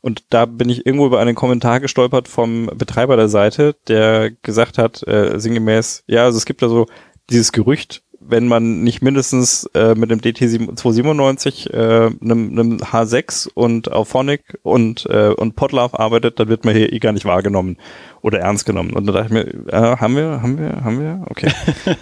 Und 0.00 0.24
da 0.28 0.44
bin 0.44 0.68
ich 0.68 0.84
irgendwo 0.84 1.06
über 1.06 1.18
einen 1.18 1.34
Kommentar 1.34 1.80
gestolpert 1.80 2.28
vom 2.28 2.66
Betreiber 2.74 3.16
der 3.16 3.28
Seite, 3.28 3.74
der 3.88 4.32
gesagt 4.42 4.76
hat, 4.76 5.02
äh, 5.08 5.40
sinngemäß, 5.40 6.04
ja, 6.06 6.24
also 6.24 6.36
es 6.36 6.44
gibt 6.44 6.60
da 6.60 6.68
so 6.68 6.86
dieses 7.30 7.52
Gerücht, 7.52 8.02
wenn 8.20 8.46
man 8.46 8.82
nicht 8.82 9.02
mindestens 9.02 9.64
äh, 9.74 9.94
mit 9.94 10.10
dem 10.10 10.20
DT297, 10.20 11.70
äh, 11.70 12.10
einem, 12.20 12.50
einem 12.50 12.76
H6 12.78 13.48
und 13.54 13.92
Auphonic 13.92 14.58
und, 14.62 15.06
äh, 15.06 15.28
und 15.28 15.56
Podlove 15.56 15.98
arbeitet, 15.98 16.38
dann 16.38 16.48
wird 16.48 16.64
man 16.64 16.74
hier 16.74 16.92
eh 16.92 16.98
gar 16.98 17.12
nicht 17.12 17.24
wahrgenommen 17.24 17.78
oder 18.24 18.40
ernst 18.40 18.64
genommen. 18.64 18.94
Und 18.94 19.04
da 19.04 19.12
dachte 19.12 19.26
ich 19.26 19.32
mir, 19.32 19.70
äh, 19.70 19.98
haben 19.98 20.16
wir, 20.16 20.40
haben 20.40 20.58
wir, 20.58 20.82
haben 20.82 20.98
wir? 20.98 21.26
Okay. 21.28 21.52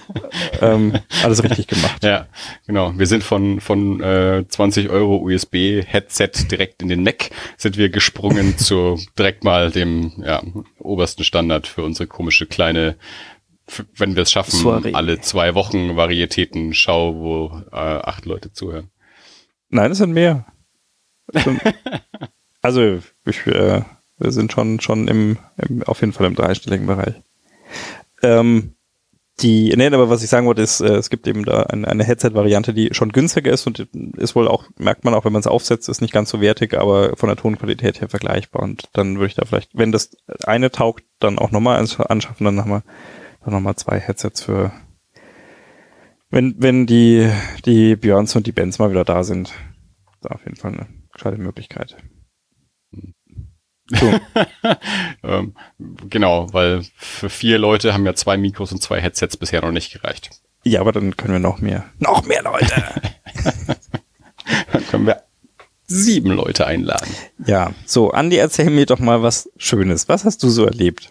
ähm, 0.61 0.93
alles 1.25 1.43
richtig 1.43 1.67
gemacht. 1.67 2.05
Ja, 2.05 2.29
genau. 2.65 2.97
Wir 2.97 3.09
sind 3.09 3.25
von, 3.25 3.61
von 3.61 4.01
äh, 4.01 4.45
20 4.47 4.89
Euro 4.89 5.17
USB-Headset 5.17 6.31
direkt 6.49 6.81
in 6.81 6.89
den 6.89 7.03
Mac 7.03 7.31
sind 7.57 7.77
wir 7.77 7.89
gesprungen 7.89 8.57
zu 8.57 9.01
direkt 9.19 9.43
mal 9.43 9.73
dem 9.73 10.13
ja, 10.25 10.41
obersten 10.79 11.25
Standard 11.25 11.67
für 11.67 11.83
unsere 11.83 12.07
komische 12.07 12.47
kleine 12.47 12.97
wenn 13.97 14.15
wir 14.17 14.23
es 14.23 14.33
schaffen, 14.33 14.59
Soiree. 14.59 14.93
alle 14.93 15.21
zwei 15.21 15.55
Wochen 15.55 15.97
Varietäten 15.97 16.75
Schau, 16.75 17.15
wo 17.15 17.63
äh, 17.73 17.77
acht 17.77 18.27
Leute 18.27 18.53
zuhören. 18.53 18.91
Nein, 19.71 19.91
es 19.91 19.99
sind 19.99 20.13
mehr. 20.13 20.47
also 22.61 23.01
ich, 23.25 23.47
äh, 23.47 23.83
wir 24.23 24.33
sind 24.33 24.53
schon 24.53 24.81
schon 24.81 25.09
im, 25.09 25.39
im 25.57 25.83
auf 25.85 26.01
jeden 26.01 26.13
Fall 26.13 26.27
im 26.27 26.35
dreistelligen 26.35 26.87
Bereich. 26.87 27.15
Ähm, 28.23 28.75
die, 29.41 29.75
nee, 29.77 29.87
aber 29.87 30.11
was 30.11 30.23
ich 30.23 30.29
sagen 30.29 30.47
wollte, 30.47 30.63
ist, 30.63 30.81
äh, 30.81 30.95
es 30.95 31.09
gibt 31.11 31.27
eben 31.27 31.45
da 31.45 31.63
eine, 31.65 31.89
eine 31.89 32.05
Headset-Variante, 32.05 32.75
die 32.75 32.91
schon 32.93 33.13
günstiger 33.13 33.51
ist 33.51 33.67
und 33.67 33.81
ist 34.17 34.37
wohl 34.37 34.47
auch, 34.47 34.67
merkt 34.79 35.05
man 35.05 35.15
auch, 35.15 35.25
wenn 35.25 35.33
man 35.33 35.41
es 35.41 35.47
aufsetzt, 35.47 35.89
ist 35.89 36.03
nicht 36.03 36.13
ganz 36.13 36.31
so 36.31 36.41
wertig, 36.41 36.75
aber 36.75 37.17
von 37.17 37.29
der 37.29 37.37
Tonqualität 37.37 38.01
her 38.01 38.09
vergleichbar. 38.09 38.63
Und 38.63 38.85
dann 38.93 39.17
würde 39.17 39.29
ich 39.29 39.35
da 39.35 39.45
vielleicht, 39.45 39.71
wenn 39.77 39.91
das 39.91 40.11
eine 40.45 40.71
taugt, 40.71 41.05
dann 41.19 41.39
auch 41.39 41.51
nochmal 41.51 41.79
anschaffen, 41.79 42.45
dann 42.45 42.61
haben 42.61 42.71
wir 42.71 42.83
dann 43.45 43.55
nochmal 43.55 43.77
zwei 43.77 43.99
Headsets 43.99 44.43
für, 44.43 44.71
wenn, 46.31 46.55
wenn 46.59 46.87
die, 46.87 47.29
die 47.65 47.97
Björns 47.97 48.37
und 48.37 48.47
die 48.47 48.53
Bands 48.53 48.79
mal 48.79 48.91
wieder 48.91 49.05
da 49.05 49.25
sind. 49.25 49.53
Da 50.21 50.29
auf 50.29 50.45
jeden 50.45 50.57
Fall 50.57 50.73
eine 50.73 50.87
gescheite 51.13 51.39
Möglichkeit. 51.39 51.97
So. 53.93 54.13
ähm, 55.23 55.55
genau, 56.09 56.53
weil 56.53 56.83
für 56.97 57.31
vier 57.31 57.59
Leute 57.59 57.93
haben 57.93 58.07
ja 58.07 58.15
zwei 58.15 58.37
Mikros 58.37 58.73
und 58.73 58.83
zwei 58.83 59.01
Headsets 59.01 59.37
bisher 59.37 59.63
noch 59.63 59.73
nicht 59.73 59.93
gereicht. 59.93 60.31
Ja, 60.65 60.81
aber 60.81 60.93
dann 60.93 61.17
können 61.17 61.35
wir 61.35 61.41
noch 61.41 61.61
mehr. 61.61 61.85
Noch 61.99 62.25
mehr 62.25 62.43
Leute! 62.43 62.85
dann 64.73 64.87
können 64.91 65.07
wir 65.07 65.23
sieben 65.87 66.31
Leute 66.31 66.67
einladen. 66.67 67.15
Ja, 67.47 67.73
so, 67.85 68.13
Andi, 68.13 68.37
erzähl 68.37 68.71
mir 68.71 68.87
doch 68.87 68.99
mal 68.99 69.23
was 69.23 69.51
Schönes. 69.57 70.09
Was 70.09 70.25
hast 70.25 70.43
du 70.43 70.49
so 70.49 70.65
erlebt? 70.65 71.11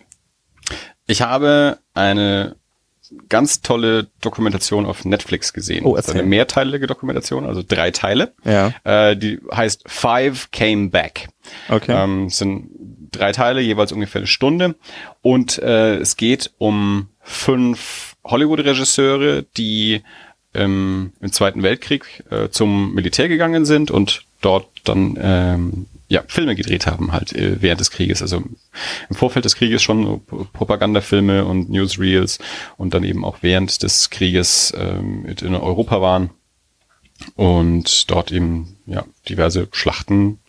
Ich 1.05 1.21
habe 1.21 1.79
eine 1.93 2.55
ganz 3.29 3.61
tolle 3.61 4.07
Dokumentation 4.21 4.85
auf 4.85 5.05
Netflix 5.05 5.53
gesehen. 5.53 5.85
Oh, 5.85 5.95
erzähl. 5.95 6.19
eine 6.19 6.23
mehrteilige 6.23 6.87
Dokumentation, 6.87 7.45
also 7.45 7.63
drei 7.65 7.91
Teile. 7.91 8.33
Ja. 8.43 8.73
Äh, 8.83 9.17
die 9.17 9.39
heißt 9.53 9.83
Five 9.85 10.51
Came 10.51 10.89
Back. 10.89 11.29
Okay. 11.69 11.93
Ähm, 11.95 12.25
es 12.25 12.37
sind 12.37 12.69
drei 13.11 13.31
Teile, 13.31 13.61
jeweils 13.61 13.91
ungefähr 13.91 14.19
eine 14.19 14.27
Stunde. 14.27 14.75
Und 15.21 15.59
äh, 15.59 15.97
es 15.97 16.17
geht 16.17 16.51
um 16.57 17.09
fünf 17.21 18.15
Hollywood-Regisseure, 18.23 19.43
die 19.57 20.01
ähm, 20.53 21.13
im 21.21 21.31
Zweiten 21.31 21.63
Weltkrieg 21.63 22.23
äh, 22.29 22.49
zum 22.49 22.93
Militär 22.93 23.27
gegangen 23.27 23.65
sind 23.65 23.91
und 23.91 24.23
dort 24.41 24.67
dann 24.83 25.17
ähm, 25.21 25.85
ja, 26.11 26.25
Filme 26.27 26.55
gedreht 26.55 26.87
haben 26.87 27.13
halt 27.13 27.31
äh, 27.31 27.61
während 27.61 27.79
des 27.79 27.89
Krieges. 27.89 28.21
Also 28.21 28.43
im 29.09 29.15
Vorfeld 29.15 29.45
des 29.45 29.55
Krieges 29.55 29.81
schon 29.81 30.05
so 30.05 30.17
Propagandafilme 30.51 31.45
und 31.45 31.69
Newsreels 31.69 32.37
und 32.75 32.93
dann 32.93 33.05
eben 33.05 33.23
auch 33.23 33.37
während 33.39 33.81
des 33.81 34.09
Krieges 34.09 34.73
ähm, 34.77 35.25
in 35.25 35.55
Europa 35.55 36.01
waren 36.01 36.31
und 37.35 38.11
dort 38.11 38.33
eben 38.33 38.75
ja 38.85 39.05
diverse 39.29 39.69
Schlachten 39.71 40.39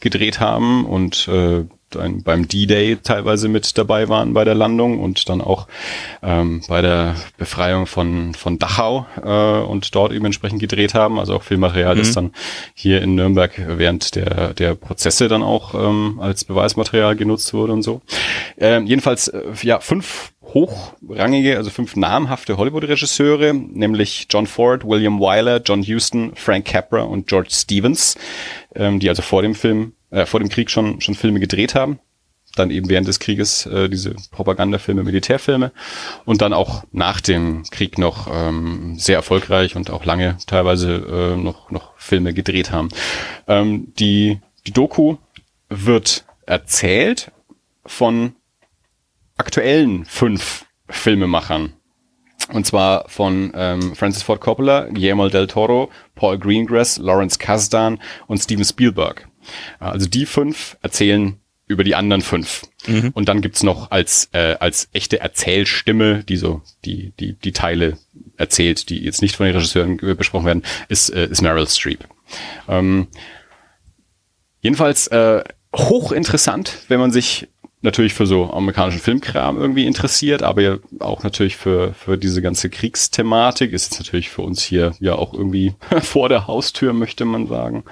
gedreht 0.00 0.40
haben 0.40 0.86
und 0.86 1.28
äh, 1.28 1.66
ein, 1.96 2.22
beim 2.22 2.48
D-Day 2.48 2.98
teilweise 3.02 3.48
mit 3.48 3.76
dabei 3.78 4.08
waren 4.08 4.34
bei 4.34 4.44
der 4.44 4.54
Landung 4.54 5.00
und 5.00 5.28
dann 5.28 5.40
auch 5.40 5.66
ähm, 6.22 6.62
bei 6.68 6.82
der 6.82 7.16
Befreiung 7.38 7.86
von, 7.86 8.34
von 8.34 8.58
Dachau 8.58 9.06
äh, 9.22 9.64
und 9.64 9.94
dort 9.94 10.12
eben 10.12 10.24
entsprechend 10.24 10.60
gedreht 10.60 10.94
haben. 10.94 11.18
Also 11.18 11.36
auch 11.36 11.42
Filmmaterial, 11.42 11.94
mhm. 11.94 11.98
das 11.98 12.12
dann 12.12 12.32
hier 12.74 13.02
in 13.02 13.14
Nürnberg 13.14 13.52
während 13.66 14.14
der, 14.14 14.54
der 14.54 14.74
Prozesse 14.74 15.28
dann 15.28 15.42
auch 15.42 15.74
ähm, 15.74 16.18
als 16.20 16.44
Beweismaterial 16.44 17.16
genutzt 17.16 17.54
wurde 17.54 17.72
und 17.72 17.82
so. 17.82 18.00
Ähm, 18.58 18.86
jedenfalls, 18.86 19.28
äh, 19.28 19.42
ja, 19.62 19.80
fünf 19.80 20.32
hochrangige, 20.54 21.56
also 21.56 21.70
fünf 21.70 21.96
namhafte 21.96 22.56
Hollywood-Regisseure, 22.56 23.54
nämlich 23.54 24.26
John 24.30 24.46
Ford, 24.46 24.84
William 24.84 25.18
Wyler, 25.20 25.60
John 25.64 25.82
Huston, 25.82 26.32
Frank 26.34 26.66
Capra 26.66 27.02
und 27.02 27.26
George 27.26 27.50
Stevens, 27.52 28.16
ähm, 28.74 28.98
die 28.98 29.08
also 29.08 29.22
vor 29.22 29.42
dem 29.42 29.54
Film 29.54 29.94
äh, 30.12 30.26
vor 30.26 30.40
dem 30.40 30.48
Krieg 30.48 30.70
schon, 30.70 31.00
schon 31.00 31.14
Filme 31.14 31.40
gedreht 31.40 31.74
haben. 31.74 31.98
Dann 32.54 32.70
eben 32.70 32.90
während 32.90 33.08
des 33.08 33.18
Krieges 33.18 33.64
äh, 33.64 33.88
diese 33.88 34.14
Propagandafilme, 34.30 35.02
Militärfilme 35.02 35.72
und 36.26 36.42
dann 36.42 36.52
auch 36.52 36.84
nach 36.92 37.22
dem 37.22 37.62
Krieg 37.70 37.96
noch 37.96 38.28
ähm, 38.30 38.98
sehr 38.98 39.16
erfolgreich 39.16 39.74
und 39.74 39.90
auch 39.90 40.04
lange 40.04 40.36
teilweise 40.46 40.96
äh, 41.34 41.36
noch, 41.36 41.70
noch 41.70 41.96
Filme 41.96 42.34
gedreht 42.34 42.70
haben. 42.70 42.90
Ähm, 43.48 43.92
die, 43.98 44.38
die 44.66 44.72
Doku 44.72 45.16
wird 45.70 46.26
erzählt 46.44 47.32
von 47.86 48.36
aktuellen 49.38 50.04
fünf 50.04 50.66
Filmemachern. 50.90 51.72
Und 52.52 52.66
zwar 52.66 53.08
von 53.08 53.52
ähm, 53.54 53.94
Francis 53.94 54.22
Ford 54.22 54.40
Coppola, 54.40 54.88
Guillermo 54.90 55.28
del 55.28 55.46
Toro, 55.46 55.90
Paul 56.14 56.38
Greengrass, 56.38 56.98
Lawrence 56.98 57.38
Kasdan 57.38 57.98
und 58.26 58.38
Steven 58.38 58.64
Spielberg. 58.64 59.26
Also 59.78 60.08
die 60.08 60.26
fünf 60.26 60.76
erzählen 60.82 61.38
über 61.66 61.84
die 61.84 61.94
anderen 61.94 62.22
fünf. 62.22 62.62
Mhm. 62.86 63.10
Und 63.14 63.28
dann 63.28 63.40
gibt's 63.40 63.62
noch 63.62 63.90
als, 63.90 64.28
äh, 64.32 64.56
als 64.60 64.88
echte 64.92 65.20
Erzählstimme, 65.20 66.24
die 66.24 66.36
so 66.36 66.62
die, 66.84 67.12
die, 67.18 67.34
die 67.34 67.52
Teile 67.52 67.98
erzählt, 68.36 68.88
die 68.88 69.02
jetzt 69.02 69.22
nicht 69.22 69.36
von 69.36 69.46
den 69.46 69.54
Regisseuren 69.54 69.96
besprochen 69.96 70.46
werden, 70.46 70.62
ist, 70.88 71.10
äh, 71.10 71.26
ist 71.26 71.40
Meryl 71.40 71.66
Streep. 71.66 72.04
Ähm, 72.68 73.08
jedenfalls 74.60 75.06
äh, 75.08 75.42
hochinteressant, 75.74 76.78
wenn 76.88 77.00
man 77.00 77.12
sich 77.12 77.48
natürlich 77.80 78.14
für 78.14 78.26
so 78.26 78.50
amerikanischen 78.52 79.00
Filmkram 79.00 79.58
irgendwie 79.58 79.86
interessiert, 79.86 80.42
aber 80.42 80.78
auch 81.00 81.24
natürlich 81.24 81.56
für, 81.56 81.94
für 81.94 82.16
diese 82.16 82.40
ganze 82.40 82.70
Kriegsthematik 82.70 83.72
ist 83.72 83.92
es 83.92 83.98
natürlich 83.98 84.30
für 84.30 84.42
uns 84.42 84.62
hier 84.62 84.94
ja 85.00 85.14
auch 85.16 85.34
irgendwie 85.34 85.74
vor 86.02 86.28
der 86.28 86.46
Haustür, 86.46 86.92
möchte 86.92 87.24
man 87.24 87.48
sagen. 87.48 87.84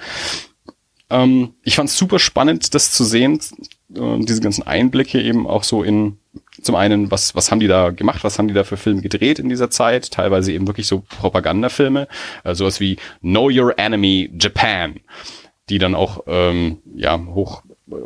Ähm, 1.11 1.53
ich 1.63 1.75
fand 1.75 1.89
es 1.89 1.97
super 1.97 2.19
spannend, 2.19 2.73
das 2.73 2.91
zu 2.91 3.03
sehen, 3.03 3.39
äh, 3.93 4.19
diese 4.19 4.41
ganzen 4.41 4.65
Einblicke 4.65 5.21
eben 5.21 5.45
auch 5.45 5.63
so 5.63 5.83
in 5.83 6.17
zum 6.61 6.75
einen, 6.75 7.11
was, 7.11 7.35
was 7.35 7.51
haben 7.51 7.59
die 7.59 7.67
da 7.67 7.89
gemacht, 7.89 8.23
was 8.23 8.37
haben 8.37 8.47
die 8.47 8.53
da 8.53 8.63
für 8.63 8.77
Filme 8.77 9.01
gedreht 9.01 9.39
in 9.39 9.49
dieser 9.49 9.69
Zeit, 9.69 10.11
teilweise 10.11 10.51
eben 10.53 10.67
wirklich 10.67 10.87
so 10.87 11.03
Propagandafilme, 11.19 12.07
äh, 12.43 12.55
sowas 12.55 12.79
wie 12.79 12.97
Know 13.21 13.49
Your 13.51 13.77
Enemy 13.77 14.31
Japan, 14.39 14.99
die 15.69 15.79
dann 15.79 15.95
auch 15.95 16.23
ähm, 16.27 16.79
ja 16.95 17.19
hoch 17.19 17.63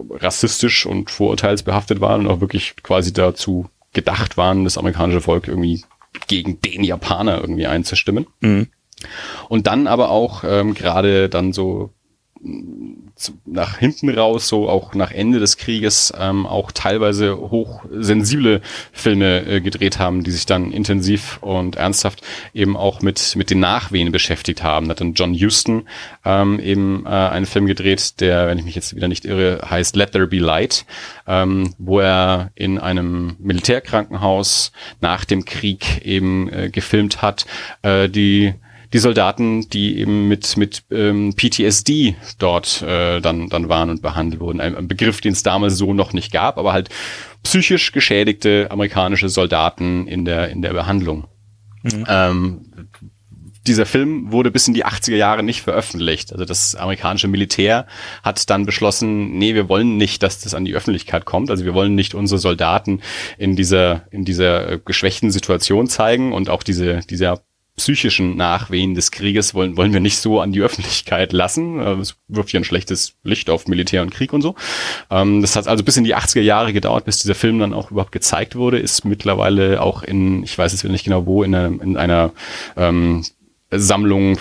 rassistisch 0.09 0.85
und 0.85 1.11
vorurteilsbehaftet 1.11 2.01
waren 2.01 2.21
und 2.21 2.31
auch 2.31 2.41
wirklich 2.41 2.75
quasi 2.81 3.13
dazu 3.13 3.69
gedacht 3.93 4.37
waren, 4.37 4.63
das 4.63 4.77
amerikanische 4.77 5.21
Volk 5.21 5.47
irgendwie 5.47 5.83
gegen 6.27 6.59
den 6.61 6.83
Japaner 6.83 7.39
irgendwie 7.39 7.67
einzustimmen. 7.67 8.25
Mhm. 8.39 8.67
Und 9.49 9.67
dann 9.67 9.87
aber 9.87 10.09
auch 10.09 10.43
ähm, 10.43 10.73
gerade 10.73 11.29
dann 11.29 11.53
so 11.53 11.91
nach 13.45 13.77
hinten 13.77 14.09
raus, 14.09 14.47
so 14.47 14.69
auch 14.69 14.93
nach 14.93 15.11
Ende 15.11 15.39
des 15.39 15.57
Krieges, 15.57 16.13
ähm, 16.19 16.45
auch 16.45 16.71
teilweise 16.71 17.37
hochsensible 17.37 18.61
Filme 18.91 19.45
äh, 19.45 19.61
gedreht 19.61 19.99
haben, 19.99 20.23
die 20.23 20.31
sich 20.31 20.45
dann 20.45 20.71
intensiv 20.71 21.39
und 21.41 21.75
ernsthaft 21.75 22.21
eben 22.53 22.75
auch 22.75 23.01
mit, 23.01 23.35
mit 23.35 23.49
den 23.49 23.59
Nachwehen 23.59 24.11
beschäftigt 24.11 24.63
haben. 24.63 24.87
Da 24.87 24.91
hat 24.91 25.01
dann 25.01 25.13
John 25.13 25.33
Huston 25.33 25.87
ähm, 26.23 26.59
eben 26.59 27.05
äh, 27.05 27.09
einen 27.09 27.45
Film 27.45 27.65
gedreht, 27.65 28.19
der, 28.19 28.47
wenn 28.47 28.57
ich 28.57 28.65
mich 28.65 28.75
jetzt 28.75 28.95
wieder 28.95 29.07
nicht 29.07 29.25
irre, 29.25 29.61
heißt 29.69 29.95
Let 29.95 30.11
There 30.11 30.27
Be 30.27 30.39
Light, 30.39 30.85
ähm, 31.27 31.73
wo 31.77 31.99
er 31.99 32.51
in 32.55 32.77
einem 32.77 33.37
Militärkrankenhaus 33.39 34.71
nach 35.01 35.25
dem 35.25 35.45
Krieg 35.45 36.05
eben 36.05 36.51
äh, 36.51 36.69
gefilmt 36.69 37.21
hat, 37.21 37.45
äh, 37.81 38.09
die 38.09 38.53
die 38.95 38.99
Soldaten, 38.99 39.69
die 39.71 39.99
eben 39.99 40.29
mit, 40.29 40.55
mit 40.55 40.83
ähm, 40.89 41.33
PTSD 41.35 42.15
dort 42.39 42.81
äh, 42.81 43.19
dann, 43.19 43.49
dann 43.49 43.67
waren 43.67 43.89
und 43.89 44.01
behandelt 44.01 44.39
wurden. 44.39 44.61
Ein, 44.61 44.73
ein 44.73 44.87
Begriff, 44.87 45.19
den 45.19 45.33
es 45.33 45.43
damals 45.43 45.75
so 45.75 45.93
noch 45.93 46.13
nicht 46.13 46.31
gab, 46.31 46.57
aber 46.57 46.71
halt 46.71 46.87
psychisch 47.43 47.91
geschädigte 47.91 48.69
amerikanische 48.71 49.27
Soldaten 49.27 50.07
in 50.07 50.23
der, 50.23 50.47
in 50.47 50.61
der 50.61 50.71
Behandlung. 50.71 51.27
Mhm. 51.83 52.05
Ähm, 52.07 52.71
dieser 53.67 53.85
Film 53.85 54.31
wurde 54.31 54.49
bis 54.49 54.65
in 54.69 54.73
die 54.73 54.85
80er 54.85 55.17
Jahre 55.17 55.43
nicht 55.43 55.61
veröffentlicht. 55.61 56.31
Also 56.31 56.45
das 56.45 56.75
amerikanische 56.75 57.27
Militär 57.27 57.87
hat 58.23 58.49
dann 58.49 58.65
beschlossen, 58.65 59.37
nee, 59.37 59.55
wir 59.55 59.67
wollen 59.67 59.97
nicht, 59.97 60.23
dass 60.23 60.39
das 60.39 60.53
an 60.53 60.63
die 60.63 60.73
Öffentlichkeit 60.73 61.25
kommt. 61.25 61.49
Also 61.49 61.65
wir 61.65 61.73
wollen 61.73 61.95
nicht 61.95 62.15
unsere 62.15 62.39
Soldaten 62.39 63.01
in 63.37 63.57
dieser, 63.57 64.03
in 64.11 64.23
dieser 64.23 64.69
äh, 64.71 64.79
geschwächten 64.85 65.31
Situation 65.31 65.87
zeigen 65.87 66.31
und 66.31 66.49
auch 66.49 66.63
diese, 66.63 67.01
dieser 67.09 67.41
psychischen 67.75 68.37
Nachwehen 68.37 68.95
des 68.95 69.11
Krieges 69.11 69.53
wollen, 69.53 69.75
wollen 69.75 69.91
wir 69.91 69.99
nicht 69.99 70.19
so 70.19 70.39
an 70.39 70.51
die 70.51 70.61
Öffentlichkeit 70.61 71.33
lassen. 71.33 71.79
Äh, 71.79 71.93
es 71.95 72.15
wirft 72.27 72.53
ja 72.53 72.59
ein 72.59 72.63
schlechtes 72.63 73.15
Licht 73.23 73.49
auf 73.49 73.67
Militär 73.67 74.01
und 74.01 74.11
Krieg 74.11 74.33
und 74.33 74.41
so. 74.41 74.55
Ähm, 75.09 75.41
das 75.41 75.55
hat 75.55 75.67
also 75.67 75.83
bis 75.83 75.97
in 75.97 76.05
die 76.05 76.15
80er 76.15 76.41
Jahre 76.41 76.73
gedauert, 76.73 77.05
bis 77.05 77.19
dieser 77.19 77.35
Film 77.35 77.59
dann 77.59 77.73
auch 77.73 77.91
überhaupt 77.91 78.11
gezeigt 78.11 78.55
wurde. 78.55 78.79
Ist 78.79 79.05
mittlerweile 79.05 79.81
auch 79.81 80.03
in, 80.03 80.43
ich 80.43 80.57
weiß 80.57 80.71
jetzt 80.71 80.83
nicht 80.85 81.05
genau 81.05 81.25
wo, 81.25 81.43
in 81.43 81.53
einer, 81.53 81.81
in 81.81 81.97
einer 81.97 82.31
ähm, 82.77 83.25
Sammlung 83.71 84.37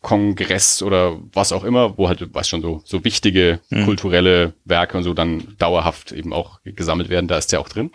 Kongress 0.00 0.82
oder 0.82 1.18
was 1.32 1.52
auch 1.52 1.64
immer, 1.64 1.98
wo 1.98 2.08
halt, 2.08 2.32
was 2.32 2.48
schon 2.48 2.62
so, 2.62 2.80
so 2.84 3.04
wichtige 3.04 3.60
mhm. 3.68 3.84
kulturelle 3.84 4.54
Werke 4.64 4.96
und 4.96 5.02
so 5.02 5.12
dann 5.12 5.56
dauerhaft 5.58 6.12
eben 6.12 6.32
auch 6.32 6.60
gesammelt 6.64 7.08
werden, 7.08 7.26
da 7.26 7.36
ist 7.36 7.50
der 7.50 7.60
auch 7.60 7.68
drin. 7.68 7.90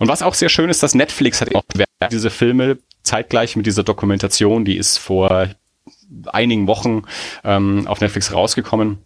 Und 0.00 0.08
was 0.08 0.22
auch 0.22 0.34
sehr 0.34 0.48
schön 0.48 0.68
ist, 0.68 0.82
dass 0.82 0.94
Netflix 0.94 1.40
hat 1.40 1.54
auch 1.54 1.62
diese 2.08 2.30
Filme 2.30 2.78
zeitgleich 3.02 3.56
mit 3.56 3.66
dieser 3.66 3.82
Dokumentation, 3.82 4.64
die 4.64 4.76
ist 4.76 4.98
vor 4.98 5.48
einigen 6.26 6.66
Wochen 6.66 7.02
ähm, 7.44 7.86
auf 7.86 8.00
Netflix 8.00 8.32
rausgekommen. 8.32 8.98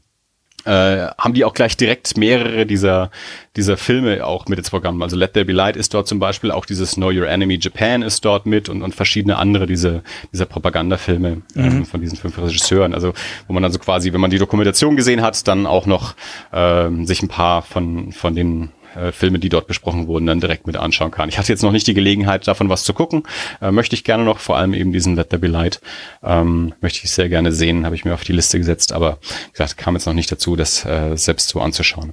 Äh, 0.65 1.07
haben 1.17 1.35
die 1.35 1.45
auch 1.45 1.55
gleich 1.55 1.77
direkt 1.77 2.17
mehrere 2.17 2.67
dieser, 2.67 3.11
dieser 3.57 3.77
Filme 3.77 4.27
auch 4.27 4.47
mit 4.49 4.59
ins 4.59 4.71
Programm. 4.71 5.01
Also 5.03 5.17
Let 5.17 5.33
There 5.33 5.45
Be 5.45 5.53
Light 5.53 5.77
ist 5.77 5.95
dort 5.95 6.09
zum 6.09 6.19
Beispiel, 6.19 6.51
auch 6.51 6.67
dieses 6.67 6.97
Know 6.97 7.11
Your 7.11 7.29
Enemy 7.29 7.59
Japan 7.61 8.03
ist 8.03 8.25
dort 8.25 8.45
mit 8.45 8.69
und, 8.69 8.83
und 8.83 8.95
verschiedene 8.95 9.39
andere 9.39 9.67
diese, 9.67 10.03
dieser 10.33 10.47
Propagandafilme 10.47 11.43
ähm, 11.55 11.79
mhm. 11.79 11.87
von 11.87 12.01
diesen 12.01 12.19
fünf 12.19 12.37
Regisseuren. 12.37 12.93
Also 12.93 13.15
wo 13.47 13.53
man 13.53 13.63
dann 13.63 13.73
so 13.73 13.79
quasi, 13.79 14.13
wenn 14.13 14.21
man 14.21 14.31
die 14.31 14.39
Dokumentation 14.39 14.97
gesehen 14.97 15.23
hat, 15.23 15.47
dann 15.47 15.65
auch 15.65 15.87
noch 15.87 16.15
ähm, 16.53 17.07
sich 17.07 17.23
ein 17.23 17.29
paar 17.29 17.63
von, 17.63 18.13
von 18.13 18.35
den 18.35 18.71
äh, 18.97 19.13
Filme, 19.13 19.39
die 19.39 19.49
dort 19.49 19.67
besprochen 19.67 20.07
wurden, 20.07 20.27
dann 20.27 20.41
direkt 20.41 20.67
mit 20.67 20.77
anschauen 20.77 21.11
kann. 21.11 21.29
Ich 21.29 21.39
hatte 21.39 21.53
jetzt 21.53 21.63
noch 21.63 21.73
nicht 21.73 21.87
die 21.87 21.95
Gelegenheit, 21.95 22.47
davon 22.47 22.69
was 22.69 22.85
zu 22.85 22.93
gucken. 22.93 23.23
Äh, 23.61 23.71
möchte 23.71 23.95
ich 23.95 24.05
gerne 24.05 24.25
noch, 24.25 24.39
vor 24.39 24.57
allem 24.57 24.75
eben 24.75 24.93
diesen 24.93 25.17
Let 25.17 25.31
There 25.31 25.41
Be 25.41 25.47
Light, 25.47 25.81
ähm, 26.23 26.75
möchte 26.81 27.01
ich 27.05 27.11
sehr 27.11 27.29
gerne 27.29 27.53
sehen, 27.53 27.85
habe 27.85 27.95
ich 27.95 28.05
mir 28.05 28.15
auf 28.15 28.25
die 28.25 28.33
Liste 28.33 28.59
gesetzt, 28.59 28.93
aber 28.93 29.19
wie 29.21 29.53
gesagt, 29.53 29.77
kam 29.77 29.95
jetzt 29.95 30.07
noch 30.07 30.15
nicht 30.15 30.31
dazu, 30.31 30.57
das 30.57 30.85
äh, 30.85 31.17
selbst 31.17 31.49
so 31.49 31.61
anzuschauen. 31.61 32.13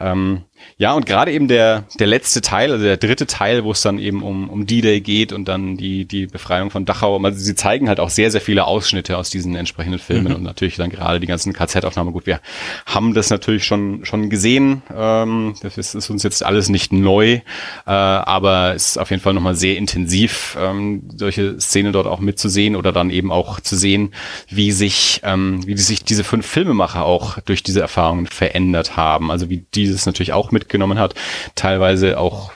Ähm, 0.00 0.42
ja, 0.78 0.92
und 0.94 1.06
gerade 1.06 1.32
eben 1.32 1.48
der, 1.48 1.84
der 1.98 2.06
letzte 2.06 2.40
Teil, 2.40 2.72
also 2.72 2.84
der 2.84 2.96
dritte 2.96 3.26
Teil, 3.26 3.64
wo 3.64 3.72
es 3.72 3.82
dann 3.82 3.98
eben 3.98 4.22
um, 4.22 4.48
um 4.48 4.66
D-Day 4.66 5.00
geht 5.00 5.32
und 5.32 5.46
dann 5.46 5.76
die, 5.76 6.04
die 6.04 6.26
Befreiung 6.26 6.70
von 6.70 6.84
Dachau. 6.84 7.18
Also 7.22 7.38
sie 7.38 7.54
zeigen 7.54 7.88
halt 7.88 8.00
auch 8.00 8.10
sehr, 8.10 8.30
sehr 8.30 8.40
viele 8.40 8.66
Ausschnitte 8.66 9.16
aus 9.18 9.30
diesen 9.30 9.54
entsprechenden 9.54 9.98
Filmen 9.98 10.28
mhm. 10.28 10.34
und 10.36 10.42
natürlich 10.42 10.76
dann 10.76 10.90
gerade 10.90 11.20
die 11.20 11.26
ganzen 11.26 11.52
KZ-Aufnahmen. 11.52 12.12
Gut, 12.12 12.26
wir 12.26 12.40
haben 12.86 13.14
das 13.14 13.30
natürlich 13.30 13.64
schon, 13.64 14.04
schon 14.04 14.30
gesehen. 14.30 14.82
Ähm, 14.94 15.54
das 15.62 15.78
ist, 15.78 15.94
ist 15.94 16.10
uns 16.10 16.22
jetzt 16.22 16.44
alles 16.44 16.68
nicht 16.68 16.92
neu, 16.92 17.32
äh, 17.34 17.40
aber 17.86 18.74
es 18.74 18.88
ist 18.88 18.98
auf 18.98 19.10
jeden 19.10 19.22
Fall 19.22 19.34
nochmal 19.34 19.54
sehr 19.54 19.76
intensiv, 19.76 20.56
ähm, 20.60 21.08
solche 21.16 21.60
Szenen 21.60 21.92
dort 21.92 22.06
auch 22.06 22.20
mitzusehen 22.20 22.76
oder 22.76 22.92
dann 22.92 23.10
eben 23.10 23.30
auch 23.30 23.60
zu 23.60 23.76
sehen, 23.76 24.14
wie 24.48 24.72
sich, 24.72 25.20
ähm, 25.24 25.66
wie 25.66 25.76
sich 25.76 26.04
diese 26.04 26.24
fünf 26.24 26.46
Filmemacher 26.46 27.04
auch 27.04 27.38
durch 27.40 27.62
diese 27.62 27.80
Erfahrungen 27.80 28.26
verändert 28.26 28.96
haben. 28.96 29.30
Also 29.30 29.50
wie 29.50 29.64
dieses 29.74 30.06
natürlich 30.06 30.32
auch 30.32 30.50
mitgenommen 30.62 30.98
hat, 30.98 31.14
teilweise 31.54 32.18
auch 32.18 32.52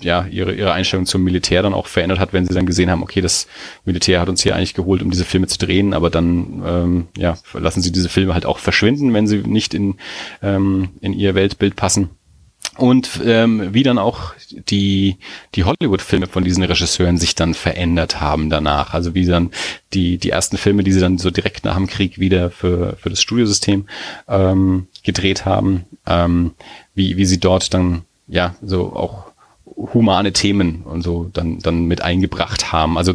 ja, 0.00 0.26
ihre, 0.30 0.54
ihre 0.54 0.72
Einstellung 0.72 1.06
zum 1.06 1.22
Militär 1.22 1.62
dann 1.62 1.74
auch 1.74 1.86
verändert 1.86 2.18
hat, 2.18 2.32
wenn 2.32 2.46
sie 2.46 2.54
dann 2.54 2.66
gesehen 2.66 2.90
haben, 2.90 3.02
okay, 3.02 3.20
das 3.20 3.46
Militär 3.84 4.20
hat 4.20 4.28
uns 4.28 4.42
hier 4.42 4.54
eigentlich 4.54 4.74
geholt, 4.74 5.02
um 5.02 5.10
diese 5.10 5.24
Filme 5.24 5.46
zu 5.46 5.58
drehen, 5.58 5.94
aber 5.94 6.10
dann 6.10 6.62
ähm, 6.66 7.08
ja, 7.16 7.38
lassen 7.54 7.82
sie 7.82 7.92
diese 7.92 8.08
Filme 8.08 8.34
halt 8.34 8.46
auch 8.46 8.58
verschwinden, 8.58 9.14
wenn 9.14 9.26
sie 9.26 9.38
nicht 9.38 9.74
in, 9.74 9.96
ähm, 10.42 10.90
in 11.00 11.12
ihr 11.12 11.34
Weltbild 11.34 11.76
passen. 11.76 12.10
Und 12.76 13.22
ähm, 13.24 13.72
wie 13.72 13.82
dann 13.82 13.96
auch 13.96 14.34
die, 14.50 15.16
die 15.54 15.64
Hollywood-Filme 15.64 16.26
von 16.26 16.44
diesen 16.44 16.62
Regisseuren 16.62 17.16
sich 17.16 17.34
dann 17.34 17.54
verändert 17.54 18.20
haben 18.20 18.50
danach. 18.50 18.92
Also 18.92 19.14
wie 19.14 19.24
dann 19.24 19.50
die, 19.94 20.18
die 20.18 20.28
ersten 20.28 20.58
Filme, 20.58 20.84
die 20.84 20.92
sie 20.92 21.00
dann 21.00 21.16
so 21.16 21.30
direkt 21.30 21.64
nach 21.64 21.76
dem 21.76 21.86
Krieg 21.86 22.18
wieder 22.18 22.50
für, 22.50 22.96
für 23.00 23.08
das 23.08 23.22
Studiosystem 23.22 23.86
ähm, 24.28 24.88
gedreht 25.04 25.46
haben, 25.46 25.84
ähm, 26.06 26.52
wie, 26.96 27.16
wie 27.16 27.26
sie 27.26 27.38
dort 27.38 27.72
dann 27.72 28.02
ja 28.26 28.56
so 28.62 28.92
auch 28.92 29.26
humane 29.76 30.32
Themen 30.32 30.82
und 30.82 31.02
so 31.02 31.30
dann 31.32 31.58
dann 31.58 31.84
mit 31.84 32.00
eingebracht 32.02 32.72
haben. 32.72 32.98
Also 32.98 33.14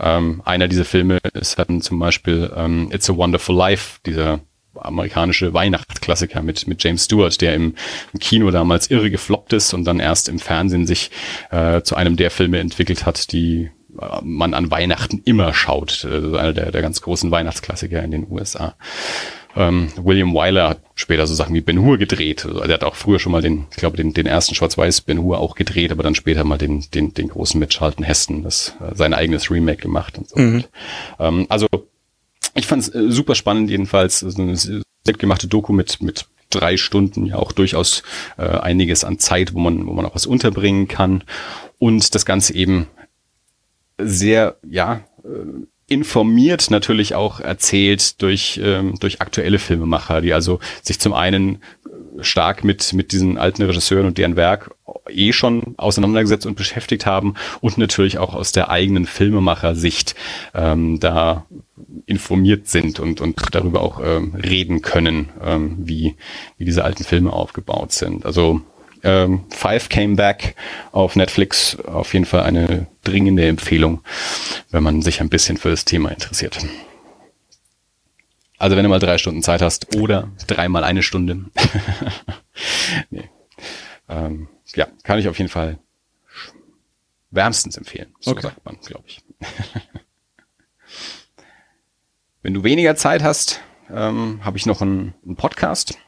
ähm, 0.00 0.42
einer 0.44 0.66
dieser 0.66 0.84
Filme 0.84 1.18
ist 1.34 1.58
dann 1.58 1.82
zum 1.82 1.98
Beispiel 1.98 2.50
ähm, 2.56 2.90
It's 2.90 3.08
a 3.08 3.16
Wonderful 3.16 3.54
Life, 3.54 4.00
dieser 4.04 4.40
amerikanische 4.74 5.52
Weihnachtsklassiker 5.54 6.40
mit 6.42 6.66
mit 6.66 6.82
James 6.82 7.04
Stewart, 7.04 7.40
der 7.40 7.54
im, 7.54 7.74
Kino 8.20 8.50
damals 8.50 8.90
irre 8.90 9.10
gefloppt 9.10 9.52
ist 9.52 9.74
und 9.74 9.84
dann 9.84 10.00
erst 10.00 10.28
im 10.28 10.38
Fernsehen 10.38 10.86
sich 10.86 11.10
äh, 11.50 11.82
zu 11.82 11.94
einem 11.94 12.16
der 12.16 12.30
Filme 12.30 12.58
entwickelt 12.58 13.04
hat, 13.04 13.32
die 13.32 13.70
äh, 14.00 14.20
man 14.22 14.54
an 14.54 14.70
Weihnachten 14.70 15.20
immer 15.24 15.52
schaut. 15.52 16.06
Also 16.10 16.36
einer 16.36 16.52
der, 16.54 16.72
der 16.72 16.80
ganz 16.82 17.02
großen 17.02 17.30
Weihnachtsklassiker 17.30 18.02
in 18.02 18.12
den 18.12 18.26
USA. 18.30 18.76
Ähm, 19.58 19.88
William 19.96 20.34
Wyler 20.34 20.68
hat 20.68 20.80
später 20.94 21.26
so 21.26 21.34
Sachen 21.34 21.52
wie 21.52 21.60
Ben 21.60 21.80
Hur 21.80 21.98
gedreht. 21.98 22.46
Also 22.46 22.60
er 22.60 22.74
hat 22.74 22.84
auch 22.84 22.94
früher 22.94 23.18
schon 23.18 23.32
mal 23.32 23.42
den, 23.42 23.66
ich 23.72 23.78
glaube, 23.78 23.96
den, 23.96 24.14
den 24.14 24.26
ersten 24.26 24.54
Schwarz-Weiß 24.54 25.00
Ben 25.00 25.20
Hur 25.20 25.40
auch 25.40 25.56
gedreht, 25.56 25.90
aber 25.90 26.04
dann 26.04 26.14
später 26.14 26.44
mal 26.44 26.58
den, 26.58 26.84
den, 26.94 27.12
den 27.12 27.28
großen 27.28 27.58
mit 27.58 27.70
Charlton 27.70 28.04
Heston, 28.04 28.44
das 28.44 28.74
äh, 28.80 28.94
sein 28.94 29.14
eigenes 29.14 29.50
Remake 29.50 29.82
gemacht 29.82 30.16
und 30.16 30.28
so. 30.28 30.38
Mhm. 30.38 30.64
Ähm, 31.18 31.46
also 31.48 31.66
ich 32.54 32.68
fand 32.68 32.82
es 32.82 32.94
äh, 32.94 33.10
super 33.10 33.34
spannend 33.34 33.68
jedenfalls, 33.68 34.20
so 34.20 34.40
eine 34.40 34.56
selbstgemachte 34.56 35.48
Doku 35.48 35.72
mit, 35.72 36.00
mit 36.00 36.26
drei 36.50 36.76
Stunden, 36.76 37.26
ja 37.26 37.36
auch 37.36 37.50
durchaus 37.50 38.04
äh, 38.36 38.42
einiges 38.42 39.02
an 39.02 39.18
Zeit, 39.18 39.54
wo 39.54 39.58
man, 39.58 39.88
wo 39.88 39.92
man 39.92 40.06
auch 40.06 40.14
was 40.14 40.26
unterbringen 40.26 40.86
kann 40.86 41.24
und 41.80 42.14
das 42.14 42.24
Ganze 42.24 42.54
eben 42.54 42.86
sehr, 43.98 44.56
ja, 44.62 45.00
äh, 45.24 45.66
informiert 45.88 46.70
natürlich 46.70 47.14
auch 47.14 47.40
erzählt 47.40 48.20
durch, 48.22 48.60
ähm, 48.62 48.96
durch 49.00 49.20
aktuelle 49.20 49.58
Filmemacher, 49.58 50.20
die 50.20 50.34
also 50.34 50.60
sich 50.82 51.00
zum 51.00 51.14
einen 51.14 51.58
stark 52.20 52.62
mit, 52.62 52.92
mit 52.92 53.12
diesen 53.12 53.38
alten 53.38 53.62
Regisseuren 53.62 54.06
und 54.06 54.18
deren 54.18 54.36
Werk 54.36 54.74
eh 55.08 55.32
schon 55.32 55.74
auseinandergesetzt 55.76 56.46
und 56.46 56.56
beschäftigt 56.56 57.06
haben 57.06 57.34
und 57.60 57.78
natürlich 57.78 58.18
auch 58.18 58.34
aus 58.34 58.52
der 58.52 58.70
eigenen 58.70 59.06
Filmemacher-Sicht 59.06 60.14
ähm, 60.54 61.00
da 61.00 61.46
informiert 62.06 62.68
sind 62.68 63.00
und, 63.00 63.20
und 63.20 63.36
darüber 63.52 63.80
auch 63.80 64.00
ähm, 64.04 64.34
reden 64.34 64.82
können, 64.82 65.30
ähm, 65.42 65.76
wie, 65.78 66.16
wie 66.58 66.64
diese 66.64 66.84
alten 66.84 67.04
Filme 67.04 67.32
aufgebaut 67.32 67.92
sind. 67.92 68.26
Also 68.26 68.60
ähm, 69.02 69.44
Five 69.50 69.88
Came 69.88 70.16
Back 70.16 70.54
auf 70.92 71.16
Netflix. 71.16 71.78
Auf 71.80 72.12
jeden 72.14 72.24
Fall 72.24 72.42
eine 72.42 72.86
dringende 73.04 73.46
Empfehlung, 73.46 74.02
wenn 74.70 74.82
man 74.82 75.02
sich 75.02 75.20
ein 75.20 75.28
bisschen 75.28 75.56
für 75.56 75.70
das 75.70 75.84
Thema 75.84 76.10
interessiert. 76.10 76.58
Also 78.58 78.76
wenn 78.76 78.82
du 78.82 78.88
mal 78.88 78.98
drei 78.98 79.18
Stunden 79.18 79.42
Zeit 79.42 79.62
hast 79.62 79.96
oder 79.96 80.30
dreimal 80.46 80.84
eine 80.84 81.02
Stunde. 81.02 81.44
nee. 83.10 83.28
ähm, 84.08 84.48
ja, 84.74 84.88
kann 85.04 85.18
ich 85.18 85.28
auf 85.28 85.38
jeden 85.38 85.50
Fall 85.50 85.78
wärmstens 87.30 87.76
empfehlen. 87.76 88.14
So 88.20 88.32
okay. 88.32 88.42
sagt 88.42 88.64
man, 88.64 88.78
glaube 88.80 89.04
ich. 89.06 89.22
wenn 92.42 92.54
du 92.54 92.64
weniger 92.64 92.96
Zeit 92.96 93.22
hast, 93.22 93.60
ähm, 93.90 94.44
habe 94.44 94.58
ich 94.58 94.66
noch 94.66 94.82
einen, 94.82 95.14
einen 95.24 95.36
Podcast 95.36 95.98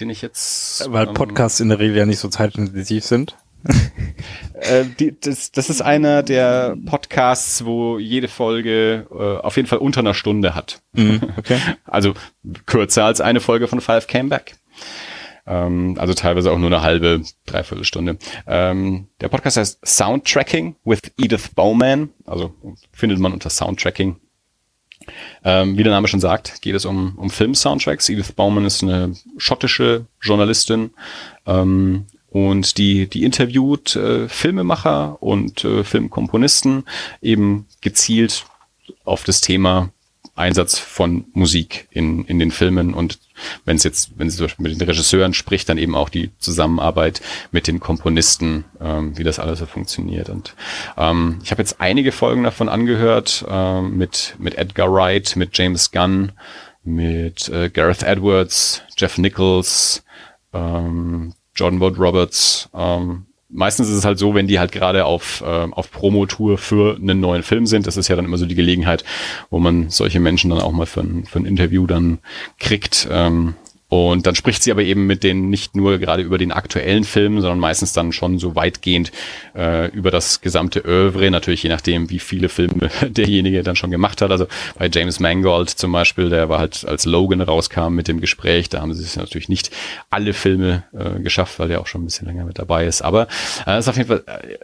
den 0.00 0.10
ich 0.10 0.22
jetzt. 0.22 0.90
Weil 0.90 1.08
ähm, 1.08 1.14
Podcasts 1.14 1.60
in 1.60 1.68
der 1.68 1.78
Regel 1.78 1.96
ja 1.96 2.06
nicht 2.06 2.18
so 2.18 2.28
zeitintensiv 2.28 3.04
sind. 3.04 3.36
äh, 4.54 4.84
die, 4.98 5.18
das, 5.18 5.52
das 5.52 5.70
ist 5.70 5.82
einer 5.82 6.22
der 6.22 6.76
Podcasts, 6.86 7.64
wo 7.64 7.98
jede 7.98 8.28
Folge 8.28 9.06
äh, 9.10 9.38
auf 9.38 9.56
jeden 9.56 9.68
Fall 9.68 9.78
unter 9.78 10.00
einer 10.00 10.14
Stunde 10.14 10.54
hat. 10.54 10.82
Mhm, 10.92 11.20
okay. 11.36 11.58
Also 11.84 12.14
kürzer 12.66 13.04
als 13.04 13.20
eine 13.20 13.40
Folge 13.40 13.68
von 13.68 13.80
Five 13.80 14.06
Came 14.06 14.28
Back. 14.28 14.56
Ähm, 15.46 15.96
also 15.98 16.14
teilweise 16.14 16.50
auch 16.50 16.58
nur 16.58 16.68
eine 16.68 16.82
halbe, 16.82 17.22
dreiviertel 17.46 17.84
Stunde. 17.84 18.16
Ähm, 18.46 19.08
der 19.20 19.28
Podcast 19.28 19.56
heißt 19.56 19.86
Soundtracking 19.86 20.76
with 20.84 21.00
Edith 21.18 21.50
Bowman. 21.54 22.10
Also 22.24 22.54
findet 22.92 23.18
man 23.18 23.32
unter 23.32 23.50
Soundtracking. 23.50 24.16
Ähm, 25.44 25.76
wie 25.76 25.82
der 25.82 25.92
Name 25.92 26.08
schon 26.08 26.20
sagt, 26.20 26.62
geht 26.62 26.74
es 26.74 26.84
um, 26.84 27.14
um 27.16 27.30
Film-Soundtracks. 27.30 28.08
Edith 28.08 28.32
Bowman 28.32 28.64
ist 28.64 28.82
eine 28.82 29.14
schottische 29.36 30.06
Journalistin 30.20 30.90
ähm, 31.46 32.06
und 32.30 32.78
die, 32.78 33.08
die 33.08 33.24
interviewt 33.24 33.96
äh, 33.96 34.28
Filmemacher 34.28 35.22
und 35.22 35.64
äh, 35.64 35.84
Filmkomponisten 35.84 36.84
eben 37.20 37.66
gezielt 37.80 38.46
auf 39.04 39.24
das 39.24 39.40
Thema 39.40 39.90
Einsatz 40.34 40.78
von 40.78 41.26
Musik 41.34 41.88
in, 41.90 42.24
in 42.24 42.38
den 42.38 42.50
Filmen 42.50 42.94
und 42.94 43.18
wenn 43.64 43.76
es 43.76 43.84
jetzt, 43.84 44.12
wenn 44.16 44.30
sie 44.30 44.36
zum 44.36 44.46
Beispiel 44.46 44.62
mit 44.62 44.80
den 44.80 44.88
Regisseuren 44.88 45.34
spricht, 45.34 45.68
dann 45.68 45.78
eben 45.78 45.94
auch 45.94 46.08
die 46.08 46.30
Zusammenarbeit 46.38 47.20
mit 47.50 47.66
den 47.66 47.80
Komponisten, 47.80 48.64
ähm, 48.80 49.16
wie 49.18 49.24
das 49.24 49.38
alles 49.38 49.58
so 49.58 49.66
funktioniert. 49.66 50.30
Und 50.30 50.54
ähm, 50.96 51.38
ich 51.42 51.50
habe 51.50 51.60
jetzt 51.60 51.80
einige 51.80 52.12
Folgen 52.12 52.44
davon 52.44 52.68
angehört, 52.68 53.44
ähm, 53.48 53.96
mit, 53.96 54.36
mit 54.38 54.56
Edgar 54.56 54.92
Wright, 54.92 55.36
mit 55.36 55.56
James 55.56 55.90
Gunn, 55.90 56.32
mit 56.82 57.48
äh, 57.48 57.68
Gareth 57.68 58.02
Edwards, 58.02 58.82
Jeff 58.96 59.18
Nichols, 59.18 60.02
ähm, 60.52 61.34
Jordan 61.54 61.80
Wood 61.80 61.98
Roberts, 61.98 62.68
ähm, 62.74 63.26
meistens 63.52 63.88
ist 63.88 63.96
es 63.96 64.04
halt 64.04 64.18
so, 64.18 64.34
wenn 64.34 64.46
die 64.46 64.58
halt 64.58 64.72
gerade 64.72 65.04
auf, 65.04 65.42
äh, 65.46 65.68
auf 65.70 65.90
Promotour 65.90 66.58
für 66.58 66.96
einen 66.96 67.20
neuen 67.20 67.42
Film 67.42 67.66
sind, 67.66 67.86
das 67.86 67.96
ist 67.96 68.08
ja 68.08 68.16
dann 68.16 68.24
immer 68.24 68.38
so 68.38 68.46
die 68.46 68.54
Gelegenheit, 68.54 69.04
wo 69.50 69.58
man 69.58 69.90
solche 69.90 70.20
Menschen 70.20 70.50
dann 70.50 70.60
auch 70.60 70.72
mal 70.72 70.86
für 70.86 71.00
ein, 71.00 71.24
für 71.24 71.38
ein 71.38 71.44
Interview 71.44 71.86
dann 71.86 72.18
kriegt. 72.58 73.08
Ähm, 73.10 73.54
und 73.92 74.26
dann 74.26 74.34
spricht 74.34 74.62
sie 74.62 74.70
aber 74.70 74.84
eben 74.84 75.06
mit 75.06 75.22
denen 75.22 75.50
nicht 75.50 75.76
nur 75.76 75.98
gerade 75.98 76.22
über 76.22 76.38
den 76.38 76.50
aktuellen 76.50 77.04
Film, 77.04 77.42
sondern 77.42 77.58
meistens 77.58 77.92
dann 77.92 78.10
schon 78.12 78.38
so 78.38 78.54
weitgehend 78.54 79.12
äh, 79.54 79.90
über 79.90 80.10
das 80.10 80.40
gesamte 80.40 80.86
Oeuvre, 80.86 81.30
natürlich 81.30 81.62
je 81.62 81.68
nachdem, 81.68 82.08
wie 82.08 82.18
viele 82.18 82.48
Filme 82.48 82.88
derjenige 83.06 83.62
dann 83.62 83.76
schon 83.76 83.90
gemacht 83.90 84.22
hat. 84.22 84.30
Also 84.30 84.46
bei 84.78 84.88
James 84.90 85.20
Mangold 85.20 85.68
zum 85.68 85.92
Beispiel, 85.92 86.30
der 86.30 86.48
war 86.48 86.58
halt 86.58 86.86
als 86.86 87.04
Logan 87.04 87.42
rauskam 87.42 87.92
mit 87.92 88.08
dem 88.08 88.22
Gespräch, 88.22 88.70
da 88.70 88.80
haben 88.80 88.94
sie 88.94 89.02
sich 89.02 89.16
natürlich 89.16 89.50
nicht 89.50 89.70
alle 90.08 90.32
Filme 90.32 90.84
äh, 90.94 91.20
geschafft, 91.20 91.58
weil 91.58 91.68
der 91.68 91.82
auch 91.82 91.86
schon 91.86 92.00
ein 92.00 92.06
bisschen 92.06 92.26
länger 92.26 92.46
mit 92.46 92.58
dabei 92.58 92.86
ist. 92.86 93.02
Aber 93.02 93.28
äh, 93.66 93.78
ist 93.78 93.88
auf 93.88 93.96
jeden 93.98 94.08
Fall 94.08 94.24
äh, 94.26 94.56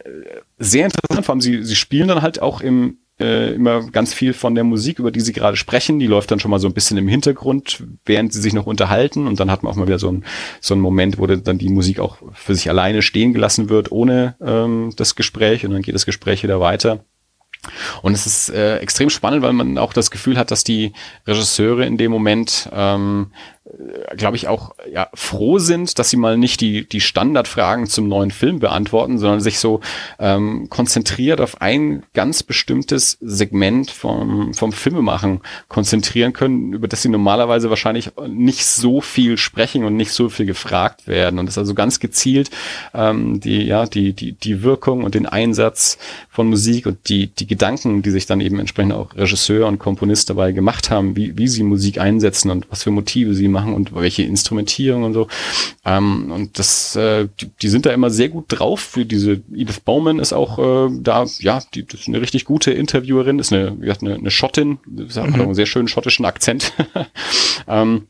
sehr 0.56 0.86
interessant, 0.86 1.26
vor 1.26 1.34
allem 1.34 1.42
sie, 1.42 1.64
sie 1.64 1.76
spielen 1.76 2.08
dann 2.08 2.22
halt 2.22 2.40
auch 2.40 2.62
im 2.62 2.96
äh, 3.20 3.54
immer 3.54 3.90
ganz 3.90 4.14
viel 4.14 4.32
von 4.32 4.54
der 4.54 4.64
Musik, 4.64 4.98
über 4.98 5.10
die 5.10 5.20
sie 5.20 5.32
gerade 5.32 5.56
sprechen. 5.56 5.98
Die 5.98 6.06
läuft 6.06 6.30
dann 6.30 6.40
schon 6.40 6.50
mal 6.50 6.60
so 6.60 6.68
ein 6.68 6.74
bisschen 6.74 6.98
im 6.98 7.08
Hintergrund, 7.08 7.84
während 8.04 8.32
sie 8.32 8.40
sich 8.40 8.52
noch 8.52 8.66
unterhalten. 8.66 9.26
Und 9.26 9.40
dann 9.40 9.50
hat 9.50 9.62
man 9.62 9.72
auch 9.72 9.76
mal 9.76 9.86
wieder 9.86 9.98
so 9.98 10.10
ein 10.10 10.24
so 10.60 10.74
ein 10.74 10.80
Moment, 10.80 11.18
wo 11.18 11.26
dann 11.26 11.58
die 11.58 11.68
Musik 11.68 12.00
auch 12.00 12.18
für 12.32 12.54
sich 12.54 12.68
alleine 12.68 13.02
stehen 13.02 13.32
gelassen 13.32 13.68
wird, 13.68 13.92
ohne 13.92 14.36
ähm, 14.40 14.92
das 14.96 15.16
Gespräch. 15.16 15.64
Und 15.64 15.72
dann 15.72 15.82
geht 15.82 15.94
das 15.94 16.06
Gespräch 16.06 16.42
wieder 16.42 16.60
weiter. 16.60 17.04
Und 18.02 18.14
es 18.14 18.26
ist 18.26 18.50
äh, 18.50 18.78
extrem 18.78 19.10
spannend, 19.10 19.42
weil 19.42 19.52
man 19.52 19.78
auch 19.78 19.92
das 19.92 20.10
Gefühl 20.10 20.38
hat, 20.38 20.50
dass 20.50 20.64
die 20.64 20.92
Regisseure 21.26 21.84
in 21.84 21.96
dem 21.96 22.10
Moment 22.10 22.68
ähm, 22.72 23.32
glaube 24.16 24.36
ich, 24.36 24.48
auch 24.48 24.74
ja, 24.90 25.08
froh 25.14 25.58
sind, 25.58 25.98
dass 25.98 26.10
sie 26.10 26.16
mal 26.16 26.38
nicht 26.38 26.60
die, 26.60 26.88
die 26.88 27.00
Standardfragen 27.00 27.86
zum 27.86 28.08
neuen 28.08 28.30
Film 28.30 28.60
beantworten, 28.60 29.18
sondern 29.18 29.40
sich 29.40 29.58
so 29.58 29.80
ähm, 30.18 30.68
konzentriert 30.70 31.40
auf 31.40 31.60
ein 31.60 32.04
ganz 32.14 32.42
bestimmtes 32.42 33.18
Segment 33.20 33.90
vom, 33.90 34.54
vom 34.54 34.72
Filmemachen 34.72 35.40
konzentrieren 35.68 36.32
können, 36.32 36.72
über 36.72 36.88
das 36.88 37.02
sie 37.02 37.08
normalerweise 37.08 37.68
wahrscheinlich 37.68 38.10
nicht 38.26 38.64
so 38.64 39.00
viel 39.00 39.36
sprechen 39.36 39.84
und 39.84 39.96
nicht 39.96 40.12
so 40.12 40.28
viel 40.28 40.46
gefragt 40.46 41.06
werden. 41.06 41.38
Und 41.38 41.46
das 41.46 41.58
also 41.58 41.74
ganz 41.74 42.00
gezielt 42.00 42.50
ähm, 42.94 43.40
die, 43.40 43.62
ja, 43.62 43.86
die, 43.86 44.12
die, 44.12 44.32
die 44.32 44.62
Wirkung 44.62 45.04
und 45.04 45.14
den 45.14 45.26
Einsatz 45.26 45.98
von 46.30 46.48
Musik 46.48 46.86
und 46.86 47.08
die, 47.08 47.26
die 47.28 47.46
Gedanken, 47.46 48.02
die 48.02 48.10
sich 48.10 48.26
dann 48.26 48.40
eben 48.40 48.60
entsprechend 48.60 48.92
auch 48.92 49.14
Regisseur 49.14 49.66
und 49.66 49.78
Komponist 49.78 50.30
dabei 50.30 50.52
gemacht 50.52 50.90
haben, 50.90 51.16
wie, 51.16 51.36
wie 51.36 51.48
sie 51.48 51.62
Musik 51.62 52.00
einsetzen 52.00 52.50
und 52.50 52.70
was 52.70 52.84
für 52.84 52.90
Motive 52.90 53.34
sie 53.34 53.48
machen 53.48 53.57
und 53.64 53.94
welche 53.94 54.22
Instrumentierung 54.22 55.04
und 55.04 55.14
so. 55.14 55.28
Ähm, 55.84 56.30
und 56.30 56.58
das, 56.58 56.96
äh, 56.96 57.28
die, 57.40 57.50
die, 57.62 57.68
sind 57.68 57.86
da 57.86 57.90
immer 57.90 58.10
sehr 58.10 58.28
gut 58.28 58.46
drauf. 58.48 58.80
Für 58.80 59.04
diese 59.04 59.42
Edith 59.52 59.80
Bowman 59.80 60.18
ist 60.18 60.32
auch 60.32 60.58
äh, 60.58 60.90
da, 61.00 61.26
ja, 61.38 61.60
die, 61.74 61.86
das 61.86 62.00
ist 62.00 62.08
eine 62.08 62.20
richtig 62.20 62.44
gute 62.44 62.70
Interviewerin, 62.72 63.38
ist 63.38 63.52
eine, 63.52 63.76
wie 63.76 63.82
gesagt, 63.82 64.02
eine, 64.02 64.14
eine 64.14 64.30
Schottin, 64.30 64.78
hat 65.14 65.30
mhm. 65.30 65.40
einen 65.40 65.54
sehr 65.54 65.66
schönen 65.66 65.88
schottischen 65.88 66.24
Akzent. 66.24 66.72
ähm, 67.68 68.06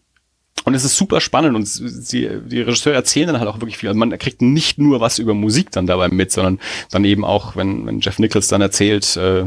und 0.65 0.75
es 0.75 0.85
ist 0.85 0.97
super 0.97 1.21
spannend 1.21 1.57
und 1.57 1.67
sie, 1.67 2.29
die 2.47 2.61
Regisseure 2.61 2.97
erzählen 2.97 3.29
dann 3.29 3.39
halt 3.39 3.49
auch 3.49 3.61
wirklich 3.61 3.79
viel. 3.79 3.89
Also 3.89 3.99
man 3.99 4.17
kriegt 4.19 4.43
nicht 4.43 4.79
nur 4.79 5.01
was 5.01 5.19
über 5.19 5.35
Musik 5.35 5.71
dann 5.71 5.87
dabei 5.87 6.09
mit, 6.09 6.33
sondern 6.33 6.59
dann 6.91 7.05
eben 7.05 7.25
auch, 7.25 7.57
wenn, 7.57 7.87
wenn 7.87 8.01
Jeff 8.01 8.19
Nichols 8.19 8.49
dann 8.49 8.61
erzählt, 8.61 9.17
äh, 9.17 9.47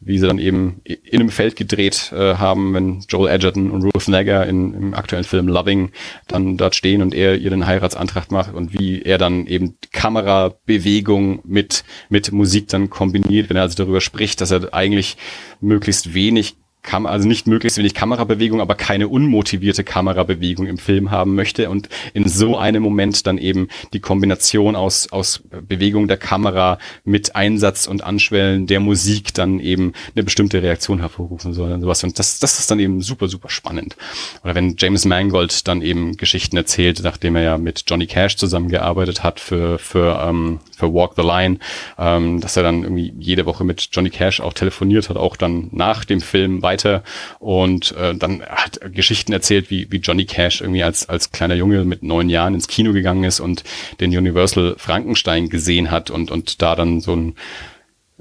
wie 0.00 0.18
sie 0.18 0.26
dann 0.26 0.38
eben 0.38 0.80
in 0.84 1.20
einem 1.20 1.30
Feld 1.30 1.56
gedreht 1.56 2.12
äh, 2.12 2.34
haben, 2.34 2.74
wenn 2.74 3.00
Joel 3.08 3.30
Edgerton 3.30 3.70
und 3.70 3.82
Ruth 3.82 4.08
Negger 4.08 4.46
in, 4.46 4.74
im 4.74 4.94
aktuellen 4.94 5.24
Film 5.24 5.48
Loving 5.48 5.90
dann 6.28 6.56
dort 6.56 6.74
stehen 6.74 7.02
und 7.02 7.14
er 7.14 7.36
ihr 7.36 7.50
den 7.50 7.66
Heiratsantrag 7.66 8.30
macht 8.30 8.54
und 8.54 8.78
wie 8.78 9.02
er 9.02 9.18
dann 9.18 9.46
eben 9.46 9.76
Kamerabewegung 9.92 11.40
mit, 11.44 11.84
mit 12.08 12.32
Musik 12.32 12.68
dann 12.68 12.90
kombiniert, 12.90 13.48
wenn 13.48 13.56
er 13.56 13.62
also 13.62 13.76
darüber 13.76 14.00
spricht, 14.00 14.40
dass 14.40 14.50
er 14.50 14.72
eigentlich 14.72 15.16
möglichst 15.60 16.14
wenig 16.14 16.56
Kam 16.82 17.06
also 17.06 17.28
nicht 17.28 17.46
möglichst 17.46 17.78
wenig 17.78 17.94
Kamerabewegung, 17.94 18.60
aber 18.60 18.74
keine 18.74 19.08
unmotivierte 19.08 19.84
Kamerabewegung 19.84 20.66
im 20.66 20.78
Film 20.78 21.10
haben 21.10 21.34
möchte 21.34 21.70
und 21.70 21.88
in 22.12 22.28
so 22.28 22.56
einem 22.56 22.82
Moment 22.82 23.26
dann 23.26 23.38
eben 23.38 23.68
die 23.92 24.00
Kombination 24.00 24.74
aus, 24.74 25.10
aus 25.12 25.42
Bewegung 25.68 26.08
der 26.08 26.16
Kamera 26.16 26.78
mit 27.04 27.36
Einsatz 27.36 27.86
und 27.86 28.02
Anschwellen 28.02 28.66
der 28.66 28.80
Musik 28.80 29.32
dann 29.32 29.60
eben 29.60 29.92
eine 30.14 30.24
bestimmte 30.24 30.62
Reaktion 30.62 30.98
hervorrufen 30.98 31.52
soll 31.52 31.72
und 31.72 31.82
sowas. 31.82 32.02
Und 32.02 32.18
das, 32.18 32.40
das 32.40 32.58
ist 32.58 32.70
dann 32.70 32.80
eben 32.80 33.00
super, 33.00 33.28
super 33.28 33.48
spannend. 33.48 33.96
Oder 34.42 34.54
wenn 34.54 34.74
James 34.76 35.04
Mangold 35.04 35.68
dann 35.68 35.82
eben 35.82 36.16
Geschichten 36.16 36.56
erzählt, 36.56 37.00
nachdem 37.04 37.36
er 37.36 37.42
ja 37.42 37.58
mit 37.58 37.84
Johnny 37.86 38.06
Cash 38.06 38.36
zusammengearbeitet 38.36 39.22
hat 39.22 39.38
für, 39.38 39.78
für, 39.78 40.20
ähm, 40.26 40.60
für 40.82 40.92
Walk 40.92 41.12
the 41.16 41.22
Line, 41.22 41.58
ähm, 41.96 42.40
dass 42.40 42.56
er 42.56 42.64
dann 42.64 42.82
irgendwie 42.82 43.14
jede 43.18 43.46
Woche 43.46 43.62
mit 43.62 43.88
Johnny 43.92 44.10
Cash 44.10 44.40
auch 44.40 44.52
telefoniert 44.52 45.08
hat, 45.08 45.16
auch 45.16 45.36
dann 45.36 45.68
nach 45.70 46.04
dem 46.04 46.20
Film 46.20 46.62
weiter. 46.62 47.04
Und 47.38 47.92
äh, 47.96 48.14
dann 48.16 48.42
hat 48.42 48.80
Geschichten 48.92 49.32
erzählt, 49.32 49.70
wie, 49.70 49.86
wie 49.92 49.98
Johnny 49.98 50.24
Cash 50.24 50.60
irgendwie 50.60 50.82
als, 50.82 51.08
als 51.08 51.30
kleiner 51.30 51.54
Junge 51.54 51.84
mit 51.84 52.02
neun 52.02 52.28
Jahren 52.28 52.54
ins 52.54 52.66
Kino 52.66 52.92
gegangen 52.92 53.22
ist 53.22 53.38
und 53.38 53.62
den 54.00 54.10
Universal 54.10 54.74
Frankenstein 54.76 55.48
gesehen 55.48 55.92
hat 55.92 56.10
und, 56.10 56.32
und 56.32 56.60
da 56.62 56.74
dann 56.74 57.00
so 57.00 57.14
ein 57.14 57.34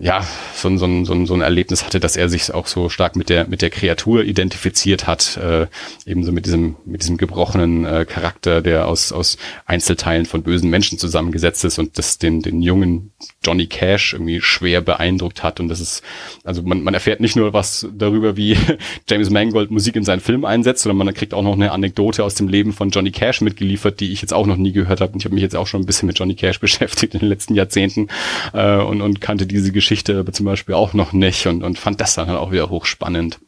ja, 0.01 0.25
so 0.55 0.67
ein, 0.67 0.79
so, 0.79 1.05
so, 1.05 1.25
so 1.25 1.33
ein 1.35 1.41
Erlebnis 1.41 1.85
hatte, 1.85 1.99
dass 1.99 2.17
er 2.17 2.27
sich 2.27 2.51
auch 2.51 2.65
so 2.65 2.89
stark 2.89 3.15
mit 3.15 3.29
der, 3.29 3.47
mit 3.47 3.61
der 3.61 3.69
Kreatur 3.69 4.23
identifiziert 4.23 5.05
hat, 5.05 5.37
äh, 5.37 5.67
ebenso 6.07 6.31
mit 6.31 6.47
diesem, 6.47 6.75
mit 6.85 7.03
diesem 7.03 7.17
gebrochenen 7.17 7.85
äh, 7.85 8.05
Charakter, 8.05 8.61
der 8.61 8.87
aus, 8.87 9.11
aus 9.11 9.37
Einzelteilen 9.67 10.25
von 10.25 10.41
bösen 10.41 10.71
Menschen 10.71 10.97
zusammengesetzt 10.97 11.63
ist 11.65 11.77
und 11.77 11.99
das 11.99 12.17
den, 12.17 12.41
den 12.41 12.63
jungen 12.63 13.11
Johnny 13.45 13.67
Cash 13.67 14.13
irgendwie 14.13 14.41
schwer 14.41 14.81
beeindruckt 14.81 15.43
hat. 15.43 15.59
Und 15.59 15.69
das 15.69 15.79
ist, 15.79 16.01
also 16.43 16.63
man, 16.63 16.81
man 16.81 16.95
erfährt 16.95 17.19
nicht 17.19 17.35
nur 17.35 17.53
was 17.53 17.87
darüber, 17.95 18.35
wie 18.35 18.57
James 19.07 19.29
Mangold 19.29 19.69
Musik 19.69 19.95
in 19.95 20.03
seinen 20.03 20.19
Film 20.19 20.45
einsetzt, 20.45 20.81
sondern 20.81 21.05
man 21.05 21.13
kriegt 21.13 21.35
auch 21.35 21.43
noch 21.43 21.53
eine 21.53 21.71
Anekdote 21.71 22.23
aus 22.23 22.33
dem 22.33 22.47
Leben 22.47 22.73
von 22.73 22.89
Johnny 22.89 23.11
Cash 23.11 23.41
mitgeliefert, 23.41 23.99
die 23.99 24.11
ich 24.11 24.21
jetzt 24.21 24.33
auch 24.33 24.47
noch 24.47 24.57
nie 24.57 24.71
gehört 24.71 24.99
habe. 24.99 25.13
Und 25.13 25.19
ich 25.19 25.25
habe 25.25 25.35
mich 25.35 25.43
jetzt 25.43 25.55
auch 25.55 25.67
schon 25.67 25.81
ein 25.81 25.85
bisschen 25.85 26.07
mit 26.07 26.17
Johnny 26.17 26.33
Cash 26.33 26.59
beschäftigt 26.59 27.13
in 27.13 27.19
den 27.19 27.29
letzten 27.29 27.53
Jahrzehnten 27.53 28.07
äh, 28.53 28.77
und, 28.77 29.01
und 29.01 29.21
kannte 29.21 29.45
diese 29.45 29.71
Geschichte 29.71 29.90
aber 30.09 30.33
zum 30.33 30.45
Beispiel 30.45 30.75
auch 30.75 30.93
noch 30.93 31.13
nicht 31.13 31.47
und, 31.47 31.63
und 31.63 31.79
fand 31.79 32.01
das 32.01 32.15
dann 32.15 32.27
halt 32.27 32.39
auch 32.39 32.51
wieder 32.51 32.69
hochspannend. 32.69 33.39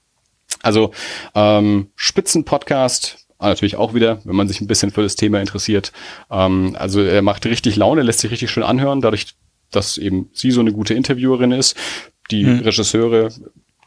Also 0.62 0.91
ähm, 1.36 1.88
Spitzenpodcast, 1.96 3.24
Ah, 3.44 3.50
natürlich 3.50 3.76
auch 3.76 3.94
wieder, 3.94 4.22
wenn 4.24 4.38
man 4.38 4.48
sich 4.48 4.62
ein 4.62 4.68
bisschen 4.68 4.91
für 4.91 5.04
das 5.04 5.18
Thema 5.18 5.41
interessiert. 5.41 5.91
Ähm, 6.32 6.78
also 6.80 7.02
er 7.02 7.22
macht 7.22 7.46
richtig 7.46 7.76
Laune, 7.76 8.02
lässt 8.02 8.20
sich 8.20 8.32
richtig 8.32 8.50
schön 8.50 8.64
anhören, 8.64 9.02
dadurch, 9.02 9.36
dass 9.70 9.98
eben 9.98 10.30
sie 10.32 10.52
so 10.52 10.62
eine 10.62 10.72
gute 10.72 10.94
Interviewerin 10.94 11.52
ist. 11.52 11.76
Die 12.32 12.46
hm. 12.46 12.60
Regisseure, 12.60 13.34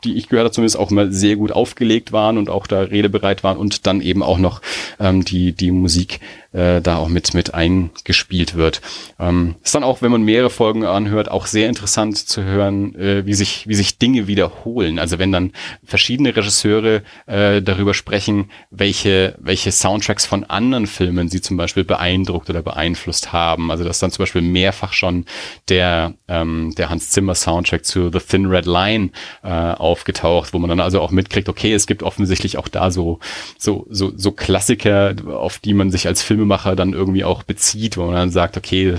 die 0.04 0.14
ich 0.16 0.28
gehört 0.28 0.44
habe, 0.44 0.54
zumindest 0.54 0.78
auch 0.78 0.90
immer 0.90 1.10
sehr 1.10 1.36
gut 1.36 1.52
aufgelegt 1.52 2.12
waren 2.12 2.36
und 2.36 2.50
auch 2.50 2.66
da 2.66 2.80
redebereit 2.82 3.44
waren 3.44 3.56
und 3.56 3.86
dann 3.86 4.02
eben 4.02 4.22
auch 4.22 4.36
noch 4.36 4.60
ähm, 5.00 5.24
die, 5.24 5.52
die 5.52 5.70
Musik 5.70 6.20
äh, 6.56 6.80
da 6.80 6.96
auch 6.96 7.08
mit, 7.08 7.34
mit 7.34 7.54
eingespielt 7.54 8.54
wird. 8.54 8.80
Ähm, 9.20 9.56
ist 9.62 9.74
dann 9.74 9.84
auch, 9.84 10.00
wenn 10.00 10.10
man 10.10 10.22
mehrere 10.22 10.50
Folgen 10.50 10.84
anhört, 10.84 11.30
auch 11.30 11.46
sehr 11.46 11.68
interessant 11.68 12.16
zu 12.16 12.42
hören, 12.42 12.94
äh, 12.94 13.26
wie 13.26 13.34
sich, 13.34 13.68
wie 13.68 13.74
sich 13.74 13.98
Dinge 13.98 14.26
wiederholen. 14.26 14.98
Also 14.98 15.18
wenn 15.18 15.32
dann 15.32 15.52
verschiedene 15.84 16.34
Regisseure 16.34 17.02
äh, 17.26 17.60
darüber 17.60 17.92
sprechen, 17.92 18.50
welche, 18.70 19.36
welche 19.38 19.70
Soundtracks 19.70 20.24
von 20.24 20.44
anderen 20.44 20.86
Filmen 20.86 21.28
sie 21.28 21.42
zum 21.42 21.56
Beispiel 21.58 21.84
beeindruckt 21.84 22.48
oder 22.48 22.62
beeinflusst 22.62 23.32
haben. 23.32 23.70
Also 23.70 23.84
dass 23.84 23.98
dann 23.98 24.10
zum 24.10 24.22
Beispiel 24.22 24.42
mehrfach 24.42 24.94
schon 24.94 25.26
der, 25.68 26.14
ähm, 26.28 26.72
der 26.76 26.88
Hans 26.88 27.10
Zimmer 27.10 27.34
Soundtrack 27.34 27.84
zu 27.84 28.10
The 28.10 28.20
Thin 28.20 28.46
Red 28.46 28.64
Line 28.64 29.10
äh, 29.42 29.48
aufgetaucht, 29.48 30.54
wo 30.54 30.58
man 30.58 30.70
dann 30.70 30.80
also 30.80 31.02
auch 31.02 31.10
mitkriegt, 31.10 31.50
okay, 31.50 31.74
es 31.74 31.86
gibt 31.86 32.02
offensichtlich 32.02 32.56
auch 32.56 32.68
da 32.68 32.90
so, 32.90 33.20
so, 33.58 33.86
so, 33.90 34.12
so 34.16 34.32
Klassiker, 34.32 35.14
auf 35.26 35.58
die 35.58 35.74
man 35.74 35.90
sich 35.90 36.06
als 36.06 36.22
Filmemacher 36.46 36.76
dann 36.76 36.92
irgendwie 36.92 37.24
auch 37.24 37.42
bezieht, 37.42 37.96
wo 37.96 38.06
man 38.06 38.14
dann 38.14 38.30
sagt, 38.30 38.56
okay, 38.56 38.96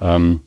ähm, 0.00 0.40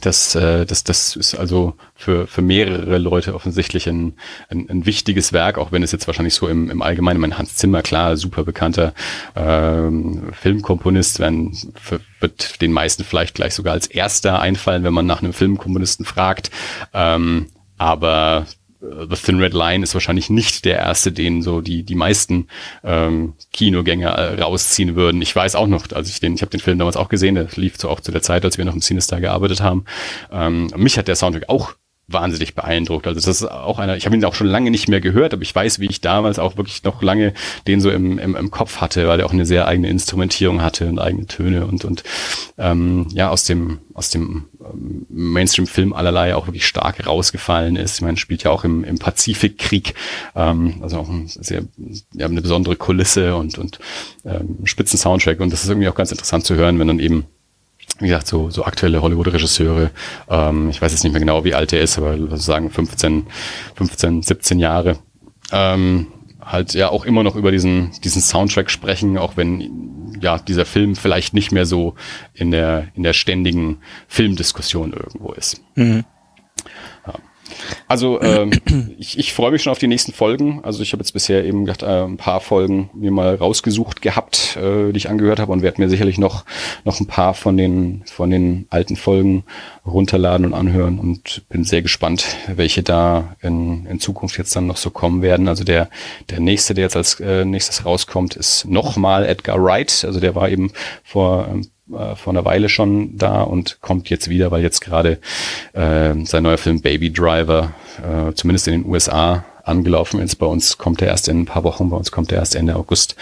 das, 0.00 0.34
äh, 0.34 0.66
das, 0.66 0.82
das 0.82 1.14
ist 1.14 1.36
also 1.36 1.74
für, 1.94 2.26
für 2.26 2.42
mehrere 2.42 2.98
Leute 2.98 3.32
offensichtlich 3.32 3.86
ein, 3.88 4.14
ein, 4.48 4.68
ein 4.68 4.86
wichtiges 4.86 5.32
Werk, 5.32 5.56
auch 5.56 5.70
wenn 5.70 5.84
es 5.84 5.92
jetzt 5.92 6.08
wahrscheinlich 6.08 6.34
so 6.34 6.48
im, 6.48 6.68
im 6.68 6.82
Allgemeinen, 6.82 7.20
mein 7.20 7.38
Hans 7.38 7.54
Zimmer, 7.54 7.82
klar, 7.82 8.16
super 8.16 8.42
bekannter 8.42 8.92
ähm, 9.36 10.32
Filmkomponist, 10.32 11.20
wenn, 11.20 11.56
für, 11.80 12.00
wird 12.18 12.60
den 12.60 12.72
meisten 12.72 13.04
vielleicht 13.04 13.36
gleich 13.36 13.54
sogar 13.54 13.72
als 13.72 13.86
erster 13.86 14.40
einfallen, 14.40 14.82
wenn 14.82 14.94
man 14.94 15.06
nach 15.06 15.22
einem 15.22 15.32
Filmkomponisten 15.32 16.04
fragt. 16.04 16.50
Ähm, 16.92 17.46
aber 17.78 18.46
The 19.08 19.16
Thin 19.16 19.40
Red 19.40 19.54
Line 19.54 19.82
ist 19.82 19.94
wahrscheinlich 19.94 20.30
nicht 20.30 20.64
der 20.64 20.78
erste, 20.78 21.12
den 21.12 21.42
so 21.42 21.60
die 21.60 21.82
die 21.82 21.94
meisten 21.94 22.48
ähm, 22.82 23.34
Kinogänger 23.52 24.10
äh, 24.10 24.42
rausziehen 24.42 24.96
würden. 24.96 25.22
Ich 25.22 25.34
weiß 25.34 25.54
auch 25.56 25.66
noch, 25.66 25.90
als 25.92 26.08
ich 26.08 26.20
den, 26.20 26.34
ich 26.34 26.42
habe 26.42 26.50
den 26.50 26.60
Film 26.60 26.78
damals 26.78 26.96
auch 26.96 27.08
gesehen, 27.08 27.34
der 27.34 27.48
lief 27.56 27.76
so 27.78 27.88
auch 27.88 28.00
zu 28.00 28.12
der 28.12 28.22
Zeit, 28.22 28.44
als 28.44 28.58
wir 28.58 28.64
noch 28.64 28.74
im 28.74 28.80
Cinestar 28.80 29.20
gearbeitet 29.20 29.60
haben. 29.60 29.84
Ähm, 30.30 30.70
mich 30.76 30.98
hat 30.98 31.08
der 31.08 31.16
Soundtrack 31.16 31.48
auch 31.48 31.74
wahnsinnig 32.06 32.54
beeindruckt. 32.54 33.06
Also 33.06 33.18
das 33.18 33.26
ist 33.26 33.50
auch 33.50 33.78
einer, 33.78 33.96
ich 33.96 34.04
habe 34.04 34.14
ihn 34.14 34.24
auch 34.24 34.34
schon 34.34 34.46
lange 34.46 34.70
nicht 34.70 34.88
mehr 34.88 35.00
gehört, 35.00 35.32
aber 35.32 35.42
ich 35.42 35.54
weiß, 35.54 35.78
wie 35.78 35.86
ich 35.86 36.00
damals 36.00 36.38
auch 36.38 36.56
wirklich 36.56 36.82
noch 36.84 37.02
lange 37.02 37.32
den 37.66 37.80
so 37.80 37.90
im, 37.90 38.18
im, 38.18 38.36
im 38.36 38.50
Kopf 38.50 38.80
hatte, 38.80 39.08
weil 39.08 39.20
er 39.20 39.26
auch 39.26 39.32
eine 39.32 39.46
sehr 39.46 39.66
eigene 39.66 39.88
Instrumentierung 39.88 40.62
hatte 40.62 40.88
und 40.88 40.98
eigene 40.98 41.26
Töne 41.26 41.66
und 41.66 41.84
und 41.84 42.04
ähm, 42.58 43.06
ja 43.12 43.30
aus 43.30 43.44
dem 43.44 43.80
aus 43.94 44.10
dem 44.10 44.44
Mainstream-Film 45.08 45.92
allerlei 45.92 46.34
auch 46.34 46.46
wirklich 46.46 46.66
stark 46.66 47.06
rausgefallen 47.06 47.76
ist. 47.76 47.96
Ich 47.96 48.02
meine, 48.02 48.16
spielt 48.16 48.42
ja 48.42 48.50
auch 48.50 48.64
im, 48.64 48.84
im 48.84 48.98
Pazifikkrieg, 48.98 49.94
ähm, 50.34 50.76
also 50.80 50.98
auch 50.98 51.08
ein 51.08 51.26
sehr, 51.28 51.62
ja, 52.12 52.26
eine 52.26 52.42
besondere 52.42 52.76
Kulisse 52.76 53.36
und 53.36 53.58
und 53.58 53.78
ähm, 54.24 54.58
spitzen 54.64 54.98
Soundtrack 54.98 55.40
und 55.40 55.52
das 55.52 55.64
ist 55.64 55.68
irgendwie 55.68 55.88
auch 55.88 55.94
ganz 55.94 56.10
interessant 56.10 56.44
zu 56.44 56.54
hören, 56.54 56.78
wenn 56.78 56.88
dann 56.88 57.00
eben 57.00 57.26
wie 58.00 58.08
gesagt, 58.08 58.26
so, 58.26 58.50
so 58.50 58.64
aktuelle 58.64 59.02
Hollywood-Regisseure, 59.02 59.90
ähm, 60.28 60.68
ich 60.68 60.82
weiß 60.82 60.90
jetzt 60.90 61.04
nicht 61.04 61.12
mehr 61.12 61.20
genau, 61.20 61.44
wie 61.44 61.54
alt 61.54 61.72
er 61.72 61.80
ist, 61.80 61.96
aber 61.96 62.36
sagen 62.36 62.70
15, 62.70 63.26
15, 63.76 64.22
17 64.22 64.58
Jahre, 64.58 64.98
ähm, 65.52 66.08
halt 66.44 66.74
ja 66.74 66.88
auch 66.88 67.04
immer 67.04 67.22
noch 67.22 67.36
über 67.36 67.50
diesen, 67.50 67.92
diesen 68.02 68.22
Soundtrack 68.22 68.70
sprechen, 68.70 69.18
auch 69.18 69.36
wenn 69.36 70.16
ja 70.20 70.38
dieser 70.38 70.64
Film 70.64 70.96
vielleicht 70.96 71.34
nicht 71.34 71.52
mehr 71.52 71.66
so 71.66 71.94
in 72.34 72.50
der, 72.50 72.88
in 72.94 73.02
der 73.02 73.12
ständigen 73.12 73.78
Filmdiskussion 74.08 74.92
irgendwo 74.92 75.32
ist. 75.32 75.62
Mhm. 75.74 76.04
Also 77.88 78.20
ähm, 78.22 78.52
ich, 78.98 79.18
ich 79.18 79.32
freue 79.32 79.50
mich 79.50 79.62
schon 79.62 79.70
auf 79.70 79.78
die 79.78 79.86
nächsten 79.86 80.12
Folgen. 80.12 80.60
Also 80.62 80.82
ich 80.82 80.92
habe 80.92 81.00
jetzt 81.00 81.12
bisher 81.12 81.44
eben 81.44 81.64
gedacht, 81.64 81.82
äh, 81.82 82.04
ein 82.04 82.16
paar 82.16 82.40
Folgen 82.40 82.90
mir 82.94 83.10
mal 83.10 83.34
rausgesucht 83.34 84.02
gehabt, 84.02 84.56
äh, 84.56 84.92
die 84.92 84.96
ich 84.96 85.08
angehört 85.08 85.38
habe 85.38 85.52
und 85.52 85.62
werde 85.62 85.80
mir 85.80 85.88
sicherlich 85.88 86.18
noch 86.18 86.44
noch 86.84 87.00
ein 87.00 87.06
paar 87.06 87.34
von 87.34 87.56
den 87.56 88.02
von 88.06 88.30
den 88.30 88.66
alten 88.70 88.96
Folgen 88.96 89.44
runterladen 89.86 90.46
und 90.46 90.54
anhören 90.54 90.98
und 90.98 91.42
bin 91.48 91.64
sehr 91.64 91.82
gespannt, 91.82 92.24
welche 92.54 92.82
da 92.82 93.36
in, 93.42 93.86
in 93.86 94.00
Zukunft 94.00 94.38
jetzt 94.38 94.54
dann 94.56 94.66
noch 94.66 94.76
so 94.76 94.90
kommen 94.90 95.22
werden. 95.22 95.48
Also 95.48 95.64
der 95.64 95.88
der 96.30 96.40
nächste, 96.40 96.74
der 96.74 96.84
jetzt 96.84 96.96
als 96.96 97.20
äh, 97.20 97.44
nächstes 97.44 97.84
rauskommt, 97.84 98.36
ist 98.36 98.64
nochmal 98.66 99.26
Edgar 99.26 99.62
Wright. 99.62 100.04
Also 100.04 100.20
der 100.20 100.34
war 100.34 100.48
eben 100.48 100.72
vor 101.04 101.48
ähm, 101.50 101.66
äh, 101.92 102.16
vor 102.16 102.32
einer 102.32 102.44
Weile 102.44 102.68
schon 102.68 103.16
da 103.16 103.42
und 103.42 103.80
kommt 103.80 104.10
jetzt 104.10 104.28
wieder, 104.28 104.50
weil 104.50 104.62
jetzt 104.62 104.80
gerade 104.80 105.18
äh, 105.72 106.14
sein 106.24 106.42
neuer 106.42 106.58
Film 106.58 106.80
Baby 106.80 107.12
Driver, 107.12 107.74
äh, 108.02 108.32
zumindest 108.34 108.68
in 108.68 108.82
den 108.82 108.90
USA, 108.90 109.44
angelaufen 109.64 110.20
ist. 110.20 110.36
Bei 110.36 110.46
uns 110.46 110.78
kommt 110.78 111.02
er 111.02 111.08
erst 111.08 111.28
in 111.28 111.40
ein 111.40 111.46
paar 111.46 111.64
Wochen, 111.64 111.90
bei 111.90 111.96
uns 111.96 112.12
kommt 112.12 112.32
er 112.32 112.38
erst 112.38 112.54
Ende 112.54 112.76
August. 112.76 113.16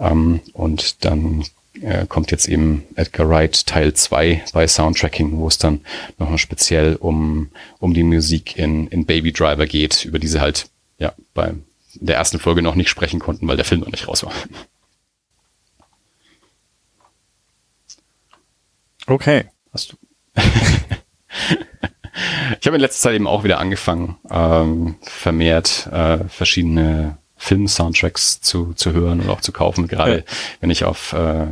Ähm, 0.00 0.40
und 0.52 1.04
dann 1.04 1.44
äh, 1.80 2.06
kommt 2.06 2.30
jetzt 2.30 2.48
eben 2.48 2.84
Edgar 2.96 3.28
Wright 3.28 3.66
Teil 3.66 3.94
2 3.94 4.44
bei 4.52 4.66
Soundtracking, 4.66 5.38
wo 5.38 5.48
es 5.48 5.58
dann 5.58 5.80
nochmal 6.18 6.38
speziell 6.38 6.96
um, 6.96 7.50
um 7.78 7.94
die 7.94 8.02
Musik 8.02 8.56
in, 8.58 8.88
in 8.88 9.06
Baby 9.06 9.32
Driver 9.32 9.66
geht, 9.66 10.04
über 10.04 10.18
diese 10.18 10.40
halt 10.40 10.66
ja 10.98 11.12
bei 11.34 11.54
der 11.94 12.16
ersten 12.16 12.38
Folge 12.38 12.62
noch 12.62 12.74
nicht 12.74 12.88
sprechen 12.88 13.20
konnten, 13.20 13.46
weil 13.48 13.56
der 13.56 13.64
Film 13.64 13.80
noch 13.80 13.90
nicht 13.90 14.08
raus 14.08 14.24
war. 14.24 14.32
Okay. 19.12 19.44
Hast 19.74 19.92
du? 19.92 19.96
ich 22.60 22.66
habe 22.66 22.76
in 22.76 22.80
letzter 22.80 23.08
Zeit 23.08 23.14
eben 23.14 23.26
auch 23.26 23.44
wieder 23.44 23.58
angefangen, 23.58 24.16
ähm, 24.30 24.94
vermehrt 25.02 25.86
äh, 25.92 26.24
verschiedene 26.28 27.18
Film-Soundtracks 27.36 28.40
zu, 28.40 28.72
zu 28.72 28.92
hören 28.92 29.20
und 29.20 29.28
auch 29.28 29.42
zu 29.42 29.52
kaufen. 29.52 29.86
Gerade 29.86 30.18
ja. 30.18 30.24
wenn 30.60 30.70
ich 30.70 30.84
auf 30.84 31.12
äh, 31.12 31.46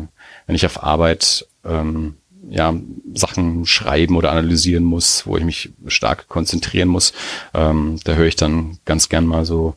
wenn 0.46 0.56
ich 0.56 0.64
auf 0.64 0.82
Arbeit 0.82 1.46
ähm, 1.64 2.16
ja, 2.48 2.74
Sachen 3.12 3.66
schreiben 3.66 4.16
oder 4.16 4.30
analysieren 4.30 4.84
muss, 4.84 5.26
wo 5.26 5.36
ich 5.36 5.44
mich 5.44 5.70
stark 5.86 6.28
konzentrieren 6.28 6.88
muss, 6.88 7.12
ähm, 7.52 8.00
da 8.04 8.14
höre 8.14 8.26
ich 8.26 8.36
dann 8.36 8.78
ganz 8.86 9.10
gern 9.10 9.26
mal 9.26 9.44
so 9.44 9.76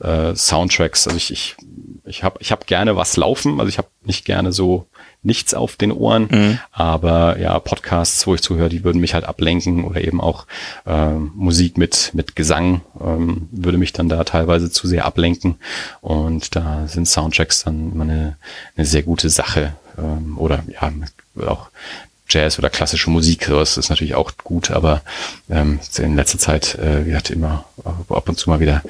äh, 0.00 0.34
Soundtracks. 0.34 1.06
Also 1.06 1.18
ich 1.18 1.30
ich 1.30 1.56
ich 2.06 2.24
habe 2.24 2.38
ich 2.40 2.52
hab 2.52 2.66
gerne 2.66 2.96
was 2.96 3.18
laufen, 3.18 3.60
also 3.60 3.68
ich 3.68 3.76
habe 3.76 3.88
nicht 4.02 4.24
gerne 4.24 4.50
so 4.50 4.86
nichts 5.22 5.54
auf 5.54 5.76
den 5.76 5.92
Ohren. 5.92 6.28
Mhm. 6.30 6.58
Aber 6.72 7.38
ja, 7.38 7.58
Podcasts, 7.58 8.26
wo 8.26 8.34
ich 8.34 8.42
zuhöre, 8.42 8.68
die 8.68 8.84
würden 8.84 9.00
mich 9.00 9.14
halt 9.14 9.24
ablenken 9.24 9.84
oder 9.84 10.02
eben 10.02 10.20
auch 10.20 10.46
ähm, 10.86 11.32
Musik 11.34 11.76
mit, 11.76 12.10
mit 12.14 12.36
Gesang 12.36 12.80
ähm, 13.00 13.48
würde 13.50 13.78
mich 13.78 13.92
dann 13.92 14.08
da 14.08 14.24
teilweise 14.24 14.70
zu 14.70 14.86
sehr 14.86 15.04
ablenken. 15.04 15.56
Und 16.00 16.54
da 16.56 16.86
sind 16.86 17.08
Soundtracks 17.08 17.64
dann 17.64 17.92
immer 17.92 18.04
eine, 18.04 18.36
eine 18.76 18.86
sehr 18.86 19.02
gute 19.02 19.30
Sache. 19.30 19.74
Ähm, 19.98 20.38
oder 20.38 20.62
ja, 20.68 20.92
auch 21.46 21.68
Jazz 22.28 22.58
oder 22.58 22.70
klassische 22.70 23.10
Musik, 23.10 23.44
sowas 23.46 23.76
ist 23.76 23.88
natürlich 23.88 24.14
auch 24.14 24.32
gut, 24.42 24.70
aber 24.70 25.02
ähm, 25.48 25.80
in 25.96 26.16
letzter 26.16 26.38
Zeit, 26.38 26.74
äh, 26.74 27.06
wir 27.06 27.16
hatten 27.16 27.32
immer 27.34 27.64
ab 27.84 28.28
und 28.28 28.38
zu 28.38 28.50
mal 28.50 28.60
wieder 28.60 28.82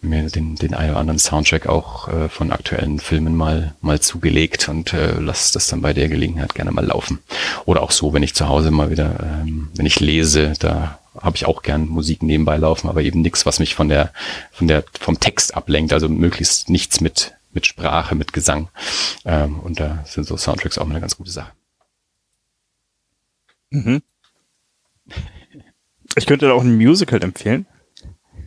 mir 0.00 0.30
den, 0.30 0.56
den 0.56 0.74
einen 0.74 0.90
oder 0.90 1.00
anderen 1.00 1.18
Soundtrack 1.18 1.66
auch 1.66 2.08
äh, 2.08 2.28
von 2.28 2.50
aktuellen 2.50 2.98
Filmen 2.98 3.36
mal, 3.36 3.74
mal 3.80 4.00
zugelegt 4.00 4.68
und 4.68 4.92
äh, 4.92 5.18
lass 5.20 5.52
das 5.52 5.66
dann 5.68 5.82
bei 5.82 5.92
der 5.92 6.08
Gelegenheit 6.08 6.54
gerne 6.54 6.70
mal 6.72 6.84
laufen. 6.84 7.18
Oder 7.66 7.82
auch 7.82 7.90
so, 7.90 8.14
wenn 8.14 8.22
ich 8.22 8.34
zu 8.34 8.48
Hause 8.48 8.70
mal 8.70 8.90
wieder, 8.90 9.16
ähm, 9.22 9.68
wenn 9.74 9.86
ich 9.86 10.00
lese, 10.00 10.54
da 10.58 10.98
habe 11.20 11.36
ich 11.36 11.46
auch 11.46 11.62
gern 11.62 11.88
Musik 11.88 12.22
nebenbei 12.22 12.56
laufen, 12.56 12.88
aber 12.88 13.02
eben 13.02 13.20
nichts, 13.20 13.44
was 13.44 13.58
mich 13.58 13.74
von 13.74 13.88
der, 13.88 14.12
von 14.52 14.68
der, 14.68 14.84
vom 14.98 15.20
Text 15.20 15.54
ablenkt, 15.54 15.92
also 15.92 16.08
möglichst 16.08 16.70
nichts 16.70 17.00
mit, 17.00 17.34
mit 17.52 17.66
Sprache, 17.66 18.14
mit 18.14 18.32
Gesang. 18.32 18.68
Ähm, 19.24 19.58
und 19.60 19.80
da 19.80 20.04
sind 20.06 20.26
so 20.26 20.36
Soundtracks 20.36 20.78
auch 20.78 20.84
mal 20.84 20.92
eine 20.92 21.00
ganz 21.00 21.16
gute 21.16 21.30
Sache. 21.30 21.50
Mhm. 23.70 24.02
Ich 26.16 26.26
könnte 26.26 26.46
da 26.46 26.52
auch 26.52 26.62
ein 26.62 26.76
Musical 26.76 27.22
empfehlen. 27.22 27.66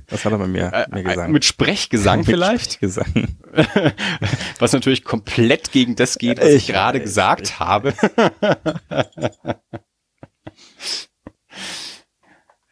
Das 0.08 0.26
hat 0.26 0.34
er 0.34 0.40
bei 0.40 0.48
mir, 0.48 0.74
äh, 0.74 0.88
mir 0.94 1.04
gesagt. 1.04 1.32
Mit 1.32 1.46
Sprechgesang 1.46 2.20
mit 2.26 2.28
vielleicht? 2.28 2.74
Sprechgesang. 2.74 3.38
was 4.60 4.74
natürlich 4.74 5.06
komplett 5.06 5.72
gegen 5.72 5.96
das 5.96 6.18
geht, 6.18 6.40
was 6.40 6.50
ich, 6.50 6.68
ich 6.68 6.68
gerade 6.68 7.00
gesagt 7.00 7.44
ich. 7.44 7.60
habe. 7.60 7.94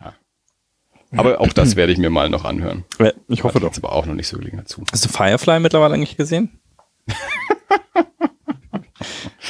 ja. 0.01 0.13
Aber 1.15 1.39
auch 1.39 1.53
das 1.53 1.77
werde 1.77 1.93
ich 1.93 1.97
mir 1.97 2.09
mal 2.09 2.29
noch 2.29 2.43
anhören. 2.43 2.83
Ich 3.29 3.45
hoffe 3.45 3.61
doch. 3.61 3.73
aber 3.77 3.93
auch 3.93 4.05
noch 4.05 4.15
nicht 4.15 4.27
so 4.27 4.37
Gelegenheit 4.37 4.67
zu. 4.67 4.83
Hast 4.91 5.05
du 5.05 5.09
Firefly 5.09 5.61
mittlerweile 5.61 5.93
eigentlich 5.93 6.17
gesehen? 6.17 6.59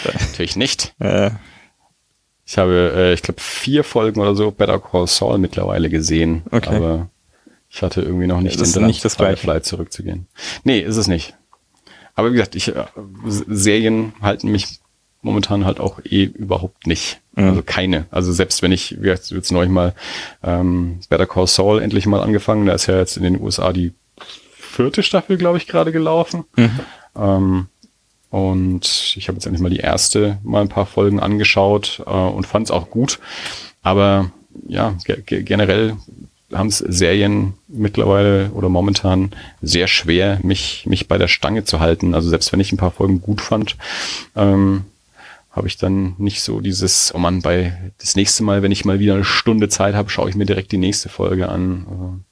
Natürlich 0.03 0.55
nicht. 0.55 0.93
Äh, 0.99 1.31
ich 2.49 2.57
habe, 2.57 2.93
äh, 2.95 3.13
ich 3.13 3.21
glaube, 3.21 3.39
vier 3.39 3.83
Folgen 3.83 4.19
oder 4.19 4.33
so 4.33 4.49
Better 4.49 4.79
Call 4.79 5.05
Saul 5.05 5.37
mittlerweile 5.37 5.87
gesehen. 5.87 6.41
Okay. 6.49 6.75
Aber 6.75 7.09
ich 7.69 7.83
hatte 7.83 8.01
irgendwie 8.01 8.25
noch 8.25 8.41
nicht 8.41 8.59
das 8.59 8.71
den 8.71 8.87
nicht 8.87 9.05
das 9.05 9.17
Firefly 9.17 9.61
zurückzugehen. 9.61 10.25
Nee, 10.63 10.79
ist 10.79 10.97
es 10.97 11.07
nicht. 11.07 11.35
Aber 12.15 12.29
wie 12.29 12.33
gesagt, 12.33 12.55
ich, 12.55 12.75
äh, 12.75 12.85
Serien 13.27 14.13
halten 14.19 14.51
mich 14.51 14.79
momentan 15.21 15.63
halt 15.63 15.79
auch 15.79 15.99
eh 16.03 16.23
überhaupt 16.23 16.87
nicht. 16.87 17.21
Mhm. 17.35 17.49
Also 17.49 17.61
keine. 17.61 18.07
Also 18.09 18.33
selbst 18.33 18.63
wenn 18.63 18.71
ich, 18.71 18.97
wie 18.97 19.03
gesagt, 19.03 19.29
jetzt 19.29 19.51
neulich 19.51 19.71
mal 19.71 19.93
ähm, 20.41 21.01
Better 21.07 21.27
Call 21.27 21.45
Saul 21.45 21.79
endlich 21.79 22.07
mal 22.07 22.21
angefangen, 22.21 22.65
da 22.65 22.73
ist 22.73 22.87
ja 22.87 22.97
jetzt 22.97 23.15
in 23.15 23.21
den 23.21 23.39
USA 23.39 23.71
die 23.73 23.93
vierte 24.57 25.03
Staffel, 25.03 25.37
glaube 25.37 25.59
ich, 25.59 25.67
gerade 25.67 25.91
gelaufen. 25.91 26.45
Mhm. 26.55 26.79
Ähm, 27.15 27.67
Und 28.29 29.13
ich 29.15 29.27
habe 29.27 29.37
jetzt 29.37 29.45
endlich 29.45 29.61
mal 29.61 29.69
die 29.69 29.77
erste 29.77 30.37
mal 30.43 30.61
ein 30.61 30.69
paar 30.69 30.85
Folgen 30.85 31.19
angeschaut 31.19 32.03
äh, 32.05 32.09
und 32.09 32.45
fand 32.45 32.67
es 32.67 32.71
auch 32.71 32.89
gut. 32.89 33.19
Aber 33.81 34.31
ja, 34.67 34.95
ge 35.05 35.43
generell 35.43 35.95
haben 36.53 36.67
es 36.67 36.79
Serien 36.79 37.53
mittlerweile 37.67 38.51
oder 38.51 38.69
momentan 38.69 39.31
sehr 39.61 39.87
schwer, 39.87 40.39
mich, 40.41 40.85
mich 40.87 41.07
bei 41.07 41.17
der 41.17 41.27
Stange 41.27 41.63
zu 41.63 41.79
halten. 41.79 42.15
Also 42.15 42.29
selbst 42.29 42.51
wenn 42.51 42.59
ich 42.59 42.71
ein 42.71 42.77
paar 42.77 42.91
Folgen 42.91 43.21
gut 43.21 43.41
fand, 43.41 43.77
ähm, 44.35 44.85
habe 45.51 45.67
ich 45.67 45.77
dann 45.77 46.15
nicht 46.17 46.41
so 46.41 46.59
dieses, 46.59 47.13
oh 47.13 47.19
man, 47.19 47.41
bei 47.41 47.91
das 47.99 48.15
nächste 48.15 48.43
Mal, 48.43 48.61
wenn 48.61 48.71
ich 48.71 48.85
mal 48.85 48.99
wieder 48.99 49.15
eine 49.15 49.25
Stunde 49.25 49.69
Zeit 49.69 49.95
habe, 49.95 50.09
schaue 50.09 50.29
ich 50.29 50.35
mir 50.35 50.45
direkt 50.45 50.71
die 50.71 50.77
nächste 50.77 51.09
Folge 51.09 51.49
an. 51.49 52.23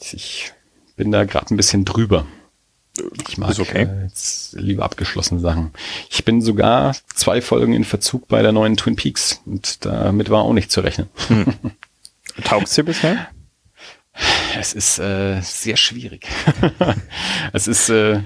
Also 0.00 0.16
ich 0.16 0.52
bin 0.96 1.12
da 1.12 1.24
gerade 1.24 1.54
ein 1.54 1.56
bisschen 1.56 1.84
drüber. 1.84 2.26
Ich 3.28 3.38
mag 3.38 3.58
okay. 3.58 3.84
äh, 3.84 4.02
jetzt 4.04 4.52
lieber 4.52 4.84
abgeschlossene 4.84 5.40
Sachen. 5.40 5.72
Ich 6.10 6.24
bin 6.24 6.42
sogar 6.42 6.94
zwei 7.14 7.40
Folgen 7.40 7.72
in 7.72 7.84
Verzug 7.84 8.28
bei 8.28 8.42
der 8.42 8.52
neuen 8.52 8.76
Twin 8.76 8.96
Peaks 8.96 9.40
und 9.46 9.84
damit 9.84 10.30
war 10.30 10.42
auch 10.42 10.52
nicht 10.52 10.70
zu 10.70 10.80
rechnen. 10.80 11.08
Hm. 11.28 11.54
Taugt's 12.44 12.74
dir 12.74 12.84
bisher? 12.84 13.28
Es 14.58 14.72
ist 14.72 14.98
äh, 14.98 15.42
sehr 15.42 15.76
schwierig. 15.76 16.26
es 17.52 17.68
ist 17.68 17.90
äh, 17.90 18.22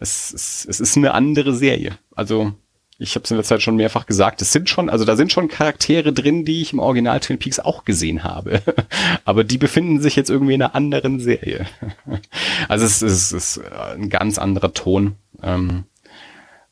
es, 0.00 0.32
es, 0.32 0.66
es 0.68 0.80
ist 0.80 0.96
eine 0.96 1.14
andere 1.14 1.54
Serie. 1.54 1.96
Also 2.16 2.52
ich 3.00 3.14
habe 3.14 3.24
es 3.24 3.30
in 3.30 3.38
der 3.38 3.44
Zeit 3.44 3.62
schon 3.62 3.76
mehrfach 3.76 4.04
gesagt, 4.04 4.42
es 4.42 4.52
sind 4.52 4.68
schon, 4.68 4.90
also 4.90 5.06
da 5.06 5.16
sind 5.16 5.32
schon 5.32 5.48
Charaktere 5.48 6.12
drin, 6.12 6.44
die 6.44 6.60
ich 6.60 6.74
im 6.74 6.80
Original 6.80 7.18
Twin 7.18 7.38
Peaks 7.38 7.58
auch 7.58 7.86
gesehen 7.86 8.24
habe. 8.24 8.62
Aber 9.24 9.42
die 9.42 9.56
befinden 9.56 10.02
sich 10.02 10.16
jetzt 10.16 10.28
irgendwie 10.28 10.54
in 10.54 10.62
einer 10.62 10.74
anderen 10.74 11.18
Serie. 11.18 11.66
Also 12.68 12.84
es 12.84 13.02
ist, 13.02 13.32
es 13.32 13.56
ist 13.56 13.60
ein 13.72 14.10
ganz 14.10 14.38
anderer 14.38 14.72
Ton. 14.74 15.16
Ähm, 15.42 15.84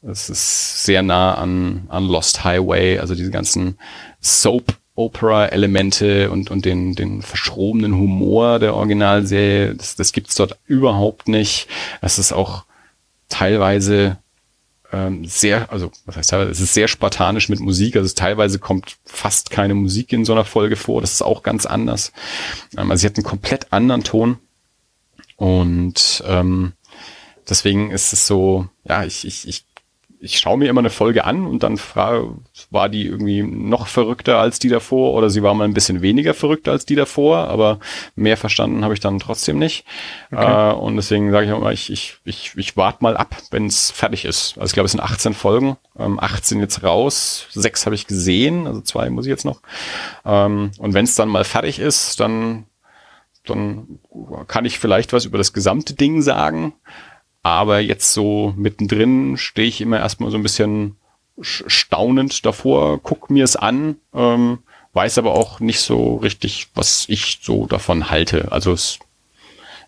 es 0.03 0.29
ist 0.29 0.85
sehr 0.85 1.03
nah 1.03 1.35
an, 1.35 1.87
an 1.89 2.07
Lost 2.07 2.45
Highway, 2.45 2.99
also 2.99 3.15
diese 3.15 3.31
ganzen 3.31 3.79
Soap 4.21 4.77
Opera-Elemente 4.95 6.31
und, 6.31 6.51
und 6.51 6.65
den, 6.65 6.95
den 6.95 7.23
verschrobenen 7.23 7.95
Humor 7.97 8.59
der 8.59 8.75
Originalserie, 8.75 9.75
das, 9.75 9.97
das 9.97 10.13
gibt's 10.13 10.35
dort 10.35 10.59
überhaupt 10.67 11.29
nicht. 11.29 11.69
Es 12.01 12.19
ist 12.19 12.33
auch 12.33 12.65
teilweise 13.29 14.19
ähm, 14.93 15.25
sehr, 15.27 15.71
also 15.71 15.91
was 16.07 16.17
heißt 16.17 16.31
teilweise, 16.31 16.51
es 16.51 16.61
ist 16.61 16.75
sehr 16.75 16.89
spartanisch 16.89 17.49
mit 17.49 17.61
Musik, 17.61 17.97
also 17.97 18.15
teilweise 18.15 18.59
kommt 18.59 18.97
fast 19.05 19.51
keine 19.51 19.75
Musik 19.75 20.13
in 20.13 20.25
so 20.25 20.33
einer 20.33 20.45
Folge 20.45 20.77
vor, 20.77 21.01
das 21.01 21.13
ist 21.13 21.23
auch 21.23 21.43
ganz 21.43 21.67
anders. 21.67 22.13
Ähm, 22.77 22.91
also 22.91 23.03
sie 23.03 23.07
hat 23.07 23.17
einen 23.17 23.25
komplett 23.25 23.73
anderen 23.73 24.05
Ton. 24.05 24.39
Und 25.37 26.23
ähm, 26.27 26.73
deswegen 27.49 27.93
ist 27.93 28.13
es 28.13 28.27
so, 28.27 28.69
ja, 28.85 29.05
ich, 29.05 29.25
ich, 29.25 29.47
ich 29.47 29.68
ich 30.21 30.39
schaue 30.39 30.59
mir 30.59 30.69
immer 30.69 30.81
eine 30.81 30.91
Folge 30.91 31.25
an 31.25 31.47
und 31.47 31.63
dann 31.63 31.77
frage, 31.77 32.35
war 32.71 32.89
die 32.89 33.07
irgendwie 33.07 33.43
noch 33.43 33.87
verrückter 33.87 34.39
als 34.39 34.59
die 34.59 34.69
davor 34.69 35.15
oder 35.15 35.31
sie 35.31 35.43
war 35.43 35.55
mal 35.55 35.65
ein 35.65 35.75
bisschen 35.75 36.03
weniger 36.03 36.35
verrückt 36.35 36.69
als 36.69 36.85
die 36.85 36.97
davor, 36.97 37.49
aber 37.49 37.79
mehr 38.17 38.37
verstanden 38.37 38.85
habe 38.85 38.95
ich 38.95 39.01
dann 39.01 39.19
trotzdem 39.19 39.59
nicht. 39.59 39.85
Okay. 40.33 40.71
Äh, 40.71 40.75
und 40.75 40.97
deswegen 40.97 41.31
sage 41.31 41.47
ich 41.47 41.53
immer, 41.53 41.73
ich, 41.73 41.91
ich, 41.91 42.17
ich, 42.25 42.53
ich 42.57 42.77
warte 42.77 43.03
mal 43.03 43.17
ab, 43.17 43.37
wenn 43.51 43.67
es 43.67 43.91
fertig 43.91 44.25
ist. 44.25 44.59
Also 44.59 44.71
ich 44.71 44.75
glaube, 44.75 44.87
es 44.87 44.93
sind 44.93 45.01
18 45.01 45.35
Folgen, 45.35 45.77
ähm, 45.99 46.19
18 46.19 46.61
jetzt 46.61 46.83
raus, 46.83 47.47
sechs 47.51 47.87
habe 47.87 47.95
ich 47.95 48.07
gesehen, 48.07 48.67
also 48.67 48.81
zwei 48.81 49.11
muss 49.11 49.27
ich 49.27 49.31
jetzt 49.31 49.45
noch. 49.45 49.61
Ähm, 50.25 50.73
und 50.79 50.95
wenn 50.95 51.05
es 51.05 51.15
dann 51.15 51.29
mal 51.29 51.45
fertig 51.45 51.79
ist, 51.79 52.19
dann 52.21 52.65
dann 53.49 53.99
kann 54.47 54.65
ich 54.65 54.79
vielleicht 54.79 55.13
was 55.13 55.25
über 55.25 55.39
das 55.39 55.53
gesamte 55.53 55.95
Ding 55.95 56.23
sagen. 56.23 56.75
Aber 57.49 57.81
jetzt 57.81 58.13
so 58.13 58.53
mittendrin 58.59 59.39
stehe 59.39 59.69
ich 59.69 59.81
immer 59.81 59.99
erstmal 59.99 60.31
so 60.31 60.37
ein 60.37 60.43
bisschen 60.43 60.97
staunend 61.41 62.45
davor, 62.45 63.01
guck 63.03 63.31
mir 63.31 63.43
es 63.43 63.57
an, 63.57 63.97
ähm, 64.13 64.59
weiß 64.93 65.17
aber 65.17 65.33
auch 65.33 65.59
nicht 65.59 65.81
so 65.81 66.17
richtig, 66.17 66.69
was 66.75 67.07
ich 67.09 67.39
so 67.41 67.65
davon 67.65 68.11
halte. 68.11 68.53
Also 68.53 68.73
es, 68.73 68.99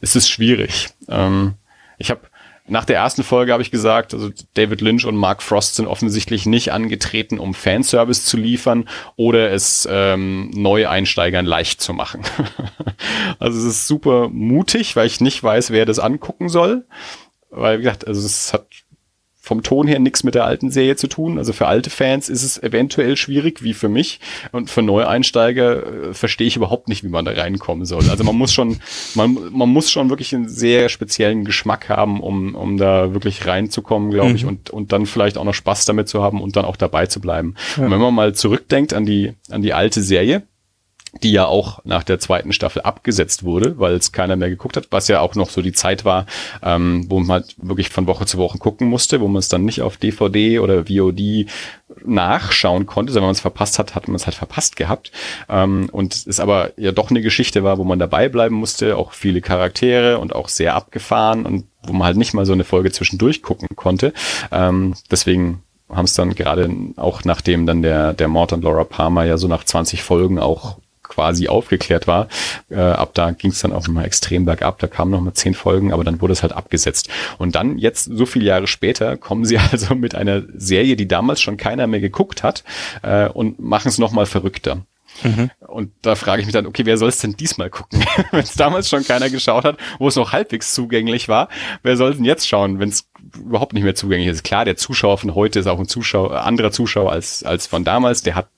es 0.01 0.17
ist 0.17 0.31
schwierig. 0.31 0.89
Ähm, 1.07 1.53
ich 1.99 2.11
habe 2.11 2.23
nach 2.67 2.87
der 2.87 2.97
ersten 2.97 3.25
Folge 3.25 3.53
habe 3.53 3.63
ich 3.63 3.71
gesagt, 3.71 4.15
also 4.15 4.31
David 4.55 4.81
Lynch 4.81 5.05
und 5.05 5.17
Mark 5.17 5.43
Frost 5.43 5.75
sind 5.75 5.87
offensichtlich 5.87 6.47
nicht 6.47 6.73
angetreten, 6.73 7.39
um 7.39 7.53
Fanservice 7.53 8.25
zu 8.25 8.39
liefern 8.39 8.89
oder 9.17 9.51
es 9.51 9.87
ähm, 9.91 10.51
Neueinsteigern 10.55 11.45
leicht 11.45 11.83
zu 11.83 11.93
machen. 11.93 12.23
also 13.39 13.59
es 13.59 13.67
ist 13.67 13.87
super 13.87 14.31
mutig, 14.31 14.97
weil 14.97 15.07
ich 15.07 15.21
nicht 15.21 15.43
weiß, 15.43 15.73
wer 15.73 15.85
das 15.85 15.99
angucken 15.99 16.49
soll. 16.49 16.87
Weil, 17.51 17.79
wie 17.79 17.83
gesagt, 17.83 18.07
also 18.07 18.25
es 18.25 18.53
hat 18.53 18.67
vom 19.43 19.63
Ton 19.63 19.89
her 19.89 19.99
nichts 19.99 20.23
mit 20.23 20.35
der 20.35 20.45
alten 20.45 20.71
Serie 20.71 20.97
zu 20.97 21.09
tun. 21.09 21.39
Also 21.39 21.53
für 21.53 21.67
alte 21.67 21.89
Fans 21.89 22.29
ist 22.29 22.45
es 22.45 22.63
eventuell 22.63 23.17
schwierig, 23.17 23.65
wie 23.65 23.73
für 23.73 23.89
mich. 23.89 24.21
Und 24.53 24.71
für 24.71 24.83
Neueinsteiger 24.83 26.11
äh, 26.11 26.15
verstehe 26.15 26.47
ich 26.47 26.57
überhaupt 26.57 26.89
nicht, 26.89 27.03
wie 27.03 27.09
man 27.09 27.25
da 27.25 27.33
reinkommen 27.33 27.87
soll. 27.87 28.09
Also 28.11 28.23
man 28.23 28.37
muss 28.37 28.53
schon, 28.53 28.79
man, 29.15 29.37
man 29.51 29.71
muss 29.71 29.91
schon 29.91 30.11
wirklich 30.11 30.35
einen 30.35 30.49
sehr 30.49 30.89
speziellen 30.91 31.45
Geschmack 31.45 31.89
haben, 31.89 32.21
um, 32.21 32.55
um 32.55 32.77
da 32.77 33.15
wirklich 33.15 33.47
reinzukommen, 33.47 34.11
glaube 34.11 34.29
mhm. 34.29 34.37
ich, 34.37 34.45
und, 34.45 34.71
und 34.71 34.93
dann 34.93 35.07
vielleicht 35.07 35.39
auch 35.39 35.45
noch 35.45 35.55
Spaß 35.55 35.87
damit 35.87 36.09
zu 36.09 36.23
haben 36.23 36.43
und 36.43 36.55
dann 36.55 36.67
auch 36.67 36.77
dabei 36.77 37.07
zu 37.07 37.21
bleiben. 37.21 37.57
Ja. 37.77 37.85
Und 37.85 37.91
wenn 37.91 38.01
man 38.01 38.15
mal 38.15 38.35
zurückdenkt 38.35 38.93
an 38.93 39.07
die, 39.07 39.33
an 39.51 39.63
die 39.63 39.73
alte 39.73 40.03
Serie, 40.03 40.43
die 41.23 41.33
ja 41.33 41.47
auch 41.47 41.85
nach 41.85 42.05
der 42.05 42.21
zweiten 42.21 42.53
Staffel 42.53 42.83
abgesetzt 42.83 43.43
wurde, 43.43 43.79
weil 43.79 43.95
es 43.95 44.13
keiner 44.13 44.37
mehr 44.37 44.49
geguckt 44.49 44.77
hat, 44.77 44.89
was 44.91 45.09
ja 45.09 45.21
auch 45.21 45.35
noch 45.35 45.51
so 45.51 45.63
die 45.63 45.73
Zeit 45.73 46.05
war, 46.05 46.27
ähm, 46.63 47.07
wo 47.09 47.19
man 47.21 47.43
halt 47.43 47.57
wirklich 47.59 47.91
von 47.91 48.07
Woche 48.07 48.27
zu 48.27 48.39
Woche 48.39 48.59
gucken 48.59 48.89
musste, 48.89 49.21
wo 49.21 49.29
man 49.29 49.41
es 49.41 49.49
dann 49.49 49.65
nicht 49.65 49.83
auf 49.83 49.97
DVD 49.97 50.61
oder 50.61 50.87
VOD 50.87 51.47
nachschauen 52.05 52.87
konnte, 52.87 53.13
sondern 53.13 53.25
wenn 53.25 53.29
man 53.29 53.35
es 53.35 53.41
verpasst 53.41 53.79
hat, 53.79 53.95
hat 53.95 54.07
man 54.07 54.15
es 54.15 54.27
halt 54.27 54.37
verpasst 54.37 54.77
gehabt. 54.77 55.11
Ähm, 55.49 55.89
und 55.91 56.15
es 56.27 56.41
aber 56.41 56.73
ja 56.77 56.93
doch 56.93 57.11
eine 57.11 57.23
Geschichte 57.23 57.65
war, 57.65 57.79
wo 57.79 57.85
man 57.85 57.99
dabei 57.99 58.29
bleiben 58.29 58.55
musste, 58.55 58.97
auch 58.97 59.13
viele 59.13 59.41
Charaktere 59.41 60.19
und 60.19 60.35
auch 60.35 60.49
sehr 60.49 60.75
abgefahren 60.75 61.45
und 61.47 61.67
wo 61.83 61.93
man 61.93 62.07
halt 62.07 62.17
nicht 62.17 62.35
mal 62.35 62.47
so 62.47 62.53
eine 62.53 62.65
Folge 62.65 62.93
zwischendurch 62.93 63.43
gucken 63.43 63.69
konnte. 63.75 64.13
Ähm, 64.53 64.95
deswegen 65.11 65.63
haben 65.89 66.05
es 66.05 66.15
dann 66.15 66.35
gerade 66.35 66.71
auch 66.97 67.25
nachdem 67.25 67.67
dann 67.67 67.83
der, 67.83 68.13
der 68.13 68.29
Mord 68.29 68.53
an 68.53 68.63
Laura 68.63 68.85
Palmer 68.85 69.25
ja 69.25 69.37
so 69.37 69.49
nach 69.49 69.65
20 69.65 70.03
Folgen 70.03 70.39
auch 70.39 70.79
quasi 71.11 71.49
aufgeklärt 71.49 72.07
war. 72.07 72.29
Äh, 72.71 72.81
ab 72.81 73.11
da 73.15 73.33
ging 73.33 73.51
es 73.51 73.61
dann 73.61 73.73
auch 73.73 73.87
nochmal 73.87 74.07
extrem 74.07 74.47
bergab. 74.47 74.79
Da 74.79 74.87
kamen 74.87 75.11
nochmal 75.11 75.35
zehn 75.35 75.53
Folgen, 75.53 75.93
aber 75.93 76.05
dann 76.05 76.21
wurde 76.23 76.33
es 76.33 76.43
halt 76.43 76.53
abgesetzt. 76.53 77.11
Und 77.37 77.55
dann, 77.55 77.77
jetzt 77.77 78.05
so 78.05 78.25
viele 78.25 78.47
Jahre 78.47 78.67
später, 78.67 79.17
kommen 79.19 79.45
sie 79.45 79.59
also 79.73 79.95
mit 79.95 80.15
einer 80.15 80.43
Serie, 80.55 80.97
die 80.97 81.09
damals 81.09 81.41
schon 81.41 81.59
keiner 81.59 81.87
mehr 81.87 82.01
geguckt 82.01 82.43
hat, 82.43 82.65
äh, 83.03 83.29
und 83.29 83.61
machen 83.61 83.89
es 83.89 83.99
nochmal 83.99 84.27
verrückter. 84.27 84.79
Mhm. 85.23 85.51
Und 85.59 85.93
da 86.03 86.15
frage 86.15 86.41
ich 86.41 86.47
mich 86.47 86.53
dann, 86.53 86.67
okay, 86.67 86.87
wer 86.87 86.97
soll 86.97 87.09
es 87.09 87.19
denn 87.19 87.37
diesmal 87.37 87.69
gucken? 87.69 88.05
wenn 88.31 88.45
es 88.45 88.55
damals 88.55 88.89
schon 88.89 89.05
keiner 89.05 89.29
geschaut 89.29 89.65
hat, 89.65 89.77
wo 89.99 90.09
es 90.09 90.17
noch 90.17 90.33
halbwegs 90.33 90.73
zugänglich 90.73 91.29
war, 91.29 91.49
wer 91.83 91.97
soll 91.97 92.15
denn 92.15 92.25
jetzt 92.25 92.49
schauen, 92.49 92.79
wenn 92.79 92.89
es 92.89 93.11
überhaupt 93.37 93.73
nicht 93.73 93.83
mehr 93.83 93.95
zugänglich 93.95 94.29
ist? 94.29 94.45
Klar, 94.45 94.65
der 94.65 94.77
Zuschauer 94.77 95.19
von 95.19 95.35
heute 95.35 95.59
ist 95.59 95.67
auch 95.67 95.79
ein 95.79 95.89
Zuschauer, 95.89 96.45
anderer 96.45 96.71
Zuschauer 96.71 97.13
als, 97.13 97.43
als 97.43 97.67
von 97.67 97.85
damals, 97.85 98.23
der 98.23 98.37
hat 98.37 98.49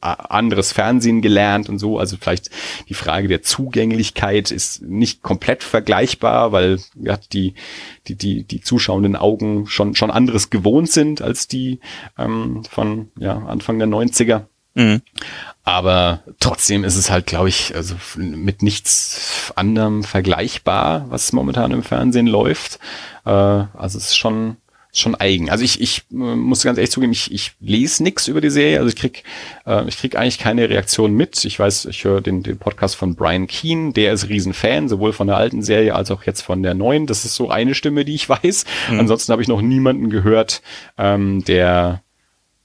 anderes 0.00 0.72
Fernsehen 0.72 1.22
gelernt 1.22 1.68
und 1.68 1.78
so. 1.78 1.98
Also 1.98 2.16
vielleicht 2.20 2.50
die 2.88 2.94
Frage 2.94 3.28
der 3.28 3.42
Zugänglichkeit 3.42 4.50
ist 4.50 4.82
nicht 4.82 5.22
komplett 5.22 5.62
vergleichbar, 5.62 6.52
weil 6.52 6.78
ja, 6.94 7.18
die, 7.32 7.54
die, 8.08 8.16
die, 8.16 8.44
die 8.44 8.60
zuschauenden 8.60 9.16
Augen 9.16 9.66
schon, 9.66 9.94
schon 9.94 10.10
anderes 10.10 10.50
gewohnt 10.50 10.90
sind 10.90 11.22
als 11.22 11.48
die 11.48 11.80
ähm, 12.18 12.64
von 12.68 13.10
ja, 13.16 13.36
Anfang 13.38 13.78
der 13.78 13.88
90er. 13.88 14.46
Mhm. 14.74 15.02
Aber 15.64 16.22
trotzdem 16.38 16.84
ist 16.84 16.96
es 16.96 17.10
halt, 17.10 17.26
glaube 17.26 17.48
ich, 17.48 17.74
also 17.74 17.94
mit 18.16 18.62
nichts 18.62 19.52
anderem 19.56 20.04
vergleichbar, 20.04 21.06
was 21.10 21.32
momentan 21.32 21.72
im 21.72 21.82
Fernsehen 21.82 22.26
läuft. 22.26 22.78
Äh, 23.24 23.30
also 23.30 23.98
es 23.98 24.08
ist 24.08 24.16
schon, 24.16 24.56
schon 24.92 25.14
eigen. 25.14 25.50
Also 25.50 25.64
ich, 25.64 25.80
ich 25.80 26.02
äh, 26.10 26.14
muss 26.14 26.64
ganz 26.64 26.78
ehrlich 26.78 26.90
zugeben, 26.90 27.12
ich, 27.12 27.32
ich 27.32 27.52
lese 27.60 28.02
nix 28.02 28.28
über 28.28 28.40
die 28.40 28.50
Serie. 28.50 28.78
Also 28.78 28.88
ich 28.88 28.96
krieg, 28.96 29.24
äh, 29.66 29.86
ich 29.88 29.98
krieg 29.98 30.16
eigentlich 30.16 30.38
keine 30.38 30.68
Reaktion 30.68 31.14
mit. 31.14 31.44
Ich 31.44 31.58
weiß, 31.58 31.86
ich 31.86 32.04
höre 32.04 32.20
den, 32.20 32.42
den 32.42 32.58
Podcast 32.58 32.96
von 32.96 33.14
Brian 33.14 33.46
Keane, 33.46 33.92
der 33.92 34.12
ist 34.12 34.28
Riesenfan, 34.28 34.88
sowohl 34.88 35.12
von 35.12 35.26
der 35.26 35.36
alten 35.36 35.62
Serie 35.62 35.94
als 35.94 36.10
auch 36.10 36.24
jetzt 36.24 36.42
von 36.42 36.62
der 36.62 36.74
neuen. 36.74 37.06
Das 37.06 37.24
ist 37.24 37.34
so 37.34 37.50
eine 37.50 37.74
Stimme, 37.74 38.04
die 38.04 38.14
ich 38.14 38.28
weiß. 38.28 38.64
Mhm. 38.90 39.00
Ansonsten 39.00 39.32
habe 39.32 39.42
ich 39.42 39.48
noch 39.48 39.62
niemanden 39.62 40.10
gehört, 40.10 40.62
ähm, 40.98 41.44
der 41.44 42.02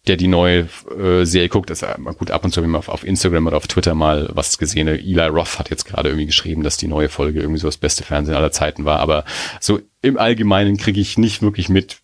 der 0.08 0.18
die 0.18 0.28
neue 0.28 0.68
äh, 0.98 1.26
Serie 1.26 1.50
guckt, 1.50 1.70
ist 1.70 1.82
äh, 1.82 1.96
gut 2.18 2.32
ab 2.32 2.44
und 2.44 2.52
zu 2.52 2.62
immer 2.62 2.78
auf, 2.78 2.90
auf 2.90 3.04
Instagram 3.04 3.48
oder 3.48 3.58
auf 3.58 3.68
Twitter 3.68 3.96
mal 3.96 4.30
was 4.34 4.58
gesehen. 4.58 4.88
Eli 4.88 5.28
Roth 5.28 5.58
hat 5.60 5.70
jetzt 5.70 5.86
gerade 5.86 6.10
irgendwie 6.10 6.28
geschrieben, 6.28 6.64
dass 6.64 6.78
die 6.78 6.88
neue 6.88 7.10
Folge 7.10 7.40
irgendwie 7.40 7.60
so 7.60 7.68
das 7.68 7.78
beste 7.78 8.04
Fernsehen 8.04 8.36
aller 8.36 8.52
Zeiten 8.52 8.86
war. 8.86 9.00
Aber 9.00 9.26
so 9.60 9.80
im 10.02 10.18
Allgemeinen 10.18 10.78
kriege 10.78 11.02
ich 11.02 11.18
nicht 11.18 11.42
wirklich 11.42 11.70
mit, 11.70 11.98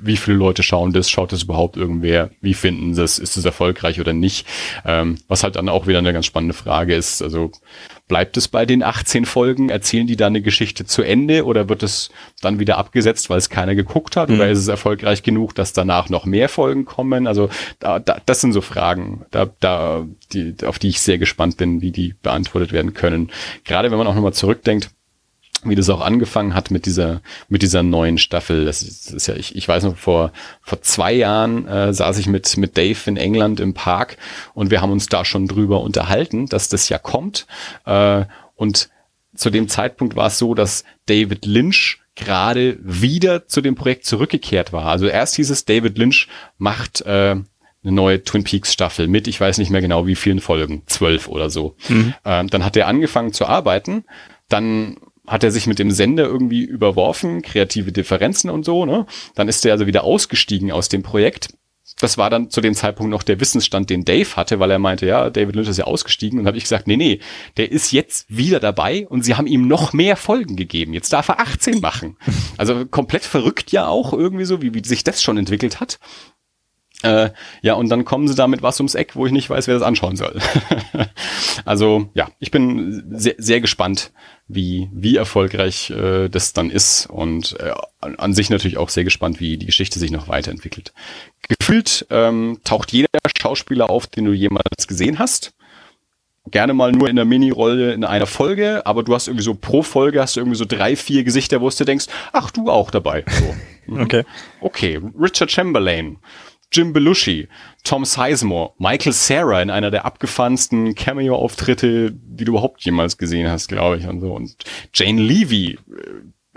wie 0.00 0.16
viele 0.16 0.36
Leute 0.36 0.62
schauen 0.62 0.92
das, 0.92 1.10
schaut 1.10 1.32
das 1.32 1.42
überhaupt 1.42 1.76
irgendwer, 1.76 2.30
wie 2.40 2.54
finden 2.54 2.94
sie 2.94 3.02
es, 3.02 3.18
ist 3.18 3.36
es 3.36 3.44
erfolgreich 3.44 4.00
oder 4.00 4.12
nicht. 4.12 4.46
Ähm, 4.84 5.18
was 5.28 5.42
halt 5.42 5.56
dann 5.56 5.68
auch 5.68 5.86
wieder 5.86 5.98
eine 5.98 6.12
ganz 6.12 6.26
spannende 6.26 6.54
Frage 6.54 6.94
ist. 6.94 7.22
Also 7.22 7.50
bleibt 8.08 8.36
es 8.36 8.48
bei 8.48 8.66
den 8.66 8.82
18 8.82 9.26
Folgen, 9.26 9.68
erzählen 9.68 10.06
die 10.06 10.16
da 10.16 10.26
eine 10.26 10.40
Geschichte 10.40 10.86
zu 10.86 11.02
Ende 11.02 11.44
oder 11.44 11.68
wird 11.68 11.82
es 11.82 12.10
dann 12.40 12.58
wieder 12.58 12.78
abgesetzt, 12.78 13.30
weil 13.30 13.38
es 13.38 13.50
keiner 13.50 13.74
geguckt 13.74 14.16
hat? 14.16 14.30
Mhm. 14.30 14.36
Oder 14.36 14.50
ist 14.50 14.58
es 14.58 14.68
erfolgreich 14.68 15.22
genug, 15.22 15.54
dass 15.54 15.72
danach 15.72 16.08
noch 16.08 16.24
mehr 16.24 16.48
Folgen 16.48 16.84
kommen? 16.84 17.26
Also 17.26 17.50
da, 17.78 17.98
da, 17.98 18.20
das 18.24 18.40
sind 18.40 18.52
so 18.52 18.60
Fragen, 18.60 19.26
da, 19.30 19.50
da, 19.60 20.06
die, 20.32 20.54
auf 20.64 20.78
die 20.78 20.88
ich 20.88 21.00
sehr 21.00 21.18
gespannt 21.18 21.56
bin, 21.58 21.80
wie 21.82 21.92
die 21.92 22.14
beantwortet 22.22 22.72
werden 22.72 22.94
können. 22.94 23.30
Gerade 23.64 23.90
wenn 23.90 23.98
man 23.98 24.06
auch 24.06 24.14
nochmal 24.14 24.32
zurückdenkt, 24.32 24.90
wie 25.64 25.74
das 25.74 25.88
auch 25.90 26.00
angefangen 26.00 26.54
hat 26.54 26.70
mit 26.70 26.86
dieser 26.86 27.20
mit 27.48 27.62
dieser 27.62 27.82
neuen 27.82 28.18
Staffel. 28.18 28.64
Das 28.64 28.82
ist, 28.82 29.06
das 29.06 29.14
ist 29.14 29.26
ja 29.26 29.34
ich, 29.34 29.56
ich 29.56 29.66
weiß 29.66 29.84
noch 29.84 29.96
vor 29.96 30.32
vor 30.62 30.82
zwei 30.82 31.12
Jahren 31.12 31.66
äh, 31.66 31.92
saß 31.92 32.18
ich 32.18 32.26
mit 32.26 32.56
mit 32.56 32.76
Dave 32.76 32.98
in 33.06 33.16
England 33.16 33.60
im 33.60 33.74
Park 33.74 34.16
und 34.54 34.70
wir 34.70 34.80
haben 34.80 34.92
uns 34.92 35.06
da 35.06 35.24
schon 35.24 35.48
drüber 35.48 35.80
unterhalten, 35.80 36.46
dass 36.46 36.68
das 36.68 36.88
ja 36.88 36.98
kommt 36.98 37.46
äh, 37.86 38.24
und 38.54 38.90
zu 39.34 39.50
dem 39.50 39.68
Zeitpunkt 39.68 40.16
war 40.16 40.26
es 40.28 40.38
so, 40.38 40.54
dass 40.54 40.84
David 41.06 41.46
Lynch 41.46 42.00
gerade 42.16 42.76
wieder 42.80 43.46
zu 43.46 43.60
dem 43.60 43.76
Projekt 43.76 44.04
zurückgekehrt 44.04 44.72
war. 44.72 44.86
Also 44.86 45.06
erst 45.06 45.36
hieß 45.36 45.50
es, 45.50 45.64
David 45.64 45.96
Lynch 45.96 46.26
macht 46.58 47.02
äh, 47.02 47.36
eine 47.84 47.92
neue 47.92 48.22
Twin 48.22 48.44
Peaks 48.44 48.72
Staffel 48.72 49.06
mit, 49.06 49.28
ich 49.28 49.40
weiß 49.40 49.58
nicht 49.58 49.70
mehr 49.70 49.80
genau 49.80 50.06
wie 50.06 50.16
vielen 50.16 50.40
Folgen, 50.40 50.82
zwölf 50.86 51.28
oder 51.28 51.48
so. 51.48 51.76
Mhm. 51.88 52.14
Ähm, 52.24 52.48
dann 52.48 52.64
hat 52.64 52.76
er 52.76 52.88
angefangen 52.88 53.32
zu 53.32 53.46
arbeiten, 53.46 54.04
dann 54.48 54.96
hat 55.28 55.44
er 55.44 55.50
sich 55.50 55.66
mit 55.66 55.78
dem 55.78 55.90
Sender 55.90 56.24
irgendwie 56.24 56.64
überworfen, 56.64 57.42
kreative 57.42 57.92
Differenzen 57.92 58.50
und 58.50 58.64
so, 58.64 58.84
ne? 58.84 59.06
Dann 59.34 59.48
ist 59.48 59.64
er 59.64 59.72
also 59.72 59.86
wieder 59.86 60.04
ausgestiegen 60.04 60.72
aus 60.72 60.88
dem 60.88 61.02
Projekt. 61.02 61.48
Das 62.00 62.18
war 62.18 62.30
dann 62.30 62.50
zu 62.50 62.60
dem 62.60 62.74
Zeitpunkt 62.74 63.10
noch 63.10 63.22
der 63.22 63.40
Wissensstand, 63.40 63.90
den 63.90 64.04
Dave 64.04 64.36
hatte, 64.36 64.60
weil 64.60 64.70
er 64.70 64.78
meinte, 64.78 65.06
ja, 65.06 65.30
David 65.30 65.56
Lynch 65.56 65.68
ist 65.68 65.78
ja 65.78 65.84
ausgestiegen. 65.84 66.38
Und 66.38 66.46
habe 66.46 66.56
ich 66.56 66.62
gesagt, 66.62 66.86
nee, 66.86 66.96
nee, 66.96 67.20
der 67.56 67.72
ist 67.72 67.92
jetzt 67.92 68.26
wieder 68.28 68.60
dabei 68.60 69.06
und 69.08 69.24
sie 69.24 69.34
haben 69.34 69.46
ihm 69.46 69.66
noch 69.66 69.92
mehr 69.92 70.16
Folgen 70.16 70.54
gegeben. 70.54 70.92
Jetzt 70.92 71.12
darf 71.12 71.28
er 71.28 71.40
18 71.40 71.80
machen. 71.80 72.16
Also 72.56 72.86
komplett 72.86 73.24
verrückt 73.24 73.72
ja 73.72 73.88
auch 73.88 74.12
irgendwie 74.12 74.44
so, 74.44 74.62
wie, 74.62 74.74
wie 74.74 74.84
sich 74.84 75.02
das 75.02 75.22
schon 75.22 75.38
entwickelt 75.38 75.80
hat. 75.80 75.98
Äh, 77.02 77.30
ja, 77.62 77.74
und 77.74 77.88
dann 77.90 78.04
kommen 78.04 78.26
sie 78.26 78.34
damit 78.34 78.62
was 78.62 78.80
ums 78.80 78.96
Eck, 78.96 79.14
wo 79.14 79.24
ich 79.24 79.32
nicht 79.32 79.48
weiß, 79.48 79.68
wer 79.68 79.74
das 79.74 79.84
anschauen 79.84 80.16
soll. 80.16 80.40
also 81.64 82.08
ja, 82.14 82.28
ich 82.40 82.50
bin 82.50 83.04
sehr, 83.10 83.36
sehr 83.38 83.60
gespannt, 83.60 84.10
wie, 84.48 84.88
wie 84.92 85.16
erfolgreich 85.16 85.90
äh, 85.90 86.28
das 86.28 86.54
dann 86.54 86.70
ist 86.70 87.06
und 87.06 87.56
äh, 87.60 87.72
an 88.00 88.34
sich 88.34 88.50
natürlich 88.50 88.78
auch 88.78 88.88
sehr 88.88 89.04
gespannt, 89.04 89.38
wie 89.38 89.58
die 89.58 89.66
Geschichte 89.66 90.00
sich 90.00 90.10
noch 90.10 90.26
weiterentwickelt. 90.26 90.92
Gefühlt 91.48 92.06
ähm, 92.10 92.58
taucht 92.64 92.92
jeder 92.92 93.08
Schauspieler 93.40 93.90
auf, 93.90 94.08
den 94.08 94.24
du 94.24 94.32
jemals 94.32 94.88
gesehen 94.88 95.20
hast. 95.20 95.52
Gerne 96.50 96.72
mal 96.72 96.92
nur 96.92 97.08
in 97.08 97.16
der 97.16 97.26
Mini-Rolle 97.26 97.92
in 97.92 98.04
einer 98.04 98.26
Folge, 98.26 98.86
aber 98.86 99.02
du 99.04 99.14
hast 99.14 99.28
irgendwie 99.28 99.44
so 99.44 99.54
pro 99.54 99.82
Folge 99.82 100.20
hast 100.20 100.34
du 100.34 100.40
irgendwie 100.40 100.56
so 100.56 100.64
drei, 100.64 100.96
vier 100.96 101.22
Gesichter, 101.22 101.60
wo 101.60 101.68
du 101.68 101.84
denkst, 101.84 102.06
ach 102.32 102.50
du 102.50 102.70
auch 102.70 102.90
dabei. 102.90 103.24
So. 103.28 103.54
Okay. 103.90 104.24
Okay, 104.60 105.00
Richard 105.18 105.50
Chamberlain 105.50 106.18
Jim 106.70 106.92
Belushi, 106.92 107.48
Tom 107.82 108.04
Sizemore, 108.04 108.72
Michael 108.78 109.12
Sarah 109.12 109.62
in 109.62 109.70
einer 109.70 109.90
der 109.90 110.04
abgefahrensten 110.04 110.94
Cameo-Auftritte, 110.94 112.12
die 112.12 112.44
du 112.44 112.52
überhaupt 112.52 112.84
jemals 112.84 113.16
gesehen 113.16 113.48
hast, 113.48 113.68
glaube 113.68 113.96
ich, 113.96 114.06
und 114.06 114.20
so. 114.20 114.34
Und 114.34 114.56
Jane 114.92 115.20
Levy, 115.20 115.78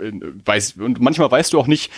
äh, 0.00 0.12
weiß, 0.44 0.74
und 0.78 1.00
manchmal 1.00 1.30
weißt 1.30 1.52
du 1.52 1.60
auch 1.60 1.66
nicht, 1.66 1.90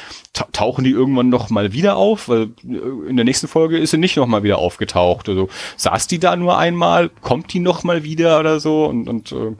tauchen 0.52 0.84
die 0.84 0.90
irgendwann 0.90 1.28
noch 1.28 1.50
mal 1.50 1.72
wieder 1.72 1.96
auf, 1.96 2.28
weil 2.28 2.50
äh, 2.64 3.08
in 3.08 3.16
der 3.16 3.24
nächsten 3.24 3.48
Folge 3.48 3.78
ist 3.78 3.90
sie 3.90 3.98
nicht 3.98 4.16
noch 4.16 4.26
mal 4.26 4.42
wieder 4.42 4.58
aufgetaucht. 4.58 5.28
Also 5.28 5.48
saß 5.76 6.06
die 6.06 6.18
da 6.18 6.36
nur 6.36 6.58
einmal, 6.58 7.08
kommt 7.08 7.52
die 7.52 7.60
noch 7.60 7.82
mal 7.82 8.04
wieder 8.04 8.38
oder 8.40 8.60
so 8.60 8.86
und, 8.86 9.08
und 9.08 9.32
äh, 9.32 9.56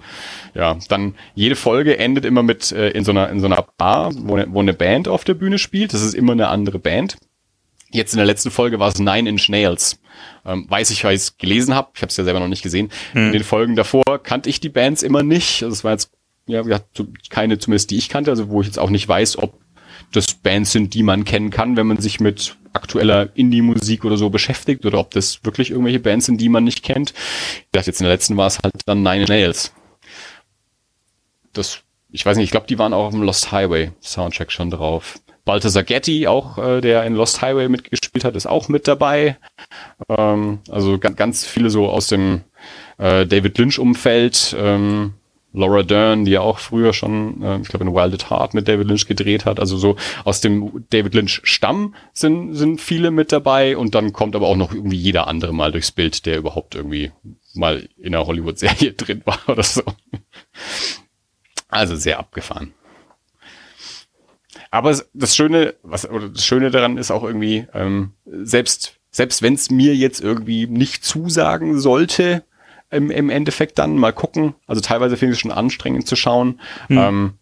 ja, 0.55 0.77
dann 0.89 1.15
jede 1.35 1.57
Folge 1.57 1.99
endet 1.99 2.25
immer 2.25 2.43
mit 2.43 2.71
äh, 2.71 2.91
in 2.91 3.05
so 3.05 3.11
einer 3.11 3.31
in 3.31 3.41
so 3.41 3.47
einer 3.47 3.65
Bar, 3.77 4.13
wo, 4.15 4.37
ne, 4.37 4.47
wo 4.51 4.61
eine 4.61 4.75
Band 4.75 5.09
auf 5.09 5.25
der 5.25 5.35
Bühne 5.35 5.59
spielt. 5.59 5.95
Das 5.95 6.03
ist 6.03 6.15
immer 6.15 6.33
eine 6.33 6.49
andere 6.49 6.79
Band. 6.79 7.17
Jetzt 7.95 8.13
in 8.13 8.17
der 8.17 8.27
letzten 8.27 8.51
Folge 8.51 8.81
war 8.81 8.89
es 8.89 8.99
Nine 8.99 9.29
Inch 9.29 9.49
Nails. 9.49 10.01
Ähm, 10.45 10.67
weiß 10.69 10.91
ich, 10.91 11.05
weil 11.05 11.15
ich 11.15 11.23
es 11.23 11.39
gelesen 11.39 11.77
habe. 11.77 11.91
Ich 11.95 12.03
habe 12.03 12.11
es 12.11 12.17
ja 12.17 12.25
selber 12.25 12.41
noch 12.41 12.49
nicht 12.49 12.65
gesehen. 12.65 12.91
Hm. 13.13 13.27
In 13.27 13.33
den 13.33 13.45
Folgen 13.45 13.77
davor 13.77 14.21
kannte 14.21 14.51
ich 14.51 14.59
die 14.59 14.69
Bands 14.69 15.05
immer 15.05 15.23
nicht. 15.23 15.63
Also 15.63 15.73
es 15.73 15.85
war 15.85 15.93
jetzt 15.93 16.11
ja, 16.47 16.63
keine 17.31 17.59
zumindest, 17.61 17.93
die 17.93 17.97
ich 17.97 18.09
kannte. 18.09 18.33
Also 18.33 18.49
wo 18.49 18.61
ich 18.61 18.67
jetzt 18.67 18.81
auch 18.81 18.91
nicht 18.91 19.07
weiß, 19.07 19.39
ob 19.39 19.61
das 20.11 20.35
Bands 20.35 20.73
sind, 20.73 20.93
die 20.93 21.05
man 21.05 21.25
kennen 21.25 21.51
kann, 21.51 21.77
wenn 21.77 21.87
man 21.87 21.99
sich 21.99 22.19
mit 22.19 22.57
aktueller 22.73 23.29
Indie-Musik 23.37 24.05
oder 24.05 24.17
so 24.17 24.29
beschäftigt 24.29 24.85
oder 24.85 24.99
ob 24.99 25.13
das 25.13 25.45
wirklich 25.45 25.71
irgendwelche 25.71 26.01
Bands 26.01 26.27
sind, 26.27 26.41
die 26.41 26.49
man 26.49 26.65
nicht 26.65 26.83
kennt. 26.83 27.15
Ich 27.59 27.69
dachte, 27.71 27.91
jetzt 27.91 28.01
in 28.01 28.07
der 28.07 28.15
letzten 28.15 28.37
war 28.37 28.49
es 28.49 28.59
halt 28.59 28.75
dann 28.87 29.05
Nine 29.05 29.21
Inch 29.21 29.29
Nails. 29.29 29.73
Das, 31.53 31.79
ich 32.11 32.27
weiß 32.27 32.37
nicht, 32.37 32.47
ich 32.47 32.51
glaube, 32.51 32.67
die 32.67 32.79
waren 32.81 32.93
auch 32.93 33.07
auf 33.07 33.13
dem 33.13 33.23
Lost 33.23 33.53
Highway 33.53 33.93
Soundtrack 34.03 34.51
schon 34.51 34.71
drauf. 34.71 35.21
Balthasar 35.45 35.83
Getty, 35.83 36.27
auch 36.27 36.59
äh, 36.59 36.81
der 36.81 37.05
in 37.05 37.15
Lost 37.15 37.43
Highway 37.43 37.69
mitgespielt 37.69 38.25
hat, 38.25 38.37
ist 38.37 38.47
auch 38.47 38.69
mit 38.69 38.89
dabei. 38.89 39.37
Ähm, 40.09 40.61
also 40.71 40.99
ganz, 40.99 41.17
ganz 41.17 41.47
viele 41.47 41.71
so 41.71 41.89
aus 41.89 42.07
dem 42.07 42.43
äh, 42.99 43.27
David 43.27 43.59
Lynch-Umfeld. 43.59 44.57
Ähm, 44.59 45.15
Laura 45.57 45.85
Dern, 45.85 46.25
die 46.25 46.33
ja 46.33 46.41
auch 46.41 46.59
früher 46.59 46.93
schon, 46.93 47.41
äh, 47.43 47.61
ich 47.61 47.69
glaube, 47.69 47.85
in 47.85 47.95
Wild 47.95 48.15
at 48.15 48.29
Heart 48.29 48.55
mit 48.55 48.67
David 48.67 48.89
Lynch 48.89 49.07
gedreht 49.07 49.45
hat. 49.45 49.61
Also 49.61 49.77
so 49.77 49.97
aus 50.25 50.41
dem 50.41 50.85
David 50.91 51.15
Lynch-Stamm 51.15 51.95
sind, 52.13 52.55
sind 52.55 52.81
viele 52.81 53.13
mit 53.13 53.31
dabei 53.31 53.77
und 53.77 53.95
dann 53.95 54.13
kommt 54.13 54.35
aber 54.35 54.49
auch 54.49 54.57
noch 54.57 54.75
irgendwie 54.75 54.97
jeder 54.97 55.29
andere 55.29 55.55
mal 55.55 55.71
durchs 55.71 55.93
Bild, 55.93 56.27
der 56.27 56.39
überhaupt 56.39 56.75
irgendwie 56.75 57.13
mal 57.55 57.89
in 57.97 58.15
einer 58.15 58.27
Hollywood-Serie 58.27 58.93
drin 58.97 59.23
war 59.25 59.39
oder 59.47 59.63
so. 59.63 59.83
Also 61.69 61.95
sehr 61.95 62.19
abgefahren. 62.19 62.73
Aber 64.75 65.01
das 65.13 65.37
Schöne, 65.37 65.75
was 65.85 66.11
oder 66.11 66.29
das 66.31 66.45
Schöne 66.45 66.73
daran 66.73 66.99
ist 66.99 67.13
auch 67.13 67.23
irgendwie, 67.23 67.69
ähm, 67.75 68.11
selbst 68.27 68.99
selbst 69.13 69.41
wenn 69.41 69.55
es 69.55 69.71
mir 69.71 69.95
jetzt 69.95 70.21
irgendwie 70.21 70.67
nicht 70.67 71.05
zusagen 71.05 71.79
sollte, 71.79 72.43
im, 72.91 73.13
im 73.13 73.31
Endeffekt 73.31 73.79
dann 73.79 73.97
mal 73.97 74.13
gucken. 74.13 74.57
Also 74.67 74.81
teilweise 74.81 75.17
finde 75.17 75.35
ich 75.35 75.37
es 75.37 75.43
schon 75.43 75.53
anstrengend 75.53 76.09
zu 76.09 76.17
schauen. 76.17 76.61
Mhm. 76.89 76.99
Ähm, 76.99 77.33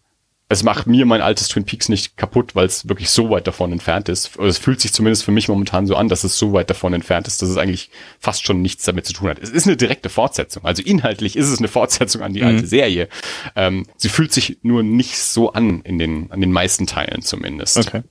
es 0.53 0.63
macht 0.63 0.87
mir 0.87 1.05
mein 1.05 1.21
altes 1.21 1.47
Twin 1.47 1.65
Peaks 1.65 1.89
nicht 1.89 2.15
kaputt, 2.15 2.55
weil 2.55 2.65
es 2.65 2.87
wirklich 2.87 3.09
so 3.09 3.29
weit 3.29 3.47
davon 3.47 3.71
entfernt 3.71 4.07
ist. 4.07 4.37
Es 4.39 4.57
fühlt 4.57 4.79
sich 4.79 4.93
zumindest 4.93 5.23
für 5.23 5.31
mich 5.31 5.47
momentan 5.47 5.87
so 5.87 5.95
an, 5.95 6.07
dass 6.07 6.23
es 6.23 6.37
so 6.37 6.53
weit 6.53 6.69
davon 6.69 6.93
entfernt 6.93 7.27
ist, 7.27 7.41
dass 7.41 7.49
es 7.49 7.57
eigentlich 7.57 7.89
fast 8.19 8.45
schon 8.45 8.61
nichts 8.61 8.85
damit 8.85 9.05
zu 9.05 9.13
tun 9.13 9.29
hat. 9.29 9.39
Es 9.39 9.49
ist 9.49 9.67
eine 9.67 9.75
direkte 9.77 10.09
Fortsetzung. 10.09 10.63
Also 10.63 10.83
inhaltlich 10.83 11.35
ist 11.35 11.49
es 11.49 11.59
eine 11.59 11.67
Fortsetzung 11.67 12.21
an 12.21 12.33
die 12.33 12.41
mhm. 12.41 12.47
alte 12.47 12.67
Serie. 12.67 13.09
Ähm, 13.55 13.87
sie 13.97 14.09
fühlt 14.09 14.31
sich 14.31 14.59
nur 14.61 14.83
nicht 14.83 15.17
so 15.17 15.53
an 15.53 15.81
in 15.81 15.97
den, 15.97 16.31
an 16.31 16.39
den 16.39 16.51
meisten 16.51 16.87
Teilen 16.87 17.21
zumindest. 17.21 17.77
Okay. 17.77 18.03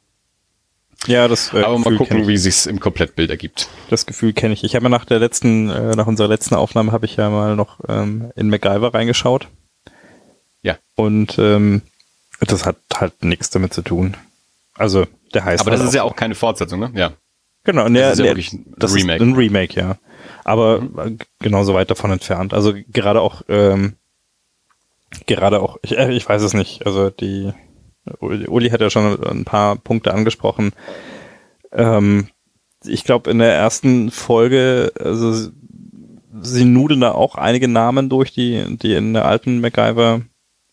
Ja, 1.07 1.29
das. 1.29 1.53
Äh, 1.53 1.63
Aber 1.63 1.79
mal 1.79 1.97
gucken, 1.97 2.29
wie 2.29 2.37
sich's 2.37 2.67
im 2.67 2.81
Komplettbild 2.81 3.31
ergibt. 3.31 3.69
Das 3.91 4.07
Gefühl 4.07 4.33
kenne 4.33 4.55
ich. 4.55 4.65
Ich 4.65 4.75
habe 4.75 4.89
nach 4.89 5.05
der 5.05 5.19
letzten, 5.19 5.69
äh, 5.71 5.97
nach 5.97 6.07
unserer 6.07 6.29
letzten 6.29 6.55
Aufnahme 6.55 6.93
habe 6.93 7.07
ich 7.07 7.17
ja 7.17 7.31
mal 7.31 7.57
noch 7.57 7.81
ähm, 7.89 8.31
in 8.37 8.49
MacGyver 8.49 8.95
reingeschaut. 8.95 9.49
Ja. 10.63 10.77
Und 10.95 11.39
ähm, 11.39 11.83
das 12.51 12.67
hat 12.67 12.77
halt 12.95 13.25
nichts 13.25 13.51
damit 13.51 13.73
zu 13.73 13.83
tun. 13.83 14.17
Also, 14.75 15.07
der 15.35 15.45
heißt. 15.45 15.61
Aber 15.61 15.71
das 15.71 15.81
halt 15.81 15.89
ist 15.89 15.95
ja 15.95 16.03
auch 16.03 16.17
keine 16.17 16.35
Fortsetzung, 16.35 16.81
ne? 16.81 16.91
Ja. 16.95 17.13
Genau, 17.65 17.87
und 17.87 17.95
der, 17.95 18.11
das 18.11 18.13
ist 18.15 18.19
ja 18.19 18.25
der, 18.25 18.31
wirklich 18.33 18.53
ein 18.53 18.75
das 18.77 18.95
Remake. 18.95 19.23
Ein 19.23 19.35
Remake, 19.35 19.81
ja. 19.81 19.97
Aber 20.45 20.81
mhm. 20.81 21.19
genauso 21.39 21.75
weit 21.75 21.91
davon 21.91 22.11
entfernt. 22.11 22.55
Also 22.55 22.75
gerade 22.89 23.21
auch, 23.21 23.43
ähm, 23.49 23.95
gerade 25.27 25.61
auch, 25.61 25.79
ich, 25.83 25.97
äh, 25.97 26.13
ich 26.13 26.29
weiß 26.29 26.43
es 26.43 26.55
nicht. 26.55 26.87
Also 26.87 27.11
die 27.11 27.53
Uli 28.19 28.71
hat 28.71 28.81
ja 28.81 28.91
schon 28.91 29.23
ein 29.25 29.45
paar 29.45 29.77
Punkte 29.77 30.13
angesprochen. 30.13 30.73
Ähm, 31.71 32.29
ich 32.85 33.05
glaube, 33.05 33.31
in 33.31 33.39
der 33.39 33.55
ersten 33.55 34.11
Folge, 34.11 34.93
also 34.99 35.51
sie 36.41 36.65
nudeln 36.65 37.01
da 37.01 37.13
auch 37.13 37.37
einige 37.37 37.69
Namen 37.69 38.09
durch, 38.09 38.33
die, 38.33 38.77
die 38.77 38.95
in 38.95 39.13
der 39.13 39.27
alten 39.27 39.61
MacGyver 39.61 40.23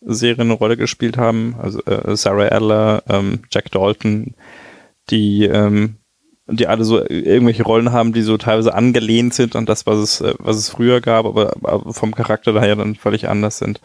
Serie 0.01 0.41
eine 0.41 0.53
Rolle 0.53 0.77
gespielt 0.77 1.17
haben. 1.17 1.55
Also 1.59 1.83
äh, 1.85 2.15
Sarah 2.15 2.47
Adler, 2.47 3.03
ähm, 3.09 3.39
Jack 3.51 3.71
Dalton, 3.71 4.35
die, 5.09 5.45
ähm, 5.45 5.95
die 6.47 6.67
alle 6.67 6.83
so 6.83 6.99
irgendwelche 7.07 7.63
Rollen 7.63 7.91
haben, 7.91 8.13
die 8.13 8.21
so 8.21 8.37
teilweise 8.37 8.73
angelehnt 8.73 9.33
sind 9.33 9.55
an 9.55 9.65
das, 9.65 9.85
was 9.85 9.99
es, 9.99 10.21
äh, 10.21 10.33
was 10.39 10.57
es 10.57 10.69
früher 10.69 11.01
gab, 11.01 11.25
aber, 11.25 11.53
aber 11.61 11.93
vom 11.93 12.15
Charakter 12.15 12.53
daher 12.53 12.75
dann 12.75 12.95
völlig 12.95 13.27
anders 13.27 13.57
sind. 13.57 13.81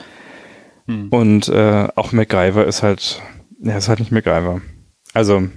Hm. 0.86 1.08
Und 1.08 1.48
äh, 1.48 1.88
auch 1.94 2.12
MacGyver 2.12 2.66
ist 2.66 2.82
halt, 2.82 3.20
ja, 3.60 3.76
ist 3.76 3.88
halt 3.88 4.00
nicht 4.00 4.12
MacGyver. 4.12 4.60
Also 5.12 5.48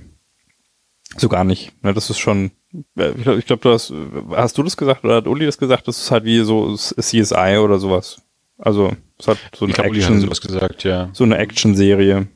so 1.18 1.30
gar 1.30 1.43
nicht. 1.43 1.72
Ne, 1.84 1.93
das 1.93 2.10
ist 2.10 2.20
schon, 2.20 2.51
äh, 2.97 3.12
ich 3.12 3.24
glaube, 3.24 3.41
glaub, 3.41 3.62
du 3.62 3.72
hast, 3.72 3.93
hast 4.32 4.58
du 4.58 4.64
das 4.64 4.78
gesagt 4.78 5.03
oder 5.03 5.16
hat 5.16 5.28
Uli 5.28 5.45
das 5.45 5.58
gesagt? 5.58 5.88
Das 5.88 5.97
ist 5.97 6.12
halt 6.12 6.26
wie 6.26 6.39
so 6.43 6.76
CSI 6.76 7.58
oder 7.58 7.80
sowas. 7.80 8.22
Also 8.58 8.91
es 9.20 9.28
hat 9.28 9.38
so 9.55 9.65
eine 9.65 9.74
glaub, 9.74 9.88
Action, 9.88 10.22
sowas 10.22 10.41
gesagt, 10.41 10.84
ja. 10.84 11.09
So 11.13 11.24
eine 11.24 11.38
Action-Serie 11.38 12.28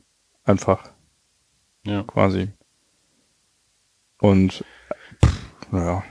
einfach. 0.44 0.90
Ja. 1.84 2.02
Quasi. 2.04 2.48
Und 4.20 4.64
pff, 5.24 5.72
naja. 5.72 6.04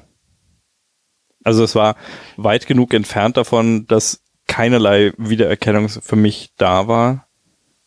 Also 1.43 1.63
es 1.63 1.75
war 1.75 1.95
weit 2.37 2.67
genug 2.67 2.93
entfernt 2.93 3.37
davon, 3.37 3.87
dass 3.87 4.21
keinerlei 4.47 5.13
Wiedererkennung 5.17 5.89
für 5.89 6.15
mich 6.15 6.53
da 6.57 6.87
war, 6.87 7.27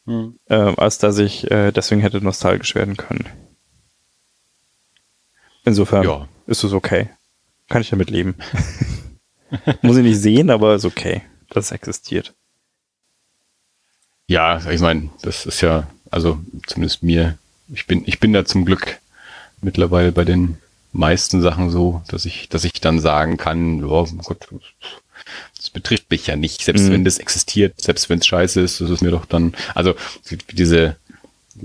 Hm. 0.07 0.39
äh, 0.47 0.55
als 0.55 0.99
dass 0.99 1.17
ich 1.19 1.51
äh, 1.51 1.73
deswegen 1.73 2.03
hätte 2.03 2.21
nostalgisch 2.23 2.75
werden 2.75 2.97
können. 2.99 3.27
Insofern 5.65 6.05
Ja. 6.05 6.29
ist 6.47 6.63
es 6.63 6.73
okay. 6.75 7.09
Kann 7.71 7.81
ich 7.81 7.89
damit 7.89 8.11
leben. 8.11 8.35
Muss 9.83 9.97
ich 9.97 10.03
nicht 10.03 10.21
sehen, 10.21 10.51
aber 10.51 10.75
ist 10.75 10.85
okay, 10.85 11.23
dass 11.49 11.67
es 11.67 11.73
existiert. 11.73 12.35
Ja, 14.29 14.71
ich 14.71 14.81
meine, 14.81 15.11
das 15.23 15.47
ist 15.47 15.61
ja, 15.61 15.87
also 16.11 16.39
zumindest 16.67 17.03
mir, 17.03 17.39
ich 17.73 17.87
bin, 17.87 18.03
ich 18.07 18.21
bin 18.21 18.33
da 18.33 18.45
zum 18.45 18.65
Glück 18.65 18.99
mittlerweile 19.61 20.13
bei 20.13 20.25
den 20.25 20.59
meisten 20.93 21.43
Sachen 21.43 21.71
so, 21.71 22.03
dass 22.09 22.25
ich, 22.25 22.49
dass 22.49 22.65
ich 22.65 22.81
dann 22.81 23.01
sagen 23.01 23.37
kann, 23.37 23.81
ja, 23.81 24.05
Gott, 24.25 24.49
das 25.57 25.71
betrifft 25.71 26.11
mich 26.11 26.27
ja 26.27 26.37
nicht, 26.37 26.63
selbst 26.63 26.85
Mhm. 26.85 26.93
wenn 26.93 27.05
das 27.05 27.19
existiert, 27.19 27.81
selbst 27.81 28.09
wenn 28.09 28.19
es 28.19 28.27
scheiße 28.27 28.61
ist, 28.61 28.81
das 28.81 28.91
ist 28.91 29.03
mir 29.03 29.11
doch 29.11 29.27
dann, 29.27 29.55
also 29.75 29.95
diese, 30.53 30.97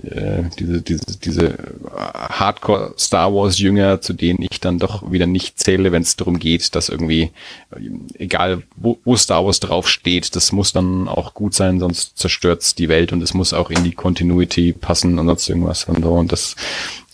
äh, 0.03 0.43
diese, 0.57 0.81
diese, 0.81 1.17
diese 1.17 1.57
Hardcore 1.95 2.93
Star 2.97 3.33
Wars 3.33 3.59
Jünger, 3.59 4.01
zu 4.01 4.13
denen 4.13 4.45
ich 4.49 4.59
dann 4.59 4.79
doch 4.79 5.11
wieder 5.11 5.25
nicht 5.25 5.59
zähle, 5.59 5.91
wenn 5.91 6.03
es 6.03 6.15
darum 6.15 6.39
geht, 6.39 6.75
dass 6.75 6.89
irgendwie, 6.89 7.31
äh, 7.71 7.89
egal 8.17 8.63
wo, 8.75 8.99
wo 9.03 9.15
Star 9.15 9.45
Wars 9.45 9.59
draufsteht, 9.59 10.35
das 10.35 10.51
muss 10.51 10.73
dann 10.73 11.07
auch 11.07 11.33
gut 11.33 11.53
sein, 11.53 11.79
sonst 11.79 12.17
zerstört's 12.17 12.75
die 12.75 12.89
Welt 12.89 13.11
und 13.11 13.21
es 13.21 13.33
muss 13.33 13.53
auch 13.53 13.69
in 13.69 13.83
die 13.83 13.93
Continuity 13.93 14.73
passen 14.73 15.17
und 15.17 15.27
sonst 15.27 15.49
irgendwas 15.49 15.85
und 15.85 16.03
so 16.03 16.13
und 16.13 16.31
das, 16.31 16.55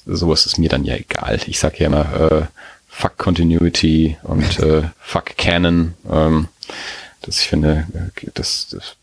sowas 0.05 0.45
ist 0.45 0.57
mir 0.57 0.69
dann 0.69 0.85
ja 0.85 0.95
egal. 0.95 1.39
Ich 1.47 1.59
sag 1.59 1.79
ja 1.79 1.87
immer, 1.87 2.31
äh, 2.31 2.45
fuck 2.87 3.17
Continuity 3.17 4.17
und 4.23 4.59
äh, 4.59 4.83
fuck 4.99 5.37
Canon. 5.37 5.93
Ähm, 6.11 6.47
das 7.21 7.39
ich 7.39 7.47
finde, 7.47 7.87
äh, 7.93 8.29
das, 8.33 8.67
das, 8.69 8.95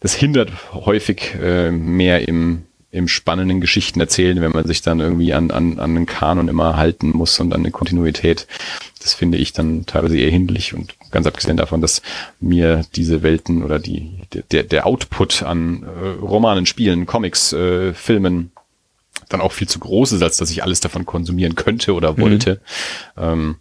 das 0.00 0.14
hindert 0.14 0.50
häufig 0.72 1.34
äh, 1.40 1.70
mehr 1.70 2.26
im, 2.26 2.64
im 2.92 3.06
spannenden 3.06 3.60
Geschichten 3.60 4.00
erzählen, 4.00 4.40
wenn 4.40 4.50
man 4.50 4.66
sich 4.66 4.82
dann 4.82 4.98
irgendwie 5.00 5.32
an, 5.32 5.50
an, 5.50 5.78
an 5.78 5.94
den 5.94 6.06
Kanon 6.06 6.48
immer 6.48 6.76
halten 6.76 7.10
muss 7.10 7.38
und 7.38 7.52
an 7.52 7.60
eine 7.60 7.70
Kontinuität. 7.70 8.46
Das 9.00 9.14
finde 9.14 9.38
ich 9.38 9.52
dann 9.52 9.86
teilweise 9.86 10.18
eher 10.18 10.30
hinderlich 10.30 10.74
und 10.74 10.94
ganz 11.10 11.26
abgesehen 11.26 11.56
davon, 11.56 11.80
dass 11.80 12.02
mir 12.40 12.84
diese 12.96 13.22
Welten 13.22 13.62
oder 13.62 13.78
die, 13.78 14.18
der, 14.50 14.64
der 14.64 14.86
Output 14.86 15.42
an 15.42 15.84
äh, 15.84 16.08
Romanen, 16.20 16.66
Spielen, 16.66 17.06
Comics, 17.06 17.52
äh, 17.52 17.94
Filmen 17.94 18.50
dann 19.28 19.40
auch 19.40 19.52
viel 19.52 19.68
zu 19.68 19.78
groß 19.78 20.12
ist, 20.12 20.22
als 20.22 20.36
dass 20.38 20.50
ich 20.50 20.64
alles 20.64 20.80
davon 20.80 21.06
konsumieren 21.06 21.54
könnte 21.54 21.94
oder 21.94 22.18
wollte. 22.18 22.60
Ähm, 23.16 23.56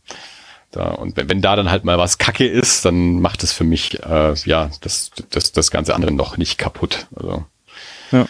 da, 0.72 0.90
und 0.90 1.18
wenn, 1.18 1.30
wenn 1.30 1.42
da 1.42 1.56
dann 1.56 1.70
halt 1.72 1.86
mal 1.86 1.98
was 1.98 2.18
Kacke 2.18 2.48
ist, 2.48 2.86
dann 2.86 3.22
macht 3.22 3.44
es 3.44 3.54
für 3.54 3.64
mich 3.64 4.04
äh, 4.04 4.34
ja 4.46 4.70
das, 4.82 5.12
das, 5.30 5.52
das 5.52 5.72
ganze 5.72 5.96
andere 5.96 6.12
noch 6.12 6.38
nicht 6.38 6.58
kaputt. 6.58 7.08
Also 7.16 7.46
Ja. 8.12 8.28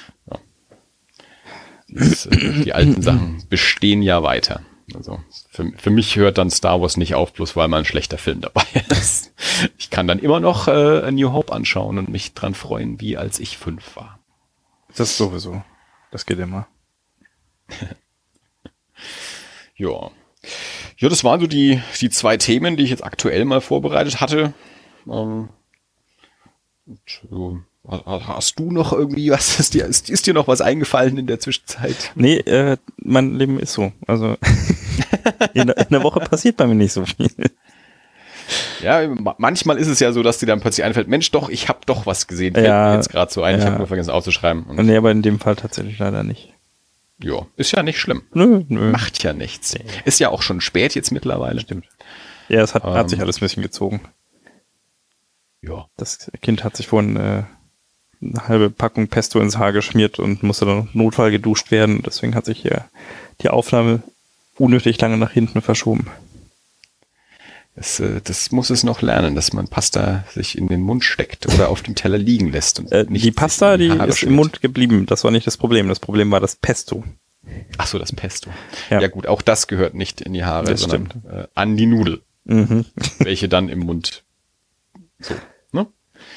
Das, 1.91 2.25
äh, 2.27 2.63
die 2.63 2.73
alten 2.73 3.01
Sachen 3.01 3.43
bestehen 3.49 4.01
ja 4.01 4.23
weiter. 4.23 4.61
Also 4.95 5.19
für, 5.51 5.71
für 5.77 5.89
mich 5.91 6.15
hört 6.15 6.37
dann 6.39 6.49
Star 6.49 6.81
Wars 6.81 6.97
nicht 6.97 7.13
auf, 7.13 7.33
bloß 7.33 7.55
weil 7.55 7.67
mal 7.67 7.77
ein 7.79 7.85
schlechter 7.85 8.17
Film 8.17 8.41
dabei 8.41 8.63
ist. 8.89 9.33
Ich 9.77 9.89
kann 9.91 10.07
dann 10.07 10.19
immer 10.19 10.39
noch 10.39 10.67
äh, 10.67 10.71
A 10.71 11.11
New 11.11 11.31
Hope 11.31 11.53
anschauen 11.53 11.97
und 11.99 12.09
mich 12.09 12.33
dran 12.33 12.55
freuen, 12.55 12.99
wie 12.99 13.15
als 13.17 13.39
ich 13.39 13.57
fünf 13.57 13.95
war. 13.95 14.19
Das 14.95 15.15
sowieso. 15.17 15.61
Das 16.11 16.25
geht 16.25 16.39
immer. 16.39 16.67
Ja. 19.75 20.11
Ja, 20.97 21.07
das 21.09 21.23
waren 21.23 21.39
so 21.39 21.47
die, 21.47 21.81
die 22.01 22.09
zwei 22.09 22.35
Themen, 22.37 22.75
die 22.75 22.83
ich 22.83 22.89
jetzt 22.89 23.03
aktuell 23.03 23.45
mal 23.45 23.61
vorbereitet 23.61 24.19
hatte. 24.19 24.53
Ähm, 25.07 25.49
und, 26.85 26.99
so, 27.29 27.59
ha- 27.59 27.65
hast 27.89 28.59
du 28.59 28.71
noch 28.71 28.93
irgendwie 28.93 29.31
was? 29.31 29.59
Ist 29.59 29.73
dir, 29.73 29.85
ist, 29.85 30.09
ist 30.09 30.27
dir 30.27 30.33
noch 30.33 30.47
was 30.47 30.61
eingefallen 30.61 31.17
in 31.17 31.27
der 31.27 31.39
Zwischenzeit? 31.39 32.11
Nee, 32.15 32.37
äh, 32.37 32.77
mein 32.97 33.35
Leben 33.35 33.59
ist 33.59 33.73
so. 33.73 33.91
Also 34.07 34.37
in, 35.53 35.67
der- 35.67 35.77
in 35.77 35.87
der 35.89 36.03
Woche 36.03 36.19
passiert 36.19 36.57
bei 36.57 36.67
mir 36.67 36.75
nicht 36.75 36.93
so 36.93 37.05
viel. 37.05 37.29
Ja, 38.81 39.07
ma- 39.07 39.35
manchmal 39.37 39.77
ist 39.77 39.87
es 39.87 39.99
ja 39.99 40.11
so, 40.11 40.23
dass 40.23 40.39
dir 40.39 40.45
dann 40.47 40.59
plötzlich 40.61 40.83
einfällt, 40.85 41.07
Mensch, 41.07 41.29
doch, 41.31 41.49
ich 41.49 41.69
habe 41.69 41.79
doch 41.85 42.05
was 42.05 42.27
gesehen. 42.27 42.53
Fällt 42.53 42.67
Ja, 42.67 42.89
mir 42.89 42.95
jetzt 42.95 43.09
gerade 43.09 43.31
so 43.31 43.43
ein, 43.43 43.55
ich 43.57 43.61
ja. 43.61 43.67
habe 43.67 43.77
nur 43.77 43.87
vergessen 43.87 44.09
aufzuschreiben. 44.11 44.63
Und, 44.63 44.85
Nee, 44.85 44.95
aber 44.97 45.11
in 45.11 45.21
dem 45.21 45.39
Fall 45.39 45.55
tatsächlich 45.55 45.99
leider 45.99 46.23
nicht. 46.23 46.53
ja, 47.21 47.45
ist 47.57 47.71
ja 47.73 47.83
nicht 47.83 47.99
schlimm. 47.99 48.23
Nö, 48.33 48.63
nö. 48.67 48.91
Macht 48.91 49.21
ja 49.23 49.33
nichts. 49.33 49.75
Ist 50.05 50.19
ja 50.19 50.29
auch 50.29 50.41
schon 50.41 50.61
spät 50.61 50.95
jetzt 50.95 51.11
mittlerweile. 51.11 51.59
Stimmt. 51.59 51.85
Ja, 52.47 52.61
es 52.61 52.73
hat, 52.73 52.83
Ähm. 52.85 52.93
hat 52.93 53.09
sich 53.09 53.19
alles 53.21 53.37
ein 53.37 53.41
bisschen 53.41 53.61
gezogen. 53.63 54.01
Ja. 55.61 55.87
Das 55.97 56.31
Kind 56.41 56.63
hat 56.63 56.75
sich 56.77 56.87
vorhin 56.87 57.17
äh, 57.17 57.43
eine 58.21 58.47
halbe 58.47 58.69
Packung 58.69 59.07
Pesto 59.07 59.39
ins 59.39 59.57
Haar 59.57 59.71
geschmiert 59.73 60.19
und 60.19 60.43
musste 60.43 60.65
dann 60.65 60.89
Notfall 60.93 61.31
geduscht 61.31 61.71
werden. 61.71 62.01
Deswegen 62.05 62.35
hat 62.35 62.45
sich 62.45 62.59
hier 62.61 62.85
die 63.41 63.49
Aufnahme 63.49 64.01
unnötig 64.57 64.99
lange 64.99 65.17
nach 65.17 65.31
hinten 65.31 65.61
verschoben. 65.61 66.07
Das, 67.75 67.99
äh, 68.01 68.19
das 68.21 68.51
muss 68.51 68.69
es 68.69 68.83
noch 68.83 69.01
lernen, 69.01 69.35
dass 69.35 69.53
man 69.53 69.67
Pasta 69.69 70.25
sich 70.33 70.57
in 70.57 70.67
den 70.67 70.81
Mund 70.81 71.03
steckt 71.05 71.45
oder 71.47 71.69
auf 71.69 71.81
dem 71.81 71.95
Teller 71.95 72.17
liegen 72.17 72.51
lässt. 72.51 72.79
Und 72.79 72.91
Äh, 72.91 73.05
nicht 73.07 73.23
die 73.23 73.31
Pasta, 73.31 73.77
die 73.77 73.87
ist 73.87 74.17
schmiert. 74.17 74.23
im 74.23 74.33
Mund 74.35 74.61
geblieben. 74.61 75.05
Das 75.05 75.23
war 75.23 75.31
nicht 75.31 75.47
das 75.47 75.55
Problem. 75.57 75.87
Das 75.87 75.99
Problem 75.99 76.29
war 76.31 76.41
das 76.41 76.55
Pesto. 76.57 77.03
Ach 77.77 77.87
so, 77.87 77.97
das 77.97 78.11
Pesto. 78.11 78.49
Ja. 78.89 78.99
Ja. 79.01 79.07
gut, 79.07 79.27
auch 79.27 79.41
das 79.41 79.67
gehört 79.67 79.93
nicht 79.93 80.19
in 80.21 80.33
die 80.33 80.43
Haare, 80.43 80.65
Das 80.65 80.81
sondern 80.81 81.23
äh, 81.31 81.47
an 81.55 81.77
die 81.77 81.85
Nudel, 81.85 82.21
Mhm. 82.43 82.85
welche 83.19 83.47
dann 83.47 83.69
im 83.69 83.79
Mund. 83.79 84.23
So, 85.19 85.35
ne? 85.71 85.87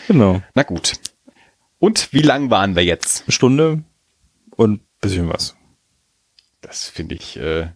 Genau. 0.07 0.43
Na 0.55 0.63
gut. 0.63 0.93
Und 1.83 2.13
wie 2.13 2.23
lang 2.23 2.49
waren 2.49 2.77
wir 2.77 2.85
jetzt? 2.85 3.23
Eine 3.23 3.33
Stunde 3.33 3.83
und 4.55 4.83
bisschen 5.01 5.29
was. 5.29 5.57
Das 6.61 6.89
finde 6.89 7.17
ich 7.17 7.37
äh, 7.37 7.63
eine 7.63 7.75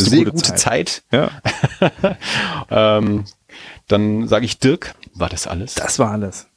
sehr 0.00 0.20
gute 0.20 0.30
gute 0.30 0.54
Zeit. 0.54 1.02
Ja, 1.12 1.30
Ähm, 2.70 3.26
dann 3.88 4.26
sage 4.26 4.46
ich 4.46 4.58
Dirk, 4.58 4.94
war 5.12 5.28
das 5.28 5.46
alles? 5.46 5.74
das 5.74 5.98
war 5.98 6.12
alles. 6.12 6.48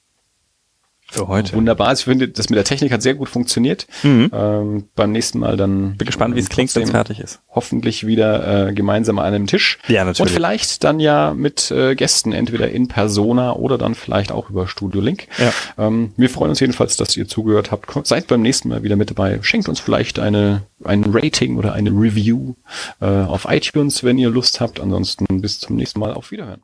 Für 1.11 1.27
heute. 1.27 1.53
Wunderbar. 1.53 1.91
Ich 1.93 2.03
finde, 2.03 2.27
das 2.27 2.49
mit 2.49 2.57
der 2.57 2.63
Technik 2.63 2.91
hat 2.91 3.01
sehr 3.01 3.15
gut 3.15 3.29
funktioniert. 3.29 3.87
Mhm. 4.03 4.29
Ähm, 4.31 4.83
beim 4.95 5.11
nächsten 5.11 5.39
Mal 5.39 5.57
dann. 5.57 5.97
Bin 5.97 6.05
gespannt, 6.05 6.35
wie 6.35 6.39
es 6.39 6.49
klingt, 6.49 6.73
wenn 6.75 6.83
es 6.83 6.91
fertig 6.91 7.19
ist. 7.19 7.39
Hoffentlich 7.49 8.05
wieder 8.05 8.67
äh, 8.67 8.73
gemeinsam 8.73 9.17
an 9.17 9.25
einem 9.25 9.47
Tisch. 9.47 9.79
Ja, 9.87 10.03
natürlich. 10.03 10.29
Und 10.29 10.33
vielleicht 10.33 10.83
dann 10.83 10.99
ja 10.99 11.33
mit 11.33 11.71
äh, 11.71 11.95
Gästen, 11.95 12.31
entweder 12.31 12.69
in 12.69 12.87
Persona 12.87 13.53
oder 13.53 13.77
dann 13.77 13.95
vielleicht 13.95 14.31
auch 14.31 14.49
über 14.49 14.67
Studio 14.67 15.01
Link. 15.01 15.27
Ja. 15.39 15.51
Ähm, 15.87 16.13
wir 16.15 16.29
freuen 16.29 16.51
uns 16.51 16.59
jedenfalls, 16.59 16.95
dass 16.95 17.17
ihr 17.17 17.27
zugehört 17.27 17.71
habt. 17.71 17.89
Seid 18.05 18.27
beim 18.27 18.41
nächsten 18.41 18.69
Mal 18.69 18.83
wieder 18.83 18.95
mit 18.95 19.09
dabei. 19.09 19.39
Schenkt 19.41 19.67
uns 19.67 19.79
vielleicht 19.79 20.19
eine, 20.19 20.63
ein 20.83 21.05
Rating 21.11 21.57
oder 21.57 21.73
eine 21.73 21.89
Review 21.89 22.53
äh, 23.01 23.05
auf 23.05 23.47
iTunes, 23.49 24.03
wenn 24.03 24.19
ihr 24.19 24.29
Lust 24.29 24.61
habt. 24.61 24.79
Ansonsten 24.79 25.41
bis 25.41 25.59
zum 25.59 25.75
nächsten 25.75 25.99
Mal. 25.99 26.13
Auf 26.13 26.31
Wiederhören. 26.31 26.61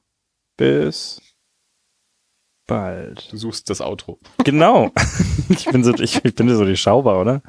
Bis 0.57 1.21
bald. 2.67 3.31
Du 3.31 3.37
suchst 3.37 3.69
das 3.69 3.81
Outro. 3.81 4.19
Genau. 4.43 4.91
Ich 5.49 5.65
bin 5.65 5.83
so, 5.83 5.93
ich, 5.93 6.25
ich 6.25 6.33
bin 6.33 6.49
so 6.49 6.65
die 6.65 6.75
Schauber, 6.75 7.21
oder? 7.21 7.43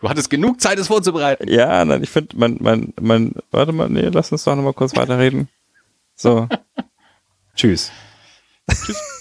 Du 0.00 0.08
hattest 0.08 0.28
genug 0.28 0.60
Zeit, 0.60 0.78
es 0.78 0.88
vorzubereiten. 0.88 1.48
Ja, 1.48 1.84
nein, 1.86 2.02
ich 2.02 2.10
finde, 2.10 2.36
man, 2.36 2.58
man, 2.60 2.92
man, 3.00 3.32
warte 3.50 3.72
mal, 3.72 3.88
nee, 3.88 4.08
lass 4.08 4.30
uns 4.30 4.44
doch 4.44 4.54
noch 4.54 4.62
mal 4.62 4.74
kurz 4.74 4.94
weiterreden. 4.94 5.48
So. 6.14 6.48
Tschüss. 7.54 7.90
Tschüss. 8.68 9.20